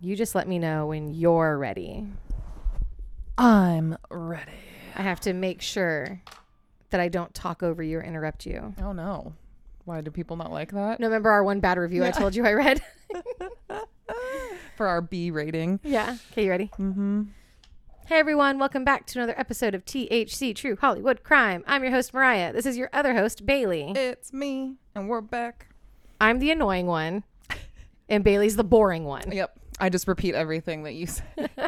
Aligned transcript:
You 0.00 0.14
just 0.16 0.34
let 0.34 0.46
me 0.46 0.58
know 0.58 0.86
when 0.86 1.12
you're 1.14 1.58
ready. 1.58 2.06
I'm 3.36 3.96
ready. 4.10 4.52
I 4.94 5.02
have 5.02 5.20
to 5.20 5.32
make 5.32 5.60
sure 5.60 6.20
that 6.90 7.00
I 7.00 7.08
don't 7.08 7.34
talk 7.34 7.62
over 7.62 7.82
you 7.82 7.98
or 7.98 8.02
interrupt 8.02 8.46
you. 8.46 8.74
Oh 8.80 8.92
no. 8.92 9.34
Why 9.84 10.00
do 10.00 10.10
people 10.10 10.36
not 10.36 10.52
like 10.52 10.72
that? 10.72 11.00
No, 11.00 11.06
remember 11.06 11.30
our 11.30 11.42
one 11.42 11.60
bad 11.60 11.78
review 11.78 12.04
I 12.04 12.10
told 12.10 12.34
you 12.36 12.44
I 12.46 12.52
read? 12.52 12.82
For 14.76 14.86
our 14.86 15.00
B 15.00 15.30
rating. 15.30 15.80
yeah. 15.82 16.16
Okay, 16.32 16.44
you 16.44 16.50
ready? 16.50 16.70
Mm-hmm. 16.78 17.22
Hey 18.06 18.18
everyone, 18.18 18.58
welcome 18.58 18.84
back 18.84 19.06
to 19.06 19.18
another 19.18 19.38
episode 19.38 19.74
of 19.74 19.84
THC 19.84 20.54
True 20.54 20.76
Hollywood 20.80 21.22
Crime. 21.24 21.64
I'm 21.66 21.82
your 21.82 21.92
host 21.92 22.14
Mariah. 22.14 22.52
This 22.52 22.66
is 22.66 22.76
your 22.76 22.88
other 22.92 23.14
host 23.14 23.44
Bailey. 23.44 23.92
It's 23.96 24.32
me, 24.32 24.76
and 24.94 25.08
we're 25.08 25.20
back. 25.20 25.66
I'm 26.20 26.38
the 26.38 26.50
annoying 26.50 26.86
one, 26.86 27.24
and 28.08 28.24
Bailey's 28.24 28.56
the 28.56 28.64
boring 28.64 29.04
one. 29.04 29.30
Yep. 29.30 29.57
I 29.80 29.88
just 29.88 30.08
repeat 30.08 30.34
everything 30.34 30.82
that 30.84 30.94
you 30.94 31.06
said. 31.06 31.50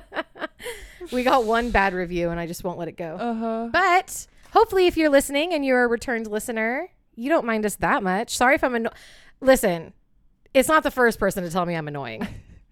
We 1.13 1.23
got 1.25 1.45
one 1.45 1.71
bad 1.71 1.95
review, 1.95 2.29
and 2.31 2.39
I 2.39 2.47
just 2.47 2.63
won't 2.63 2.79
let 2.79 2.87
it 2.87 2.97
go. 2.97 3.17
Uh 3.19 3.35
huh. 3.35 3.69
But 3.73 4.27
hopefully, 4.53 4.87
if 4.87 4.97
you're 4.97 5.09
listening 5.09 5.53
and 5.55 5.65
you're 5.65 5.83
a 5.83 5.89
returned 5.89 6.27
listener, 6.27 6.89
you 7.17 7.29
don't 7.31 7.47
mind 7.47 7.65
us 7.67 7.77
that 7.77 8.03
much. 8.03 8.37
Sorry 8.37 8.55
if 8.55 8.63
I'm 8.63 8.75
anno- 8.77 8.93
Listen, 9.41 9.93
it's 10.53 10.69
not 10.69 10.83
the 10.83 10.91
first 10.91 11.19
person 11.19 11.43
to 11.43 11.51
tell 11.51 11.65
me 11.67 11.75
I'm 11.75 11.89
annoying. 11.89 12.29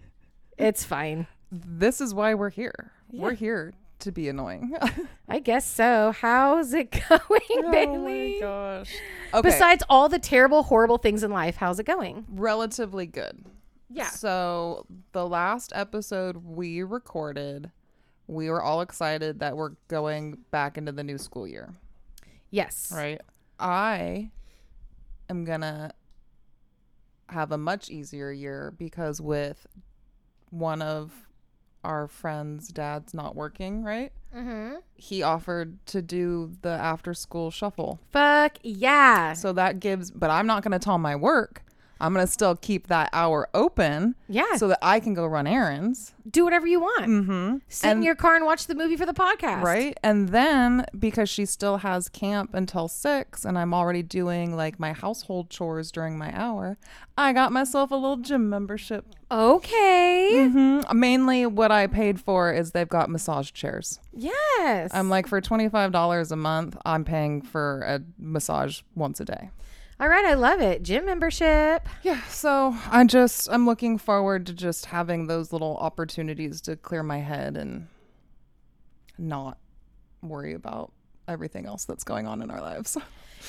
it's 0.58 0.84
fine. 0.84 1.26
This 1.50 2.00
is 2.00 2.12
why 2.14 2.34
we're 2.34 2.50
here. 2.50 2.92
Yeah. 3.10 3.22
We're 3.22 3.32
here 3.32 3.72
to 4.00 4.12
be 4.12 4.28
annoying. 4.28 4.76
I 5.28 5.38
guess 5.40 5.66
so. 5.66 6.12
How's 6.20 6.74
it 6.74 6.90
going, 7.08 7.40
Oh 7.50 7.72
Bailey? 7.72 8.38
gosh. 8.40 8.94
Okay. 9.32 9.48
Besides 9.48 9.82
all 9.88 10.08
the 10.10 10.18
terrible, 10.18 10.62
horrible 10.64 10.98
things 10.98 11.22
in 11.24 11.30
life, 11.32 11.56
how's 11.56 11.80
it 11.80 11.86
going? 11.86 12.26
relatively 12.30 13.06
good. 13.06 13.44
Yeah. 13.90 14.10
So 14.10 14.86
the 15.12 15.26
last 15.26 15.72
episode 15.74 16.36
we 16.44 16.82
recorded, 16.82 17.70
we 18.26 18.50
were 18.50 18.62
all 18.62 18.80
excited 18.82 19.40
that 19.40 19.56
we're 19.56 19.72
going 19.88 20.38
back 20.50 20.76
into 20.76 20.92
the 20.92 21.02
new 21.02 21.18
school 21.18 21.46
year, 21.46 21.74
Yes. 22.50 22.92
right? 22.94 23.20
I 23.58 24.30
am 25.30 25.44
gonna 25.44 25.92
have 27.28 27.52
a 27.52 27.58
much 27.58 27.90
easier 27.90 28.30
year 28.30 28.72
because 28.78 29.20
with 29.20 29.66
one 30.50 30.80
of 30.82 31.12
our 31.84 32.08
friends' 32.08 32.68
dad's 32.68 33.14
not 33.14 33.36
working, 33.36 33.82
right? 33.82 34.12
Mm-hmm. 34.34 34.76
He 34.94 35.22
offered 35.22 35.84
to 35.86 36.02
do 36.02 36.52
the 36.62 36.68
after 36.70 37.14
school 37.14 37.50
shuffle. 37.50 37.98
Fuck 38.10 38.58
yeah. 38.62 39.32
So 39.32 39.52
that 39.54 39.80
gives, 39.80 40.10
but 40.10 40.28
I'm 40.30 40.46
not 40.46 40.62
gonna 40.62 40.78
tell 40.78 40.98
my 40.98 41.16
work. 41.16 41.62
I'm 42.00 42.12
gonna 42.14 42.26
still 42.26 42.54
keep 42.56 42.86
that 42.88 43.10
hour 43.12 43.48
open 43.54 44.14
Yeah. 44.28 44.56
so 44.56 44.68
that 44.68 44.78
I 44.82 45.00
can 45.00 45.14
go 45.14 45.26
run 45.26 45.46
errands. 45.46 46.14
do 46.30 46.44
whatever 46.44 46.66
you 46.66 46.78
want. 46.80 47.06
Mm-hmm. 47.06 47.56
Sit 47.68 47.90
in 47.90 48.02
your 48.02 48.14
car 48.14 48.36
and 48.36 48.44
watch 48.44 48.66
the 48.66 48.74
movie 48.74 48.96
for 48.96 49.06
the 49.06 49.14
podcast. 49.14 49.62
Right. 49.62 49.98
And 50.02 50.28
then 50.28 50.84
because 50.98 51.30
she 51.30 51.46
still 51.46 51.78
has 51.78 52.10
camp 52.10 52.50
until 52.52 52.86
six 52.86 53.46
and 53.46 53.56
I'm 53.58 53.72
already 53.72 54.02
doing 54.02 54.54
like 54.54 54.78
my 54.78 54.92
household 54.92 55.48
chores 55.48 55.90
during 55.90 56.18
my 56.18 56.30
hour, 56.38 56.76
I 57.16 57.32
got 57.32 57.50
myself 57.50 57.90
a 57.90 57.94
little 57.94 58.18
gym 58.18 58.50
membership. 58.50 59.06
Okay. 59.30 60.30
Mm-hmm. 60.34 60.98
Mainly 60.98 61.46
what 61.46 61.72
I 61.72 61.86
paid 61.86 62.20
for 62.20 62.52
is 62.52 62.72
they've 62.72 62.88
got 62.88 63.08
massage 63.08 63.50
chairs. 63.52 63.98
Yes. 64.12 64.90
I'm 64.92 65.08
like, 65.08 65.26
for 65.26 65.40
$25 65.40 66.30
a 66.30 66.36
month, 66.36 66.76
I'm 66.84 67.04
paying 67.04 67.40
for 67.42 67.80
a 67.82 68.00
massage 68.18 68.82
once 68.94 69.18
a 69.20 69.24
day. 69.24 69.50
All 70.00 70.08
right. 70.08 70.24
I 70.24 70.34
love 70.34 70.60
it. 70.60 70.82
Gym 70.82 71.06
membership. 71.06 71.88
Yeah, 72.02 72.22
so 72.24 72.76
I 72.90 73.04
just 73.04 73.48
I'm 73.50 73.66
looking 73.66 73.98
forward 73.98 74.46
to 74.46 74.52
just 74.52 74.86
having 74.86 75.26
those 75.26 75.52
little 75.52 75.76
opportunities 75.76 76.60
to 76.62 76.76
clear 76.76 77.02
my 77.02 77.18
head 77.18 77.56
and 77.56 77.88
not 79.18 79.58
worry 80.22 80.54
about 80.54 80.92
everything 81.26 81.66
else 81.66 81.84
that's 81.84 82.04
going 82.04 82.26
on 82.26 82.42
in 82.42 82.50
our 82.50 82.60
lives. 82.60 82.96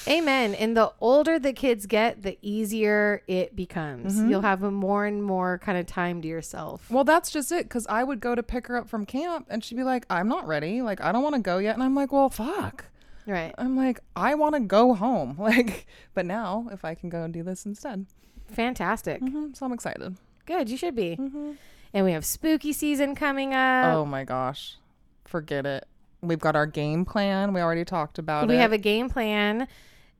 Amen. 0.07 0.53
And 0.55 0.77
the 0.77 0.91
older 1.01 1.39
the 1.39 1.53
kids 1.53 1.85
get, 1.85 2.21
the 2.21 2.37
easier 2.41 3.21
it 3.27 3.55
becomes. 3.55 4.15
Mm-hmm. 4.15 4.29
You'll 4.29 4.41
have 4.41 4.63
a 4.63 4.71
more 4.71 5.05
and 5.05 5.23
more 5.23 5.59
kind 5.59 5.77
of 5.77 5.85
time 5.87 6.21
to 6.21 6.27
yourself. 6.27 6.89
Well, 6.89 7.03
that's 7.03 7.31
just 7.31 7.51
it 7.51 7.69
cuz 7.69 7.87
I 7.87 8.03
would 8.03 8.19
go 8.19 8.35
to 8.35 8.43
pick 8.43 8.67
her 8.67 8.77
up 8.77 8.87
from 8.87 9.05
camp 9.05 9.47
and 9.49 9.63
she'd 9.63 9.75
be 9.75 9.83
like, 9.83 10.05
"I'm 10.09 10.27
not 10.27 10.47
ready. 10.47 10.81
Like 10.81 11.01
I 11.01 11.11
don't 11.11 11.23
want 11.23 11.35
to 11.35 11.41
go 11.41 11.57
yet." 11.57 11.73
And 11.73 11.83
I'm 11.83 11.95
like, 11.95 12.11
"Well, 12.11 12.29
fuck." 12.29 12.85
Right. 13.29 13.53
I'm 13.57 13.77
like, 13.77 13.99
"I 14.15 14.35
want 14.35 14.55
to 14.55 14.61
go 14.61 14.93
home." 14.95 15.37
Like, 15.49 15.85
but 16.13 16.25
now 16.25 16.67
if 16.71 16.83
I 16.83 16.95
can 16.95 17.09
go 17.09 17.23
and 17.23 17.33
do 17.33 17.43
this 17.43 17.65
instead. 17.65 18.05
Fantastic. 18.51 19.21
hmm 19.21 19.53
So 19.53 19.65
I'm 19.65 19.73
excited. 19.73 20.17
Good. 20.45 20.69
You 20.69 20.77
should 20.77 20.95
be. 20.95 21.15
Mm-hmm. 21.15 21.51
And 21.93 22.05
we 22.05 22.11
have 22.11 22.25
spooky 22.25 22.73
season 22.73 23.15
coming 23.15 23.53
up. 23.53 23.95
oh 23.95 24.05
my 24.05 24.23
gosh. 24.23 24.77
Forget 25.25 25.65
it. 25.65 25.85
We've 26.21 26.39
got 26.39 26.55
our 26.55 26.65
game 26.65 27.05
plan. 27.05 27.53
We 27.53 27.61
already 27.61 27.85
talked 27.85 28.17
about 28.19 28.47
we 28.47 28.55
it. 28.55 28.57
We 28.57 28.61
have 28.61 28.73
a 28.73 28.77
game 28.77 29.09
plan. 29.09 29.67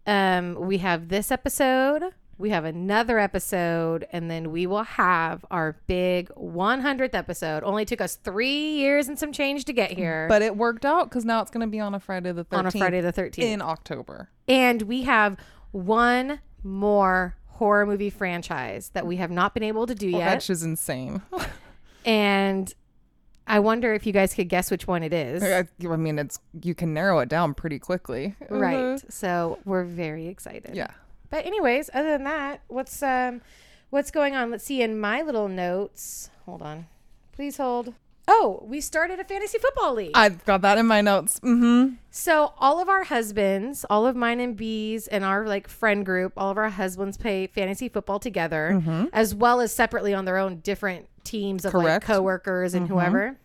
Um, 0.08 0.56
we 0.56 0.78
have 0.78 1.10
this 1.10 1.32
episode. 1.32 2.14
We 2.40 2.52
have 2.52 2.64
another 2.64 3.20
episode, 3.20 4.08
and 4.14 4.32
then 4.32 4.52
we 4.52 4.66
will 4.66 4.84
have 4.84 5.46
our 5.52 5.76
big 5.88 6.30
100th 6.30 7.14
episode. 7.14 7.64
Only 7.64 7.84
took 7.84 8.00
us 8.00 8.16
three 8.16 8.78
years 8.78 9.10
and 9.10 9.20
some 9.20 9.34
change 9.34 9.66
to 9.66 9.74
get 9.74 9.92
here. 9.92 10.26
But 10.30 10.42
it 10.42 10.56
worked 10.56 10.86
out 10.86 11.10
because 11.10 11.26
now 11.26 11.42
it's 11.42 11.52
going 11.52 11.68
to 11.68 11.70
be 11.70 11.82
on 11.82 11.94
a 11.94 12.00
Friday 12.00 12.32
the 12.32 12.46
13th. 12.46 12.58
on 12.58 12.66
a 12.66 12.72
Friday 12.72 13.02
the 13.02 13.14
13th. 13.14 13.40
in 13.40 13.62
October. 13.62 14.30
And 14.48 14.84
we 14.84 15.04
have 15.04 15.38
one 15.72 16.40
more 16.64 17.36
horror 17.48 17.86
movie 17.86 18.10
franchise 18.10 18.90
that 18.94 19.06
we 19.06 19.18
have 19.18 19.30
not 19.30 19.54
been 19.54 19.64
able 19.64 19.86
to 19.86 19.94
do 19.94 20.08
oh, 20.16 20.20
yet. 20.20 20.36
Which 20.36 20.50
is 20.50 20.64
insane. 20.64 21.22
And 22.06 22.74
I 23.46 23.60
wonder 23.60 23.94
if 23.94 24.08
you 24.08 24.14
guys 24.14 24.34
could 24.34 24.50
guess 24.50 24.72
which 24.72 24.88
one 24.88 25.04
it 25.04 25.14
is. 25.14 25.44
I 25.44 25.68
I 25.88 25.96
mean, 25.96 26.18
it's 26.18 26.40
you 26.64 26.74
can 26.74 26.94
narrow 26.94 27.20
it 27.20 27.30
down 27.30 27.54
pretty 27.54 27.78
quickly. 27.78 28.36
Right. 28.50 28.76
Uh-huh. 28.76 28.98
So 29.10 29.60
we're 29.66 29.84
very 29.84 30.28
excited. 30.28 30.76
Yeah. 30.76 30.92
But 31.30 31.46
anyways, 31.46 31.90
other 31.94 32.12
than 32.12 32.24
that, 32.24 32.62
what's 32.68 33.02
um 33.04 33.42
what's 33.90 34.12
going 34.12 34.36
on? 34.36 34.52
Let's 34.52 34.64
see 34.64 34.82
in 34.82 35.00
my 35.00 35.22
little 35.22 35.48
notes. 35.48 36.30
Hold 36.46 36.62
on. 36.62 36.88
Please 37.32 37.58
hold. 37.58 37.94
Oh, 38.32 38.64
we 38.68 38.80
started 38.80 39.20
a 39.20 39.24
fantasy 39.24 39.58
football 39.58 39.96
league. 39.96 40.12
I've 40.14 40.46
got 40.46 40.62
that 40.62 40.78
in 40.78 40.86
my 40.86 41.02
notes. 41.02 41.40
Mm-hmm. 41.40 41.96
So 42.12 42.54
all 42.60 42.80
of 42.80 42.88
our 42.88 43.04
husbands, 43.04 43.86
all 43.90 44.06
of 44.06 44.16
mine 44.16 44.40
and 44.40 44.56
B's 44.56 45.08
and 45.08 45.24
our 45.24 45.48
like 45.48 45.68
friend 45.68 46.06
group, 46.06 46.34
all 46.38 46.52
of 46.52 46.58
our 46.58 46.70
husbands 46.70 47.18
play 47.18 47.48
fantasy 47.48 47.90
football 47.90 48.20
together, 48.20 49.10
as 49.14 49.34
well 49.34 49.62
as 49.62 49.74
separately 49.74 50.14
on 50.14 50.26
their 50.26 50.38
own 50.38 50.58
different 50.60 51.08
teams 51.24 51.66
of 51.66 51.74
like 51.74 52.04
coworkers 52.04 52.76
and 52.76 52.88
whoever. 52.88 53.36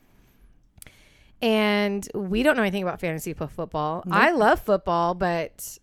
And 1.41 2.07
we 2.15 2.43
don't 2.43 2.57
know 2.57 2.63
anything 2.63 2.83
about 2.83 3.01
fantasy 3.01 3.33
fo- 3.33 3.47
football. 3.47 4.05
I 4.11 4.33
love 4.33 4.61
football, 4.61 5.15
but 5.15 5.79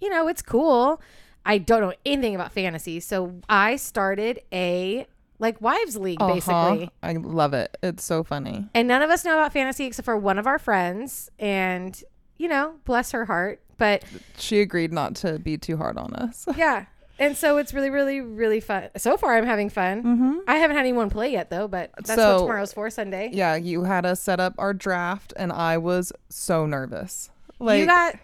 you 0.00 0.08
know, 0.08 0.26
it's 0.28 0.42
cool. 0.42 1.02
I 1.44 1.58
don't 1.58 1.80
know 1.80 1.94
anything 2.04 2.34
about 2.34 2.52
fantasy. 2.52 3.00
So 3.00 3.40
I 3.48 3.76
started 3.76 4.40
a 4.52 5.06
like 5.38 5.60
wives 5.60 5.96
league 5.96 6.18
basically. 6.18 6.52
Uh-huh. 6.54 6.86
I 7.02 7.12
love 7.12 7.54
it. 7.54 7.76
It's 7.82 8.04
so 8.04 8.24
funny. 8.24 8.68
And 8.74 8.88
none 8.88 9.02
of 9.02 9.10
us 9.10 9.24
know 9.24 9.34
about 9.34 9.52
fantasy 9.52 9.86
except 9.86 10.04
for 10.04 10.16
one 10.16 10.38
of 10.38 10.46
our 10.46 10.58
friends. 10.58 11.30
And, 11.38 12.00
you 12.36 12.48
know, 12.48 12.74
bless 12.84 13.12
her 13.12 13.24
heart. 13.24 13.60
But 13.76 14.02
She 14.36 14.60
agreed 14.60 14.92
not 14.92 15.14
to 15.16 15.38
be 15.38 15.56
too 15.56 15.76
hard 15.76 15.96
on 15.96 16.12
us. 16.14 16.46
yeah. 16.56 16.86
And 17.20 17.36
so 17.36 17.56
it's 17.58 17.74
really, 17.74 17.90
really, 17.90 18.20
really 18.20 18.60
fun. 18.60 18.90
So 18.96 19.16
far, 19.16 19.36
I'm 19.36 19.46
having 19.46 19.70
fun. 19.70 20.02
Mm-hmm. 20.02 20.38
I 20.46 20.56
haven't 20.56 20.76
had 20.76 20.82
anyone 20.82 21.10
play 21.10 21.32
yet, 21.32 21.50
though, 21.50 21.66
but 21.66 21.90
that's 21.96 22.16
what 22.16 22.38
tomorrow's 22.38 22.72
for 22.72 22.90
Sunday. 22.90 23.30
Yeah, 23.32 23.56
you 23.56 23.84
had 23.84 24.06
us 24.06 24.20
set 24.20 24.38
up 24.38 24.54
our 24.56 24.72
draft, 24.72 25.32
and 25.36 25.52
I 25.52 25.78
was 25.78 26.12
so 26.28 26.64
nervous. 26.64 27.30
Like 27.58 27.80
you 27.80 27.86
got, 27.86 28.14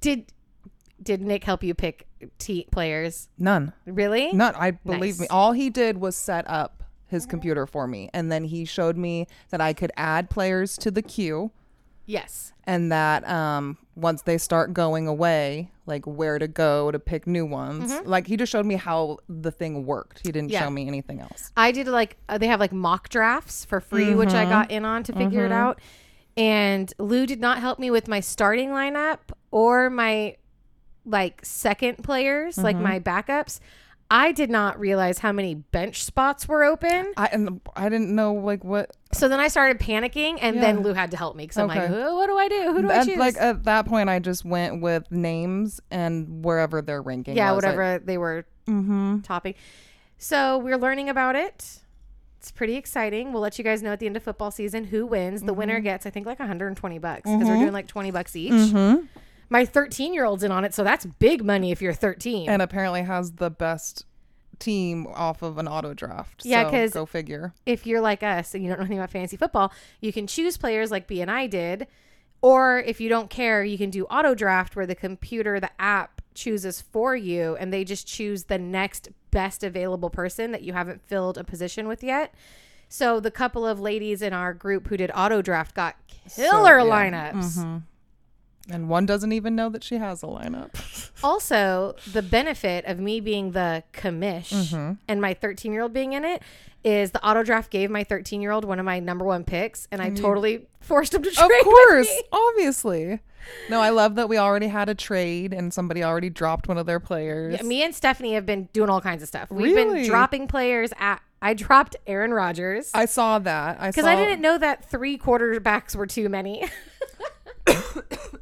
did, 0.00 0.26
did 1.02 1.20
Nick 1.20 1.44
help 1.44 1.62
you 1.62 1.74
pick 1.74 2.06
te- 2.38 2.66
players? 2.70 3.28
none, 3.38 3.72
Really? 3.86 4.32
none. 4.32 4.54
I 4.56 4.72
believe 4.72 5.00
Nice. 5.18 5.20
me. 5.20 5.26
All 5.28 5.52
he 5.52 5.70
did 5.70 5.98
was 5.98 6.16
set 6.16 6.48
up 6.48 6.82
his 7.06 7.26
computer 7.26 7.66
for 7.66 7.86
me, 7.86 8.10
and 8.14 8.30
then 8.32 8.44
he 8.44 8.64
showed 8.64 8.96
me 8.96 9.26
that 9.50 9.60
I 9.60 9.72
could 9.72 9.92
add 9.96 10.30
players 10.30 10.76
to 10.78 10.90
the 10.90 11.02
queue. 11.02 11.50
Yes. 12.06 12.52
and 12.64 12.92
that 12.92 13.26
um 13.26 13.78
once 13.96 14.20
they 14.22 14.36
start 14.36 14.74
going 14.74 15.06
away 15.08 15.70
like 15.86 16.04
where 16.06 16.38
to 16.38 16.46
go 16.46 16.90
to 16.90 16.98
pick 16.98 17.26
new 17.26 17.46
ones 17.46 17.94
like 18.04 18.26
he 18.26 18.36
just 18.36 18.52
showed 18.52 18.66
me 18.66 18.74
how 18.74 19.16
the 19.26 19.50
thing 19.50 19.86
worked 19.86 20.20
he 20.22 20.30
didn't 20.30 20.48
Mm-hmm. 20.48 20.52
Yeah. 20.52 20.60
show 20.64 20.70
me 20.70 20.86
anything 20.86 21.20
else 21.20 21.50
I 21.56 21.72
did 21.72 21.88
like 21.88 22.18
uh, 22.28 22.36
they 22.36 22.46
have 22.48 22.60
like 22.60 22.72
mock 22.72 23.08
drafts 23.08 23.64
for 23.64 23.80
free, 23.80 24.14
which 24.14 24.28
Mm-hmm. 24.30 24.36
I 24.36 24.44
got 24.44 24.70
in 24.70 24.84
on 24.84 25.02
to 25.04 25.14
figure 25.14 25.46
it 25.46 25.52
out. 25.52 25.80
And 26.36 26.92
Lou 26.98 27.24
did 27.26 27.40
not 27.40 27.58
help 27.60 27.78
me 27.78 27.90
with 27.90 28.06
my 28.06 28.20
starting 28.20 28.68
lineup 28.70 29.20
or 29.50 29.88
my 29.88 30.36
like 31.04 31.40
second 31.44 32.02
players, 32.02 32.58
like 32.58 32.76
Mm-hmm. 32.76 32.82
my 32.84 33.00
backups. 33.00 33.60
I 34.10 34.32
did 34.32 34.50
not 34.50 34.78
realize 34.78 35.18
how 35.18 35.32
many 35.32 35.54
bench 35.54 36.04
spots 36.04 36.46
were 36.46 36.62
open. 36.62 37.12
i 37.16 37.26
and 37.32 37.60
i 37.74 37.88
didn't 37.88 38.14
know 38.14 38.34
like 38.34 38.62
what 38.62 38.94
So 39.12 39.28
then 39.28 39.40
I 39.40 39.48
started 39.48 39.80
panicking, 39.80 40.38
and 40.42 40.62
then 40.62 40.82
Lou 40.82 40.92
had 40.92 41.10
to 41.12 41.16
help 41.16 41.36
me 41.36 41.44
because 41.44 41.56
I'm 41.56 41.68
like. 41.68 41.88
"Who- 41.88 42.14
what 42.16 42.26
do 42.26 42.36
I 42.36 42.48
do? 42.48 42.72
Who 42.74 42.82
do 42.82 42.90
I 42.90 42.96
at, 42.96 43.06
choose? 43.06 43.16
like 43.16 43.36
at 43.38 43.64
that 43.64 43.86
point 43.86 44.08
i 44.10 44.18
just 44.18 44.44
went 44.44 44.82
with 44.82 45.10
names 45.10 45.80
and 45.90 46.44
wherever 46.44 46.82
their 46.82 47.00
ranking 47.00 47.34
yeah, 47.36 47.50
was. 47.52 47.64
whatever 47.64 47.98
they 48.04 48.18
were 48.18 48.44
mm-hmm 48.68 49.20
topping. 49.20 49.54
So 50.18 50.58
we're 50.58 50.78
learning 50.78 51.08
about 51.08 51.34
it. 51.36 51.80
It's 52.38 52.50
pretty 52.52 52.76
exciting. 52.76 53.32
We'll 53.32 53.42
let 53.42 53.56
you 53.58 53.64
guys 53.64 53.82
know 53.82 53.92
at 53.92 54.00
the 54.00 54.06
end 54.06 54.16
of 54.18 54.22
football 54.22 54.50
season 54.50 54.84
who 54.84 55.06
wins. 55.06 55.42
The 55.42 55.54
winner 55.54 55.76
Mm-hmm. 55.76 55.84
gets, 55.84 56.04
I 56.06 56.10
think, 56.10 56.26
like 56.26 56.38
120 56.38 56.98
bucks 56.98 57.22
because 57.22 57.48
we're 57.48 57.56
doing 57.56 57.72
like 57.72 57.86
20 57.88 58.10
bucks 58.10 58.36
each. 58.36 58.52
Mm-hmm. 59.44 59.54
My 59.54 59.64
13 59.64 60.14
year 60.14 60.24
old's 60.24 60.42
in 60.42 60.50
on 60.50 60.64
it, 60.64 60.74
so 60.74 60.84
that's 60.84 61.06
big 61.06 61.44
money 61.44 61.70
if 61.70 61.80
you're 61.82 61.92
13. 61.92 62.48
And 62.48 62.62
apparently 62.62 63.02
has 63.02 63.32
the 63.32 63.50
best 63.50 64.04
team 64.58 65.06
off 65.08 65.42
of 65.42 65.58
an 65.58 65.68
auto 65.68 65.94
draft. 65.94 66.44
Yeah, 66.44 66.64
so 66.64 66.70
'cause- 66.70 66.90
go 66.92 67.06
figure. 67.06 67.52
if 67.66 67.86
you're 67.86 68.00
like 68.00 68.22
us 68.22 68.54
and 68.54 68.62
you 68.62 68.68
don't 68.68 68.78
know 68.78 68.84
anything 68.84 68.98
about 68.98 69.10
fantasy 69.10 69.36
football, 69.36 69.72
you 70.00 70.12
can 70.12 70.26
choose 70.26 70.56
players 70.56 70.90
like 70.90 71.06
B 71.06 71.20
and 71.20 71.30
I 71.30 71.46
did. 71.46 71.86
Or 72.40 72.80
if 72.80 73.00
you 73.00 73.08
don't 73.08 73.30
care, 73.30 73.64
you 73.64 73.78
can 73.78 73.88
do 73.90 74.04
auto 74.04 74.34
draft 74.34 74.76
where 74.76 74.86
the 74.86 74.94
computer, 74.94 75.58
the 75.60 75.70
app 75.80 76.20
chooses 76.34 76.80
for 76.80 77.16
you 77.16 77.56
and 77.56 77.72
they 77.72 77.84
just 77.84 78.06
choose 78.06 78.44
the 78.44 78.58
next 78.58 79.08
best 79.30 79.64
available 79.64 80.10
person 80.10 80.52
that 80.52 80.62
you 80.62 80.72
haven't 80.74 81.00
filled 81.02 81.38
a 81.38 81.44
position 81.44 81.88
with 81.88 82.02
yet. 82.04 82.34
So 82.88 83.18
the 83.18 83.30
couple 83.30 83.66
of 83.66 83.80
ladies 83.80 84.20
in 84.20 84.32
our 84.32 84.52
group 84.52 84.88
who 84.88 84.96
did 84.96 85.10
auto 85.14 85.40
draft 85.42 85.74
got 85.74 85.96
killer 86.34 86.78
yeah. 86.80 86.84
lineups. 86.84 87.82
And 88.70 88.88
one 88.88 89.04
doesn't 89.04 89.32
even 89.32 89.54
know 89.54 89.68
that 89.70 89.84
she 89.84 89.96
has 89.98 90.22
a 90.22 90.26
lineup. 90.26 90.70
Also, 91.22 91.94
the 92.12 92.20
benefit 92.22 92.84
of 92.86 92.98
me 92.98 93.18
being 93.20 93.52
the 93.52 93.82
commish 93.94 94.52
Mm-hmm. 94.52 94.92
and 95.08 95.20
my 95.20 95.32
13 95.32 95.72
year 95.72 95.82
old 95.82 95.92
being 95.94 96.12
in 96.12 96.24
it 96.24 96.42
is 96.82 97.12
the 97.12 97.26
auto 97.26 97.42
draft 97.42 97.70
gave 97.70 97.90
my 97.90 98.04
13 98.04 98.42
year 98.42 98.50
old 98.50 98.64
one 98.66 98.78
of 98.78 98.84
my 98.84 99.00
number 99.00 99.24
one 99.24 99.42
picks, 99.44 99.88
and 99.90 100.02
I 100.02 100.10
totally 100.10 100.66
forced 100.80 101.14
him 101.14 101.22
to 101.22 101.30
trade. 101.30 101.50
of 101.60 101.64
course, 101.64 102.10
obviously. 102.30 103.20
No, 103.70 103.80
I 103.80 103.88
love 103.90 104.16
that 104.16 104.28
we 104.28 104.36
already 104.38 104.68
had 104.68 104.88
a 104.90 104.94
trade 104.94 105.52
and 105.54 105.72
somebody 105.72 106.02
already 106.04 106.30
dropped 106.30 106.68
one 106.68 106.76
of 106.78 106.84
their 106.86 107.00
players. 107.00 107.56
Yeah, 107.58 107.62
me 107.62 107.82
and 107.82 107.94
Stephanie 107.94 108.34
have 108.34 108.44
been 108.46 108.68
doing 108.74 108.90
all 108.90 109.00
kinds 109.00 109.22
of 109.22 109.28
stuff. 109.28 109.50
We've 109.50 109.74
been 109.74 110.04
dropping 110.06 110.48
players 110.48 110.92
at. 110.98 111.22
I 111.40 111.52
dropped 111.54 111.96
Aaron 112.06 112.32
Rodgers 112.32 112.90
I 112.94 113.04
saw 113.04 113.38
that. 113.38 113.78
I 113.80 113.90
because 113.90 114.06
I 114.06 114.16
didn't 114.16 114.40
know 114.40 114.56
that 114.58 114.90
three 114.90 115.16
quarterbacks 115.18 115.94
were 115.96 116.06
too 116.06 116.28
many. 116.30 116.64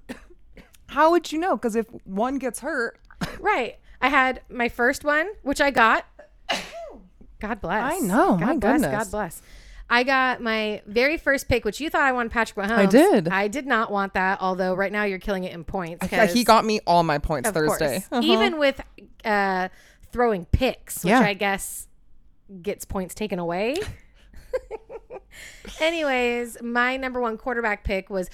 How 0.93 1.11
would 1.11 1.33
you 1.33 1.39
know? 1.39 1.57
Because 1.57 1.77
if 1.77 1.87
one 2.05 2.39
gets 2.39 2.61
hurt, 2.61 2.99
right. 3.41 3.79
I 4.01 4.09
had 4.09 4.43
my 4.51 4.69
first 4.69 5.05
one, 5.05 5.29
which 5.43 5.61
I 5.61 5.71
got. 5.71 6.07
God 7.41 7.61
bless. 7.61 7.95
I 7.95 7.99
know, 7.99 8.37
God 8.37 8.41
my 8.41 8.57
bless. 8.57 8.81
goodness. 8.83 9.05
God 9.05 9.11
bless. 9.11 9.43
I 9.91 10.05
got 10.05 10.41
my 10.41 10.81
very 10.87 11.19
first 11.19 11.49
pick, 11.49 11.65
which 11.65 11.81
you 11.81 11.91
thought 11.91 12.03
I 12.03 12.13
wanted 12.13 12.33
Patrick 12.33 12.67
Mahomes. 12.67 12.79
I 12.79 12.87
did. 12.87 13.29
I 13.29 13.49
did 13.49 13.67
not 13.67 13.91
want 13.91 14.15
that, 14.15 14.39
although 14.41 14.75
right 14.75 14.93
now 14.93 15.05
you're 15.05 15.19
killing 15.19 15.45
it 15.45 15.53
in 15.53 15.65
points. 15.65 16.07
Yeah, 16.11 16.27
he 16.27 16.45
got 16.45 16.65
me 16.65 16.81
all 16.87 17.03
my 17.03 17.19
points 17.19 17.49
of 17.49 17.55
Thursday. 17.55 18.01
course. 18.01 18.07
Uh-huh. 18.11 18.23
Even 18.25 18.59
with 18.59 18.81
uh, 19.25 19.69
throwing 20.13 20.47
picks, 20.47 21.05
which 21.05 21.11
Yeah. 21.11 21.21
I 21.21 21.35
guess 21.35 21.89
gets 22.63 22.85
points 22.85 23.15
taken 23.15 23.39
away. 23.39 23.77
Anyways, 25.81 26.63
my 26.63 26.97
number 26.97 27.21
one 27.21 27.39
quarterback 27.39 27.85
pick 27.85 28.11
was 28.11 28.29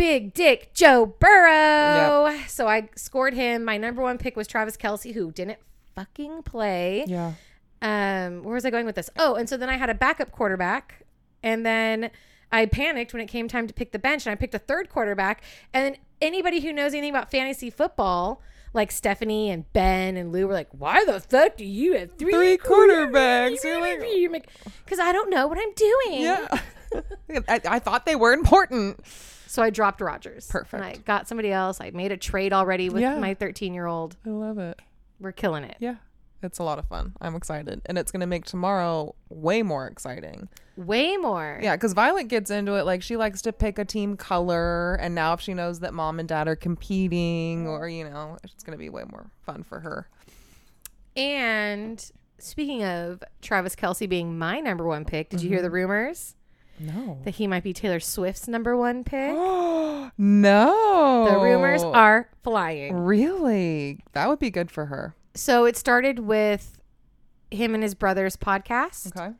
Big 0.00 0.32
Dick 0.32 0.72
Joe 0.72 1.04
Burrow. 1.04 2.34
So 2.46 2.66
I 2.66 2.88
scored 2.96 3.34
him. 3.34 3.64
My 3.66 3.76
number 3.76 4.00
one 4.00 4.16
pick 4.16 4.34
was 4.34 4.46
Travis 4.46 4.74
Kelce, 4.78 5.12
who 5.12 5.30
didn't 5.30 5.58
fucking 5.94 6.42
play. 6.44 7.04
yeah. 7.06 7.34
Um, 7.82 8.42
where 8.42 8.54
was 8.54 8.64
I 8.64 8.70
going 8.70 8.86
with 8.86 8.94
this? 8.94 9.10
Oh, 9.18 9.34
and 9.34 9.46
so 9.46 9.56
then 9.58 9.68
I 9.68 9.76
had 9.76 9.90
a 9.90 9.94
backup 9.94 10.32
quarterback, 10.32 11.02
and 11.42 11.64
then 11.66 12.10
I 12.50 12.64
panicked 12.64 13.12
when 13.12 13.20
it 13.22 13.26
came 13.26 13.46
time 13.46 13.66
to 13.66 13.74
pick 13.74 13.92
the 13.92 13.98
bench, 13.98 14.24
and 14.26 14.32
I 14.32 14.36
picked 14.36 14.54
a 14.54 14.58
third 14.58 14.88
quarterback. 14.88 15.42
And 15.74 15.84
then 15.94 16.00
anybody 16.22 16.60
who 16.60 16.72
knows 16.72 16.92
anything 16.94 17.10
about 17.10 17.30
fantasy 17.30 17.68
football, 17.68 18.40
like 18.72 18.90
Stephanie 18.92 19.50
and 19.50 19.70
Ben 19.74 20.16
and 20.16 20.32
Lou, 20.32 20.46
were 20.46 20.54
like, 20.54 20.68
"Why 20.72 21.04
the 21.04 21.20
fuck 21.20 21.56
do 21.58 21.64
you 21.66 21.92
have 21.98 22.16
three, 22.18 22.32
Three 22.32 22.56
quarterbacks. 22.58 23.62
Like- 23.80 24.48
Because 24.84 24.98
I 24.98 25.12
don't 25.12 25.28
know 25.28 25.46
what 25.46 25.58
I'm 25.58 25.72
doing. 25.74 26.22
Yeah. 26.22 26.48
I, 27.48 27.60
I 27.66 27.78
thought 27.78 28.04
they 28.06 28.16
were 28.16 28.32
important. 28.32 29.00
So 29.50 29.64
I 29.64 29.70
dropped 29.70 30.00
Rodgers. 30.00 30.46
Perfect. 30.46 30.74
And 30.74 30.84
I 30.84 30.94
got 30.98 31.26
somebody 31.26 31.50
else. 31.50 31.80
I 31.80 31.90
made 31.90 32.12
a 32.12 32.16
trade 32.16 32.52
already 32.52 32.88
with 32.88 33.02
Yeah. 33.02 33.18
my 33.18 33.34
13 33.34 33.74
year 33.74 33.86
old. 33.86 34.16
I 34.24 34.28
love 34.28 34.58
it. 34.58 34.80
We're 35.18 35.32
killing 35.32 35.64
it. 35.64 35.76
Yeah. 35.80 35.96
It's 36.40 36.60
a 36.60 36.62
lot 36.62 36.78
of 36.78 36.86
fun. 36.86 37.14
I'm 37.20 37.34
excited. 37.34 37.82
And 37.86 37.98
it's 37.98 38.12
going 38.12 38.20
to 38.20 38.28
make 38.28 38.44
tomorrow 38.44 39.16
way 39.28 39.64
more 39.64 39.88
exciting. 39.88 40.48
Way 40.76 41.16
more. 41.16 41.58
Yeah, 41.60 41.74
because 41.74 41.94
Violet 41.94 42.28
gets 42.28 42.48
into 42.48 42.76
it. 42.76 42.84
Like, 42.84 43.02
she 43.02 43.16
likes 43.16 43.42
to 43.42 43.52
pick 43.52 43.80
a 43.80 43.84
team 43.84 44.16
color. 44.16 44.94
And 44.94 45.16
now, 45.16 45.32
if 45.32 45.40
she 45.40 45.52
knows 45.52 45.80
that 45.80 45.94
mom 45.94 46.20
and 46.20 46.28
dad 46.28 46.46
are 46.46 46.54
competing, 46.54 47.66
or, 47.66 47.88
you 47.88 48.08
know, 48.08 48.38
it's 48.44 48.62
going 48.62 48.78
to 48.78 48.78
be 48.78 48.88
way 48.88 49.02
more 49.10 49.30
fun 49.42 49.64
for 49.64 49.80
her. 49.80 50.08
And 51.16 52.02
speaking 52.38 52.84
of 52.84 53.24
Travis 53.42 53.74
Kelce 53.74 54.08
being 54.08 54.38
my 54.38 54.60
number 54.60 54.86
one 54.86 55.04
pick, 55.04 55.28
did 55.28 55.42
you 55.42 55.48
hear 55.48 55.58
mm-hmm. 55.58 55.64
the 55.64 55.70
rumors 55.70 56.36
No. 56.80 57.18
that 57.24 57.36
he 57.36 57.46
might 57.46 57.62
be 57.62 57.72
Taylor 57.72 58.00
Swift's 58.00 58.48
number 58.48 58.76
one 58.76 59.04
pick? 59.04 59.32
no. 60.18 61.28
The 61.30 61.38
rumors 61.38 61.82
are 61.82 62.28
flying. 62.42 62.94
Really? 62.94 64.00
That 64.12 64.28
would 64.28 64.38
be 64.38 64.50
good 64.50 64.70
for 64.70 64.86
her. 64.86 65.14
So 65.34 65.64
it 65.64 65.76
started 65.76 66.20
with 66.20 66.80
him 67.50 67.74
and 67.74 67.82
his 67.82 67.94
brother's 67.94 68.36
podcast. 68.36 69.16
Okay. 69.16 69.34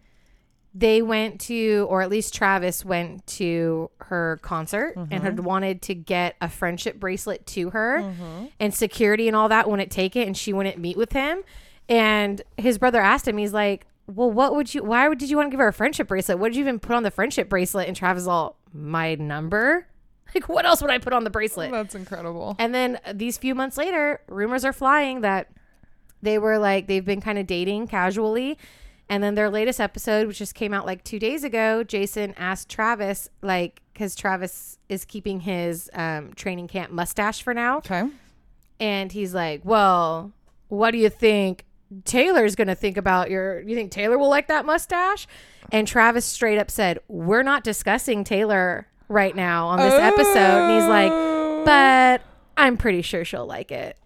They 0.72 1.02
went 1.02 1.40
to, 1.42 1.86
or 1.90 2.00
at 2.00 2.10
least 2.10 2.32
Travis 2.32 2.84
went 2.84 3.26
to 3.26 3.90
her 4.02 4.38
concert 4.42 4.94
and 4.94 5.12
had 5.12 5.34
mm-hmm. 5.34 5.44
wanted 5.44 5.82
to 5.82 5.94
get 5.96 6.36
a 6.40 6.48
friendship 6.48 7.00
bracelet 7.00 7.44
to 7.48 7.70
her, 7.70 8.02
mm-hmm. 8.02 8.46
and 8.60 8.72
security 8.72 9.26
and 9.26 9.36
all 9.36 9.48
that 9.48 9.68
wouldn't 9.68 9.90
take 9.90 10.14
it, 10.14 10.28
and 10.28 10.36
she 10.36 10.52
wouldn't 10.52 10.78
meet 10.78 10.96
with 10.96 11.10
him. 11.10 11.42
And 11.88 12.40
his 12.56 12.78
brother 12.78 13.00
asked 13.00 13.26
him, 13.26 13.36
he's 13.36 13.52
like, 13.52 13.84
"Well, 14.14 14.30
what 14.30 14.54
would 14.54 14.74
you? 14.74 14.82
Why 14.82 15.08
would 15.08 15.18
did 15.18 15.30
you 15.30 15.36
want 15.36 15.46
to 15.48 15.50
give 15.50 15.60
her 15.60 15.68
a 15.68 15.72
friendship 15.72 16.08
bracelet? 16.08 16.38
What 16.38 16.48
did 16.48 16.56
you 16.56 16.62
even 16.64 16.78
put 16.78 16.94
on 16.94 17.02
the 17.02 17.10
friendship 17.10 17.48
bracelet?" 17.48 17.88
And 17.88 17.96
Travis 17.96 18.22
is 18.22 18.28
all, 18.28 18.58
"My 18.72 19.14
number." 19.14 19.86
Like, 20.32 20.48
what 20.48 20.64
else 20.64 20.80
would 20.80 20.92
I 20.92 20.98
put 20.98 21.12
on 21.12 21.24
the 21.24 21.30
bracelet? 21.30 21.72
That's 21.72 21.96
incredible. 21.96 22.54
And 22.60 22.72
then 22.72 23.00
these 23.12 23.36
few 23.36 23.52
months 23.52 23.76
later, 23.76 24.20
rumors 24.28 24.64
are 24.64 24.72
flying 24.72 25.22
that 25.22 25.48
they 26.22 26.38
were 26.38 26.56
like 26.56 26.86
they've 26.86 27.04
been 27.04 27.20
kind 27.20 27.36
of 27.36 27.48
dating 27.48 27.88
casually. 27.88 28.56
And 29.08 29.24
then 29.24 29.34
their 29.34 29.50
latest 29.50 29.80
episode, 29.80 30.28
which 30.28 30.38
just 30.38 30.54
came 30.54 30.72
out 30.72 30.86
like 30.86 31.02
two 31.02 31.18
days 31.18 31.42
ago, 31.42 31.82
Jason 31.82 32.32
asked 32.36 32.68
Travis, 32.68 33.28
like, 33.42 33.82
because 33.92 34.14
Travis 34.14 34.78
is 34.88 35.04
keeping 35.04 35.40
his 35.40 35.90
um, 35.94 36.32
training 36.34 36.68
camp 36.68 36.92
mustache 36.92 37.42
for 37.42 37.52
now. 37.52 37.78
Okay. 37.78 38.04
And 38.78 39.10
he's 39.10 39.34
like, 39.34 39.62
Well, 39.64 40.32
what 40.68 40.92
do 40.92 40.98
you 40.98 41.10
think 41.10 41.64
Taylor's 42.04 42.54
going 42.54 42.68
to 42.68 42.74
think 42.74 42.96
about 42.96 43.30
your, 43.30 43.60
you 43.60 43.74
think 43.74 43.90
Taylor 43.90 44.18
will 44.18 44.28
like 44.28 44.48
that 44.48 44.64
mustache? 44.64 45.26
And 45.72 45.86
Travis 45.86 46.24
straight 46.24 46.58
up 46.58 46.70
said, 46.70 46.98
We're 47.08 47.42
not 47.42 47.64
discussing 47.64 48.24
Taylor 48.24 48.86
right 49.08 49.34
now 49.34 49.68
on 49.68 49.78
this 49.78 49.94
episode. 49.94 50.36
And 50.36 50.80
he's 50.80 50.88
like, 50.88 51.12
Oh. 51.12 51.64
But 51.64 52.22
I'm 52.56 52.76
pretty 52.76 53.02
sure 53.02 53.24
she'll 53.24 53.46
like 53.46 53.70
it. 53.70 53.96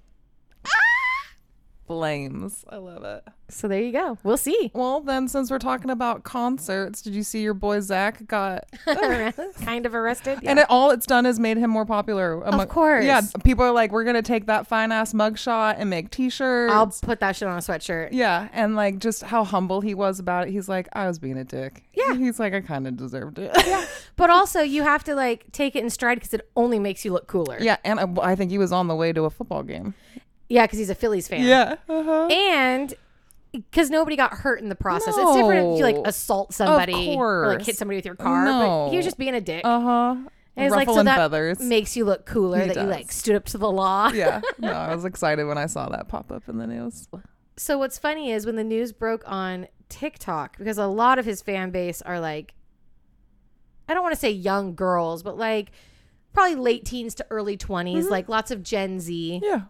Flames. 1.87 2.65
I 2.69 2.77
love 2.77 3.05
it. 3.05 3.25
So 3.49 3.69
there 3.69 3.83
you 3.83 3.93
go. 3.93 4.17
We'll 4.25 4.39
see. 4.39 4.71
Well, 4.75 5.01
then, 5.01 5.29
since 5.29 5.51
we're 5.51 5.59
talking 5.59 5.91
about 5.91 6.25
concerts, 6.25 7.03
did 7.03 7.15
you 7.15 7.23
see 7.23 7.43
your 7.43 7.53
boy 7.53 7.81
Zach 7.81 8.27
got? 8.27 8.65
kind 8.87 9.85
of 9.85 9.95
arrested. 9.95 10.39
Yeah. 10.43 10.51
And 10.51 10.59
it, 10.61 10.67
all 10.71 10.91
it's 10.91 11.05
done 11.07 11.27
is 11.27 11.39
made 11.39 11.59
him 11.59 11.71
more 11.71 11.85
popular. 11.85 12.41
Among, 12.43 12.67
course. 12.69 13.05
Yeah, 13.05 13.21
people 13.45 13.65
are 13.65 13.71
like, 13.73 13.93
we're 13.93 14.05
gonna 14.05 14.23
take 14.23 14.47
that 14.47 14.67
fine 14.67 14.93
ass 14.93 15.13
mugshot 15.13 15.75
and 15.79 15.91
make 15.91 16.11
T-shirts. 16.11 16.73
I'll 16.73 16.95
put 17.03 17.21
that 17.21 17.37
shit 17.37 17.47
on 17.49 17.57
a 17.59 17.61
sweatshirt. 17.61 18.09
yeah, 18.13 18.49
and 18.53 18.77
like 18.77 18.99
just 18.99 19.23
how 19.23 19.45
humble 19.45 19.83
he 19.83 19.95
was 19.95 20.19
about 20.19 20.49
it. 20.49 20.51
He's 20.51 20.69
like, 20.69 20.89
I 20.95 21.07
was 21.07 21.19
being 21.19 21.37
a 21.39 21.45
dick. 21.45 21.85
Yeah. 21.93 22.15
He's 22.17 22.41
like, 22.41 22.55
I 22.55 22.61
kind 22.61 22.87
of 22.87 22.97
deserved 22.97 23.39
it. 23.39 23.53
Yeah. 23.67 23.85
But 24.17 24.31
also, 24.31 24.61
you 24.61 24.85
have 24.85 25.03
to 25.05 25.17
like 25.17 25.51
take 25.51 25.75
it 25.75 25.83
in 25.83 25.91
stride 25.91 26.19
because 26.19 26.33
it 26.33 26.49
only 26.55 26.79
makes 26.79 27.05
you 27.05 27.13
look 27.13 27.27
cooler. 27.27 27.59
yeah, 27.61 27.79
and 27.85 27.99
I, 27.99 28.31
I 28.31 28.35
think 28.37 28.53
he 28.53 28.59
was 28.59 28.71
on 28.71 28.87
the 28.87 28.95
way 28.95 29.13
to 29.13 29.25
a 29.25 29.31
football 29.31 29.65
game. 29.65 29.95
Yeah, 30.55 30.65
because 30.67 30.79
he's 30.79 30.91
a 30.91 30.95
Phillies 30.95 31.27
fan. 31.27 31.43
Yeah. 31.43 31.75
Uh-huh. 31.89 32.27
And 32.31 32.95
because 33.53 33.91
nobody 33.91 34.15
got 34.15 34.35
hurt 34.35 34.61
in 34.61 34.69
the 34.69 34.77
process. 34.77 35.15
It's 35.17 35.35
different 35.37 35.73
if 35.73 35.79
you 35.79 35.85
like 35.85 35.97
assault 36.05 36.55
somebody 36.55 37.15
or 37.17 37.49
like 37.49 37.63
hit 37.67 37.77
somebody 37.77 37.99
with 37.99 38.05
your 38.07 38.15
car. 38.15 38.45
But 38.45 38.91
he 38.91 38.97
was 38.97 39.05
just 39.05 39.19
being 39.19 39.35
a 39.35 39.41
dick. 39.41 39.63
Uh 39.65 39.81
huh. 39.81 40.17
And 40.57 40.67
it's 40.67 40.75
like, 40.77 40.87
so 40.89 41.03
that 41.03 41.17
feathers. 41.17 41.59
makes 41.59 41.97
you 41.97 42.05
look 42.05 42.25
cooler 42.27 42.61
He 42.61 42.69
that 42.69 42.77
you 42.77 42.83
does. 42.83 42.91
like 42.91 43.11
stood 43.11 43.35
up 43.35 43.45
to 43.47 43.59
the 43.59 43.69
law. 43.71 44.11
yeah. 44.11 44.41
No, 44.59 44.71
I 44.73 44.95
was 44.95 45.05
excited 45.05 45.45
when 45.45 45.59
I 45.59 45.67
saw 45.67 45.89
that 45.89 46.07
pop 46.07 46.31
up 46.31 46.49
in 46.49 46.59
the 46.59 46.69
news. 46.69 47.09
So 47.57 47.79
what's 47.79 47.99
funny 47.99 48.31
is 48.31 48.47
when 48.47 48.55
the 48.55 48.63
news 48.63 48.93
broke 48.93 49.25
on 49.27 49.67
TikTok, 49.89 50.57
because 50.59 50.79
a 50.79 50.87
lot 50.87 51.19
of 51.19 51.25
his 51.25 51.43
fan 51.43 51.71
base 51.73 52.01
are 52.03 52.21
like, 52.21 52.55
I 53.89 53.95
don't 53.95 54.03
want 54.05 54.15
to 54.15 54.21
say 54.21 54.31
young 54.31 54.77
girls, 54.77 55.25
but 55.25 55.37
like 55.37 55.73
probably 56.33 56.55
late 56.55 56.85
teens 56.85 57.15
to 57.17 57.27
early 57.31 57.57
20s, 57.57 58.09
like 58.09 58.29
lots 58.29 58.51
of 58.53 58.63
Gen 58.63 59.01
Z. 59.01 59.41
Yeah. 59.43 59.63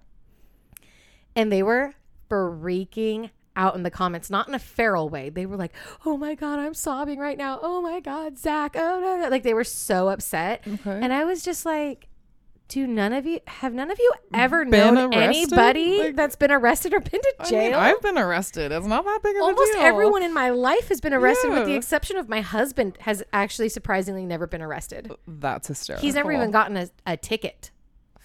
And 1.36 1.50
they 1.50 1.62
were 1.62 1.94
freaking 2.30 3.30
out 3.56 3.76
in 3.76 3.82
the 3.84 3.90
comments, 3.90 4.30
not 4.30 4.48
in 4.48 4.54
a 4.54 4.58
feral 4.58 5.08
way. 5.08 5.30
They 5.30 5.46
were 5.46 5.56
like, 5.56 5.72
oh 6.04 6.16
my 6.16 6.34
God, 6.34 6.58
I'm 6.58 6.74
sobbing 6.74 7.18
right 7.18 7.38
now. 7.38 7.60
Oh 7.62 7.80
my 7.80 8.00
God, 8.00 8.36
Zach. 8.38 8.74
Oh, 8.76 9.00
no, 9.00 9.16
no. 9.22 9.28
Like 9.28 9.42
they 9.44 9.54
were 9.54 9.64
so 9.64 10.08
upset. 10.08 10.64
Okay. 10.66 10.98
And 11.00 11.12
I 11.12 11.24
was 11.24 11.42
just 11.44 11.64
like, 11.64 12.08
Do 12.66 12.86
none 12.86 13.12
of 13.12 13.26
you 13.26 13.38
have 13.46 13.72
none 13.72 13.90
of 13.92 13.98
you 14.00 14.12
ever 14.32 14.64
Been 14.64 14.94
known 14.94 15.14
arrested? 15.14 15.22
anybody 15.52 15.98
Like- 15.98 16.16
that's 16.16 16.34
been 16.34 16.50
arrested 16.50 16.94
or 16.94 17.00
been 17.00 17.20
to 17.20 17.34
I 17.38 17.42
mean, 17.44 17.50
jail? 17.50 17.78
I've 17.78 18.00
been 18.02 18.18
arrested. 18.18 18.72
It's 18.72 18.86
not 18.86 19.04
that 19.04 19.20
big 19.22 19.36
of 19.36 19.42
Almost 19.42 19.60
a 19.70 19.72
deal. 19.74 19.80
Almost 19.82 19.86
everyone 19.94 20.22
in 20.24 20.32
my 20.34 20.50
life 20.50 20.88
has 20.88 21.00
been 21.00 21.12
arrested, 21.14 21.50
with 21.50 21.66
the 21.66 21.74
exception 21.74 22.16
of 22.16 22.28
my 22.28 22.40
husband. 22.40 22.96
Has 23.00 23.22
actually 23.32 23.68
surprisingly 23.68 24.24
never 24.26 24.46
been 24.48 24.62
arrested. 24.62 25.12
That's 25.28 25.68
hysterical. 25.68 26.02
He's 26.04 26.14
never 26.16 26.32
even 26.32 26.50
gotten 26.50 26.76
a, 26.76 26.88
a 27.06 27.16
ticket. 27.16 27.70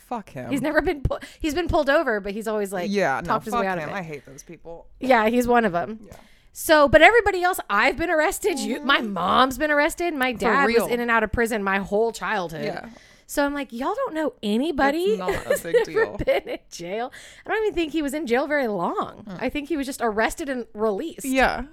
Fuck 0.10 0.32
him. 0.32 0.50
He's 0.50 0.64
never 0.64 0.82
been 0.82 1.04
he's 1.40 1.54
been 1.54 1.68
pulled 1.68 1.88
over, 1.88 2.20
but 2.20 2.34
he's 2.34 2.48
always 2.48 2.74
like 2.74 2.90
yeah, 2.90 3.22
no, 3.22 3.28
talked 3.28 3.46
his 3.46 3.54
fuck 3.54 3.62
way 3.62 3.68
out 3.68 3.78
him. 3.78 3.90
of 3.90 3.96
I 3.96 4.02
hate 4.02 4.26
those 4.26 4.42
people. 4.42 4.88
Yeah, 5.00 5.30
he's 5.30 5.48
one 5.48 5.66
of 5.66 5.72
them. 5.72 6.00
Yeah. 6.04 6.16
So, 6.52 6.88
but 6.88 7.04
everybody 7.04 7.44
else, 7.44 7.60
I've 7.70 7.96
been 7.96 8.10
arrested. 8.10 8.58
You, 8.58 8.82
my 8.82 9.02
mm-hmm. 9.02 9.14
mom's 9.14 9.60
been 9.60 9.70
arrested. 9.70 10.16
My 10.16 10.34
dad 10.34 10.66
was 10.66 10.92
in 10.92 11.00
and 11.00 11.12
out 11.12 11.22
of 11.22 11.32
prison 11.32 11.64
my 11.64 11.78
whole 11.78 12.12
childhood. 12.12 12.66
Yeah. 12.66 12.90
So 13.28 13.46
I'm 13.46 13.54
like, 13.54 13.72
y'all 13.72 13.94
don't 13.94 14.16
know 14.16 14.34
anybody. 14.42 15.04
It's 15.04 15.20
not 15.20 15.46
a 15.46 15.60
big 15.62 15.86
deal. 15.86 16.18
Been 16.18 16.50
in 16.50 16.60
jail. 16.72 17.14
I 17.46 17.50
don't 17.50 17.64
even 17.66 17.76
think 17.76 17.92
he 17.92 18.02
was 18.02 18.16
in 18.16 18.26
jail 18.26 18.48
very 18.48 18.68
long. 18.68 19.26
Mm. 19.28 19.38
I 19.40 19.50
think 19.50 19.70
he 19.70 19.78
was 19.78 19.86
just 19.86 20.02
arrested 20.02 20.50
and 20.50 20.66
released. 20.74 21.24
Yeah. 21.24 21.66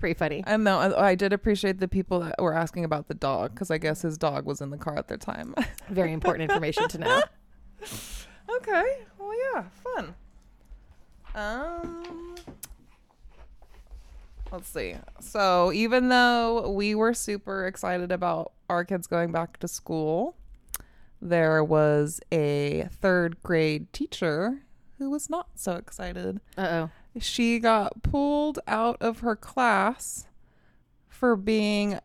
Pretty 0.00 0.14
funny. 0.14 0.42
And 0.46 0.64
no, 0.64 0.78
I, 0.78 1.10
I 1.10 1.14
did 1.14 1.34
appreciate 1.34 1.78
the 1.78 1.86
people 1.86 2.20
that 2.20 2.40
were 2.40 2.54
asking 2.54 2.84
about 2.84 3.08
the 3.08 3.14
dog 3.14 3.52
because 3.54 3.70
I 3.70 3.76
guess 3.76 4.00
his 4.00 4.16
dog 4.16 4.46
was 4.46 4.62
in 4.62 4.70
the 4.70 4.78
car 4.78 4.96
at 4.96 5.08
the 5.08 5.18
time. 5.18 5.54
Very 5.90 6.14
important 6.14 6.50
information 6.50 6.88
to 6.88 6.98
know. 6.98 7.22
okay. 8.56 8.84
Well, 9.18 9.32
yeah, 9.54 9.64
fun. 9.84 10.14
Um, 11.34 12.34
let's 14.50 14.70
see. 14.70 14.94
So 15.20 15.70
even 15.72 16.08
though 16.08 16.70
we 16.70 16.94
were 16.94 17.12
super 17.12 17.66
excited 17.66 18.10
about 18.10 18.52
our 18.70 18.86
kids 18.86 19.06
going 19.06 19.32
back 19.32 19.58
to 19.58 19.68
school, 19.68 20.34
there 21.20 21.62
was 21.62 22.20
a 22.32 22.88
third 23.02 23.42
grade 23.42 23.92
teacher 23.92 24.62
who 24.98 25.10
was 25.10 25.28
not 25.28 25.48
so 25.56 25.74
excited. 25.74 26.40
Uh 26.56 26.68
oh. 26.70 26.90
She 27.18 27.58
got 27.58 28.02
pulled 28.02 28.58
out 28.66 28.96
of 29.00 29.20
her 29.20 29.34
class 29.36 30.26
for 31.08 31.36
being 31.36 31.98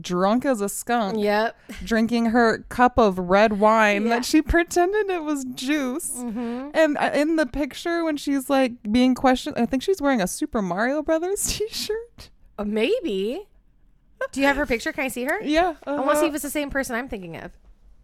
drunk 0.00 0.44
as 0.44 0.60
a 0.60 0.68
skunk 0.68 1.18
Yep. 1.18 1.56
drinking 1.84 2.26
her 2.26 2.58
cup 2.68 2.98
of 2.98 3.18
red 3.18 3.58
wine 3.58 4.04
Yeah. 4.04 4.10
that 4.10 4.24
she 4.24 4.40
pretended 4.56 5.10
it 5.10 5.24
was 5.24 5.44
juice. 5.54 6.10
Mm-hmm. 6.16 6.70
And 6.74 6.96
uh, 6.98 7.10
in 7.14 7.36
the 7.36 7.46
picture, 7.46 8.04
when 8.04 8.16
she's 8.16 8.48
like 8.48 8.72
being 8.90 9.14
questioned, 9.14 9.56
I 9.58 9.66
think 9.66 9.82
she's 9.82 10.00
wearing 10.00 10.20
a 10.20 10.26
Super 10.28 10.62
Mario 10.62 11.02
Brothers 11.02 11.44
t-shirt. 11.58 12.30
Uh, 12.58 12.64
maybe. 12.64 13.48
Do 14.32 14.40
you 14.40 14.46
have 14.46 14.56
her 14.56 14.66
picture? 14.66 14.92
Can 14.92 15.04
I 15.04 15.08
see 15.08 15.24
her? 15.24 15.40
Yeah, 15.42 15.74
I 15.86 15.92
want 15.92 16.10
to 16.10 16.14
see 16.16 16.18
uh-huh. 16.20 16.26
if 16.26 16.34
it's 16.34 16.42
the 16.42 16.50
same 16.50 16.70
person 16.70 16.94
I'm 16.94 17.08
thinking 17.08 17.36
of. 17.36 17.50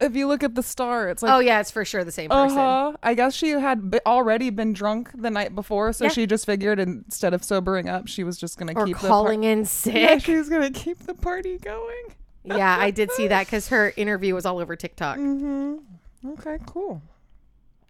If 0.00 0.14
you 0.14 0.26
look 0.28 0.42
at 0.42 0.54
the 0.54 0.62
star, 0.62 1.08
it's 1.08 1.22
like. 1.22 1.32
oh 1.32 1.38
yeah, 1.38 1.60
it's 1.60 1.70
for 1.70 1.84
sure 1.84 2.04
the 2.04 2.12
same 2.12 2.30
person. 2.30 2.58
Uh-huh. 2.58 2.96
I 3.02 3.14
guess 3.14 3.34
she 3.34 3.50
had 3.50 3.90
be- 3.90 4.00
already 4.06 4.50
been 4.50 4.72
drunk 4.72 5.10
the 5.14 5.30
night 5.30 5.54
before, 5.54 5.92
so 5.92 6.04
Yeah. 6.04 6.10
she 6.10 6.26
just 6.26 6.44
figured 6.46 6.78
instead 6.78 7.32
of 7.34 7.42
sobering 7.44 7.88
up, 7.88 8.06
she 8.08 8.22
was 8.24 8.36
just 8.38 8.58
gonna 8.58 8.72
Or 8.76 8.84
keep 8.86 8.96
calling 8.96 9.44
in 9.44 9.62
the 9.62 9.68
par- 9.90 9.92
yeah, 10.00 10.08
sick. 10.18 10.24
she 10.24 10.36
was 10.36 10.48
gonna 10.48 10.70
keep 10.70 10.98
the 11.00 11.14
party 11.14 11.58
going. 11.58 12.14
yeah, 12.44 12.76
I 12.78 12.90
did 12.90 13.10
see 13.12 13.28
that 13.28 13.46
because 13.46 13.68
her 13.68 13.92
interview 13.96 14.34
was 14.34 14.44
all 14.46 14.58
over 14.58 14.76
TikTok. 14.76 15.18
Mm-hmm. 15.18 16.30
Okay, 16.32 16.58
cool. 16.66 17.02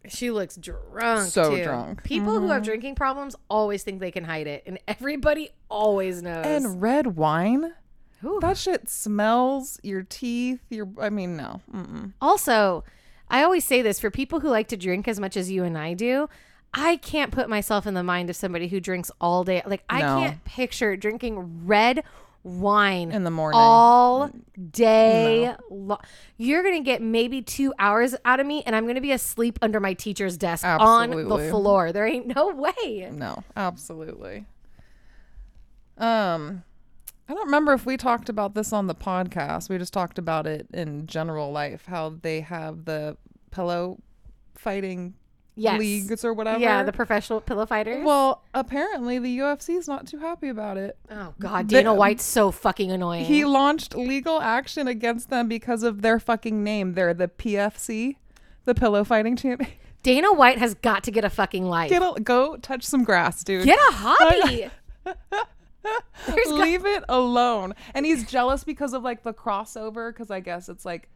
She 0.09 0.31
looks 0.31 0.57
drunk. 0.57 1.31
So 1.33 1.57
too. 1.57 1.65
drunk. 1.65 2.05
People 2.05 2.39
who 2.39 2.49
have 2.49 2.63
drinking 2.63 2.95
problems 2.95 3.35
always 3.51 3.83
think 3.83 3.99
they 3.99 4.13
can 4.13 4.23
hide 4.23 4.47
it, 4.47 4.63
and 4.65 4.79
everybody 4.87 5.51
always 5.69 6.23
knows. 6.23 6.47
And 6.47 6.81
red 6.81 7.17
wine. 7.17 7.73
Ooh. 8.25 8.39
That 8.41 8.57
shit 8.57 8.89
smells 8.89 9.79
your 9.83 10.03
teeth. 10.03 10.61
Your, 10.71 10.89
I 11.01 11.11
mean, 11.11 11.37
no. 11.37 11.61
Mm-mm. 11.73 12.13
also, 12.21 12.85
I 13.29 13.43
always 13.43 13.65
say 13.65 13.83
this 13.83 13.99
for 14.01 14.11
people 14.11 14.41
who 14.41 14.49
like 14.49 14.69
to 14.69 14.77
drink 14.77 15.07
as 15.09 15.19
much 15.21 15.37
as 15.37 15.51
you 15.51 15.65
and 15.65 15.77
I 15.77 15.95
do. 15.95 16.29
I 16.75 16.97
can't 16.97 17.31
put 17.33 17.49
myself 17.49 17.87
in 17.87 17.95
the 17.95 18.03
mind 18.03 18.29
of 18.31 18.37
somebody 18.37 18.69
who 18.69 18.81
drinks 18.81 19.11
all 19.21 19.45
day. 19.45 19.63
Like 19.67 19.83
I 19.89 20.01
No. 20.01 20.21
can't 20.21 20.45
picture 20.45 20.97
drinking 20.97 21.67
red 21.67 22.03
wine 22.43 23.11
In 23.11 23.25
the 23.25 23.31
morning. 23.31 23.59
all 23.59 24.31
day 24.71 25.55
long. 25.71 25.99
You're 26.37 26.63
gonna 26.63 26.83
get 26.83 27.03
maybe 27.03 27.43
two 27.43 27.73
hours 27.79 28.15
out 28.25 28.39
of 28.41 28.47
me, 28.47 28.63
and 28.67 28.77
I'm 28.77 28.87
gonna 28.87 29.01
be 29.01 29.11
asleep 29.13 29.59
under 29.63 29.81
my 29.81 29.95
teacher's 29.95 30.37
desk 30.37 30.65
on 30.65 31.11
the 31.11 31.49
floor. 31.51 31.93
There 31.93 32.07
ain't 32.07 32.35
no 32.37 32.49
way. 32.55 33.09
No, 33.13 33.43
absolutely. 33.57 34.45
Um, 35.99 36.63
I 37.28 37.35
don't 37.35 37.47
remember 37.47 37.73
if 37.73 37.85
we 37.87 37.97
talked 37.97 38.28
about 38.28 38.54
this 38.54 38.73
on 38.73 38.87
the 38.87 38.95
podcast. 38.95 39.68
We 39.68 39.78
just 39.78 39.92
talked 39.92 40.18
about 40.18 40.47
it 40.47 40.66
in 40.73 41.06
general 41.06 41.50
life. 41.50 41.87
How 41.87 42.14
they 42.23 42.40
have 42.42 42.85
the 42.85 43.16
pillow 43.50 43.99
fighting 44.54 45.14
Yes. 45.59 45.78
leagues 45.78 46.23
or 46.23 46.35
whatever. 46.35 46.59
Yeah, 46.61 46.83
the 46.83 46.92
professional 46.92 47.40
pillow 47.40 47.64
fighters. 47.64 48.04
well, 48.04 48.42
apparently 48.52 49.18
the 49.18 49.38
UFC 49.38 49.71
is 49.78 49.88
not 49.88 50.06
too 50.06 50.18
happy 50.18 50.50
about 50.50 50.76
it. 50.76 50.99
oh 51.11 51.33
god, 51.40 51.66
Dana 51.68 51.95
White's 51.95 52.25
so 52.25 52.50
fucking 52.50 52.92
annoying. 52.92 53.25
He 53.25 53.47
launched 53.47 53.95
legal 53.97 54.38
action 54.42 54.87
against 54.87 55.30
them 55.30 55.49
because 55.49 55.83
of 55.83 56.02
their 56.02 56.21
fucking 56.21 56.62
name. 56.62 56.92
They're 56.92 57.14
the 57.14 57.28
PFC, 57.28 58.16
the 58.66 58.75
pillow 58.75 59.02
fighting 59.02 59.35
champion. 59.35 59.71
Dana 60.02 60.30
White 60.35 60.59
has 60.59 60.75
got 60.75 61.02
to 61.04 61.11
get 61.11 61.25
a 61.25 61.30
fucking 61.30 61.64
life. 61.64 61.90
A, 61.90 62.21
go 62.21 62.59
touch 62.59 62.85
some 62.85 63.02
grass, 63.02 63.42
dude. 63.42 63.64
Get 63.64 63.78
a 63.78 63.92
hobby. 63.95 64.68
Leave 66.50 66.85
it 66.87 67.05
alone. 67.09 67.75
And 67.95 68.05
he's 68.07 68.25
jealous 68.28 68.64
because 68.64 68.93
of 68.93 69.02
like 69.02 69.23
the 69.23 69.33
crossover, 69.33 70.12
because 70.12 70.31
I 70.31 70.40
guess 70.40 70.69
it's 70.69 70.85
like 70.85 71.09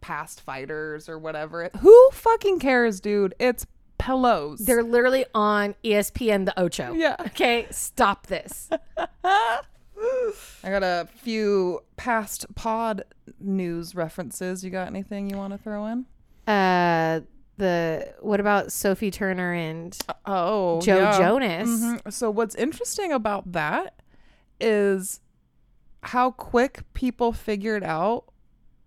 past 0.00 0.40
fighters 0.40 1.08
or 1.08 1.18
whatever. 1.18 1.70
Who 1.80 2.10
fucking 2.12 2.58
cares, 2.60 3.00
dude? 3.00 3.34
It's 3.38 3.66
pillows. 3.98 4.60
They're 4.60 4.82
literally 4.82 5.26
on 5.34 5.74
ESPN 5.84 6.46
the 6.46 6.58
Ocho. 6.58 6.94
Yeah. 6.94 7.16
Okay, 7.20 7.66
stop 7.70 8.26
this. 8.28 8.70
I 9.24 10.70
got 10.70 10.82
a 10.82 11.06
few 11.16 11.80
past 11.96 12.46
pod 12.54 13.04
news 13.38 13.94
references. 13.94 14.64
You 14.64 14.70
got 14.70 14.86
anything 14.86 15.28
you 15.28 15.36
want 15.36 15.52
to 15.52 15.58
throw 15.58 15.86
in? 15.86 16.06
Uh 16.46 17.20
the 17.58 18.14
what 18.20 18.40
about 18.40 18.72
Sophie 18.72 19.10
Turner 19.10 19.52
and 19.52 19.96
Oh, 20.24 20.80
Joe 20.80 20.96
yeah. 20.96 21.18
Jonas? 21.18 21.68
Mhm. 21.68 22.12
So 22.12 22.30
what's 22.30 22.54
interesting 22.54 23.12
about 23.12 23.52
that 23.52 23.94
is 24.60 25.20
how 26.02 26.30
quick 26.30 26.82
people 26.94 27.32
figured 27.32 27.84
out 27.84 28.24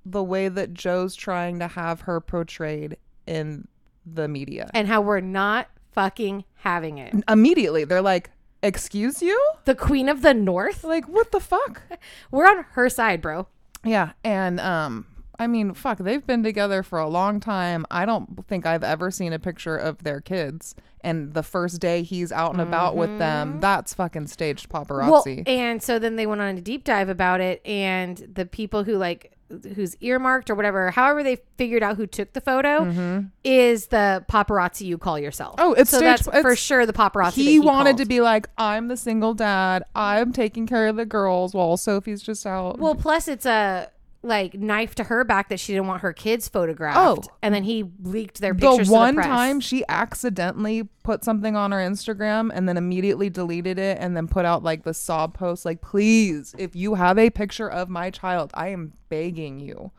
the 0.05 0.23
way 0.23 0.49
that 0.49 0.73
Joe's 0.73 1.15
trying 1.15 1.59
to 1.59 1.67
have 1.67 2.01
her 2.01 2.19
portrayed 2.19 2.97
in 3.25 3.67
the 4.05 4.27
media. 4.27 4.69
And 4.73 4.87
how 4.87 5.01
we're 5.01 5.21
not 5.21 5.69
fucking 5.91 6.43
having 6.55 6.97
it. 6.97 7.15
Immediately, 7.29 7.85
they're 7.85 8.01
like, 8.01 8.31
"Excuse 8.61 9.21
you? 9.21 9.39
The 9.65 9.75
Queen 9.75 10.09
of 10.09 10.21
the 10.21 10.33
North? 10.33 10.83
Like 10.83 11.07
what 11.07 11.31
the 11.31 11.39
fuck?" 11.39 11.81
We're 12.31 12.47
on 12.47 12.65
her 12.71 12.89
side, 12.89 13.21
bro. 13.21 13.47
Yeah, 13.83 14.13
and 14.23 14.59
um 14.59 15.05
I 15.43 15.47
mean, 15.47 15.73
fuck, 15.73 15.97
they've 15.99 16.25
been 16.25 16.41
together 16.41 16.81
for 16.83 16.97
a 16.99 17.07
long 17.07 17.39
time. 17.39 17.85
I 17.91 18.05
don't 18.05 18.47
think 18.47 18.65
I've 18.65 18.83
ever 18.83 19.11
seen 19.11 19.33
a 19.33 19.39
picture 19.39 19.75
of 19.77 20.03
their 20.03 20.21
kids. 20.21 20.73
And 21.01 21.33
the 21.33 21.43
first 21.43 21.81
day 21.81 22.01
he's 22.01 22.31
out 22.31 22.53
and 22.53 22.61
about 22.61 22.95
with 22.95 23.19
them, 23.19 23.59
that's 23.59 23.93
fucking 23.93 24.27
staged 24.27 24.67
Well, 24.71 24.85
paparazzi. 24.85 25.43
and 25.45 25.83
so 25.83 25.99
then 25.99 26.15
they 26.15 26.25
went 26.25 26.39
on 26.41 26.57
a 26.57 26.61
deep 26.61 26.85
dive 26.85 27.09
about 27.09 27.41
it, 27.41 27.61
and 27.65 28.17
the 28.33 28.45
people 28.45 28.85
who 28.85 28.95
like 28.95 29.31
who's 29.75 29.95
earmarked 30.01 30.49
or 30.49 30.55
whatever, 30.55 30.89
however 30.89 31.21
they 31.21 31.37
figured 31.57 31.83
out 31.83 31.95
who 31.97 32.07
took 32.07 32.33
the 32.33 32.41
photo, 32.41 33.23
is 33.43 33.87
the 33.87 34.25
paparazzi 34.31 34.81
you 34.85 34.97
call 34.97 35.19
yourself. 35.19 35.57
Mm-hmm. 35.57 35.69
Oh, 35.71 35.73
it's 35.73 35.91
so 35.91 35.97
staged- 35.97 36.25
that's 36.25 36.41
for 36.41 36.55
sure 36.55 36.85
the 36.85 36.93
paparazzi. 36.93 37.33
he, 37.33 37.57
that 37.59 37.65
wanted 37.65 37.89
called. 37.91 37.97
to 37.99 38.05
be 38.05 38.21
like, 38.21 38.47
I'm 38.57 38.87
the 38.87 38.97
single 38.97 39.33
dad. 39.33 39.83
I'm 39.93 40.31
taking 40.31 40.65
care 40.65 40.87
of 40.87 40.95
the 40.95 41.05
girls 41.05 41.53
while 41.53 41.77
Sophie's 41.77 42.23
just 42.23 42.45
out. 42.47 42.79
Well, 42.79 42.95
plus 42.95 43.27
it's 43.27 43.45
a 43.45 43.89
like 44.23 44.53
knife 44.53 44.95
to 44.95 45.03
her 45.03 45.23
back 45.23 45.49
that 45.49 45.59
she 45.59 45.73
didn't 45.73 45.87
want 45.87 46.01
her 46.01 46.13
kids 46.13 46.47
photographed. 46.47 47.27
Oh. 47.29 47.33
and 47.41 47.53
then 47.53 47.63
he 47.63 47.83
leaked 48.01 48.39
their 48.39 48.53
the 48.53 48.67
pictures. 48.67 48.89
one 48.89 49.15
to 49.15 49.21
the 49.21 49.27
time 49.27 49.59
she 49.59 49.83
accidentally 49.89 50.83
put 51.03 51.23
something 51.23 51.55
on 51.55 51.71
her 51.71 51.79
Instagram 51.79 52.49
and 52.53 52.67
then 52.67 52.77
immediately 52.77 53.29
deleted 53.29 53.77
it 53.77 53.97
and 53.99 54.15
then 54.15 54.27
put 54.27 54.45
out 54.45 54.63
like 54.63 54.83
the 54.83 54.93
sob 54.93 55.33
post 55.33 55.65
like 55.65 55.81
please 55.81 56.55
if 56.57 56.75
you 56.75 56.95
have 56.95 57.17
a 57.17 57.29
picture 57.29 57.69
of 57.69 57.89
my 57.89 58.09
child 58.09 58.51
I 58.53 58.69
am 58.69 58.93
begging 59.09 59.59
you 59.59 59.91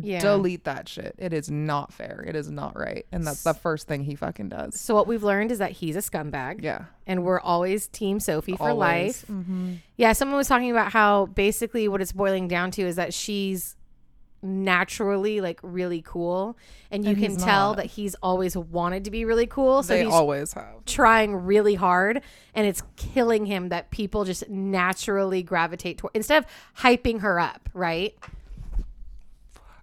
yeah. 0.00 0.20
delete 0.20 0.64
that 0.64 0.88
shit. 0.88 1.14
It 1.18 1.32
is 1.32 1.50
not 1.50 1.92
fair. 1.92 2.24
It 2.26 2.36
is 2.36 2.50
not 2.50 2.78
right. 2.78 3.06
And 3.12 3.26
that's 3.26 3.42
the 3.42 3.54
first 3.54 3.88
thing 3.88 4.04
he 4.04 4.14
fucking 4.14 4.48
does. 4.48 4.78
So 4.80 4.94
what 4.94 5.06
we've 5.06 5.24
learned 5.24 5.50
is 5.52 5.58
that 5.58 5.72
he's 5.72 5.96
a 5.96 6.00
scumbag. 6.00 6.62
yeah. 6.62 6.84
And 7.06 7.24
we're 7.24 7.40
always 7.40 7.88
team 7.88 8.20
Sophie 8.20 8.56
for 8.56 8.70
Always. 8.70 8.78
life. 8.78 9.24
Mm-hmm. 9.30 9.74
Yeah, 9.96 10.12
someone 10.12 10.36
was 10.36 10.46
talking 10.48 10.70
about 10.70 10.92
how 10.92 11.26
basically 11.26 11.88
what 11.88 12.00
it's 12.02 12.12
boiling 12.12 12.48
down 12.48 12.70
to 12.72 12.82
is 12.82 12.96
that 12.96 13.14
she's 13.14 13.76
naturally 14.42 15.40
like 15.40 15.58
really 15.62 16.02
cool. 16.06 16.56
And 16.90 17.04
you 17.04 17.10
And 17.10 17.18
can 17.18 17.32
he's 17.32 17.42
tell 17.42 17.70
not. 17.70 17.76
that 17.78 17.86
he's 17.86 18.14
always 18.16 18.56
wanted 18.56 19.04
to 19.04 19.10
be 19.10 19.24
really 19.24 19.46
cool. 19.46 19.82
So 19.82 19.94
they 19.94 20.04
he's 20.04 20.12
always 20.12 20.52
have. 20.54 20.84
trying 20.86 21.34
really 21.34 21.74
hard. 21.74 22.22
And 22.54 22.66
it's 22.66 22.82
killing 22.96 23.46
him 23.46 23.68
that 23.70 23.90
people 23.90 24.24
just 24.24 24.48
naturally 24.48 25.42
gravitate 25.42 25.98
toward 25.98 26.12
instead 26.14 26.42
of 26.44 26.50
hyping 26.78 27.20
her 27.20 27.38
up 27.40 27.68
right 27.74 28.14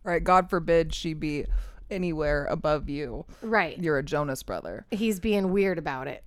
right 0.06 0.24
god 0.24 0.50
forbid 0.50 0.94
she 0.94 1.14
be 1.14 1.46
anywhere 1.92 2.46
above 2.46 2.90
you, 2.90 3.26
Right. 3.44 3.78
you're 3.78 3.98
a 4.00 4.04
Jonas 4.04 4.42
brother. 4.42 4.86
He's 4.90 5.20
being 5.20 5.52
weird 5.52 5.78
about 5.78 6.08
it. 6.08 6.24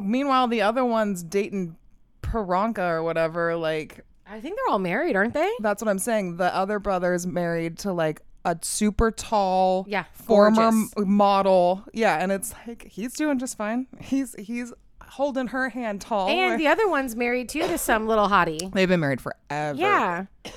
Meanwhile, 0.00 0.46
the 0.48 0.62
other 0.62 0.84
one's 0.84 1.22
dating 1.24 1.76
Paranka 2.22 2.88
or 2.90 3.02
whatever. 3.02 3.56
Like, 3.56 4.04
I 4.26 4.40
think 4.40 4.56
they're 4.56 4.72
all 4.72 4.78
married, 4.78 5.16
aren't 5.16 5.34
they? 5.34 5.50
that's 5.60 5.82
what 5.82 5.88
I'm 5.88 5.98
saying. 5.98 6.36
The 6.36 6.54
other 6.54 6.78
brother's 6.78 7.26
married 7.26 7.78
to 7.78 7.92
like 7.92 8.22
a 8.44 8.56
super 8.62 9.10
tall, 9.10 9.84
Yeah, 9.88 10.04
former 10.12 10.68
m- 10.68 10.90
model. 10.96 11.84
Yeah, 11.92 12.16
and 12.22 12.30
it's 12.30 12.54
like 12.66 12.86
he's 12.88 13.14
doing 13.14 13.38
just 13.38 13.56
fine. 13.56 13.88
He's 14.00 14.34
he's 14.38 14.72
holding 15.02 15.48
her 15.48 15.70
hand 15.70 16.00
tall. 16.02 16.28
And 16.28 16.58
the 16.60 16.68
other 16.68 16.88
one's 16.88 17.16
married 17.16 17.48
too 17.48 17.66
to 17.66 17.78
some 17.78 18.06
little 18.06 18.28
hottie. 18.28 18.72
They've 18.72 18.88
been 18.88 19.00
married 19.00 19.20
forever. 19.20 19.76
Yeah. 19.78 20.26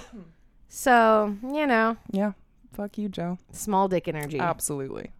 So, 0.73 1.35
you 1.43 1.67
know, 1.67 1.97
Yeah. 2.11 2.31
Fuck 2.71 2.97
you, 2.97 3.09
Joe. 3.09 3.37
small 3.51 3.89
dick 3.89 4.07
energy. 4.07 4.39
Absolutely. 4.39 5.11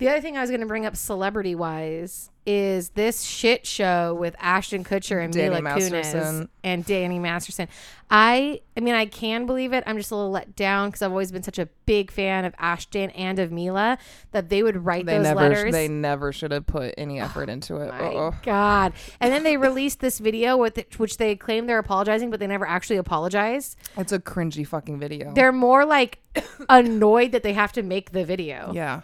The 0.00 0.08
other 0.08 0.20
thing 0.22 0.36
I 0.38 0.40
was 0.40 0.48
going 0.48 0.60
to 0.62 0.66
bring 0.66 0.86
up 0.86 0.96
celebrity 0.96 1.54
wise 1.54 2.30
is 2.46 2.88
this 2.90 3.22
shit 3.22 3.66
show 3.66 4.14
with 4.14 4.34
Ashton 4.40 4.82
Kutcher 4.82 5.22
and 5.22 5.30
Danny 5.30 5.60
Mila 5.60 5.76
Kunis 5.76 6.48
and 6.64 6.86
Danny 6.86 7.18
Masterson. 7.18 7.68
I 8.10 8.62
I 8.74 8.80
mean 8.80 8.94
I 8.94 9.04
can 9.04 9.44
believe 9.44 9.74
it. 9.74 9.84
I'm 9.86 9.98
just 9.98 10.10
a 10.10 10.16
little 10.16 10.30
let 10.30 10.56
down 10.56 10.88
because 10.88 11.02
I've 11.02 11.10
always 11.10 11.30
been 11.30 11.42
such 11.42 11.58
a 11.58 11.68
big 11.84 12.10
fan 12.10 12.46
of 12.46 12.54
Ashton 12.58 13.10
and 13.10 13.38
of 13.38 13.52
Mila 13.52 13.98
that 14.32 14.48
they 14.48 14.62
would 14.62 14.86
write 14.86 15.04
They 15.04 15.18
those 15.18 15.24
never 15.24 15.40
letters. 15.40 15.72
they 15.72 15.86
never 15.86 16.32
should 16.32 16.50
have 16.50 16.66
put 16.66 16.94
any 16.96 17.20
oh 17.20 17.24
effort 17.24 17.50
into 17.50 17.76
it. 17.76 17.88
My 17.90 17.98
Uh-oh. 18.06 18.34
God! 18.42 18.94
And 19.20 19.30
then 19.32 19.42
they 19.42 19.56
released 19.58 20.00
this 20.00 20.18
video 20.18 20.56
with 20.56 20.78
it, 20.78 20.98
which 20.98 21.18
they 21.18 21.36
claim 21.36 21.66
they're 21.66 21.78
apologizing, 21.78 22.30
but 22.30 22.40
they 22.40 22.46
never 22.46 22.66
actually 22.66 22.96
apologized. 22.96 23.76
It's 23.98 24.12
a 24.12 24.18
cringy 24.18 24.66
fucking 24.66 24.98
video. 24.98 25.34
They're 25.34 25.52
more 25.52 25.84
like 25.84 26.18
annoyed 26.70 27.32
that 27.32 27.42
they 27.42 27.52
have 27.52 27.72
to 27.74 27.82
make 27.82 28.12
the 28.12 28.24
video. 28.24 28.72
yeah. 28.74 29.02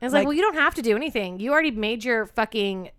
And 0.00 0.06
it's 0.06 0.12
like, 0.12 0.20
Like- 0.20 0.28
well, 0.28 0.34
you 0.34 0.42
don't 0.42 0.54
have 0.54 0.74
to 0.76 0.82
do 0.82 0.96
anything. 0.96 1.40
You 1.40 1.52
already 1.52 1.70
made 1.70 2.04
your 2.04 2.26
fucking 2.26 2.90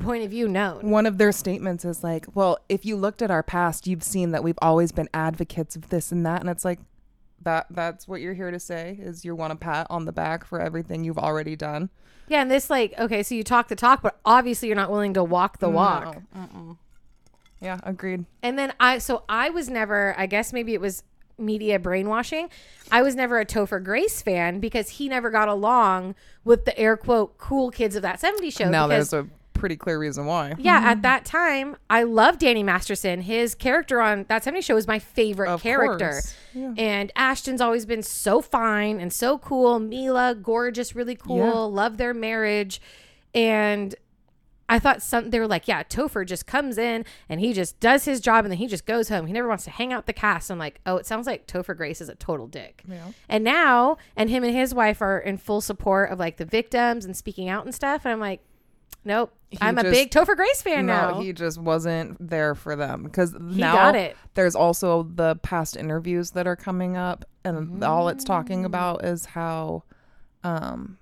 point 0.00 0.24
of 0.24 0.30
view 0.30 0.48
known. 0.48 0.90
One 0.90 1.06
of 1.06 1.18
their 1.18 1.32
statements 1.32 1.84
is 1.84 2.02
like, 2.02 2.26
"Well, 2.34 2.58
if 2.68 2.84
you 2.84 2.96
looked 2.96 3.22
at 3.22 3.30
our 3.30 3.42
past, 3.42 3.86
you've 3.86 4.02
seen 4.02 4.32
that 4.32 4.42
we've 4.42 4.58
always 4.60 4.90
been 4.92 5.08
advocates 5.14 5.76
of 5.76 5.88
this 5.88 6.10
and 6.10 6.26
that." 6.26 6.40
And 6.40 6.50
it's 6.50 6.64
like 6.64 6.80
that 7.42 7.66
that's 7.70 8.08
what 8.08 8.20
you're 8.20 8.34
here 8.34 8.50
to 8.50 8.58
say 8.58 8.98
is 9.00 9.24
you 9.24 9.34
want 9.36 9.52
a 9.52 9.56
pat 9.56 9.86
on 9.90 10.04
the 10.04 10.12
back 10.12 10.44
for 10.44 10.60
everything 10.60 11.04
you've 11.04 11.18
already 11.18 11.54
done. 11.54 11.90
Yeah, 12.26 12.40
and 12.42 12.50
this 12.50 12.70
like, 12.70 12.98
okay, 12.98 13.22
so 13.22 13.34
you 13.34 13.44
talk 13.44 13.68
the 13.68 13.76
talk, 13.76 14.02
but 14.02 14.18
obviously 14.24 14.68
you're 14.68 14.76
not 14.76 14.90
willing 14.90 15.14
to 15.14 15.22
walk 15.22 15.58
the 15.58 15.68
mm, 15.68 15.74
walk. 15.74 16.16
Yeah, 17.60 17.80
agreed. 17.82 18.24
And 18.42 18.58
then 18.58 18.72
I, 18.80 18.98
so 18.98 19.24
I 19.28 19.50
was 19.50 19.68
never, 19.68 20.14
I 20.18 20.26
guess 20.26 20.52
maybe 20.52 20.74
it 20.74 20.80
was 20.80 21.02
media 21.38 21.78
brainwashing. 21.78 22.48
I 22.92 23.02
was 23.02 23.14
never 23.14 23.38
a 23.40 23.44
Topher 23.46 23.82
Grace 23.82 24.22
fan 24.22 24.60
because 24.60 24.88
he 24.90 25.08
never 25.08 25.30
got 25.30 25.48
along 25.48 26.14
with 26.44 26.64
the 26.64 26.78
air 26.78 26.96
quote 26.96 27.38
cool 27.38 27.70
kids 27.70 27.96
of 27.96 28.02
that 28.02 28.20
70s 28.20 28.56
show. 28.56 28.68
now 28.68 28.86
because, 28.86 29.10
there's 29.10 29.24
a 29.24 29.28
pretty 29.52 29.76
clear 29.76 29.98
reason 29.98 30.26
why. 30.26 30.54
yeah, 30.58 30.80
at 30.84 31.02
that 31.02 31.24
time, 31.24 31.76
I 31.88 32.02
loved 32.02 32.40
Danny 32.40 32.62
Masterson. 32.62 33.22
His 33.22 33.54
character 33.54 34.00
on 34.00 34.26
that 34.28 34.44
70s 34.44 34.64
show 34.64 34.74
was 34.74 34.86
my 34.86 34.98
favorite 34.98 35.48
Of 35.48 35.62
character. 35.62 36.20
Yeah. 36.52 36.74
And 36.76 37.10
Ashton's 37.16 37.60
always 37.60 37.86
been 37.86 38.02
so 38.02 38.40
fine 38.42 39.00
and 39.00 39.12
so 39.12 39.38
cool. 39.38 39.78
Mila, 39.78 40.34
gorgeous, 40.34 40.94
really 40.94 41.16
cool. 41.16 41.38
Yeah. 41.38 41.52
Love 41.52 41.96
their 41.96 42.12
marriage. 42.12 42.80
And 43.34 43.94
I 44.68 44.78
thought 44.78 45.02
some 45.02 45.30
they 45.30 45.38
were 45.38 45.46
like, 45.46 45.68
yeah, 45.68 45.82
Topher 45.82 46.24
just 46.26 46.46
comes 46.46 46.78
in 46.78 47.04
and 47.28 47.38
he 47.40 47.52
just 47.52 47.78
does 47.80 48.06
his 48.06 48.18
job 48.20 48.44
and 48.44 48.50
then 48.52 48.58
he 48.58 48.66
just 48.66 48.86
goes 48.86 49.08
home. 49.10 49.26
He 49.26 49.32
never 49.32 49.46
wants 49.48 49.64
to 49.64 49.70
hang 49.70 49.92
out 49.92 50.06
the 50.06 50.12
cast. 50.14 50.50
I'm 50.50 50.58
like, 50.58 50.80
oh, 50.86 50.96
it 50.96 51.04
sounds 51.06 51.26
like 51.26 51.46
Topher 51.46 51.76
Grace 51.76 52.00
is 52.00 52.08
a 52.08 52.14
total 52.14 52.46
dick. 52.46 52.82
Yeah. 52.88 53.08
And 53.28 53.44
now, 53.44 53.98
and 54.16 54.30
him 54.30 54.42
and 54.42 54.54
his 54.56 54.72
wife 54.74 55.02
are 55.02 55.18
in 55.18 55.36
full 55.36 55.60
support 55.60 56.10
of 56.10 56.18
like 56.18 56.38
the 56.38 56.46
victims 56.46 57.04
and 57.04 57.14
speaking 57.16 57.48
out 57.50 57.64
and 57.66 57.74
stuff. 57.74 58.06
And 58.06 58.12
I'm 58.12 58.20
like, 58.20 58.40
nope, 59.04 59.34
I'm 59.60 59.76
a 59.76 59.82
big 59.84 60.10
Topher 60.10 60.34
Grace 60.34 60.62
fan 60.62 60.86
No, 60.86 61.10
now. 61.10 61.20
he 61.20 61.34
just 61.34 61.58
wasn't 61.58 62.16
there 62.26 62.54
for 62.54 62.74
them 62.74 63.02
because 63.02 63.34
now 63.34 64.12
there's 64.32 64.54
also 64.56 65.02
the 65.14 65.36
past 65.36 65.76
interviews 65.76 66.30
that 66.30 66.46
are 66.46 66.56
coming 66.56 66.96
up, 66.96 67.26
and 67.44 67.84
all 67.84 68.08
it's 68.08 68.24
Mm. 68.24 68.28
talking 68.28 68.64
about 68.64 69.04
is 69.04 69.26
how, 69.26 69.82
um, 70.42 70.96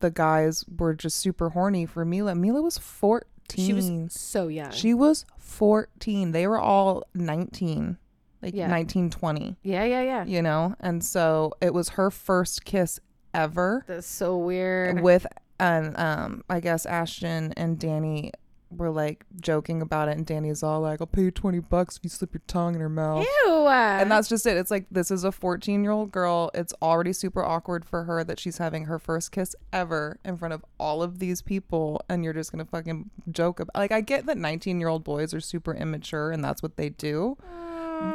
the 0.00 0.10
guys 0.10 0.64
were 0.78 0.94
just 0.94 1.16
super 1.18 1.50
horny 1.50 1.86
for 1.86 2.04
Mila. 2.04 2.34
Mila 2.34 2.62
was 2.62 2.78
fourteen. 2.78 3.66
she 3.66 3.72
was 3.72 3.90
so 4.12 4.48
young. 4.48 4.70
She 4.72 4.94
was 4.94 5.24
fourteen. 5.38 6.32
They 6.32 6.46
were 6.46 6.58
all 6.60 7.02
nineteen, 7.14 7.98
like 8.42 8.54
Yeah. 8.54 8.68
nineteen, 8.68 9.10
twenty. 9.10 9.56
yeah, 9.62 9.84
yeah, 9.84 10.02
yeah. 10.02 10.24
You 10.24 10.42
know, 10.42 10.74
and 10.80 11.04
so 11.04 11.52
it 11.60 11.74
was 11.74 11.90
her 11.90 12.10
first 12.10 12.64
kiss 12.64 13.00
ever 13.34 13.84
That's 13.86 14.06
so 14.06 14.36
weird. 14.38 15.00
with 15.02 15.26
and 15.60 15.98
um 15.98 16.44
I 16.48 16.60
guess 16.60 16.86
Ashton 16.86 17.52
and 17.56 17.78
Danny 17.78 18.32
were 18.70 18.90
like 18.90 19.24
joking 19.40 19.80
about 19.80 20.08
it 20.08 20.16
and 20.16 20.26
Danny's 20.26 20.62
all 20.62 20.80
like 20.80 21.00
I'll 21.00 21.06
pay 21.06 21.22
you 21.22 21.30
20 21.30 21.60
bucks 21.60 21.96
if 21.96 22.04
you 22.04 22.10
slip 22.10 22.34
your 22.34 22.42
tongue 22.46 22.74
in 22.74 22.80
her 22.80 22.88
mouth. 22.88 23.26
Ew. 23.44 23.66
And 23.68 24.10
that's 24.10 24.28
just 24.28 24.46
it. 24.46 24.56
It's 24.56 24.70
like 24.70 24.86
this 24.90 25.10
is 25.10 25.24
a 25.24 25.30
14-year-old 25.30 26.10
girl. 26.10 26.50
It's 26.54 26.72
already 26.82 27.12
super 27.12 27.44
awkward 27.44 27.84
for 27.84 28.04
her 28.04 28.24
that 28.24 28.38
she's 28.38 28.58
having 28.58 28.86
her 28.86 28.98
first 28.98 29.32
kiss 29.32 29.54
ever 29.72 30.18
in 30.24 30.36
front 30.36 30.54
of 30.54 30.64
all 30.78 31.02
of 31.02 31.18
these 31.18 31.42
people 31.42 32.02
and 32.08 32.24
you're 32.24 32.32
just 32.32 32.52
going 32.52 32.64
to 32.64 32.70
fucking 32.70 33.10
joke 33.30 33.60
about 33.60 33.76
Like 33.76 33.92
I 33.92 34.00
get 34.00 34.26
that 34.26 34.36
19-year-old 34.36 35.04
boys 35.04 35.34
are 35.34 35.40
super 35.40 35.74
immature 35.74 36.30
and 36.30 36.44
that's 36.44 36.62
what 36.62 36.76
they 36.76 36.88
do. 36.90 37.36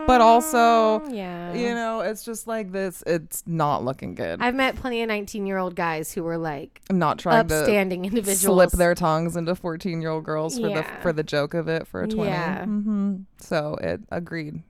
But 0.07 0.21
also, 0.21 1.03
yeah. 1.09 1.53
you 1.53 1.73
know, 1.73 2.01
it's 2.01 2.23
just 2.23 2.47
like 2.47 2.71
this 2.71 3.03
it's 3.07 3.43
not 3.45 3.83
looking 3.83 4.15
good. 4.15 4.41
I've 4.41 4.55
met 4.55 4.75
plenty 4.75 5.01
of 5.01 5.07
19 5.07 5.45
year 5.45 5.57
old 5.57 5.75
guys 5.75 6.11
who 6.11 6.23
were 6.23 6.37
like 6.37 6.81
I'm 6.89 6.99
not 6.99 7.19
trying 7.19 7.47
to 7.47 7.55
upstanding 7.55 8.05
individuals. 8.05 8.71
slip 8.71 8.71
their 8.71 8.95
tongues 8.95 9.35
into 9.35 9.55
14 9.55 10.01
year 10.01 10.11
old 10.11 10.23
girls 10.23 10.59
for 10.59 10.69
the 10.69 10.83
for 11.01 11.13
the 11.13 11.23
joke 11.23 11.53
of 11.53 11.67
it 11.67 11.87
for 11.87 12.03
a 12.03 12.07
20 12.07 12.29
Yeah. 12.29 12.65
hmm 12.65 13.15
so 13.39 13.77
it 13.81 14.01
agreed 14.11 14.61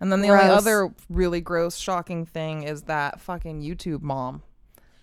and 0.00 0.10
then 0.10 0.20
the 0.22 0.28
only 0.28 0.44
other 0.44 0.92
really 1.08 1.40
gross 1.40 1.76
shocking 1.76 2.24
thing 2.24 2.62
is 2.62 2.82
that 2.82 3.20
fucking 3.20 3.62
youtube 3.62 4.02
mom 4.02 4.42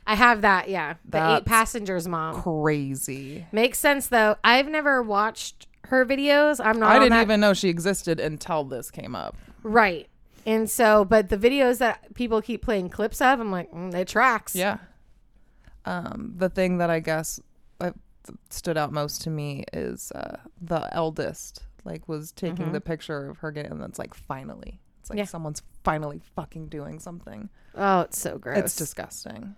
I 0.08 0.16
have 0.16 0.42
that, 0.42 0.70
yeah. 0.70 0.96
The 1.08 1.36
eight 1.38 1.46
passengers 1.46 2.08
mom. 2.08 2.42
crazy 2.42 3.46
Makes 3.52 3.78
sense 3.80 4.08
though. 4.08 4.38
I've 4.44 4.68
never 4.70 5.04
watched 5.04 5.68
her 5.88 6.06
videos. 6.06 6.60
I'm 6.64 6.80
not 6.80 6.92
i 6.96 7.00
didn't 7.00 7.12
that- 7.12 7.22
even 7.22 7.40
know 7.42 7.54
she 7.54 7.70
existed 7.70 8.20
until 8.20 8.64
this 8.64 8.90
came 8.90 9.16
up 9.16 9.36
right. 9.64 10.08
And 10.46 10.70
so, 10.70 11.04
but 11.04 11.28
the 11.28 11.38
videos 11.38 11.80
that 11.80 12.14
people 12.14 12.42
keep 12.42 12.62
playing 12.62 12.88
clips 12.90 13.20
of, 13.20 13.42
I'm 13.42 13.52
like, 13.52 13.70
mm, 13.72 13.94
it 13.94 14.08
tracks. 14.08 14.56
yeah 14.56 14.78
um 15.86 16.34
the 16.36 16.50
thing 16.50 16.78
that 16.80 16.90
i 16.90 17.00
guess 17.00 17.40
uh, 17.80 17.92
stood 18.50 18.78
out 18.78 18.92
most 18.92 19.22
to 19.22 19.30
me 19.30 19.64
is 19.74 20.12
uh 20.14 20.38
the 20.62 20.90
eldest 20.94 21.64
like 21.86 22.08
was 22.10 22.32
taking 22.34 22.74
the 22.74 22.82
picture 22.82 23.30
of 23.30 23.38
her 23.38 23.52
getting 23.52 23.72
and 23.72 23.82
it's 23.84 24.00
like 24.00 24.14
finally 24.14 24.80
it's 25.00 25.10
like 25.10 25.16
Mm-hmm. 25.16 25.20
Yeah. 25.20 25.26
someone's 25.26 25.62
finally 25.84 26.22
fucking 26.36 26.68
doing 26.68 27.00
something 27.00 27.50
Oh, 27.80 28.02
it's 28.02 28.20
so 28.20 28.40
gross. 28.40 28.58
It's 28.58 28.76
disgusting. 28.76 29.56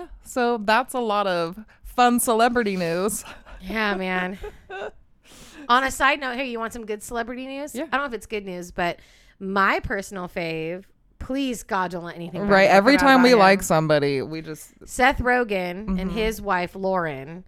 Yeah. 0.00 0.06
So 0.24 0.58
that's 0.58 0.94
a 0.94 1.00
lot 1.00 1.26
of 1.26 1.58
fun 1.84 2.20
celebrity 2.20 2.76
news. 2.76 3.24
Yeah, 3.60 3.94
man. 3.94 4.38
On 5.68 5.84
a 5.84 5.90
side 5.90 6.20
note, 6.20 6.36
hey, 6.36 6.50
you 6.50 6.58
want 6.58 6.72
some 6.72 6.84
good 6.86 7.02
celebrity 7.02 7.46
news? 7.46 7.74
Yeah. 7.74 7.84
I 7.84 7.86
don't 7.96 8.00
know 8.00 8.06
if 8.06 8.14
it's 8.14 8.26
good 8.26 8.44
news, 8.44 8.70
but 8.72 8.98
my 9.38 9.78
personal 9.80 10.26
fave, 10.28 10.84
please 11.20 11.62
God 11.62 11.90
don't 11.92 12.02
let 12.02 12.16
anything 12.16 12.48
Right. 12.48 12.68
Every 12.68 12.96
time 12.96 13.22
we 13.22 13.32
him. 13.32 13.38
like 13.38 13.62
somebody, 13.62 14.22
we 14.22 14.40
just 14.40 14.72
Seth 14.88 15.18
Rogen 15.18 15.84
Mm-hmm. 15.84 15.98
and 15.98 16.10
his 16.10 16.40
wife 16.40 16.74
Lauren, 16.74 17.44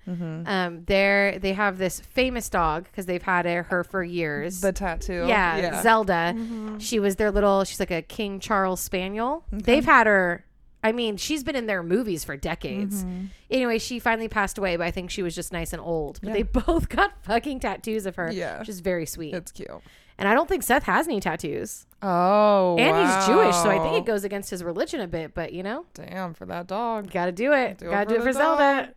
um, 0.46 0.84
they're 0.84 1.38
they 1.38 1.54
have 1.54 1.78
this 1.78 1.98
famous 1.98 2.48
dog 2.50 2.84
because 2.84 3.06
they've 3.06 3.22
had 3.22 3.46
her, 3.46 3.62
her 3.64 3.82
for 3.82 4.04
years. 4.04 4.60
the 4.60 4.72
tattoo. 4.72 5.24
yeah, 5.26 5.82
Zelda. 5.82 6.36
She 6.78 7.00
was 7.00 7.16
their 7.16 7.30
little. 7.30 7.64
She's 7.64 7.80
like 7.80 7.90
a 7.90 8.02
King 8.02 8.38
Charles 8.38 8.80
Spaniel. 8.80 9.44
They've 9.50 9.84
had 9.84 10.06
her. 10.06 10.44
I 10.82 10.92
mean, 10.92 11.16
she's 11.16 11.44
been 11.44 11.54
in 11.56 11.66
their 11.66 11.82
movies 11.82 12.24
for 12.24 12.36
decades. 12.36 13.04
Anyway, 13.50 13.78
she 13.78 13.98
finally 14.00 14.28
passed 14.28 14.58
away, 14.58 14.76
but 14.76 14.84
I 14.86 14.90
think 14.90 15.10
she 15.10 15.22
was 15.22 15.34
just 15.34 15.52
nice 15.52 15.72
and 15.72 15.80
old. 15.80 16.18
But 16.22 16.32
they 16.32 16.42
both 16.42 16.88
got 16.96 17.12
fucking 17.24 17.60
tattoos 17.60 18.04
of 18.06 18.16
her, 18.16 18.30
Yeah. 18.32 18.58
which 18.58 18.68
is 18.68 18.80
very 18.80 19.06
sweet. 19.06 19.32
It's 19.34 19.52
cute. 19.52 19.70
and 20.18 20.28
I 20.28 20.34
don't 20.34 20.48
think 20.48 20.62
Seth 20.64 20.82
has 20.84 21.06
any 21.06 21.20
tattoos. 21.20 21.86
Oh. 22.02 22.76
And 22.78 22.96
he's 22.96 23.26
Jewish, 23.26 23.54
so 23.56 23.70
I 23.70 23.78
think 23.78 23.96
it 23.96 24.04
goes 24.06 24.24
against 24.24 24.50
his 24.50 24.64
religion 24.64 25.00
a 25.00 25.06
bit. 25.06 25.34
But 25.34 25.52
you 25.52 25.62
know, 25.62 25.86
Damn 25.94 26.34
for 26.34 26.46
that 26.46 26.66
dog. 26.66 27.10
Got 27.12 27.26
to 27.26 27.32
do 27.32 27.52
it. 27.52 27.78
Do 27.78 27.88
Got 27.88 28.08
to 28.08 28.14
do 28.14 28.20
it 28.20 28.24
for 28.24 28.32
the 28.32 28.38
Zelda. 28.38 28.82
dog. 28.86 28.94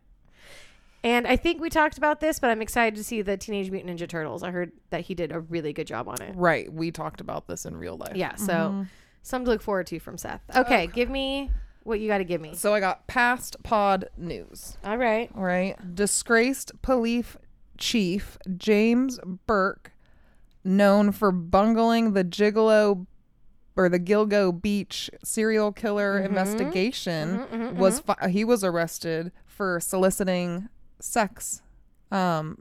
And 1.03 1.27
I 1.27 1.35
think 1.35 1.61
we 1.61 1.69
talked 1.69 1.99
about 1.99 2.19
this, 2.19 2.39
but 2.39 2.49
I'm 2.49 2.63
excited 2.63 2.95
to 2.97 3.03
see 3.03 3.21
the 3.21 3.37
Teenage 3.37 3.69
Mutant 3.69 3.99
Ninja 3.99 4.07
Turtles. 4.09 4.41
I 4.41 4.49
heard 4.49 4.71
that 4.89 5.01
he 5.01 5.13
did 5.13 5.31
a 5.31 5.39
really 5.39 5.71
good 5.71 5.85
job 5.85 6.07
on 6.07 6.19
it. 6.19 6.35
Right. 6.35 6.71
We 6.73 6.89
talked 6.89 7.21
about 7.21 7.45
this 7.47 7.65
in 7.65 7.77
real 7.77 7.95
life. 7.95 8.15
Yeah, 8.15 8.33
so 8.35 8.53
Mm-hmm. 8.53 8.83
something 9.21 9.45
to 9.45 9.51
look 9.51 9.61
forward 9.61 9.85
to 9.87 9.99
from 9.99 10.17
Seth. 10.17 10.41
Okay, 10.55 10.87
give 10.87 11.07
me 11.11 11.51
what 11.85 11.99
you 12.01 12.07
got 12.09 12.17
to 12.17 12.23
give 12.25 12.41
me. 12.41 12.53
So 12.55 12.73
I 12.73 12.79
got 12.81 13.07
past 13.07 13.55
pod 13.63 14.09
news. 14.17 14.77
All 14.83 14.97
right. 14.97 15.29
All 15.35 15.43
right. 15.43 15.75
Disgraced 15.95 16.73
police 16.81 17.37
chief 17.77 18.37
James 18.57 19.19
Burke, 19.47 19.91
known 20.63 21.11
for 21.11 21.31
bungling 21.31 22.13
the 22.13 22.23
gigolo 22.23 23.05
or 23.77 23.89
the 23.89 23.99
Gilgo 23.99 24.51
Beach 24.61 25.09
serial 25.23 25.71
killer 25.71 26.15
Mm-hmm. 26.15 26.25
investigation 26.27 27.75
was 27.77 27.99
fi- 27.99 28.29
he 28.29 28.43
was 28.45 28.63
arrested 28.63 29.31
for 29.45 29.79
soliciting 29.79 30.69
sex 30.99 31.61
um, 32.11 32.57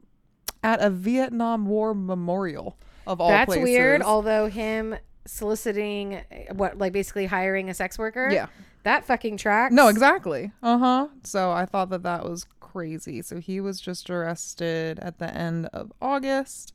at 0.61 0.81
a 0.81 0.89
Vietnam 0.89 1.65
War 1.65 1.93
memorial 1.93 2.77
of 3.07 3.21
all 3.21 3.29
That's 3.29 3.47
places. 3.47 3.63
weird. 3.63 4.01
Although 4.01 4.47
him 4.47 4.95
soliciting 5.25 6.21
what, 6.51 6.77
like 6.77 6.91
basically 6.93 7.25
hiring 7.27 7.69
a 7.69 7.73
sex 7.73 7.97
worker. 7.97 8.29
Yeah. 8.31 8.47
That 8.85 9.03
fucking 9.05 9.35
tracks. 9.37 9.73
No, 9.73 9.87
exactly. 9.89 10.51
Uh 10.63 10.77
huh. 10.77 11.07
So 11.23 11.51
I 11.51 11.65
thought 11.65 11.89
that 11.89 12.03
that 12.03 12.23
was 12.23 12.45
crazy. 12.61 13.21
So 13.21 13.39
he 13.39 13.59
was 13.59 13.81
just 13.81 14.09
arrested 14.09 14.99
at 14.99 15.19
the 15.19 15.31
end 15.33 15.65
of 15.73 15.91
August. 16.01 16.71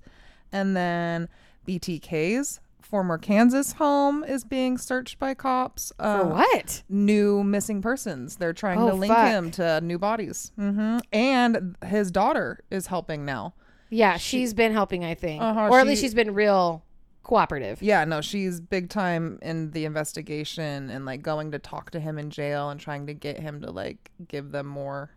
And 0.53 0.77
then 0.77 1.29
BTK's 1.67 2.61
former 2.83 3.17
Kansas 3.19 3.75
home 3.75 4.25
is 4.25 4.43
being 4.45 4.77
searched 4.77 5.19
by 5.21 5.35
cops. 5.35 5.93
For 5.99 6.05
Uh, 6.05 6.25
what? 6.27 6.83
New 6.89 7.45
missing 7.45 7.81
persons. 7.81 8.37
They're 8.37 8.53
trying 8.53 8.81
Oh, 8.81 8.89
to 8.91 8.95
link 8.95 9.13
fuck. 9.15 9.29
him 9.29 9.51
to 9.53 9.81
new 9.81 9.99
bodies. 9.99 10.51
hmm 10.57 10.99
And 11.13 11.77
his 11.87 12.11
daughter 12.11 12.59
is 12.71 12.89
helping 12.89 13.25
now. 13.25 13.55
Yeah, 13.89 14.17
she's 14.17 14.55
been 14.55 14.73
helping, 14.73 15.05
I 15.05 15.15
think, 15.15 15.41
Uh-huh, 15.43 15.69
or 15.71 15.79
at 15.81 15.87
least 15.87 16.01
she's 16.01 16.15
been 16.15 16.35
real 16.35 16.85
cooperative. 17.31 17.81
Yeah, 17.81 18.05
no, 18.05 18.21
she's 18.21 18.61
big 18.61 18.89
time 18.91 19.39
in 19.41 19.71
the 19.71 19.85
investigation 19.85 20.91
and 20.91 21.07
like 21.07 21.23
going 21.23 21.53
to 21.53 21.61
talk 21.61 21.93
to 21.93 22.01
him 22.01 22.19
in 22.19 22.29
jail 22.29 22.71
and 22.71 22.81
trying 22.81 23.07
to 23.07 23.15
get 23.15 23.39
him 23.39 23.61
to 23.61 23.71
like 23.71 24.11
give 24.27 24.51
them 24.51 24.67
more. 24.67 25.11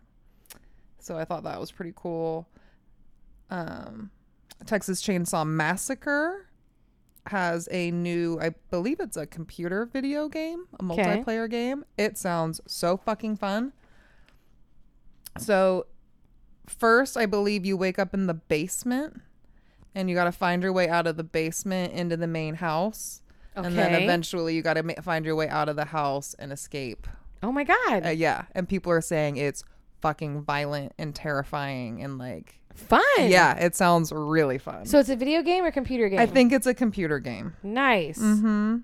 So 1.00 1.18
I 1.18 1.24
thought 1.24 1.42
that 1.42 1.58
was 1.58 1.72
pretty 1.72 1.92
cool. 1.96 2.48
Um 3.50 4.12
Texas 4.64 5.02
Chainsaw 5.02 5.44
Massacre 5.44 6.46
has 7.26 7.68
a 7.72 7.90
new 7.90 8.38
I 8.40 8.50
believe 8.70 9.00
it's 9.00 9.16
a 9.16 9.26
computer 9.26 9.84
video 9.84 10.28
game, 10.28 10.66
a 10.78 10.84
Okay. 10.92 11.02
multiplayer 11.02 11.50
game. 11.50 11.84
It 11.98 12.16
sounds 12.16 12.60
so 12.64 12.96
fucking 12.96 13.38
fun. 13.38 13.72
So 15.36 15.86
first 16.68 17.16
I 17.16 17.26
believe 17.26 17.66
you 17.66 17.76
wake 17.76 17.98
up 17.98 18.14
in 18.14 18.28
the 18.28 18.34
basement 18.34 19.20
and 19.94 20.08
you 20.10 20.14
got 20.16 20.24
to 20.24 20.32
find 20.32 20.62
your 20.62 20.72
way 20.72 20.88
out 20.88 21.06
of 21.06 21.16
the 21.16 21.24
basement 21.24 21.92
into 21.92 22.16
the 22.16 22.26
main 22.26 22.56
house. 22.56 23.20
And 23.56 23.78
then 23.78 23.94
eventually 24.02 24.54
you 24.56 24.62
got 24.62 24.74
to 24.74 24.82
ma- 24.82 24.94
find 25.02 25.24
your 25.24 25.36
way 25.36 25.48
out 25.48 25.68
of 25.68 25.76
the 25.76 25.84
house 25.86 26.34
and 26.38 26.52
escape. 26.52 27.06
Oh 27.42 27.52
my 27.52 27.62
god, 27.64 28.06
Uh, 28.06 28.08
yeah. 28.10 28.46
And 28.54 28.68
people 28.68 28.90
are 28.90 29.00
saying 29.00 29.36
it's 29.36 29.62
fucking 30.00 30.42
violent 30.42 30.92
and 30.98 31.14
terrifying 31.14 32.02
and 32.02 32.18
like, 32.18 32.58
fun. 32.74 33.00
yeah, 33.20 33.54
it 33.56 33.76
sounds 33.76 34.10
really 34.12 34.58
fun. 34.58 34.86
So 34.86 34.98
it's 34.98 35.08
a 35.08 35.14
video 35.16 35.40
game 35.42 35.64
or 35.64 35.70
computer 35.70 36.08
game? 36.08 36.18
I 36.18 36.26
think 36.26 36.52
it's 36.52 36.66
a 36.66 36.74
computer 36.74 37.18
game. 37.20 37.54
nice. 37.62 38.18
Mm-hmm. 38.18 38.78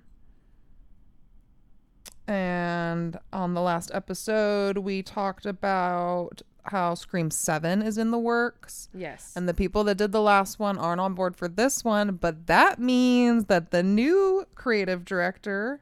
And 2.27 3.17
on 3.33 3.53
the 3.53 3.61
last 3.61 3.91
episode, 3.93 4.77
we 4.77 5.03
talked 5.03 5.45
about 5.45 6.41
how 6.65 6.93
Scream 6.95 7.31
7 7.31 7.81
is 7.81 7.97
in 7.97 8.11
the 8.11 8.19
works. 8.19 8.89
Yes. 8.93 9.33
And 9.35 9.47
the 9.49 9.53
people 9.53 9.83
that 9.85 9.95
did 9.95 10.11
the 10.11 10.21
last 10.21 10.59
one 10.59 10.77
aren't 10.77 11.01
on 11.01 11.13
board 11.13 11.35
for 11.35 11.47
this 11.47 11.83
one, 11.83 12.15
but 12.15 12.47
that 12.47 12.79
means 12.79 13.45
that 13.45 13.71
the 13.71 13.81
new 13.83 14.45
creative 14.55 15.03
director, 15.05 15.81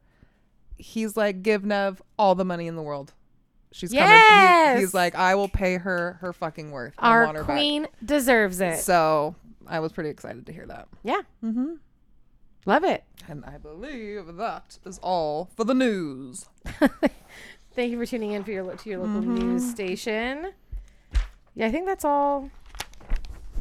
he's 0.78 1.18
like, 1.18 1.44
give 1.44 1.66
Neve 1.66 2.02
all 2.18 2.36
the 2.36 2.46
money 2.46 2.68
in 2.68 2.76
the 2.76 2.82
world. 2.82 3.14
She's 3.72 3.92
coming. 3.94 4.76
He, 4.76 4.80
he's 4.82 4.94
like, 4.96 5.14
I 5.16 5.36
will 5.36 5.48
pay 5.50 5.78
her 5.78 6.18
her 6.22 6.34
fucking 6.34 6.72
worth. 6.72 6.94
Our 6.98 7.28
her 7.28 7.34
back." 7.34 7.44
queen 7.44 7.88
deserves 8.04 8.60
it. 8.62 8.80
So 8.80 9.36
I 9.68 9.80
was 9.80 9.92
pretty 9.92 10.10
excited 10.10 10.48
to 10.48 10.54
hear 10.54 10.66
that. 10.66 10.88
yeah, 11.04 11.22
Mm-hmm. 11.44 11.74
love 12.66 12.84
it. 12.84 13.04
And 13.28 13.46
I 13.46 13.60
believe 13.60 14.38
that 14.38 14.80
is 14.86 14.98
all 15.04 15.52
for 15.56 15.66
the 15.66 15.76
news. 15.76 16.48
Thank 17.76 17.92
you 17.92 17.98
for 18.00 18.06
tuning 18.08 18.32
in 18.32 18.44
for 18.44 18.50
your 18.52 18.76
to 18.76 18.90
your 18.90 19.00
local 19.00 19.22
Mm-hmm. 19.22 19.36
news 19.36 19.70
station. 19.70 20.54
Yeah, 21.60 21.68
I 21.68 21.72
think 21.72 21.86
that's 21.86 22.06
all. 22.06 22.50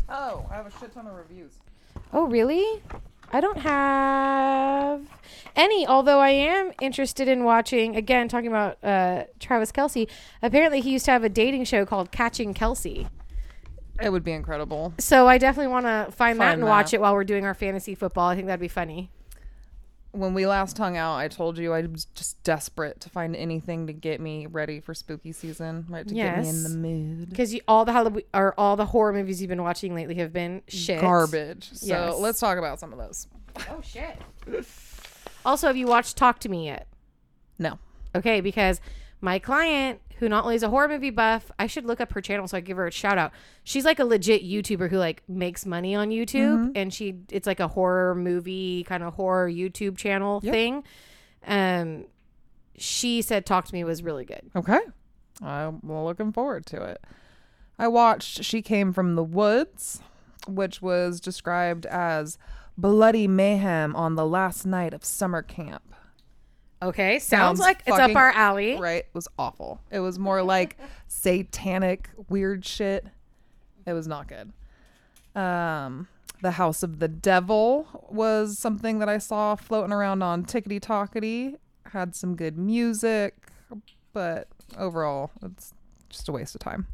Oh, 0.09 0.47
I 0.53 0.55
have 0.55 0.67
a 0.67 0.71
shit 0.79 0.95
ton 0.95 1.09
of 1.09 1.17
reviews. 1.17 1.51
Oh, 2.13 2.27
really? 2.29 2.81
I 3.33 3.41
don't 3.41 3.59
have 3.59 5.01
any, 5.57 5.85
although 5.85 6.21
I 6.21 6.29
am 6.29 6.71
interested 6.81 7.27
in 7.27 7.43
watching, 7.43 7.97
again, 7.97 8.29
talking 8.29 8.47
about 8.47 8.79
uh, 8.85 9.25
Travis 9.41 9.73
Kelce. 9.73 10.09
Apparently, 10.41 10.81
he 10.81 10.93
used 10.93 11.07
to 11.07 11.11
have 11.11 11.25
a 11.25 11.29
dating 11.29 11.65
show 11.65 11.85
called 11.85 12.13
Catching 12.13 12.55
Kelce. 12.55 13.09
It 14.01 14.13
would 14.13 14.23
be 14.23 14.31
incredible. 14.31 14.95
So 15.01 15.27
I 15.27 15.39
definitely 15.39 15.73
want 15.73 15.87
to 15.87 16.13
find, 16.13 16.39
that 16.39 16.55
and 16.55 16.67
watch 16.67 16.95
it 16.95 17.01
while 17.01 17.15
we're 17.15 17.25
doing 17.25 17.45
our 17.45 17.55
fantasy 17.55 17.97
football. 17.97 18.29
I 18.29 18.37
think 18.37 18.47
that'd 18.47 18.61
be 18.61 18.69
funny. 18.69 19.11
When 20.13 20.33
we 20.35 20.47
last 20.47 20.77
hung 20.79 20.97
out, 20.97 21.17
I 21.17 21.29
told 21.29 21.59
you 21.59 21.73
I 21.75 21.83
was 21.83 22.07
just 22.07 22.43
desperate 22.43 23.01
to 23.03 23.11
find 23.11 23.37
anything 23.37 23.87
to 23.89 23.93
get 23.93 24.21
me 24.21 24.47
ready 24.47 24.81
for 24.81 24.95
spooky 24.95 25.33
season, 25.33 25.85
right? 25.89 26.07
To 26.09 26.15
get 26.15 26.39
me 26.39 26.49
in 26.49 26.55
Yes. 26.55 26.63
the 26.63 26.69
mood. 26.71 27.29
Because 27.31 27.55
all 27.69 27.85
the 27.85 27.93
Halloween 27.93 28.25
or 28.33 28.55
all 28.59 28.77
the 28.77 28.87
horror 28.87 29.13
movies 29.13 29.41
you've 29.43 29.51
been 29.51 29.63
watching 29.63 29.95
lately 29.95 30.15
have 30.17 30.33
been 30.33 30.63
shit. 30.67 31.01
Garbage. 31.03 31.71
So 31.75 31.87
Yes. 31.87 32.15
let's 32.19 32.41
talk 32.41 32.57
about 32.57 32.81
some 32.81 32.93
of 32.93 32.99
those. 32.99 33.27
Oh 33.71 33.81
shit. 33.83 34.17
also, 35.45 35.67
have 35.67 35.77
you 35.77 35.87
watched 35.87 36.17
Talk 36.17 36.39
to 36.41 36.49
Me 36.49 36.67
yet? 36.67 36.87
No. 37.59 37.79
Okay, 38.15 38.41
because 38.41 38.81
my 39.21 39.39
client, 39.39 40.01
who 40.19 40.29
not 40.29 40.45
only 40.45 40.57
is 40.57 40.63
a 40.63 40.69
horror 40.69 40.89
movie 40.89 41.11
buff, 41.11 41.51
I 41.59 41.67
should 41.67 41.85
look 41.85 42.01
up 42.01 42.13
her 42.13 42.21
channel 42.21 42.47
so 42.49 42.57
I 42.57 42.61
give 42.61 42.77
her 42.77 42.87
a 42.87 42.91
shout 42.91 43.19
out. 43.19 43.33
She's 43.65 43.85
like 43.85 43.99
a 43.99 44.05
legit 44.05 44.43
YouTuber 44.45 44.91
who 44.91 44.99
like 44.99 45.23
makes 45.29 45.65
money 45.67 45.95
on 45.95 46.11
YouTube, 46.11 46.73
and 46.75 46.93
she 46.93 47.17
it's 47.31 47.47
like 47.47 47.61
a 47.61 47.69
horror 47.69 48.15
movie 48.15 48.85
kind 48.85 49.03
of 49.03 49.15
horror 49.15 49.49
YouTube 49.51 49.97
channel 49.97 50.41
Yep. 50.43 50.53
thing. 50.53 50.85
Um, 51.47 52.05
she 52.77 53.23
said 53.23 53.47
Talk 53.47 53.67
to 53.67 53.75
Me 53.75 53.85
was 53.85 54.03
really 54.03 54.25
good. 54.25 54.43
Okay. 54.55 54.81
I'm 55.43 55.81
looking 55.85 56.33
forward 56.33 56.67
to 56.67 56.83
it. 56.83 57.03
I 57.79 57.87
watched 57.89 58.43
She 58.45 58.61
Came 58.61 58.93
from 58.93 59.15
the 59.15 59.23
Woods, 59.23 60.01
which 60.49 60.83
was 60.83 61.21
described 61.21 61.87
as 61.87 62.39
bloody 62.77 63.29
mayhem 63.29 63.95
on 63.95 64.17
the 64.17 64.27
last 64.27 64.67
night 64.67 64.93
of 64.95 65.05
summer 65.05 65.43
camp. 65.43 65.95
Okay, 66.81 67.19
sounds, 67.19 67.59
Sounds 67.59 67.61
like 67.61 67.83
it's 67.87 67.99
up 67.99 68.15
our 68.15 68.31
alley. 68.31 68.79
Right? 68.79 69.05
It 69.05 69.15
was 69.15 69.27
awful. 69.39 69.81
It 69.91 70.01
was 70.01 70.19
more 70.19 70.43
like 70.43 70.77
satanic, 71.09 72.09
weird 72.29 72.65
shit. 72.65 73.07
It 73.87 73.93
was 73.95 74.07
not 74.07 74.29
good. 74.29 74.53
Um, 75.41 76.09
the 76.41 76.53
House 76.53 76.83
of 76.83 77.01
the 77.01 77.09
Devil 77.09 78.07
was 78.09 78.59
something 78.59 78.99
that 79.01 79.09
I 79.09 79.19
saw 79.19 79.57
floating 79.57 79.93
around 79.93 80.23
on 80.23 80.45
Tickety 80.45 80.81
Talkety. 80.81 81.57
Had 81.93 82.15
some 82.15 82.37
good 82.37 82.59
music, 82.59 83.35
but 84.13 84.47
overall, 84.77 85.31
it's 85.43 85.73
just 86.09 86.29
a 86.29 86.33
waste 86.33 86.55
of 86.55 86.61
time. 86.61 86.87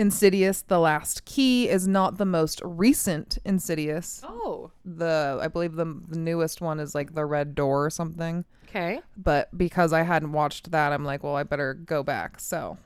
Insidious: 0.00 0.62
The 0.62 0.78
Last 0.78 1.26
Key 1.26 1.68
is 1.68 1.86
not 1.86 2.16
the 2.16 2.24
most 2.24 2.62
recent 2.64 3.36
Insidious. 3.44 4.22
Oh, 4.24 4.70
The 4.84 5.38
I 5.42 5.48
believe 5.48 5.74
the, 5.74 5.84
the 6.08 6.18
newest 6.18 6.62
one 6.62 6.80
is 6.80 6.94
like 6.94 7.14
the 7.14 7.26
Red 7.26 7.54
Door 7.54 7.86
or 7.86 7.90
something 7.90 8.46
okay. 8.70 9.00
but 9.16 9.56
because 9.56 9.92
I 9.92 10.02
hadn't 10.02 10.32
watched 10.32 10.70
that, 10.70 10.92
I'm 10.92 11.04
like, 11.04 11.22
well, 11.22 11.36
I 11.36 11.42
better 11.42 11.74
go 11.74 12.02
back. 12.02 12.40
So 12.40 12.78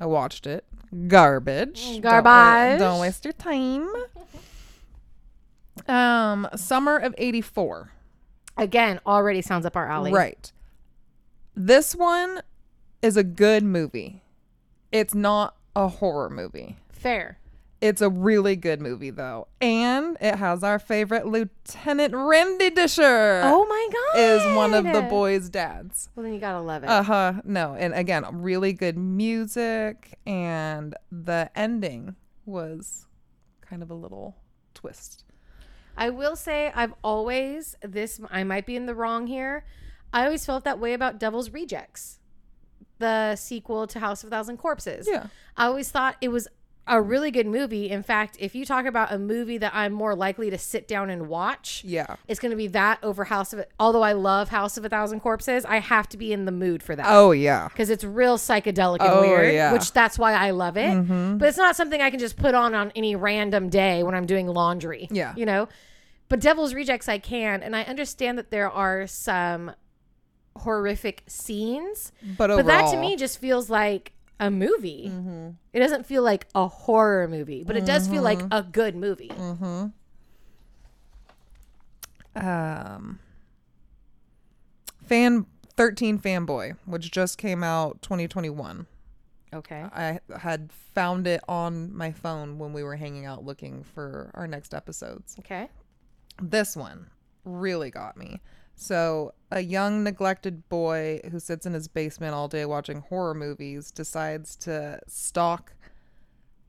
I 0.00 0.06
watched 0.06 0.46
it. 0.46 0.64
Garbage. 1.06 1.82
Don't 1.82 2.00
Garbage. 2.00 2.78
Don't, 2.78 3.00
waste 3.00 3.24
your 3.24 3.32
time. 3.32 3.88
Um, 5.86 6.48
summer 6.56 6.96
of 6.96 7.14
'84. 7.18 7.90
Again, 8.56 9.00
already 9.06 9.42
sounds 9.42 9.66
up 9.66 9.76
our 9.76 9.88
alley. 9.88 10.12
Right. 10.12 10.50
This 11.54 11.94
one 11.94 12.40
is 13.02 13.16
a 13.16 13.24
good 13.24 13.64
movie. 13.64 14.22
It's 14.92 15.14
not 15.14 15.56
a 15.76 15.88
horror 15.88 16.30
movie. 16.30 16.76
Fair. 16.92 17.38
It's 17.80 18.00
a 18.00 18.08
really 18.08 18.56
good 18.56 18.80
movie 18.80 19.10
though, 19.10 19.48
and 19.60 20.16
it 20.18 20.36
has 20.36 20.64
our 20.64 20.78
favorite 20.78 21.26
Lieutenant 21.26 22.14
Randy 22.16 22.70
Disher. 22.70 23.42
Oh 23.44 23.66
my 23.66 23.88
god. 23.92 24.20
is 24.20 24.56
one 24.56 24.72
of 24.72 24.84
the 24.84 25.02
boys' 25.02 25.50
dads. 25.50 26.08
Well, 26.14 26.24
then 26.24 26.32
you 26.32 26.40
gotta 26.40 26.60
love 26.62 26.82
it. 26.82 26.88
Uh 26.88 27.02
huh. 27.02 27.32
No, 27.44 27.74
and 27.74 27.92
again, 27.92 28.24
really 28.40 28.72
good 28.72 28.96
music, 28.96 30.18
and 30.24 30.94
the 31.12 31.50
ending 31.54 32.14
was 32.46 33.06
kind 33.60 33.82
of 33.82 33.90
a 33.90 33.94
little 33.94 34.36
twist. 34.72 35.24
I 35.96 36.08
will 36.08 36.36
say 36.36 36.72
I've 36.74 36.94
always 37.04 37.76
this 37.82 38.18
I 38.30 38.44
might 38.44 38.64
be 38.64 38.76
in 38.76 38.86
the 38.86 38.94
wrong 38.94 39.26
here. 39.26 39.66
I 40.12 40.24
always 40.24 40.46
felt 40.46 40.64
that 40.64 40.78
way 40.78 40.94
about 40.94 41.18
Devil's 41.18 41.50
Rejects, 41.50 42.20
the 43.04 43.36
sequel 43.36 43.86
to 43.88 44.00
House 44.00 44.22
of 44.24 44.28
a 44.28 44.30
Thousand 44.30 44.56
Corpses. 44.56 45.06
Yeah. 45.10 45.26
I 45.56 45.66
always 45.66 45.90
thought 45.90 46.16
it 46.20 46.28
was 46.28 46.48
a 46.86 47.00
really 47.00 47.30
good 47.30 47.46
movie. 47.46 47.88
In 47.88 48.02
fact, 48.02 48.36
if 48.38 48.54
you 48.54 48.66
talk 48.66 48.84
about 48.84 49.10
a 49.10 49.18
movie 49.18 49.56
that 49.56 49.72
I'm 49.74 49.92
more 49.94 50.14
likely 50.14 50.50
to 50.50 50.58
sit 50.58 50.86
down 50.86 51.08
and 51.08 51.28
watch, 51.28 51.82
Yeah. 51.82 52.16
it's 52.28 52.38
going 52.38 52.50
to 52.50 52.56
be 52.58 52.66
that 52.68 52.98
over 53.02 53.24
House 53.24 53.54
of. 53.54 53.64
Although 53.80 54.02
I 54.02 54.12
love 54.12 54.50
House 54.50 54.76
of 54.76 54.84
a 54.84 54.88
Thousand 54.90 55.20
Corpses, 55.20 55.64
I 55.64 55.78
have 55.78 56.08
to 56.10 56.18
be 56.18 56.30
in 56.30 56.44
the 56.44 56.52
mood 56.52 56.82
for 56.82 56.94
that. 56.94 57.06
Oh 57.08 57.30
yeah. 57.32 57.68
because 57.68 57.88
it's 57.88 58.04
real 58.04 58.36
psychedelic 58.36 58.98
and 59.00 59.08
Oh, 59.14 59.20
weird, 59.22 59.54
yeah. 59.54 59.66
Mm-hmm. 59.68 59.74
which 59.78 59.92
that's 59.92 60.18
why 60.18 60.34
I 60.34 60.50
love 60.50 60.76
it. 60.76 60.92
But 61.38 61.48
it's 61.48 61.56
not 61.56 61.74
something 61.74 62.02
I 62.02 62.10
can 62.10 62.20
just 62.20 62.36
put 62.36 62.54
on 62.54 62.74
on 62.74 62.92
any 62.94 63.16
random 63.16 63.70
day 63.70 64.02
when 64.02 64.14
I'm 64.14 64.26
doing 64.26 64.46
laundry. 64.46 65.08
Yeah. 65.10 65.32
you 65.36 65.46
know. 65.46 65.68
But 66.28 66.40
Devil's 66.40 66.74
Rejects, 66.74 67.08
I 67.08 67.18
can, 67.18 67.62
and 67.62 67.74
I 67.76 67.82
understand 67.82 68.36
that 68.38 68.50
there 68.50 68.70
are 68.70 69.06
some 69.06 69.72
horrific 70.56 71.22
scenes, 71.26 72.12
But 72.36 72.50
overall, 72.50 72.64
but 72.64 72.66
that 72.66 72.90
to 72.92 73.00
me 73.00 73.16
just 73.16 73.38
feels 73.38 73.68
like 73.70 74.12
a 74.40 74.50
movie. 74.50 75.10
Mm-hmm. 75.12 75.50
It 75.72 75.80
doesn't 75.80 76.06
feel 76.06 76.22
like 76.22 76.46
a 76.54 76.68
horror 76.68 77.28
movie, 77.28 77.64
but 77.64 77.76
it 77.76 77.84
does 77.84 78.08
feel 78.08 78.22
like 78.22 78.40
a 78.50 78.62
good 78.62 78.96
movie. 78.96 79.28
Mm-hmm. 79.28 79.86
Um, 82.36 83.20
fan 85.06 85.46
thirteen 85.76 86.18
fanboy, 86.18 86.76
which 86.84 87.10
just 87.10 87.38
came 87.38 87.62
out 87.62 88.02
2021. 88.02 88.86
Okay. 89.54 89.84
I 89.94 90.18
had 90.36 90.70
found 90.94 91.26
it 91.28 91.40
on 91.48 91.94
my 91.94 92.10
phone 92.10 92.58
when 92.58 92.72
we 92.72 92.82
were 92.82 92.96
hanging 92.96 93.24
out 93.24 93.44
looking 93.44 93.84
for 93.84 94.30
our 94.34 94.48
next 94.48 94.74
episodes. 94.74 95.36
Okay. 95.38 95.68
This 96.42 96.76
one 96.76 97.06
really 97.44 97.90
got 97.90 98.16
me. 98.16 98.40
So, 98.76 99.34
a 99.50 99.60
young 99.60 100.02
neglected 100.02 100.68
boy 100.68 101.20
who 101.30 101.38
sits 101.38 101.64
in 101.64 101.74
his 101.74 101.88
basement 101.88 102.34
all 102.34 102.48
day 102.48 102.64
watching 102.64 103.00
horror 103.02 103.34
movies 103.34 103.90
decides 103.90 104.56
to 104.56 104.98
stalk 105.06 105.74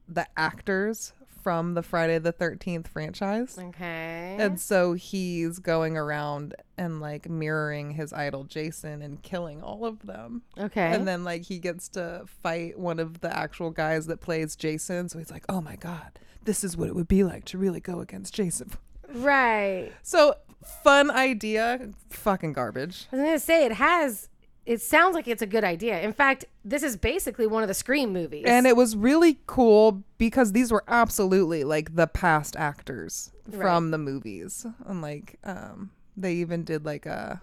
the 0.07 0.27
actors 0.37 1.13
from 1.45 1.75
the 1.75 1.83
Friday 1.83 2.17
the 2.17 2.33
13th 2.33 2.87
franchise. 2.87 3.57
Okay. 3.59 4.35
And 4.39 4.59
so 4.59 4.93
he's 4.93 5.59
going 5.59 5.95
around 5.95 6.55
and 6.75 6.99
like 6.99 7.29
mirroring 7.29 7.91
his 7.91 8.11
idol 8.11 8.45
Jason 8.45 9.03
and 9.03 9.21
killing 9.21 9.61
all 9.61 9.85
of 9.85 10.01
them. 10.07 10.41
okay. 10.57 10.91
And 10.91 11.07
then 11.07 11.23
like 11.23 11.43
he 11.43 11.59
gets 11.59 11.87
to 11.89 12.25
fight 12.41 12.79
one 12.79 12.97
of 12.99 13.21
the 13.21 13.35
actual 13.35 13.69
guys 13.69 14.07
that 14.07 14.21
plays 14.21 14.55
Jason. 14.55 15.07
So 15.07 15.19
he's 15.19 15.29
like, 15.29 15.45
"Oh 15.47 15.61
my 15.61 15.75
god, 15.75 16.17
this 16.45 16.63
is 16.63 16.75
what 16.75 16.87
it 16.87 16.95
would 16.95 17.07
be 17.07 17.23
like 17.23 17.45
to 17.45 17.59
really 17.59 17.79
go 17.79 17.99
against 17.99 18.33
Jason." 18.33 18.71
Right. 19.13 19.91
So 20.03 20.35
fun 20.83 21.11
idea, 21.11 21.89
fucking 22.09 22.53
garbage. 22.53 23.07
I 23.11 23.15
was 23.15 23.25
gonna 23.25 23.39
say 23.39 23.65
it 23.65 23.73
has. 23.73 24.29
It 24.65 24.81
sounds 24.81 25.13
like 25.13 25.27
it's 25.27 25.43
a 25.43 25.47
good 25.47 25.63
idea. 25.63 26.01
In 26.01 26.11
fact, 26.11 26.45
this 26.63 26.81
is 26.81 26.97
basically 26.97 27.45
one 27.45 27.61
of 27.61 27.67
the 27.67 27.75
Scream 27.75 28.11
movies. 28.11 28.45
And 28.47 28.65
it 28.65 28.75
was 28.75 28.95
really 28.95 29.37
cool 29.45 30.03
because 30.17 30.53
these 30.53 30.71
were 30.71 30.83
absolutely 30.87 31.63
like 31.63 31.95
the 31.95 32.07
past 32.07 32.55
actors 32.55 33.31
from 33.51 33.91
the 33.91 33.99
movies. 33.99 34.65
And 34.87 35.03
like 35.03 35.37
um 35.43 35.91
they 36.17 36.33
even 36.35 36.63
did 36.63 36.83
like 36.83 37.05
a 37.05 37.41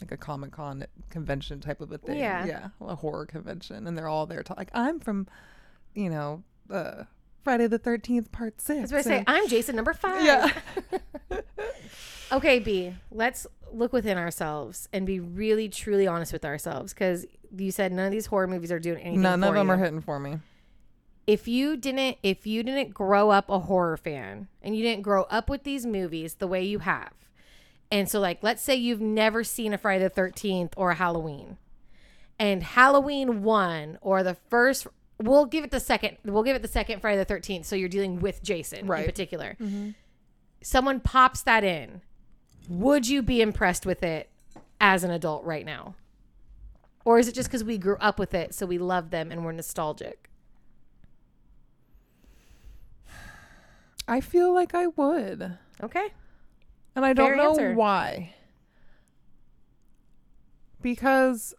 like 0.00 0.12
a 0.12 0.16
Comic 0.16 0.52
Con 0.52 0.86
convention 1.10 1.60
type 1.60 1.82
of 1.82 1.92
a 1.92 1.98
thing. 1.98 2.18
Yeah. 2.18 2.46
Yeah. 2.46 2.68
A 2.80 2.94
horror 2.94 3.26
convention. 3.26 3.86
And 3.86 3.96
they're 3.96 4.08
all 4.08 4.24
there 4.26 4.42
to 4.42 4.54
like 4.56 4.70
I'm 4.72 4.98
from, 4.98 5.28
you 5.94 6.08
know, 6.08 6.42
uh 6.70 7.04
Friday 7.46 7.68
the 7.68 7.78
thirteenth 7.78 8.32
part 8.32 8.60
six. 8.60 8.92
I 8.92 8.96
was 8.96 9.06
say 9.06 9.22
I'm 9.26 9.46
Jason 9.48 9.76
number 9.76 9.94
five. 9.94 10.24
Yeah. 10.24 10.52
Okay, 12.32 12.58
B. 12.58 12.92
Let's 13.12 13.46
look 13.72 13.92
within 13.92 14.18
ourselves 14.18 14.88
and 14.92 15.06
be 15.06 15.20
really, 15.20 15.68
truly 15.68 16.08
honest 16.08 16.32
with 16.32 16.44
ourselves 16.44 16.92
because 16.92 17.24
you 17.56 17.70
said 17.70 17.92
none 17.92 18.06
of 18.06 18.10
these 18.10 18.26
horror 18.26 18.48
movies 18.48 18.72
are 18.72 18.80
doing 18.80 18.98
anything. 19.00 19.22
None 19.22 19.44
of 19.44 19.54
them 19.54 19.68
you. 19.68 19.72
are 19.72 19.76
hitting 19.76 20.00
for 20.00 20.18
me. 20.18 20.38
if 21.28 21.46
you 21.46 21.76
didn't 21.76 22.18
if 22.24 22.44
you 22.44 22.64
didn't 22.64 22.92
grow 22.92 23.30
up 23.30 23.48
a 23.48 23.60
horror 23.60 23.96
fan 23.96 24.48
and 24.60 24.76
you 24.76 24.82
didn't 24.82 25.02
grow 25.02 25.22
up 25.24 25.48
with 25.48 25.62
these 25.62 25.86
movies 25.86 26.34
the 26.34 26.46
way 26.48 26.64
you 26.64 26.80
have 26.80 27.12
and 27.92 28.08
so 28.08 28.18
like 28.20 28.38
let's 28.42 28.62
say 28.62 28.74
you've 28.74 29.00
never 29.00 29.42
seen 29.44 29.72
a 29.72 29.78
friday 29.78 30.02
the 30.02 30.10
13th 30.10 30.72
or 30.76 30.90
a 30.90 30.94
halloween 30.94 31.56
and 32.38 32.62
halloween 32.62 33.42
1 33.42 33.98
or 34.00 34.22
the 34.22 34.36
first 34.48 34.86
we'll 35.18 35.46
give 35.46 35.64
it 35.64 35.70
the 35.70 35.80
second 35.80 36.16
we'll 36.24 36.42
give 36.42 36.56
it 36.56 36.62
the 36.62 36.68
second 36.68 37.00
friday 37.00 37.22
the 37.22 37.26
13th 37.34 37.64
so 37.64 37.74
you're 37.76 37.88
dealing 37.88 38.20
with 38.20 38.42
jason 38.42 38.80
in 38.80 38.86
Right. 38.86 39.06
particular 39.06 39.56
mm-hmm. 39.60 39.90
someone 40.62 41.00
pops 41.00 41.42
that 41.42 41.64
in 41.64 42.00
would 42.68 43.08
you 43.08 43.22
be 43.22 43.40
impressed 43.40 43.86
with 43.86 44.02
it 44.02 44.28
as 44.80 45.04
an 45.04 45.10
adult 45.10 45.44
right 45.44 45.64
now 45.64 45.94
or 47.04 47.18
is 47.18 47.28
it 47.28 47.34
just 47.34 47.48
because 47.48 47.62
we 47.64 47.78
grew 47.78 47.96
up 48.00 48.18
with 48.18 48.34
it 48.34 48.54
so 48.54 48.66
we 48.66 48.76
love 48.78 49.10
them 49.10 49.30
and 49.32 49.44
we're 49.44 49.52
nostalgic 49.52 50.28
I 54.08 54.20
feel 54.20 54.54
like 54.54 54.72
I 54.74 54.86
would. 54.86 55.58
okay 55.82 56.08
And 56.94 57.04
I 57.04 57.12
don't 57.12 57.36
know 57.36 57.50
answer. 57.50 57.74
why. 57.74 58.34
Because 60.80 61.54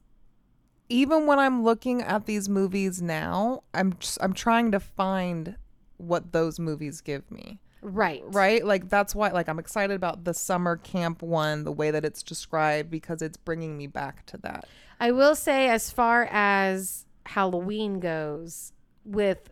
even 0.90 1.26
when 1.26 1.40
I'm 1.40 1.64
looking 1.64 2.02
at 2.02 2.26
these 2.26 2.48
movies 2.50 3.02
now, 3.02 3.64
I'm 3.74 3.96
just, 4.00 4.18
I'm 4.22 4.34
trying 4.34 4.72
to 4.72 4.80
find 4.80 5.56
what 5.98 6.32
those 6.32 6.60
movies 6.60 7.02
give 7.02 7.30
me. 7.32 7.60
Right. 7.82 8.24
Right? 8.26 8.66
Like 8.66 8.90
that's 8.90 9.14
why 9.16 9.30
like 9.30 9.48
I'm 9.48 9.60
excited 9.60 9.96
about 9.96 10.24
the 10.24 10.34
summer 10.34 10.78
camp 10.78 11.22
one, 11.22 11.64
the 11.64 11.72
way 11.72 11.92
that 11.92 12.04
it's 12.04 12.24
described 12.24 12.90
because 12.90 13.22
it's 13.22 13.38
bringing 13.38 13.78
me 13.78 13.88
back 13.88 14.26
to 14.28 14.38
that. 14.38 14.66
I 15.00 15.12
will 15.12 15.36
say, 15.36 15.70
as 15.70 15.92
far 15.92 16.28
as 16.32 17.06
Halloween 17.26 18.00
goes, 18.00 18.74
with 19.06 19.52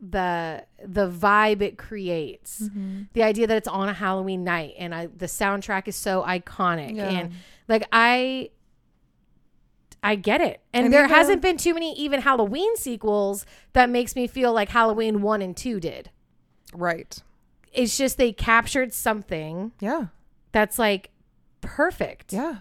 the 0.00 0.64
the 0.84 1.08
vibe 1.10 1.60
it 1.62 1.78
creates, 1.78 2.62
Mm-hmm. 2.62 3.02
the 3.12 3.22
idea 3.22 3.46
that 3.46 3.56
it's 3.56 3.68
on 3.68 3.88
a 3.88 3.92
Halloween 3.94 4.42
night, 4.44 4.74
and 4.78 4.94
I, 4.94 5.06
the 5.06 5.26
soundtrack 5.26 5.86
is 5.88 5.96
so 5.96 6.22
iconic, 6.22 6.96
Yeah. 6.96 7.08
and 7.10 7.32
like 7.68 7.86
I. 7.92 8.50
I 10.06 10.14
get 10.14 10.40
it. 10.40 10.60
And, 10.72 10.86
And 10.86 10.94
there 10.94 11.08
hasn't 11.08 11.42
been 11.42 11.56
too 11.56 11.74
many 11.74 11.92
even 11.94 12.20
Halloween 12.20 12.76
sequels 12.76 13.44
that 13.72 13.90
makes 13.90 14.14
me 14.14 14.26
feel 14.26 14.52
like 14.52 14.68
Halloween 14.68 15.20
1 15.20 15.42
and 15.42 15.56
2 15.56 15.80
did. 15.80 16.10
Right. 16.72 17.20
It's 17.72 17.96
just 17.98 18.16
they 18.16 18.32
captured 18.32 18.92
something 18.94 19.72
Yeah. 19.80 20.06
that's 20.52 20.78
like 20.78 21.10
perfect. 21.60 22.32
Yeah. 22.32 22.58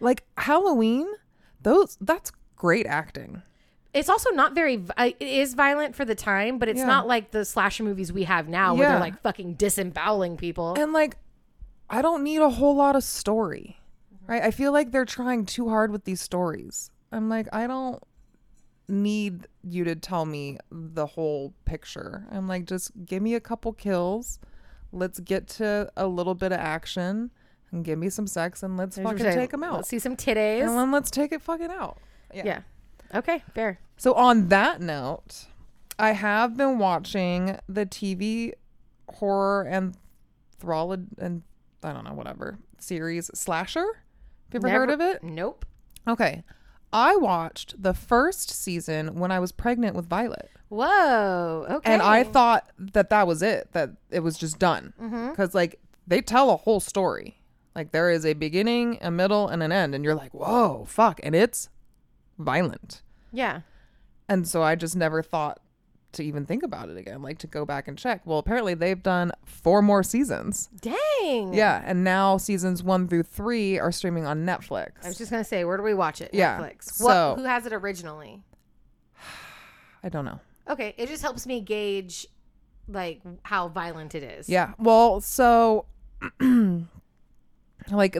Like 0.00 0.24
Halloween, 0.38 1.06
those 1.62 1.98
that's 2.00 2.32
great 2.56 2.86
acting. 2.86 3.42
It's 3.94 4.08
also 4.08 4.30
not 4.30 4.54
very. 4.54 4.84
It 4.98 5.16
is 5.20 5.54
violent 5.54 5.94
for 5.96 6.04
the 6.04 6.14
time, 6.14 6.58
but 6.58 6.68
it's 6.68 6.78
Yeah. 6.78 6.86
not 6.86 7.06
like 7.06 7.30
the 7.32 7.44
slasher 7.44 7.82
movies 7.84 8.12
we 8.12 8.24
have 8.24 8.48
now, 8.48 8.74
where 8.74 8.88
they're 8.90 9.00
like 9.00 9.20
fucking 9.22 9.54
disemboweling 9.54 10.36
people. 10.36 10.74
And 10.78 10.92
like, 10.92 11.16
I 11.90 12.00
don't 12.02 12.22
need 12.22 12.40
a 12.40 12.50
whole 12.50 12.76
lot 12.76 12.96
of 12.96 13.02
story, 13.04 13.78
right? 14.28 14.42
I 14.42 14.52
feel 14.52 14.72
like 14.72 14.92
they're 14.92 15.04
trying 15.04 15.46
too 15.46 15.68
hard 15.68 15.90
with 15.90 16.04
these 16.04 16.20
stories. 16.20 16.90
I'm 17.10 17.28
like, 17.28 17.48
I 17.52 17.66
don't 17.66 18.00
need 18.88 19.48
you 19.62 19.84
to 19.84 19.96
tell 19.96 20.24
me 20.24 20.58
the 20.70 21.06
whole 21.06 21.54
picture. 21.64 22.26
I'm 22.30 22.46
like, 22.46 22.66
just 22.66 22.92
give 23.06 23.22
me 23.22 23.34
a 23.34 23.40
couple 23.40 23.72
kills. 23.72 24.38
Let's 24.92 25.18
get 25.18 25.48
to 25.48 25.90
a 25.96 26.06
little 26.06 26.34
bit 26.34 26.52
of 26.52 26.58
action 26.58 27.30
and 27.72 27.84
give 27.84 27.98
me 27.98 28.08
some 28.08 28.26
sex 28.26 28.62
and 28.62 28.76
let's 28.76 28.96
There's 28.96 29.08
fucking 29.08 29.32
take 29.32 29.50
them 29.50 29.62
out. 29.62 29.74
Let's 29.74 29.88
see 29.88 29.98
some 29.98 30.16
titties. 30.16 30.62
And 30.62 30.78
then 30.78 30.92
let's 30.92 31.10
take 31.10 31.32
it 31.32 31.42
fucking 31.42 31.70
out. 31.70 31.98
yeah. 32.32 32.60
Okay. 33.14 33.42
Fair. 33.54 33.80
So 33.96 34.14
on 34.14 34.48
that 34.48 34.80
note, 34.80 35.46
I 35.98 36.12
have 36.12 36.56
been 36.56 36.78
watching 36.78 37.58
the 37.68 37.84
TV 37.84 38.52
horror 39.08 39.62
and 39.62 39.96
thralled 40.58 41.06
and 41.18 41.42
I 41.82 41.92
don't 41.92 42.04
know 42.04 42.14
whatever 42.14 42.58
series 42.78 43.30
Slasher. 43.34 43.86
Have 44.52 44.62
you 44.62 44.68
ever 44.68 44.78
heard 44.78 44.90
of 44.90 45.00
it? 45.00 45.22
Nope. 45.22 45.64
Okay. 46.06 46.42
I 46.92 47.16
watched 47.16 47.82
the 47.82 47.92
first 47.92 48.50
season 48.50 49.18
when 49.18 49.30
I 49.30 49.40
was 49.40 49.52
pregnant 49.52 49.94
with 49.94 50.08
Violet. 50.08 50.50
Whoa. 50.68 51.66
Okay. 51.68 51.92
And 51.92 52.00
I 52.00 52.24
thought 52.24 52.70
that 52.78 53.10
that 53.10 53.26
was 53.26 53.42
it, 53.42 53.68
that 53.72 53.90
it 54.10 54.20
was 54.20 54.38
just 54.38 54.58
done. 54.58 54.94
Mm-hmm. 55.00 55.30
Because, 55.30 55.54
like, 55.54 55.80
they 56.06 56.22
tell 56.22 56.50
a 56.50 56.56
whole 56.56 56.80
story. 56.80 57.40
Like, 57.74 57.92
there 57.92 58.10
is 58.10 58.24
a 58.24 58.32
beginning, 58.32 58.98
a 59.02 59.10
middle, 59.10 59.48
and 59.48 59.62
an 59.62 59.70
end. 59.70 59.94
And 59.94 60.02
you're 60.04 60.14
like, 60.14 60.32
whoa, 60.32 60.86
fuck. 60.88 61.20
And 61.22 61.34
it's 61.34 61.68
violent. 62.38 63.02
Yeah. 63.32 63.60
And 64.28 64.48
so 64.48 64.62
I 64.62 64.74
just 64.74 64.96
never 64.96 65.22
thought 65.22 65.60
to 66.12 66.24
even 66.24 66.46
think 66.46 66.62
about 66.62 66.88
it 66.88 66.96
again, 66.96 67.22
like 67.22 67.38
to 67.38 67.46
go 67.46 67.64
back 67.64 67.86
and 67.88 67.98
check. 67.98 68.22
Well, 68.24 68.38
apparently 68.38 68.74
they've 68.74 69.02
done 69.02 69.32
four 69.44 69.82
more 69.82 70.02
seasons. 70.02 70.68
Dang. 70.80 71.52
Yeah. 71.52 71.82
And 71.84 72.02
now 72.04 72.38
seasons 72.38 72.82
one 72.82 73.08
through 73.08 73.24
three 73.24 73.78
are 73.78 73.92
streaming 73.92 74.24
on 74.24 74.46
Netflix. 74.46 74.92
I 75.04 75.08
was 75.08 75.18
just 75.18 75.30
gonna 75.30 75.44
say, 75.44 75.64
where 75.64 75.76
do 75.76 75.82
we 75.82 75.94
watch 75.94 76.20
it? 76.20 76.30
Yeah, 76.32 76.58
Netflix. 76.58 76.84
so- 76.92 77.30
what, 77.30 77.38
who 77.40 77.44
has 77.44 77.66
it 77.66 77.72
originally? 77.72 78.42
I 80.02 80.08
don't 80.08 80.24
know. 80.24 80.40
Okay. 80.68 80.94
It 80.96 81.08
just 81.08 81.22
helps 81.22 81.46
me 81.46 81.60
gauge 81.60 82.26
like 82.88 83.20
how 83.42 83.68
violent 83.68 84.14
it 84.14 84.22
is. 84.22 84.48
Yeah. 84.48 84.72
Well, 84.78 85.20
so 85.20 85.86
like 86.40 88.16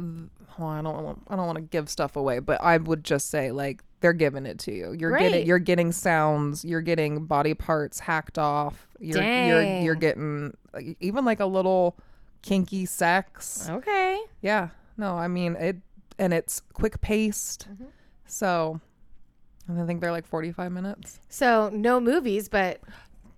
well, 0.58 0.68
I 0.68 0.82
don't 0.82 1.22
I 1.28 1.36
don't 1.36 1.46
want 1.46 1.56
to 1.56 1.62
give 1.62 1.88
stuff 1.88 2.16
away, 2.16 2.38
but 2.38 2.60
I 2.62 2.76
would 2.76 3.04
just 3.04 3.30
say 3.30 3.50
like 3.50 3.82
they're 4.00 4.12
giving 4.12 4.46
it 4.46 4.58
to 4.60 4.72
you. 4.72 4.92
You're 4.92 5.10
Great. 5.10 5.30
getting 5.30 5.46
you're 5.46 5.58
getting 5.58 5.92
sounds, 5.92 6.64
you're 6.64 6.80
getting 6.80 7.26
body 7.26 7.54
parts 7.54 7.98
hacked 8.00 8.38
off. 8.38 8.86
You're 9.00 9.22
you're 9.22 9.62
Dang. 9.62 9.84
you're 9.84 9.94
getting 9.94 10.56
like, 10.72 10.96
even 11.00 11.24
like 11.24 11.40
a 11.40 11.46
little 11.46 11.96
kinky 12.42 12.86
sex. 12.86 13.68
Okay. 13.68 14.20
Yeah. 14.40 14.68
No, 14.96 15.14
I 15.16 15.28
mean 15.28 15.56
it 15.56 15.76
and 16.18 16.32
it's 16.32 16.60
quick 16.72 17.00
paced. 17.00 17.68
Mm-hmm. 17.70 17.84
So 18.26 18.80
and 19.66 19.80
I 19.80 19.86
think 19.86 20.00
they're 20.00 20.12
like 20.12 20.26
45 20.26 20.72
minutes. 20.72 21.20
So 21.28 21.70
no 21.72 22.00
movies, 22.00 22.48
but 22.48 22.80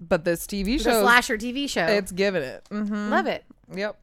But 0.00 0.24
this 0.24 0.46
TV 0.46 0.78
the 0.78 0.84
show 0.84 1.02
slasher 1.02 1.36
TV 1.36 1.68
show. 1.68 1.86
it's 1.86 2.12
giving 2.12 2.42
it. 2.42 2.66
Mm-hmm. 2.70 3.10
Love 3.10 3.26
it. 3.26 3.44
Yep. 3.74 3.98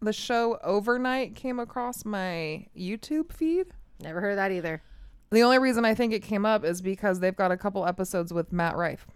the 0.00 0.12
show 0.12 0.58
Overnight 0.64 1.36
came 1.36 1.60
across 1.60 2.04
my 2.04 2.66
YouTube 2.76 3.32
feed. 3.32 3.68
Never 4.02 4.20
heard 4.20 4.32
of 4.32 4.36
that 4.36 4.52
either. 4.52 4.82
The 5.30 5.42
only 5.42 5.58
reason 5.58 5.84
I 5.84 5.94
think 5.94 6.12
it 6.12 6.22
came 6.22 6.44
up 6.44 6.64
is 6.64 6.82
because 6.82 7.20
they've 7.20 7.36
got 7.36 7.50
a 7.52 7.56
couple 7.56 7.86
episodes 7.86 8.32
with 8.32 8.52
Matt 8.52 8.76
Rife. 8.76 9.06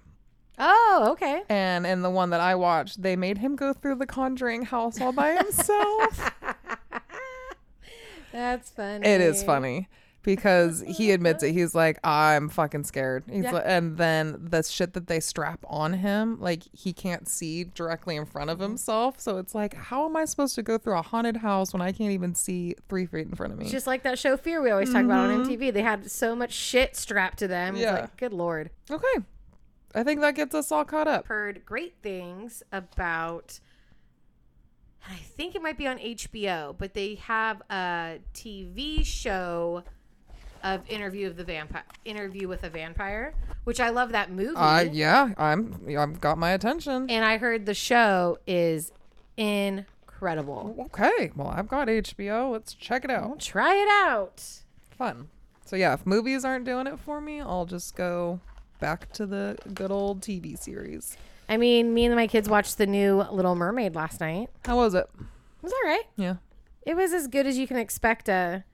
Oh, 0.59 1.09
okay. 1.13 1.43
And 1.49 1.87
in 1.87 2.01
the 2.01 2.11
one 2.11 2.31
that 2.31 2.41
I 2.41 2.55
watched, 2.55 3.03
they 3.03 3.17
made 3.17 3.39
him 3.39 3.57
go 3.57 3.75
through 3.75 3.97
the 3.97 4.07
Conjuring 4.07 4.63
house 4.63 5.01
all 5.01 5.13
by 5.13 5.37
himself. 5.37 6.33
That's 8.33 8.71
funny. 8.71 9.07
it 9.07 9.21
is 9.21 9.43
funny 9.43 9.89
because 10.27 10.83
he 10.87 11.13
admits 11.13 11.43
it. 11.43 11.53
He's 11.53 11.75
like, 11.75 11.99
I'm 12.05 12.51
fucking 12.51 12.85
scared. 12.85 13.25
He's 13.31 13.45
Yeah. 13.45 13.53
like, 13.53 13.63
and 13.65 13.97
then 13.97 14.37
the 14.39 14.63
shit 14.63 14.93
that 14.93 15.07
they 15.07 15.21
strap 15.21 15.65
on 15.69 15.95
him, 15.95 16.39
like 16.39 16.65
he 16.73 16.93
can't 16.93 17.27
see 17.27 17.65
directly 17.65 18.17
in 18.17 18.27
front 18.27 18.51
of 18.51 18.59
Mm-hmm. 18.59 18.65
himself. 18.65 19.19
So 19.21 19.39
it's 19.39 19.55
like, 19.55 19.73
how 19.73 20.05
am 20.05 20.17
I 20.17 20.27
supposed 20.27 20.55
to 20.57 20.63
go 20.63 20.77
through 20.77 20.99
a 20.99 21.03
haunted 21.03 21.39
house 21.39 21.73
when 21.73 21.81
I 21.81 21.93
can't 21.93 22.11
even 22.11 22.35
see 22.35 22.75
three 22.91 23.07
feet 23.07 23.27
in 23.29 23.35
front 23.35 23.55
of 23.55 23.59
me? 23.59 23.69
Just 23.71 23.87
like 23.87 24.03
that 24.03 24.19
show 24.19 24.37
Fear 24.37 24.61
we 24.61 24.71
always 24.71 24.93
talk 24.93 25.05
about 25.05 25.31
on 25.31 25.47
MTV. 25.47 25.73
They 25.73 25.83
had 25.83 26.11
so 26.11 26.37
much 26.37 26.53
shit 26.53 26.95
strapped 26.97 27.39
to 27.39 27.49
them. 27.49 27.77
Yeah. 27.77 27.93
like, 28.01 28.17
good 28.19 28.35
lord. 28.35 28.69
okay. 28.91 29.25
I 29.95 30.03
think 30.03 30.21
that 30.21 30.35
gets 30.35 30.55
us 30.55 30.71
all 30.71 30.85
caught 30.85 31.09
up. 31.09 31.27
Heard 31.29 31.65
great 31.65 31.95
things 32.03 32.63
about 32.71 33.61
I 35.09 35.15
think 35.15 35.55
it 35.55 35.63
might 35.63 35.79
be 35.79 35.87
on 35.87 35.99
HBO, 35.99 36.77
but 36.77 36.93
they 36.95 37.15
have 37.15 37.63
a 37.71 38.19
TV 38.35 39.07
show 39.07 39.85
of 40.63 40.83
interview 40.89 41.27
of 41.27 41.37
the 41.37 41.45
vampire 41.45 41.85
interview 42.05 42.49
with 42.49 42.63
a 42.65 42.71
vampire, 42.71 43.35
which 43.65 43.81
I 43.81 43.91
love 43.91 44.13
that 44.13 44.31
movie. 44.31 44.57
Uh, 44.57 44.81
yeah, 44.81 45.33
I'm. 45.37 45.81
I've 45.99 46.21
got 46.21 46.39
my 46.39 46.51
attention. 46.53 47.09
and 47.11 47.25
I 47.25 47.39
heard 47.39 47.67
the 47.67 47.75
show 47.75 48.39
is 48.47 48.93
incredible. 49.37 50.75
Okay, 50.87 51.31
well, 51.37 51.49
I've 51.49 51.69
got 51.69 51.89
HBO. 51.89 52.51
Let's 52.53 52.75
check 52.75 53.05
it 53.05 53.11
out. 53.11 53.41
Try 53.41 53.75
it 53.77 53.89
out. 54.09 54.43
Fun. 54.97 55.29
So 55.65 55.77
yeah, 55.77 55.95
if 55.95 56.07
movies 56.07 56.45
aren't 56.45 56.65
doing 56.65 56.87
it 56.87 56.99
for 56.99 57.21
me, 57.21 57.41
I'll 57.41 57.67
just 57.67 57.97
go 57.97 58.41
back 58.81 59.13
to 59.15 59.27
the 59.27 59.59
good 59.75 59.91
old 59.91 60.21
TV 60.21 60.59
series. 60.59 61.17
I 61.49 61.57
mean, 61.57 61.95
me 61.95 62.05
and 62.07 62.15
my 62.17 62.27
kids 62.27 62.49
watched 62.49 62.79
the 62.79 62.87
new 62.87 63.23
Little 63.31 63.55
Mermaid 63.55 63.95
last 63.95 64.21
night. 64.21 64.49
How 64.65 64.77
was 64.77 64.95
it? 64.95 65.09
It 65.19 65.63
was 65.63 65.73
all 65.73 65.89
right. 65.91 66.05
Yeah. 66.17 66.37
It 66.83 66.95
was 66.97 67.13
as 67.13 67.27
good 67.27 67.47
as 67.47 67.59
you 67.59 67.67
can 67.67 67.77
expect 67.77 68.29
a 68.29 68.65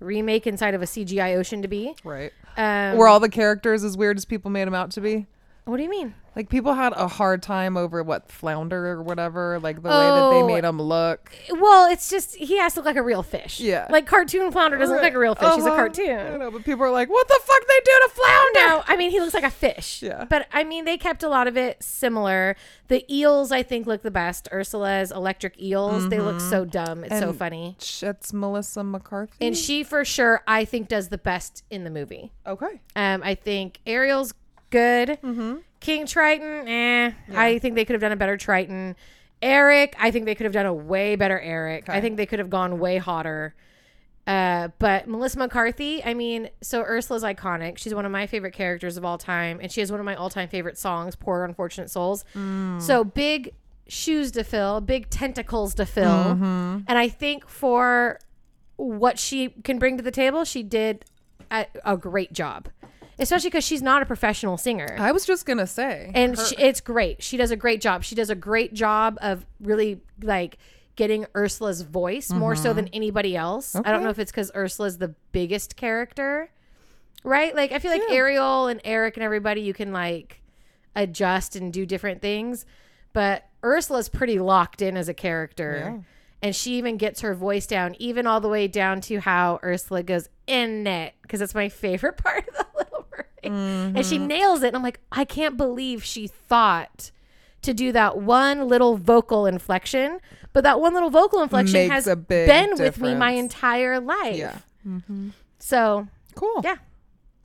remake 0.00 0.46
inside 0.46 0.74
of 0.74 0.82
a 0.82 0.86
CGI 0.86 1.36
ocean 1.36 1.62
to 1.62 1.68
be. 1.68 1.94
Right. 2.04 2.32
Um, 2.56 2.96
Were 2.96 3.08
all 3.08 3.20
the 3.20 3.28
characters 3.28 3.84
as 3.84 3.96
weird 3.96 4.16
as 4.16 4.24
people 4.24 4.50
made 4.50 4.66
them 4.66 4.74
out 4.74 4.90
to 4.92 5.00
be? 5.00 5.26
What 5.70 5.76
do 5.78 5.82
you 5.84 5.90
mean? 5.90 6.14
Like 6.36 6.48
people 6.48 6.74
had 6.74 6.92
a 6.92 7.08
hard 7.08 7.42
time 7.42 7.76
over 7.76 8.02
what 8.04 8.30
flounder 8.30 8.86
or 8.86 9.02
whatever, 9.02 9.58
like 9.60 9.76
the 9.82 9.88
way 9.88 9.94
that 9.94 10.22
Oh. 10.22 10.30
they 10.46 10.54
made 10.54 10.64
him 10.64 10.80
look. 10.80 11.32
Well, 11.50 11.90
it's 11.90 12.08
just 12.08 12.36
he 12.36 12.56
has 12.58 12.74
to 12.74 12.80
look 12.80 12.86
like 12.86 12.96
a 12.96 13.02
real 13.02 13.24
fish. 13.24 13.58
Yeah. 13.58 13.88
Like 13.90 14.06
cartoon 14.06 14.52
flounder 14.52 14.78
doesn't 14.78 14.94
look 14.94 15.02
like 15.02 15.14
a 15.14 15.18
real 15.18 15.34
fish. 15.34 15.52
He's 15.54 15.64
a 15.64 15.68
Uh-huh. 15.68 15.74
I 15.74 15.76
cartoon. 15.76 16.38
know, 16.38 16.50
but 16.52 16.64
people 16.64 16.84
are 16.84 16.90
like, 16.92 17.10
"What 17.10 17.26
the 17.26 17.40
fuck 17.42 17.60
they 17.66 17.80
do 17.84 17.90
to 18.04 18.08
flounder?" 18.14 18.60
No, 18.76 18.84
I 18.86 18.96
mean 18.96 19.10
he 19.10 19.18
looks 19.20 19.34
like 19.34 19.42
a 19.44 19.50
fish. 19.50 20.02
Yeah. 20.02 20.24
But 20.30 20.46
I 20.52 20.62
mean 20.62 20.84
they 20.84 20.96
kept 20.96 21.24
a 21.24 21.28
lot 21.28 21.48
of 21.48 21.56
it 21.56 21.82
similar. 21.82 22.54
The 22.88 23.04
eels 23.12 23.50
I 23.50 23.62
think 23.64 23.86
look 23.88 24.02
the 24.02 24.10
best. 24.12 24.48
Ursula's 24.52 25.10
electric 25.10 25.60
eels. 25.60 26.08
They 26.10 26.20
look 26.20 26.40
so 26.40 26.64
dumb. 26.64 27.02
It's 27.04 27.18
so 27.18 27.28
Mm-hmm. 27.30 27.38
Funny. 27.38 27.76
It's 27.78 28.32
Melissa 28.32 28.84
McCarthy. 28.84 29.44
And 29.46 29.56
she 29.56 29.82
for 29.82 30.04
sure 30.04 30.42
I 30.46 30.64
think 30.64 30.86
does 30.88 31.08
the 31.08 31.18
best 31.18 31.64
in 31.70 31.82
the 31.84 31.90
movie. 31.90 32.32
okay. 32.46 32.80
Um, 32.94 33.22
I 33.24 33.34
think 33.34 33.80
Ariel's 33.86 34.32
good. 34.70 35.18
Mm-hmm. 35.22 35.56
King 35.80 36.06
Triton, 36.06 36.68
eh. 36.68 37.12
I 37.34 37.58
think 37.58 37.74
they 37.74 37.84
could 37.84 37.94
have 37.94 38.00
done 38.00 38.12
a 38.12 38.16
better 38.16 38.36
Triton. 38.36 38.96
Eric, 39.42 39.96
I 39.98 40.10
think 40.10 40.26
they 40.26 40.34
could 40.34 40.44
have 40.44 40.52
done 40.52 40.66
a 40.66 40.74
way 40.74 41.16
better 41.16 41.40
Eric. 41.40 41.88
I 41.88 42.00
think 42.00 42.16
they 42.16 42.26
could 42.26 42.38
have 42.38 42.50
gone 42.50 42.78
way 42.78 42.98
hotter. 42.98 43.54
Uh, 44.26 44.68
but 44.78 45.08
Melissa 45.08 45.38
McCarthy, 45.38 46.04
I 46.04 46.12
mean, 46.12 46.50
so 46.60 46.82
Ursula's 46.82 47.22
iconic. 47.22 47.78
She's 47.78 47.94
one 47.94 48.04
of 48.04 48.12
my 48.12 48.26
favorite 48.26 48.52
characters 48.52 48.96
of 48.98 49.04
all 49.04 49.16
time, 49.16 49.58
and 49.62 49.72
she 49.72 49.80
has 49.80 49.90
one 49.90 49.98
of 49.98 50.06
my 50.06 50.14
all-time 50.14 50.48
favorite 50.48 50.76
songs, 50.78 51.16
"Poor 51.16 51.44
Unfortunate 51.44 51.90
Souls." 51.90 52.24
So 52.78 53.02
big 53.02 53.54
shoes 53.88 54.30
to 54.32 54.44
fill, 54.44 54.80
big 54.82 55.08
tentacles 55.10 55.74
to 55.76 55.86
fill, 55.86 56.32
and 56.86 56.98
I 56.98 57.08
think 57.08 57.48
for 57.48 58.20
what 58.76 59.18
she 59.18 59.48
can 59.64 59.78
bring 59.78 59.96
to 59.96 60.02
the 60.02 60.12
table, 60.12 60.44
she 60.44 60.62
did 60.62 61.04
a, 61.50 61.66
a 61.84 61.96
great 61.96 62.32
job. 62.32 62.68
Especially 63.20 63.50
because 63.50 63.64
she's 63.64 63.82
not 63.82 64.02
a 64.02 64.06
professional 64.06 64.56
singer 64.56 64.96
I 64.98 65.12
was 65.12 65.26
just 65.26 65.46
gonna 65.46 65.66
say, 65.66 66.10
and 66.14 66.38
she, 66.38 66.56
it's 66.56 66.80
great. 66.80 67.22
She 67.22 67.36
does 67.36 67.50
a 67.50 67.56
great 67.56 67.80
job. 67.80 68.04
She 68.04 68.14
does 68.14 68.30
a 68.30 68.34
great 68.34 68.74
job 68.74 69.18
of 69.20 69.46
really 69.60 70.00
like 70.22 70.58
getting 70.96 71.26
Ursula's 71.34 71.82
voice 71.82 72.30
more 72.30 72.54
so 72.54 72.68
mm-hmm. 72.70 72.76
than 72.76 72.88
anybody 72.88 73.36
else. 73.36 73.74
I 73.74 73.90
don't 73.90 74.02
know 74.02 74.10
if 74.10 74.18
it's 74.18 74.30
because 74.30 74.50
Ursula's 74.54 74.98
the 74.98 75.14
biggest 75.32 75.76
character, 75.76 76.50
right? 77.24 77.54
Like 77.54 77.72
I 77.72 77.78
feel 77.78 77.90
like 77.90 78.02
Ariel 78.10 78.66
and 78.66 78.80
Eric 78.84 79.16
and 79.16 79.24
everybody 79.24 79.62
you 79.62 79.72
can 79.72 79.92
like 79.92 80.42
adjust 80.94 81.56
and 81.56 81.72
do 81.72 81.86
different 81.86 82.20
things, 82.20 82.66
but 83.12 83.48
Ursula's 83.64 84.08
pretty 84.08 84.38
locked 84.38 84.82
in 84.82 84.96
as 84.96 85.08
a 85.08 85.14
character. 85.14 85.82
Yeah. 85.84 86.02
And 86.42 86.56
she 86.56 86.74
even 86.76 86.96
gets 86.96 87.20
her 87.20 87.34
voice 87.34 87.66
down, 87.66 87.94
even 87.98 88.26
all 88.26 88.40
the 88.40 88.48
way 88.48 88.66
down 88.66 89.02
to 89.02 89.20
how 89.20 89.60
Ursula 89.62 90.02
goes 90.02 90.28
in 90.46 90.86
it, 90.86 91.14
because 91.22 91.40
that's 91.40 91.54
my 91.54 91.68
favorite 91.70 92.16
part 92.16 92.48
of 92.48 92.54
the 92.56 92.86
Little 93.42 93.58
Mermaid. 93.58 93.96
And 93.96 94.06
she 94.06 94.18
mm-hmm. 94.18 94.26
nails 94.26 94.62
it. 94.62 94.68
And 94.68 94.76
I'm 94.76 94.82
like, 94.82 95.00
I 95.10 95.24
can't 95.24 95.56
believe 95.56 96.04
she 96.04 96.26
thought 96.26 97.10
to 97.62 97.74
do 97.74 97.92
that 97.92 98.18
one 98.18 98.68
little 98.68 98.96
vocal 98.96 99.46
inflection, 99.46 100.20
but 100.52 100.64
that 100.64 100.80
one 100.80 100.94
little 100.94 101.10
vocal 101.10 101.42
inflection 101.42 101.74
Makes 101.74 101.92
has 101.92 102.06
a 102.06 102.16
big 102.16 102.48
been 102.48 102.70
with 102.78 103.00
me 103.00 103.14
my 103.14 103.32
entire 103.32 104.00
life. 104.00 104.36
yeah, 104.36 104.58
mm-hmm. 104.86 105.30
So 105.58 106.08
cool. 106.34 106.60
yeah, 106.64 106.76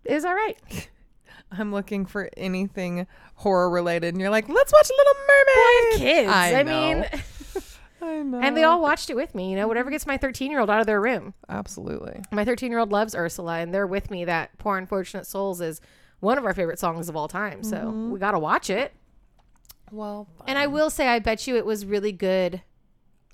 it 0.03 0.13
was 0.13 0.25
all 0.25 0.35
right. 0.35 0.57
I'm 1.51 1.71
looking 1.71 2.05
for 2.05 2.29
anything 2.35 3.07
horror 3.35 3.69
related, 3.69 4.13
and 4.13 4.21
you're 4.21 4.29
like, 4.29 4.49
let's 4.49 4.73
watch 4.73 4.89
Little 4.89 5.13
Mermaid. 5.27 5.99
Kids, 5.99 6.31
I, 6.31 6.55
I, 6.55 6.63
mean, 6.63 7.01
know. 7.01 7.07
I 8.05 8.21
know. 8.23 8.39
and 8.39 8.55
they 8.55 8.63
all 8.63 8.81
watched 8.81 9.09
it 9.09 9.15
with 9.15 9.33
me. 9.35 9.49
You 9.49 9.55
know, 9.55 9.67
whatever 9.67 9.89
gets 9.89 10.05
my 10.07 10.17
13 10.17 10.51
year 10.51 10.59
old 10.59 10.69
out 10.69 10.79
of 10.79 10.85
their 10.85 11.01
room. 11.01 11.33
absolutely. 11.49 12.21
My 12.31 12.45
13 12.45 12.71
year 12.71 12.79
old 12.79 12.91
loves 12.91 13.15
Ursula, 13.15 13.59
and 13.59 13.73
they're 13.73 13.87
with 13.87 14.09
me. 14.11 14.25
That 14.25 14.57
Poor 14.57 14.77
Unfortunate 14.77 15.25
Souls 15.27 15.61
is 15.61 15.81
one 16.19 16.37
of 16.37 16.45
our 16.45 16.53
favorite 16.53 16.79
songs 16.79 17.09
of 17.09 17.15
all 17.15 17.27
time. 17.27 17.63
So 17.63 17.77
Mm-hmm. 17.77 18.11
we 18.11 18.19
got 18.19 18.31
to 18.31 18.39
watch 18.39 18.69
it. 18.69 18.93
Well, 19.91 20.27
And 20.47 20.57
I 20.57 20.67
will 20.67 20.89
say, 20.89 21.07
I 21.07 21.19
bet 21.19 21.45
you 21.47 21.55
it 21.57 21.65
was 21.65 21.85
really 21.85 22.11
good 22.11 22.61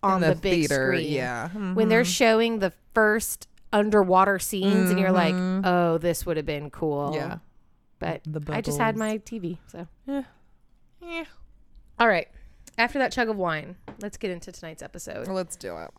on 0.04 0.22
in 0.24 0.30
the, 0.32 0.36
big 0.36 0.66
screen. 0.66 1.12
yeah. 1.12 1.48
Mm-hmm. 1.50 1.76
When 1.76 1.88
they're 1.90 2.04
showing 2.04 2.60
the 2.60 2.74
first 2.94 3.48
underwater 3.72 4.38
scenes, 4.40 4.90
and 4.90 5.00
you're 5.00 5.12
like, 5.14 5.34
Mhm. 5.34 5.66
oh, 5.66 5.98
this 5.98 6.26
would 6.26 6.36
have 6.38 6.46
been 6.46 6.70
cool. 6.70 7.14
yeah, 7.16 7.38
But 8.00 8.22
The 8.26 8.42
I 8.54 8.60
just 8.62 8.78
had 8.80 8.98
my 8.98 9.20
TV. 9.20 9.60
So, 9.68 9.88
yeah, 10.06 10.24
yeah. 11.02 11.24
all 12.00 12.08
right. 12.08 12.28
After 12.78 13.00
that 13.00 13.12
chug 13.12 13.30
of 13.30 13.38
wine, 13.38 13.76
let's 14.02 14.18
get 14.18 14.32
into 14.32 14.52
tonight's 14.52 14.82
episode. 14.82 15.28
Let's 15.28 15.56
do 15.56 15.78
it. 15.78 15.92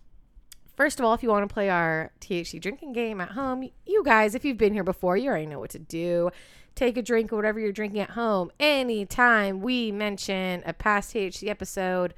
First 0.76 0.98
of 0.98 1.04
all, 1.04 1.12
if 1.14 1.22
you 1.22 1.28
want 1.28 1.48
to 1.48 1.52
play 1.52 1.68
our 1.68 2.12
THC 2.20 2.61
drinking 2.61 2.92
game 2.92 3.20
at 3.20 3.32
home, 3.32 3.68
you 3.87 4.02
guys, 4.04 4.35
if 4.35 4.44
you've 4.44 4.56
been 4.56 4.72
here 4.72 4.85
before, 4.85 5.16
you 5.16 5.28
already 5.28 5.46
know 5.46 5.61
what 5.61 5.70
to 5.70 5.78
do. 5.78 6.30
Take 6.74 6.96
a 6.96 7.02
drink 7.02 7.30
of 7.30 7.37
whatever 7.37 7.61
you're 7.61 7.72
drinking 7.72 8.00
at 8.00 8.11
home. 8.11 8.50
Anytime 8.58 9.61
we 9.61 9.92
mention 9.92 10.62
a 10.64 10.72
past 10.72 11.14
THC 11.14 11.48
episode, 11.48 12.14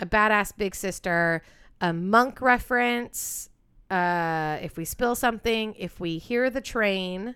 a 0.00 0.06
badass 0.06 0.56
big 0.56 0.74
sister, 0.74 1.42
a 1.80 1.92
monk 1.92 2.40
reference, 2.40 3.50
uh, 3.90 4.58
if 4.62 4.78
we 4.78 4.86
spill 4.86 5.14
something, 5.14 5.74
if 5.78 6.00
we 6.00 6.16
hear 6.16 6.48
the 6.48 6.62
train, 6.62 7.34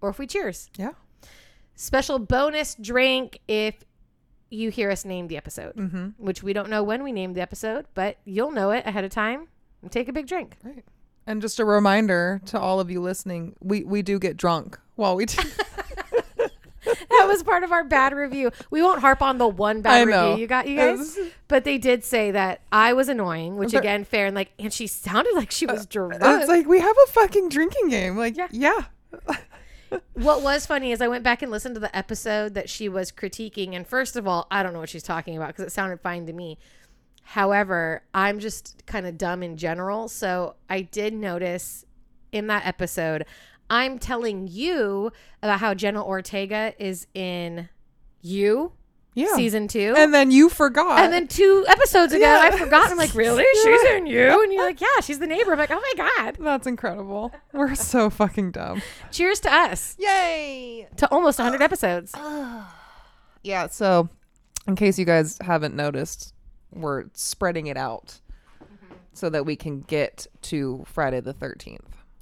or 0.00 0.10
if 0.10 0.18
we 0.20 0.26
cheers. 0.28 0.70
Yeah. 0.76 0.92
Special 1.74 2.20
bonus 2.20 2.76
drink 2.76 3.40
if 3.48 3.84
you 4.50 4.70
hear 4.70 4.90
us 4.90 5.04
name 5.04 5.28
the 5.28 5.36
episode, 5.36 5.74
Mm-hmm. 5.76 6.08
which 6.18 6.42
we 6.42 6.52
don't 6.52 6.70
know 6.70 6.82
when 6.82 7.02
we 7.02 7.12
named 7.12 7.34
the 7.34 7.40
episode, 7.40 7.86
but 7.94 8.16
you'll 8.24 8.50
know 8.50 8.70
it 8.70 8.86
ahead 8.86 9.04
of 9.04 9.10
time 9.10 9.48
and 9.82 9.90
take 9.92 10.08
a 10.08 10.12
big 10.12 10.26
drink. 10.26 10.56
Right. 10.64 10.84
And 11.26 11.42
just 11.42 11.58
a 11.60 11.64
reminder 11.64 12.40
to 12.46 12.58
all 12.58 12.80
of 12.80 12.90
you 12.90 13.00
listening, 13.02 13.54
we 13.60 13.84
we 13.84 14.00
do 14.02 14.18
get 14.18 14.36
drunk 14.38 14.78
while 14.96 15.14
we 15.16 15.26
do. 15.26 15.42
That 17.10 17.26
was 17.26 17.42
part 17.42 17.64
of 17.64 17.72
our 17.72 17.84
bad 17.84 18.14
review. 18.14 18.50
We 18.70 18.80
won't 18.80 19.00
harp 19.00 19.20
on 19.20 19.36
the 19.36 19.48
one 19.48 19.82
bad 19.82 20.06
review 20.06 20.40
you 20.40 20.46
got, 20.46 20.66
you 20.68 20.76
guys. 20.76 21.18
But 21.48 21.64
they 21.64 21.76
did 21.76 22.02
say 22.04 22.30
that 22.30 22.60
I 22.72 22.92
was 22.94 23.08
annoying, 23.10 23.56
which 23.56 23.74
again, 23.74 24.04
fair 24.04 24.26
and 24.26 24.34
like, 24.34 24.52
and 24.58 24.72
she 24.72 24.86
sounded 24.86 25.34
like 25.34 25.50
she 25.50 25.66
was 25.66 25.84
drunk. 25.84 26.14
it's 26.20 26.48
like 26.48 26.66
we 26.66 26.78
have 26.80 26.96
a 27.08 27.10
fucking 27.10 27.50
drinking 27.50 27.88
game. 27.90 28.16
Like 28.16 28.36
Yeah. 28.38 28.48
yeah. 28.52 28.80
What 30.14 30.42
was 30.42 30.66
funny 30.66 30.92
is 30.92 31.00
I 31.00 31.08
went 31.08 31.24
back 31.24 31.42
and 31.42 31.50
listened 31.50 31.74
to 31.76 31.80
the 31.80 31.94
episode 31.96 32.54
that 32.54 32.68
she 32.68 32.88
was 32.88 33.12
critiquing, 33.12 33.74
and 33.74 33.86
first 33.86 34.16
of 34.16 34.26
all, 34.26 34.46
I 34.50 34.62
don't 34.62 34.72
know 34.72 34.80
what 34.80 34.88
she's 34.88 35.02
talking 35.02 35.36
about 35.36 35.48
because 35.48 35.64
it 35.64 35.72
sounded 35.72 36.00
fine 36.00 36.26
to 36.26 36.32
me. 36.32 36.58
However, 37.22 38.02
I'm 38.14 38.38
just 38.38 38.84
kind 38.86 39.06
of 39.06 39.18
dumb 39.18 39.42
in 39.42 39.56
general, 39.56 40.08
so 40.08 40.54
I 40.68 40.80
did 40.82 41.12
notice 41.12 41.84
in 42.32 42.46
that 42.46 42.66
episode, 42.66 43.24
I'm 43.70 43.98
telling 43.98 44.48
you 44.48 45.12
about 45.42 45.60
how 45.60 45.74
Jenna 45.74 46.02
Ortega 46.02 46.72
is 46.78 47.06
in 47.14 47.68
you. 48.22 48.72
Yeah. 49.18 49.34
season 49.36 49.68
two. 49.68 49.94
And 49.96 50.12
then 50.14 50.30
you 50.30 50.48
forgot. 50.48 51.00
And 51.00 51.12
then 51.12 51.26
two 51.28 51.64
episodes 51.68 52.12
ago, 52.12 52.22
Yeah. 52.24 52.40
I 52.42 52.56
forgot. 52.56 52.90
I'm 52.90 52.96
like, 52.96 53.14
really? 53.14 53.44
She's 53.64 53.82
in 53.90 54.06
you? 54.06 54.42
And 54.42 54.52
you're 54.52 54.64
like, 54.64 54.80
yeah, 54.80 55.00
she's 55.02 55.18
the 55.18 55.26
neighbor. 55.26 55.52
I'm 55.52 55.58
like, 55.58 55.70
oh 55.70 55.80
my 55.96 56.08
God. 56.24 56.36
that's 56.40 56.66
incredible. 56.66 57.32
We're 57.52 57.74
so 57.74 58.10
fucking 58.10 58.52
dumb. 58.52 58.82
Cheers 59.10 59.40
to 59.40 59.52
us 59.52 59.96
Yay! 59.98 60.86
to 60.96 61.08
almost 61.10 61.38
100 61.38 61.62
episodes. 61.62 62.14
Yeah, 63.42 63.68
so 63.68 64.08
in 64.66 64.74
case 64.74 64.98
you 64.98 65.04
guys 65.04 65.38
haven't 65.40 65.74
noticed, 65.74 66.34
we're 66.72 67.04
spreading 67.14 67.68
it 67.68 67.76
out 67.76 68.20
so 69.12 69.30
that 69.30 69.46
we 69.46 69.54
can 69.56 69.80
get 69.82 70.26
to 70.42 70.84
Friday 70.86 71.20
the 71.20 71.32
13th. 71.34 71.78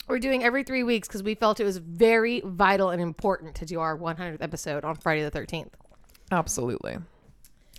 We're 0.09 0.18
doing 0.20 0.44
every 0.44 0.62
three 0.62 0.82
weeks 0.82 1.09
because 1.09 1.22
we 1.22 1.34
felt 1.34 1.59
it 1.59 1.64
was 1.64 1.78
very 1.78 2.40
vital 2.44 2.90
and 2.90 3.01
important 3.03 3.55
to 3.57 3.66
do 3.66 3.80
our 3.80 3.99
100th 3.99 4.38
episode 4.40 4.84
on 4.84 4.94
Friday 4.97 5.24
the 5.28 5.30
13th. 5.30 5.70
Absolutely. 6.31 6.99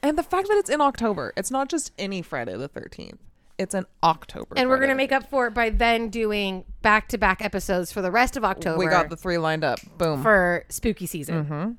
And 0.03 0.17
the 0.17 0.23
fact 0.23 0.47
that 0.47 0.57
it's 0.57 0.69
in 0.69 0.81
October, 0.81 1.33
it's 1.35 1.51
not 1.51 1.69
just 1.69 1.91
any 1.97 2.21
Friday 2.21 2.55
the 2.55 2.69
13th. 2.69 3.17
It's 3.57 3.73
an 3.73 3.85
October. 4.03 4.53
And 4.55 4.69
we're 4.69 4.77
going 4.77 4.89
to 4.89 4.95
make 4.95 5.11
up 5.11 5.29
for 5.29 5.47
it 5.47 5.53
by 5.55 5.71
then 5.71 6.09
doing 6.09 6.63
back 6.83 7.07
to 7.09 7.17
back 7.17 7.43
episodes 7.43 7.91
for 7.91 8.03
the 8.03 8.11
rest 8.11 8.37
of 8.37 8.45
October 8.45 8.77
We 8.77 8.85
got 8.85 9.09
the 9.09 9.17
three 9.17 9.39
lined 9.39 9.63
up. 9.63 9.79
Boom. 9.97 10.21
for 10.21 10.63
spooky 10.69 11.07
season. 11.07 11.45
mm-hmm. 11.45 11.71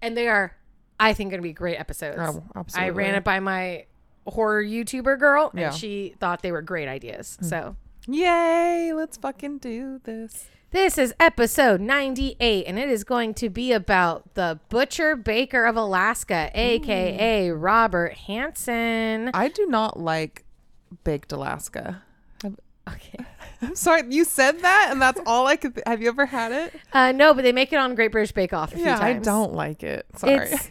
And 0.00 0.16
they 0.16 0.28
are, 0.28 0.56
I 0.98 1.12
think, 1.12 1.30
going 1.30 1.38
to 1.38 1.46
be 1.46 1.52
great 1.52 1.78
episodes. 1.78 2.18
Oh, 2.20 2.42
I 2.74 2.88
ran 2.88 3.14
it 3.14 3.24
by 3.24 3.40
my 3.40 3.84
horror 4.26 4.62
YouTuber 4.62 5.18
girl, 5.18 5.50
and 5.52 5.60
Yeah. 5.60 5.70
She 5.70 6.14
thought 6.18 6.42
they 6.42 6.52
were 6.52 6.62
great 6.62 6.88
ideas. 6.88 7.38
So 7.42 7.76
Yay! 8.06 8.92
Let's 8.94 9.16
fucking 9.16 9.58
do 9.58 10.00
this. 10.04 10.46
This 10.76 10.98
is 10.98 11.14
episode 11.18 11.80
98, 11.80 12.66
and 12.66 12.78
it 12.78 12.90
is 12.90 13.02
going 13.02 13.32
to 13.32 13.48
be 13.48 13.72
about 13.72 14.34
the 14.34 14.60
Butcher 14.68 15.16
Baker 15.16 15.64
of 15.64 15.74
Alaska, 15.74 16.50
aka 16.52 17.50
Robert 17.50 18.12
Hansen. 18.12 19.30
I 19.32 19.48
do 19.48 19.66
not 19.68 19.98
like 19.98 20.44
baked 21.02 21.32
Alaska. 21.32 22.02
Okay. 22.88 23.18
I'm 23.62 23.74
sorry, 23.74 24.02
you 24.10 24.24
said 24.24 24.60
that, 24.60 24.90
and 24.92 25.02
that's 25.02 25.20
all 25.26 25.48
I 25.48 25.56
could. 25.56 25.74
Th- 25.74 25.82
Have 25.88 26.00
you 26.00 26.06
ever 26.06 26.24
had 26.24 26.52
it? 26.52 26.72
Uh, 26.92 27.10
no, 27.10 27.34
but 27.34 27.42
they 27.42 27.50
make 27.50 27.72
it 27.72 27.76
on 27.76 27.96
Great 27.96 28.12
British 28.12 28.30
Bake 28.30 28.52
Off 28.52 28.72
a 28.72 28.76
few 28.76 28.84
Yeah, 28.84 29.00
I 29.00 29.14
don't 29.14 29.54
like 29.54 29.82
it. 29.82 30.06
Sorry, 30.14 30.34
It's, 30.34 30.70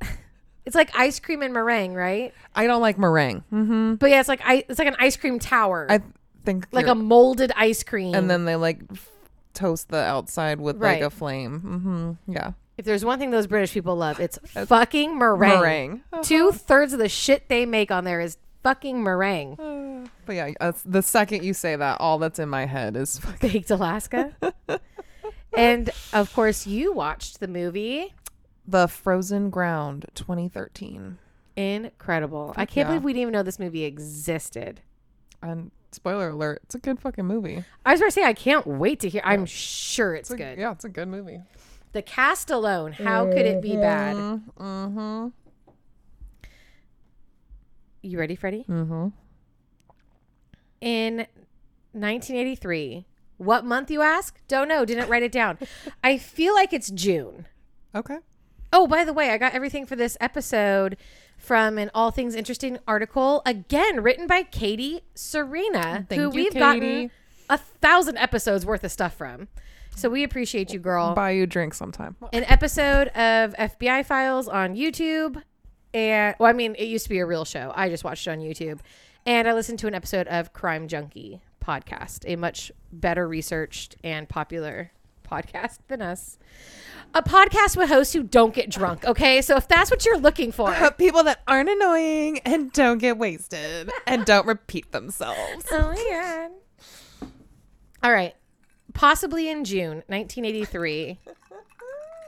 it's 0.64 0.76
like 0.76 0.96
ice 0.96 1.18
cream 1.18 1.42
and 1.42 1.52
meringue, 1.52 1.94
right? 1.94 2.32
I 2.54 2.68
don't 2.68 2.80
like 2.80 2.98
meringue. 2.98 3.42
Mm-hmm. 3.52 3.94
But 3.94 4.10
yeah, 4.10 4.20
it's 4.20 4.28
like 4.28 4.42
I, 4.44 4.64
it's 4.68 4.78
like 4.78 4.86
an 4.86 4.94
ice 5.00 5.16
cream 5.16 5.40
tower, 5.40 5.88
I 5.90 6.02
think 6.44 6.68
like 6.70 6.86
a 6.86 6.94
molded 6.94 7.50
ice 7.56 7.82
cream. 7.82 8.14
and 8.14 8.30
then 8.30 8.44
they 8.44 8.54
like 8.54 8.78
toast 9.60 9.88
the 9.88 9.98
outside 9.98 10.60
with 10.60 10.76
Right. 10.76 11.00
like 11.00 11.02
a 11.02 11.10
flame. 11.10 11.60
Mm-hmm. 11.60 12.32
Yeah, 12.32 12.52
if 12.78 12.84
there's 12.84 13.04
one 13.04 13.18
thing 13.18 13.30
those 13.30 13.46
British 13.46 13.72
people 13.72 13.96
love, 13.96 14.18
it's 14.20 14.38
fucking 14.66 15.18
meringue. 15.18 15.60
meringue. 15.60 16.02
Two 16.22 16.52
thirds 16.52 16.92
of 16.92 16.98
the 16.98 17.08
shit 17.08 17.48
they 17.48 17.66
make 17.66 17.90
on 17.90 18.04
there 18.04 18.20
is 18.20 18.38
fucking 18.62 19.02
meringue. 19.02 19.58
Uh, 19.60 20.08
but 20.26 20.34
yeah, 20.36 20.50
that's, 20.60 20.82
the 20.82 21.02
second 21.02 21.44
you 21.44 21.52
say 21.54 21.76
that, 21.76 22.00
all 22.00 22.18
that's 22.18 22.38
in 22.38 22.48
my 22.48 22.66
head 22.66 22.96
is 22.96 23.18
fucking 23.20 23.50
Baked 23.50 23.70
Alaska. 23.70 24.32
and 25.56 25.90
of 26.12 26.32
course, 26.32 26.66
you 26.66 26.92
watched 26.92 27.40
the 27.40 27.48
movie. 27.48 28.14
the 28.66 28.86
Frozen 28.86 29.50
Ground 29.50 30.06
2013. 30.14 31.18
Incredible. 31.56 32.54
I 32.56 32.64
can't 32.64 32.76
yeah. 32.76 32.84
believe 32.88 33.04
we 33.04 33.12
didn't 33.12 33.22
even 33.22 33.32
know 33.32 33.42
this 33.42 33.58
movie 33.58 33.84
existed. 33.84 34.80
And 35.42 35.70
spoiler 35.92 36.30
alert, 36.30 36.60
it's 36.64 36.74
a 36.74 36.78
good 36.78 37.00
fucking 37.00 37.24
movie. 37.24 37.64
I 37.84 37.92
was 37.92 38.00
going 38.00 38.10
to 38.10 38.14
say, 38.14 38.24
I 38.24 38.32
can't 38.32 38.66
wait 38.66 39.00
to 39.00 39.08
hear. 39.08 39.22
I'm 39.24 39.46
sure 39.46 40.14
it's, 40.14 40.30
It's 40.30 40.40
a, 40.40 40.44
good. 40.44 40.58
Yeah, 40.58 40.72
it's 40.72 40.84
a 40.84 40.88
good 40.88 41.08
movie. 41.08 41.40
The 41.92 42.02
cast 42.02 42.50
alone, 42.50 42.92
how 42.92 43.26
could 43.26 43.46
it 43.46 43.60
be 43.60 43.76
bad? 43.76 44.16
Mm-hmm. 44.16 45.28
You 48.02 48.18
ready, 48.18 48.36
Freddie? 48.36 48.64
Mm-hmm. 48.68 49.08
In 50.80 51.16
1983, 51.92 53.06
what 53.36 53.64
month 53.64 53.90
you 53.90 54.02
ask? 54.02 54.38
Don't 54.48 54.68
know. 54.68 54.84
Didn't 54.84 55.08
write 55.08 55.22
it 55.22 55.32
down. 55.32 55.58
I 56.04 56.16
feel 56.16 56.54
like 56.54 56.72
it's 56.72 56.90
June. 56.90 57.46
Okay. 57.94 58.18
Oh, 58.72 58.86
by 58.86 59.04
the 59.04 59.12
way, 59.12 59.30
I 59.30 59.38
got 59.38 59.52
everything 59.52 59.84
for 59.84 59.96
this 59.96 60.16
episode 60.20 60.96
from 61.40 61.78
an 61.78 61.90
All 61.94 62.10
Things 62.10 62.34
Interesting 62.34 62.78
article, 62.86 63.42
again 63.44 64.02
written 64.02 64.26
by 64.26 64.42
Katie 64.42 65.00
Serena, 65.14 66.06
Thank 66.08 66.20
who 66.20 66.22
you, 66.22 66.30
we've 66.30 66.52
Katie. 66.52 66.58
gotten 66.60 67.10
a 67.48 67.58
thousand 67.58 68.18
episodes 68.18 68.64
worth 68.64 68.84
of 68.84 68.92
stuff 68.92 69.14
from. 69.14 69.48
So 69.96 70.08
we 70.08 70.22
appreciate 70.22 70.72
you, 70.72 70.78
girl. 70.78 71.14
Buy 71.14 71.32
you 71.32 71.42
a 71.42 71.46
drink 71.46 71.74
sometime. 71.74 72.16
An 72.32 72.44
episode 72.44 73.08
of 73.08 73.54
FBI 73.54 74.06
Files 74.06 74.48
on 74.48 74.76
YouTube. 74.76 75.42
And, 75.92 76.36
well, 76.38 76.48
I 76.48 76.52
mean, 76.52 76.76
it 76.78 76.84
used 76.84 77.04
to 77.06 77.10
be 77.10 77.18
a 77.18 77.26
real 77.26 77.44
show. 77.44 77.72
I 77.74 77.88
just 77.88 78.04
watched 78.04 78.26
it 78.26 78.30
on 78.30 78.38
YouTube. 78.38 78.78
And 79.26 79.48
I 79.48 79.52
listened 79.52 79.80
to 79.80 79.88
an 79.88 79.94
episode 79.94 80.28
of 80.28 80.52
Crime 80.52 80.88
Junkie 80.88 81.42
podcast, 81.62 82.24
a 82.26 82.36
much 82.36 82.70
better 82.92 83.26
researched 83.28 83.96
and 84.04 84.28
popular 84.28 84.92
podcast 85.28 85.78
than 85.88 86.00
us. 86.02 86.38
A 87.12 87.22
podcast 87.22 87.76
with 87.76 87.88
hosts 87.88 88.12
who 88.12 88.22
don't 88.22 88.54
get 88.54 88.70
drunk, 88.70 89.04
okay? 89.04 89.42
So 89.42 89.56
if 89.56 89.66
that's 89.66 89.90
what 89.90 90.04
you're 90.04 90.18
looking 90.18 90.52
for, 90.52 90.72
People 90.98 91.24
that 91.24 91.40
aren't 91.48 91.68
annoying 91.68 92.38
and 92.40 92.72
don't 92.72 92.98
get 92.98 93.18
wasted 93.18 93.90
and 94.06 94.24
don't 94.24 94.46
repeat 94.46 94.92
themselves. 94.92 95.66
Oh 95.72 95.92
god. 96.10 97.30
All 98.02 98.12
right. 98.12 98.34
Possibly 98.94 99.48
in 99.48 99.64
June 99.64 100.02
1983, 100.06 101.18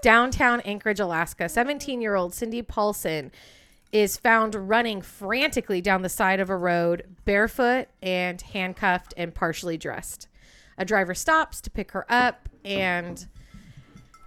downtown 0.02 0.60
Anchorage, 0.62 1.00
Alaska, 1.00 1.48
17 1.48 2.00
year 2.00 2.14
old 2.16 2.34
Cindy 2.34 2.62
Paulson 2.62 3.30
is 3.92 4.16
found 4.16 4.54
running 4.68 5.00
frantically 5.02 5.80
down 5.80 6.02
the 6.02 6.08
side 6.08 6.40
of 6.40 6.50
a 6.50 6.56
road, 6.56 7.04
barefoot 7.24 7.86
and 8.02 8.40
handcuffed 8.40 9.14
and 9.16 9.34
partially 9.34 9.76
dressed. 9.76 10.28
A 10.78 10.84
driver 10.84 11.14
stops 11.14 11.60
to 11.60 11.70
pick 11.70 11.92
her 11.92 12.06
up, 12.10 12.48
and 12.64 13.26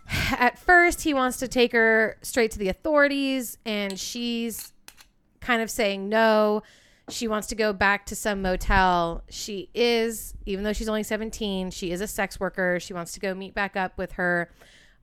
at 0.31 0.57
first 0.59 1.01
he 1.03 1.13
wants 1.13 1.37
to 1.37 1.47
take 1.47 1.71
her 1.71 2.17
straight 2.21 2.51
to 2.51 2.59
the 2.59 2.69
authorities, 2.69 3.57
and 3.65 3.99
she's 3.99 4.73
kind 5.41 5.61
of 5.61 5.69
saying 5.69 6.09
no. 6.09 6.63
She 7.09 7.27
wants 7.27 7.47
to 7.47 7.55
go 7.55 7.71
back 7.71 8.07
to 8.07 8.15
some 8.15 8.41
motel. 8.41 9.23
She 9.29 9.69
is, 9.75 10.33
even 10.47 10.63
though 10.63 10.73
she's 10.73 10.89
only 10.89 11.03
17, 11.03 11.69
she 11.69 11.91
is 11.91 12.01
a 12.01 12.07
sex 12.07 12.39
worker. 12.39 12.79
She 12.79 12.93
wants 12.93 13.11
to 13.13 13.19
go 13.19 13.35
meet 13.35 13.53
back 13.53 13.75
up 13.75 13.95
with 13.95 14.13
her 14.13 14.49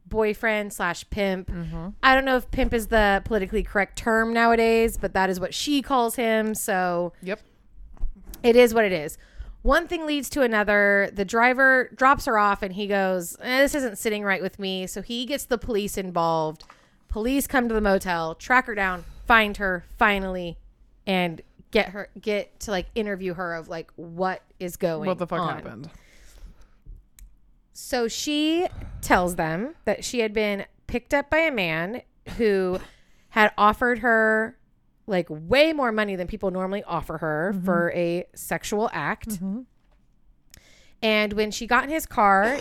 boyfriend 0.06 0.72
slash 0.72 1.08
pimp. 1.10 1.48
Mm-hmm. 1.48 1.90
I 2.02 2.14
don't 2.16 2.24
know 2.24 2.36
if 2.36 2.50
pimp 2.50 2.74
is 2.74 2.88
the 2.88 3.22
politically 3.24 3.62
correct 3.62 3.96
term 3.96 4.32
nowadays, 4.32 4.96
but 4.96 5.14
that 5.14 5.30
is 5.30 5.38
what 5.38 5.54
she 5.54 5.80
calls 5.80 6.16
him. 6.16 6.56
So 6.56 7.12
Yep. 7.22 7.40
it 8.42 8.56
is 8.56 8.74
what 8.74 8.84
it 8.84 8.92
is. 8.92 9.16
One 9.62 9.86
thing 9.86 10.06
leads 10.06 10.28
to 10.30 10.42
another. 10.42 11.10
The 11.12 11.24
driver 11.24 11.90
drops 11.94 12.24
her 12.24 12.36
off 12.36 12.62
and 12.62 12.74
he 12.74 12.86
goes, 12.86 13.36
eh, 13.40 13.62
This 13.62 13.74
isn't 13.76 13.96
sitting 13.98 14.24
right 14.24 14.42
with 14.42 14.58
me. 14.58 14.86
So 14.86 15.02
he 15.02 15.24
gets 15.24 15.44
the 15.44 15.58
police 15.58 15.96
involved. 15.96 16.64
Police 17.08 17.46
come 17.46 17.68
to 17.68 17.74
the 17.74 17.80
motel, 17.80 18.34
track 18.34 18.66
her 18.66 18.74
down, 18.74 19.04
find 19.26 19.56
her 19.58 19.84
finally, 19.98 20.58
and 21.06 21.42
get 21.70 21.90
her 21.90 22.08
get 22.20 22.58
to 22.60 22.70
like 22.70 22.86
interview 22.94 23.34
her 23.34 23.54
of 23.54 23.68
like 23.68 23.90
what 23.96 24.42
is 24.58 24.76
going 24.76 25.02
on. 25.02 25.06
What 25.06 25.18
the 25.18 25.26
fuck 25.26 25.40
on. 25.40 25.54
happened? 25.54 25.90
So 27.72 28.08
she 28.08 28.66
tells 29.00 29.36
them 29.36 29.74
that 29.84 30.04
she 30.04 30.20
had 30.20 30.32
been 30.32 30.66
picked 30.86 31.14
up 31.14 31.30
by 31.30 31.38
a 31.38 31.52
man 31.52 32.02
who 32.36 32.78
had 33.30 33.52
offered 33.56 34.00
her 34.00 34.56
like 35.06 35.26
way 35.28 35.72
more 35.72 35.92
money 35.92 36.16
than 36.16 36.26
people 36.26 36.50
normally 36.50 36.82
offer 36.84 37.18
her 37.18 37.52
mm-hmm. 37.54 37.64
for 37.64 37.92
a 37.94 38.24
sexual 38.34 38.88
act. 38.92 39.28
Mm-hmm. 39.28 39.60
And 41.02 41.32
when 41.32 41.50
she 41.50 41.66
got 41.66 41.84
in 41.84 41.90
his 41.90 42.06
car, 42.06 42.58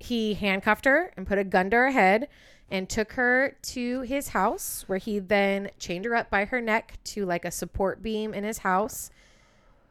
he 0.00 0.34
handcuffed 0.34 0.84
her 0.84 1.12
and 1.16 1.26
put 1.26 1.38
a 1.38 1.44
gun 1.44 1.70
to 1.70 1.76
her 1.76 1.90
head 1.90 2.28
and 2.70 2.88
took 2.88 3.12
her 3.12 3.56
to 3.62 4.00
his 4.00 4.28
house 4.28 4.84
where 4.88 4.98
he 4.98 5.20
then 5.20 5.70
chained 5.78 6.04
her 6.04 6.16
up 6.16 6.30
by 6.30 6.46
her 6.46 6.60
neck 6.60 6.98
to 7.04 7.24
like 7.24 7.44
a 7.44 7.50
support 7.50 8.02
beam 8.02 8.34
in 8.34 8.42
his 8.42 8.58
house 8.58 9.10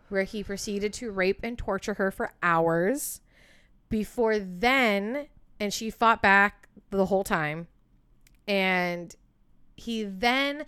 where 0.10 0.24
he 0.24 0.44
proceeded 0.44 0.92
to 0.94 1.10
rape 1.12 1.40
and 1.42 1.58
torture 1.58 1.94
her 1.96 2.12
for 2.12 2.34
hours. 2.44 3.22
Before 3.90 4.38
then 4.40 5.28
and 5.60 5.74
she 5.74 5.90
fought 5.90 6.22
back 6.22 6.68
the 6.90 7.06
whole 7.06 7.24
time. 7.24 7.68
And 8.48 9.16
he 9.76 10.04
then 10.04 10.66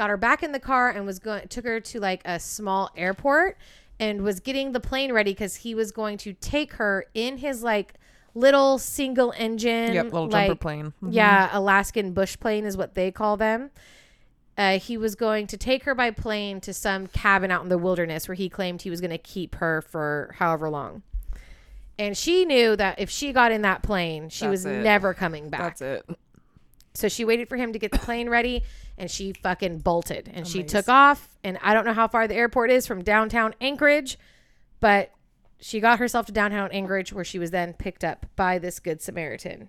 got 0.00 0.08
her 0.08 0.16
back 0.16 0.42
in 0.42 0.52
the 0.52 0.58
car 0.58 0.88
and 0.88 1.04
was 1.04 1.18
going 1.18 1.46
took 1.48 1.62
her 1.66 1.78
to 1.78 2.00
like 2.00 2.22
a 2.24 2.40
small 2.40 2.88
airport 2.96 3.58
and 3.98 4.22
was 4.22 4.40
getting 4.40 4.72
the 4.72 4.80
plane 4.80 5.12
ready 5.12 5.32
because 5.32 5.56
he 5.56 5.74
was 5.74 5.92
going 5.92 6.16
to 6.16 6.32
take 6.32 6.72
her 6.74 7.04
in 7.12 7.36
his 7.36 7.62
like 7.62 7.92
little 8.34 8.78
single 8.78 9.34
engine 9.36 9.92
Yep, 9.92 10.04
little 10.06 10.28
jumper 10.28 10.48
like, 10.52 10.60
plane. 10.60 10.94
Mhm. 11.02 11.12
yeah 11.12 11.50
alaskan 11.52 12.14
bush 12.14 12.38
plane 12.40 12.64
is 12.64 12.78
what 12.78 12.94
they 12.94 13.10
call 13.10 13.36
them 13.36 13.70
uh, 14.56 14.78
he 14.78 14.96
was 14.96 15.14
going 15.14 15.46
to 15.48 15.58
take 15.58 15.84
her 15.84 15.94
by 15.94 16.10
plane 16.10 16.62
to 16.62 16.72
some 16.72 17.06
cabin 17.06 17.50
out 17.50 17.62
in 17.62 17.68
the 17.68 17.76
wilderness 17.76 18.26
where 18.26 18.34
he 18.34 18.48
claimed 18.48 18.80
he 18.80 18.88
was 18.90 19.02
going 19.02 19.10
to 19.10 19.18
keep 19.18 19.56
her 19.56 19.82
for 19.82 20.34
however 20.38 20.70
long 20.70 21.02
and 21.98 22.16
she 22.16 22.46
knew 22.46 22.74
that 22.74 22.98
if 22.98 23.10
she 23.10 23.34
got 23.34 23.52
in 23.52 23.60
that 23.60 23.82
plane 23.82 24.30
she 24.30 24.46
That's 24.46 24.50
was 24.50 24.64
it. 24.64 24.82
never 24.82 25.12
coming 25.12 25.50
back 25.50 25.76
That's 25.76 25.82
it. 25.82 26.16
So 26.94 27.08
she 27.08 27.24
waited 27.24 27.48
for 27.48 27.56
him 27.56 27.72
to 27.72 27.78
get 27.78 27.92
the 27.92 27.98
plane 27.98 28.28
ready 28.28 28.62
and 28.98 29.10
she 29.10 29.32
fucking 29.32 29.78
bolted 29.78 30.30
and 30.32 30.46
she 30.46 30.62
took 30.62 30.88
off. 30.88 31.28
And 31.44 31.58
I 31.62 31.72
don't 31.72 31.84
know 31.84 31.92
how 31.92 32.08
far 32.08 32.26
the 32.26 32.34
airport 32.34 32.70
is 32.70 32.86
from 32.86 33.02
downtown 33.02 33.54
Anchorage, 33.60 34.18
but 34.80 35.12
she 35.60 35.78
got 35.78 35.98
herself 35.98 36.26
to 36.26 36.32
downtown 36.32 36.70
Anchorage 36.72 37.12
where 37.12 37.24
she 37.24 37.38
was 37.38 37.50
then 37.50 37.74
picked 37.74 38.02
up 38.02 38.26
by 38.34 38.58
this 38.58 38.80
good 38.80 39.00
Samaritan. 39.00 39.68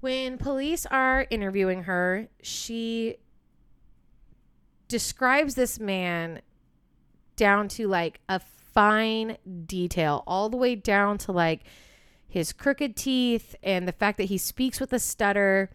When 0.00 0.38
police 0.38 0.86
are 0.86 1.26
interviewing 1.30 1.84
her, 1.84 2.28
she 2.42 3.16
describes 4.88 5.54
this 5.54 5.80
man 5.80 6.40
down 7.36 7.68
to 7.68 7.88
like 7.88 8.20
a 8.28 8.40
fine 8.40 9.38
detail, 9.66 10.22
all 10.26 10.48
the 10.48 10.56
way 10.56 10.74
down 10.74 11.18
to 11.18 11.32
like 11.32 11.62
his 12.28 12.52
crooked 12.52 12.94
teeth 12.94 13.54
and 13.62 13.88
the 13.88 13.92
fact 13.92 14.18
that 14.18 14.24
he 14.24 14.38
speaks 14.38 14.78
with 14.78 14.92
a 14.92 14.98
stutter. 14.98 15.70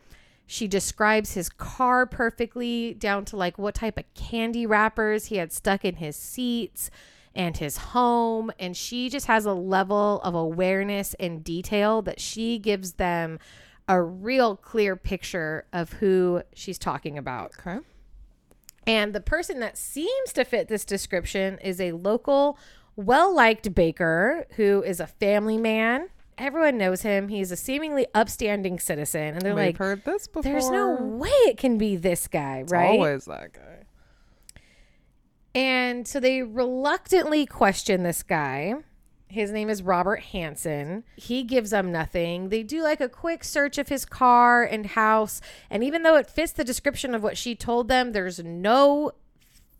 She 0.53 0.67
describes 0.67 1.33
his 1.33 1.49
car 1.49 2.05
perfectly 2.05 2.93
down 2.93 3.25
to 3.25 3.35
like 3.35 3.57
what 3.57 3.73
type 3.73 3.97
of 3.97 4.03
candy 4.13 4.67
wrappers 4.67 5.25
he 5.25 5.37
had 5.37 5.51
stuck 5.51 5.83
in 5.83 5.95
his 5.95 6.15
seats 6.15 6.91
and 7.33 7.57
his 7.57 7.77
home. 7.77 8.51
And 8.59 8.77
she 8.77 9.09
just 9.09 9.25
has 9.25 9.47
a 9.47 9.53
level 9.53 10.21
of 10.21 10.35
awareness 10.35 11.15
and 11.15 11.43
detail 11.43 12.03
that 12.03 12.19
she 12.19 12.59
gives 12.59 12.93
them 12.93 13.39
a 13.87 13.99
real 13.99 14.55
clear 14.55 14.95
picture 14.95 15.65
of 15.73 15.93
who 15.93 16.43
she's 16.53 16.77
talking 16.77 17.17
about. 17.17 17.53
Okay. 17.59 17.79
And 18.85 19.11
the 19.15 19.21
person 19.21 19.59
that 19.61 19.75
seems 19.75 20.33
to 20.33 20.45
fit 20.45 20.67
this 20.67 20.85
description 20.85 21.57
is 21.63 21.81
a 21.81 21.93
local, 21.93 22.59
well 22.95 23.33
liked 23.33 23.73
baker 23.73 24.45
who 24.55 24.83
is 24.83 24.99
a 24.99 25.07
family 25.07 25.57
man. 25.57 26.09
Everyone 26.37 26.77
knows 26.77 27.01
him. 27.03 27.27
He's 27.29 27.51
a 27.51 27.55
seemingly 27.55 28.07
upstanding 28.13 28.79
citizen. 28.79 29.35
And 29.35 29.41
they're 29.41 29.53
We've 29.55 29.65
like, 29.67 29.77
heard 29.77 30.03
this 30.05 30.27
before. 30.27 30.43
there's 30.43 30.69
no 30.69 30.95
way 30.95 31.29
it 31.29 31.57
can 31.57 31.77
be 31.77 31.95
this 31.95 32.27
guy, 32.27 32.59
It's 32.59 32.71
right? 32.71 32.89
always 32.99 33.25
that 33.25 33.53
guy. 33.53 33.83
And 35.55 36.07
so 36.07 36.19
they 36.19 36.41
reluctantly 36.41 37.45
question 37.45 38.03
this 38.03 38.23
guy. 38.23 38.75
His 39.27 39.51
name 39.51 39.69
is 39.69 39.81
Robert 39.81 40.21
Hansen. 40.21 41.03
He 41.15 41.43
gives 41.43 41.71
them 41.71 41.91
nothing. 41.91 42.49
They 42.49 42.61
do 42.63 42.83
like 42.83 43.01
a 43.01 43.09
quick 43.09 43.43
search 43.43 43.77
of 43.77 43.87
his 43.89 44.05
car 44.05 44.63
and 44.63 44.85
house. 44.85 45.41
And 45.69 45.83
even 45.83 46.03
though 46.03 46.15
it 46.17 46.29
fits 46.29 46.51
the 46.51 46.63
description 46.63 47.15
of 47.15 47.23
what 47.23 47.37
she 47.37 47.55
told 47.55 47.87
them, 47.87 48.11
there's 48.11 48.43
no 48.43 49.11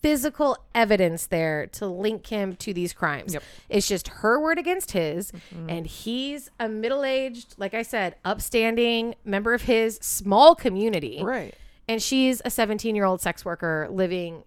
physical 0.04 0.58
evidence 0.76 1.28
there 1.28 1.66
to 1.66 1.88
link 1.88 2.28
him 2.28 2.56
to 2.58 2.74
these 2.74 2.94
crimes. 2.94 3.34
Yep. 3.34 3.44
It's 3.70 3.88
just 3.88 4.10
her 4.10 4.40
word 4.40 4.60
against 4.60 4.92
his. 4.92 5.32
Mm-hmm. 5.32 5.70
And 5.70 5.88
he's 5.88 6.52
a 6.60 6.68
middle 6.68 7.06
aged, 7.06 7.56
like 7.58 7.74
I 7.74 7.82
said, 7.82 8.16
upstanding 8.26 9.16
member 9.24 9.54
of 9.54 9.64
his 9.64 9.96
small 10.02 10.54
community. 10.56 11.22
Right. 11.24 11.56
And 11.88 12.02
she's 12.02 12.42
a 12.44 12.50
17 12.50 12.96
year 12.96 13.06
old 13.06 13.22
sex 13.22 13.46
worker 13.46 13.88
living 13.90 14.44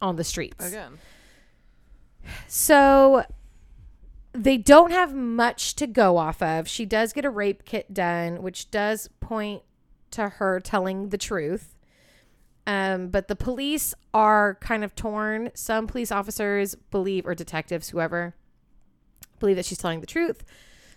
on 0.00 0.16
the 0.16 0.24
streets. 0.24 0.66
Again. 0.66 0.98
So 2.48 3.24
they 4.32 4.56
don't 4.56 4.90
have 4.90 5.14
much 5.14 5.76
to 5.76 5.86
go 5.86 6.16
off 6.16 6.42
of. 6.42 6.66
She 6.66 6.86
does 6.86 7.12
get 7.12 7.26
a 7.26 7.30
rape 7.30 7.64
kit 7.66 7.92
done, 7.92 8.42
which 8.42 8.70
does 8.70 9.08
point 9.20 9.62
to 10.12 10.30
her 10.30 10.60
telling 10.60 11.10
the 11.10 11.18
truth. 11.18 11.73
Um, 12.66 13.08
but 13.08 13.28
the 13.28 13.36
police 13.36 13.94
are 14.14 14.54
kind 14.60 14.84
of 14.84 14.94
torn. 14.94 15.50
Some 15.54 15.86
police 15.86 16.10
officers 16.10 16.74
believe, 16.90 17.26
or 17.26 17.34
detectives, 17.34 17.90
whoever, 17.90 18.34
believe 19.38 19.56
that 19.56 19.66
she's 19.66 19.78
telling 19.78 20.00
the 20.00 20.06
truth. 20.06 20.44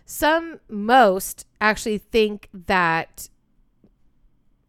Some, 0.05 0.61
most 0.69 1.45
actually 1.59 1.97
think 1.97 2.47
that 2.53 3.29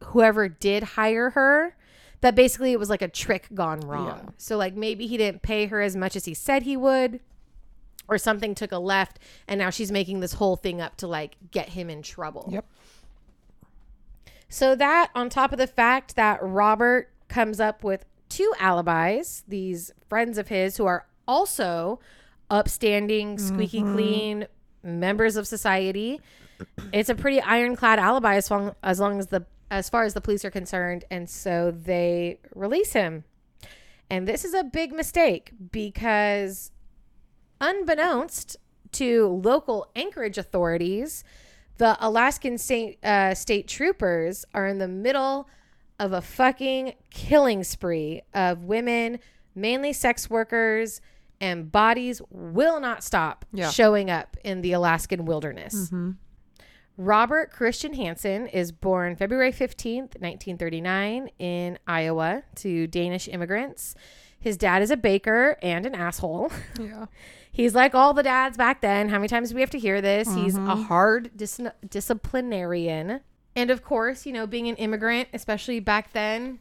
whoever 0.05 0.49
did 0.49 0.83
hire 0.83 1.31
her, 1.31 1.77
that 2.21 2.35
basically 2.35 2.73
it 2.73 2.81
was 2.81 2.91
like 2.91 3.03
a 3.03 3.09
trick 3.09 3.47
gone 3.55 3.81
wrong. 3.81 4.21
Yeah. 4.25 4.31
So, 4.37 4.57
like, 4.57 4.75
maybe 4.75 5.07
he 5.07 5.17
didn't 5.17 5.43
pay 5.43 5.67
her 5.67 5.81
as 5.81 5.95
much 5.95 6.17
as 6.17 6.25
he 6.25 6.35
said 6.35 6.65
he 6.65 6.77
would, 6.77 7.21
or 8.09 8.19
something 8.19 8.55
took 8.55 8.73
a 8.73 8.79
left, 8.79 9.19
and 9.47 9.59
now 9.59 9.71
she's 9.71 9.93
making 9.93 10.21
this 10.21 10.33
whole 10.33 10.57
thing 10.57 10.81
up 10.81 10.97
to 10.97 11.07
like 11.07 11.37
get 11.51 11.69
him 11.69 11.91
in 11.91 12.03
trouble. 12.03 12.49
Yep. 12.51 12.65
So 14.49 14.75
that 14.77 15.11
on 15.15 15.29
top 15.29 15.53
of 15.53 15.59
the 15.59 15.67
fact 15.67 16.17
that 16.17 16.39
Robert 16.43 17.11
comes 17.29 17.61
up 17.61 17.85
with 17.85 18.05
two 18.29 18.53
alibis, 18.59 19.45
these 19.47 19.93
friends 20.09 20.39
of 20.39 20.49
his 20.49 20.77
who 20.77 20.87
are 20.87 21.07
also 21.27 22.01
upstanding, 22.51 23.39
squeaky 23.39 23.81
mm-hmm. 23.81 23.95
clean 23.95 24.47
members 24.83 25.37
of 25.37 25.47
society. 25.47 26.21
It's 26.93 27.09
a 27.09 27.15
pretty 27.15 27.41
ironclad 27.41 27.99
alibi 27.99 28.37
as 28.37 28.51
long 28.51 28.75
as 28.83 28.99
long 28.99 29.19
as 29.19 29.29
the 29.29 29.47
as 29.71 29.91
far 29.91 30.05
as 30.05 30.15
the 30.15 30.21
police 30.23 30.47
are 30.47 30.51
concerned, 30.51 31.05
and 31.11 31.29
so 31.29 31.71
they 31.71 32.41
release 32.55 32.95
him. 32.95 33.25
And 34.11 34.27
this 34.27 34.45
is 34.45 34.55
a 34.55 34.65
big 34.65 34.93
mistake 34.93 35.53
because 35.71 36.73
unbeknownst 37.61 38.57
to 38.93 39.27
local 39.27 39.91
Anchorage 39.95 40.39
authorities, 40.39 41.23
the 41.79 41.97
Alaskan 42.01 42.59
state, 42.59 43.05
uh, 43.05 43.35
state 43.35 43.67
troopers 43.69 44.45
are 44.55 44.67
in 44.67 44.79
the 44.79 44.89
middle 44.89 45.49
of 45.99 46.13
a 46.13 46.21
fucking 46.21 46.95
killing 47.11 47.65
spree 47.65 48.23
of 48.35 48.65
women, 48.65 49.19
mainly 49.55 49.93
sex 49.93 50.29
workers, 50.31 51.01
and 51.41 51.71
bodies 51.73 52.21
will 52.31 52.79
not 52.81 53.03
stop 53.03 53.45
Yeah. 53.53 53.71
showing 53.71 54.11
up 54.11 54.37
in 54.45 54.61
the 54.61 54.73
Alaskan 54.73 55.25
wilderness. 55.25 55.91
Robert 56.97 57.53
Christian 57.53 57.95
Hansen 57.95 58.49
is 58.49 58.73
born 58.73 59.15
February 59.15 59.53
15th, 59.53 60.17
1939, 60.21 61.31
in 61.39 61.79
Iowa 61.87 62.43
to 62.57 62.89
Danish 62.89 63.29
immigrants. 63.29 63.95
His 64.41 64.57
dad 64.57 64.83
is 64.83 64.91
a 64.91 64.97
baker 64.97 65.57
and 65.63 65.87
an 65.87 65.95
asshole. 65.95 66.51
Yeah. 66.81 67.07
He's 67.59 67.75
like 67.75 67.93
all 67.93 68.15
the 68.15 68.23
dads 68.23 68.57
back 68.57 68.81
then. 68.83 69.09
How 69.09 69.17
many 69.19 69.27
times 69.27 69.49
do 69.49 69.57
we 69.57 69.61
have 69.63 69.71
to 69.71 69.81
hear 69.81 70.01
this? 70.01 70.33
He's 70.33 70.55
a 70.55 70.61
mm-hmm. 70.61 70.83
hard 70.85 71.37
dis- 71.37 71.61
disciplinarian. 71.91 73.19
And 73.57 73.73
of 73.73 73.83
course, 73.83 74.25
you 74.25 74.33
know, 74.33 74.47
being 74.47 74.69
an 74.69 74.77
immigrant, 74.77 75.29
especially 75.35 75.81
back 75.81 76.13
then, 76.13 76.61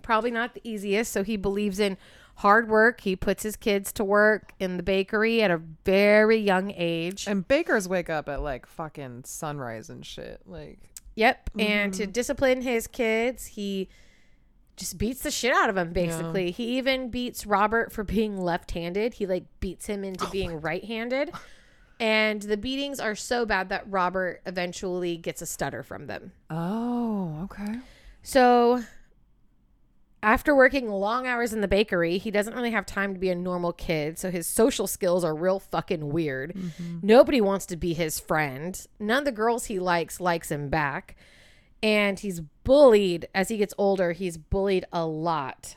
probably 0.00 0.30
not 0.30 0.54
the 0.54 0.60
easiest. 0.62 1.10
So 1.10 1.24
he 1.24 1.36
believes 1.36 1.80
in 1.80 1.96
hard 2.36 2.68
work. 2.68 3.00
He 3.00 3.16
puts 3.16 3.42
his 3.42 3.56
kids 3.56 3.90
to 3.94 4.04
work 4.04 4.52
in 4.60 4.76
the 4.76 4.84
bakery 4.84 5.42
at 5.42 5.50
a 5.50 5.60
very 5.84 6.38
young 6.38 6.72
age. 6.76 7.26
And 7.26 7.46
bakers 7.48 7.88
wake 7.88 8.08
up 8.08 8.28
at 8.28 8.40
like 8.40 8.66
fucking 8.66 9.24
sunrise 9.24 9.90
and 9.90 10.06
shit. 10.06 10.42
Like, 10.46 10.78
Yep. 11.16 11.50
And 11.58 11.92
to 11.94 12.04
mm-hmm. 12.04 12.12
discipline 12.12 12.62
his 12.62 12.86
kids, 12.86 13.46
he 13.46 13.88
just 14.78 14.98
beats 14.98 15.20
the 15.22 15.30
shit 15.30 15.52
out 15.52 15.68
of 15.68 15.76
him, 15.76 15.92
basically. 15.92 16.50
He 16.50 16.78
even 16.78 17.10
beats 17.10 17.46
Robert 17.46 17.92
for 17.92 18.04
being 18.04 18.40
left 18.40 18.70
handed. 18.70 19.14
He 19.14 19.26
like 19.26 19.44
beats 19.60 19.86
him 19.86 20.04
into 20.04 20.26
oh 20.26 20.30
being 20.30 20.60
right 20.60 20.84
handed. 20.84 21.30
And 22.00 22.40
the 22.40 22.56
beatings 22.56 23.00
are 23.00 23.16
so 23.16 23.44
bad 23.44 23.70
that 23.70 23.84
Robert 23.90 24.40
eventually 24.46 25.16
gets 25.16 25.42
a 25.42 25.46
stutter 25.46 25.82
from 25.82 26.06
them. 26.06 26.32
oh, 26.48 27.40
okay. 27.44 27.80
So 28.22 28.82
after 30.22 30.54
working 30.54 30.88
long 30.88 31.26
hours 31.26 31.52
in 31.52 31.60
the 31.60 31.68
bakery, 31.68 32.18
he 32.18 32.30
doesn't 32.30 32.54
really 32.54 32.72
have 32.72 32.86
time 32.86 33.14
to 33.14 33.20
be 33.20 33.30
a 33.30 33.34
normal 33.34 33.72
kid. 33.72 34.18
So 34.18 34.30
his 34.30 34.46
social 34.46 34.86
skills 34.86 35.24
are 35.24 35.34
real 35.34 35.60
fucking 35.60 36.08
weird. 36.10 36.54
Mm-hmm. 36.54 36.98
Nobody 37.02 37.40
wants 37.40 37.66
to 37.66 37.76
be 37.76 37.94
his 37.94 38.18
friend. 38.18 38.80
None 38.98 39.18
of 39.20 39.24
the 39.24 39.32
girls 39.32 39.66
he 39.66 39.78
likes 39.78 40.20
likes 40.20 40.50
him 40.50 40.68
back. 40.68 41.16
And 41.82 42.18
he's 42.18 42.40
bullied 42.40 43.28
as 43.34 43.48
he 43.48 43.56
gets 43.56 43.74
older. 43.78 44.12
He's 44.12 44.36
bullied 44.36 44.84
a 44.92 45.06
lot. 45.06 45.76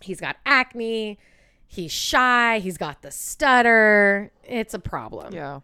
He's 0.00 0.20
got 0.20 0.36
acne. 0.44 1.18
He's 1.66 1.92
shy. 1.92 2.58
He's 2.58 2.76
got 2.76 3.02
the 3.02 3.10
stutter. 3.10 4.30
It's 4.44 4.74
a 4.74 4.78
problem. 4.78 5.32
Yeah. 5.32 5.60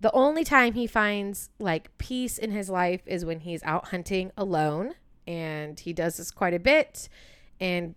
The 0.00 0.12
only 0.12 0.44
time 0.44 0.74
he 0.74 0.86
finds 0.86 1.48
like 1.58 1.96
peace 1.96 2.36
in 2.36 2.50
his 2.50 2.68
life 2.68 3.00
is 3.06 3.24
when 3.24 3.40
he's 3.40 3.62
out 3.62 3.88
hunting 3.88 4.32
alone. 4.36 4.94
And 5.26 5.78
he 5.78 5.92
does 5.92 6.16
this 6.16 6.30
quite 6.30 6.52
a 6.52 6.58
bit. 6.58 7.08
And, 7.60 7.94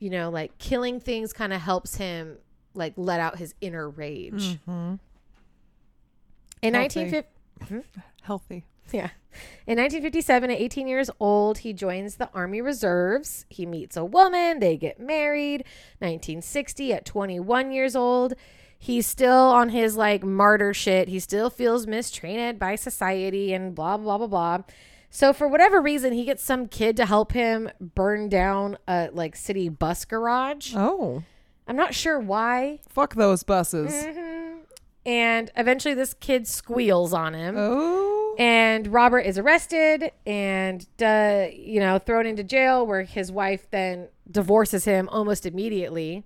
you 0.00 0.10
know, 0.10 0.30
like 0.30 0.58
killing 0.58 0.98
things 0.98 1.32
kind 1.32 1.52
of 1.52 1.60
helps 1.60 1.96
him 1.96 2.38
like 2.74 2.94
let 2.96 3.20
out 3.20 3.38
his 3.38 3.54
inner 3.60 3.88
rage. 3.88 4.58
Mm-hmm. 4.66 4.94
In 6.62 6.74
Healthy. 6.74 7.00
1950, 7.00 8.00
Healthy. 8.22 8.64
Yeah. 8.90 9.10
In 9.66 9.78
1957, 9.78 10.50
at 10.50 10.58
18 10.58 10.88
years 10.88 11.10
old, 11.18 11.58
he 11.58 11.72
joins 11.72 12.16
the 12.16 12.28
Army 12.34 12.60
Reserves. 12.60 13.46
He 13.48 13.64
meets 13.64 13.96
a 13.96 14.04
woman, 14.04 14.58
they 14.58 14.76
get 14.76 15.00
married. 15.00 15.64
1960, 16.00 16.92
at 16.92 17.04
21 17.04 17.72
years 17.72 17.96
old, 17.96 18.34
he's 18.78 19.06
still 19.06 19.32
on 19.32 19.70
his 19.70 19.96
like 19.96 20.22
martyr 20.22 20.74
shit. 20.74 21.08
He 21.08 21.18
still 21.18 21.48
feels 21.48 21.86
mistreated 21.86 22.58
by 22.58 22.74
society 22.74 23.54
and 23.54 23.74
blah, 23.74 23.96
blah, 23.96 24.18
blah, 24.18 24.26
blah. 24.26 24.58
So, 25.08 25.32
for 25.34 25.46
whatever 25.46 25.80
reason, 25.80 26.14
he 26.14 26.24
gets 26.24 26.42
some 26.42 26.68
kid 26.68 26.96
to 26.96 27.04
help 27.06 27.32
him 27.32 27.70
burn 27.80 28.28
down 28.30 28.78
a 28.88 29.10
like 29.12 29.36
city 29.36 29.68
bus 29.68 30.04
garage. 30.06 30.72
Oh. 30.74 31.22
I'm 31.68 31.76
not 31.76 31.94
sure 31.94 32.18
why. 32.18 32.80
Fuck 32.88 33.14
those 33.14 33.42
buses. 33.42 33.92
Mhm. 33.92 34.60
And 35.04 35.50
eventually, 35.56 35.94
this 35.94 36.14
kid 36.14 36.48
squeals 36.48 37.12
on 37.12 37.34
him. 37.34 37.56
Oh. 37.58 38.21
And 38.38 38.88
Robert 38.88 39.20
is 39.20 39.38
arrested 39.38 40.12
and, 40.26 40.86
uh, 41.02 41.46
you 41.52 41.80
know, 41.80 41.98
thrown 41.98 42.26
into 42.26 42.42
jail 42.42 42.86
where 42.86 43.02
his 43.02 43.30
wife 43.30 43.68
then 43.70 44.08
divorces 44.30 44.84
him 44.84 45.08
almost 45.08 45.44
immediately. 45.46 46.24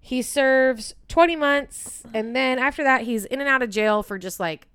He 0.00 0.22
serves 0.22 0.94
20 1.08 1.36
months. 1.36 2.02
And 2.14 2.34
then 2.34 2.58
after 2.58 2.82
that, 2.84 3.02
he's 3.02 3.24
in 3.26 3.40
and 3.40 3.48
out 3.48 3.62
of 3.62 3.70
jail 3.70 4.02
for 4.02 4.18
just 4.18 4.40
like 4.40 4.66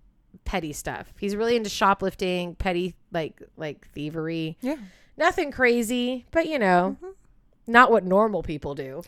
petty 0.45 0.73
stuff. 0.73 1.13
He's 1.19 1.35
really 1.35 1.55
into 1.55 1.69
shoplifting, 1.69 2.55
petty, 2.55 2.95
like, 3.11 3.41
like 3.57 3.87
thievery. 3.89 4.57
Yeah. 4.61 4.77
Nothing 5.17 5.51
crazy, 5.51 6.25
but 6.31 6.47
you 6.47 6.57
know, 6.57 6.97
not 7.67 7.91
what 7.91 8.03
normal 8.03 8.43
people 8.43 8.75
do. 8.75 9.03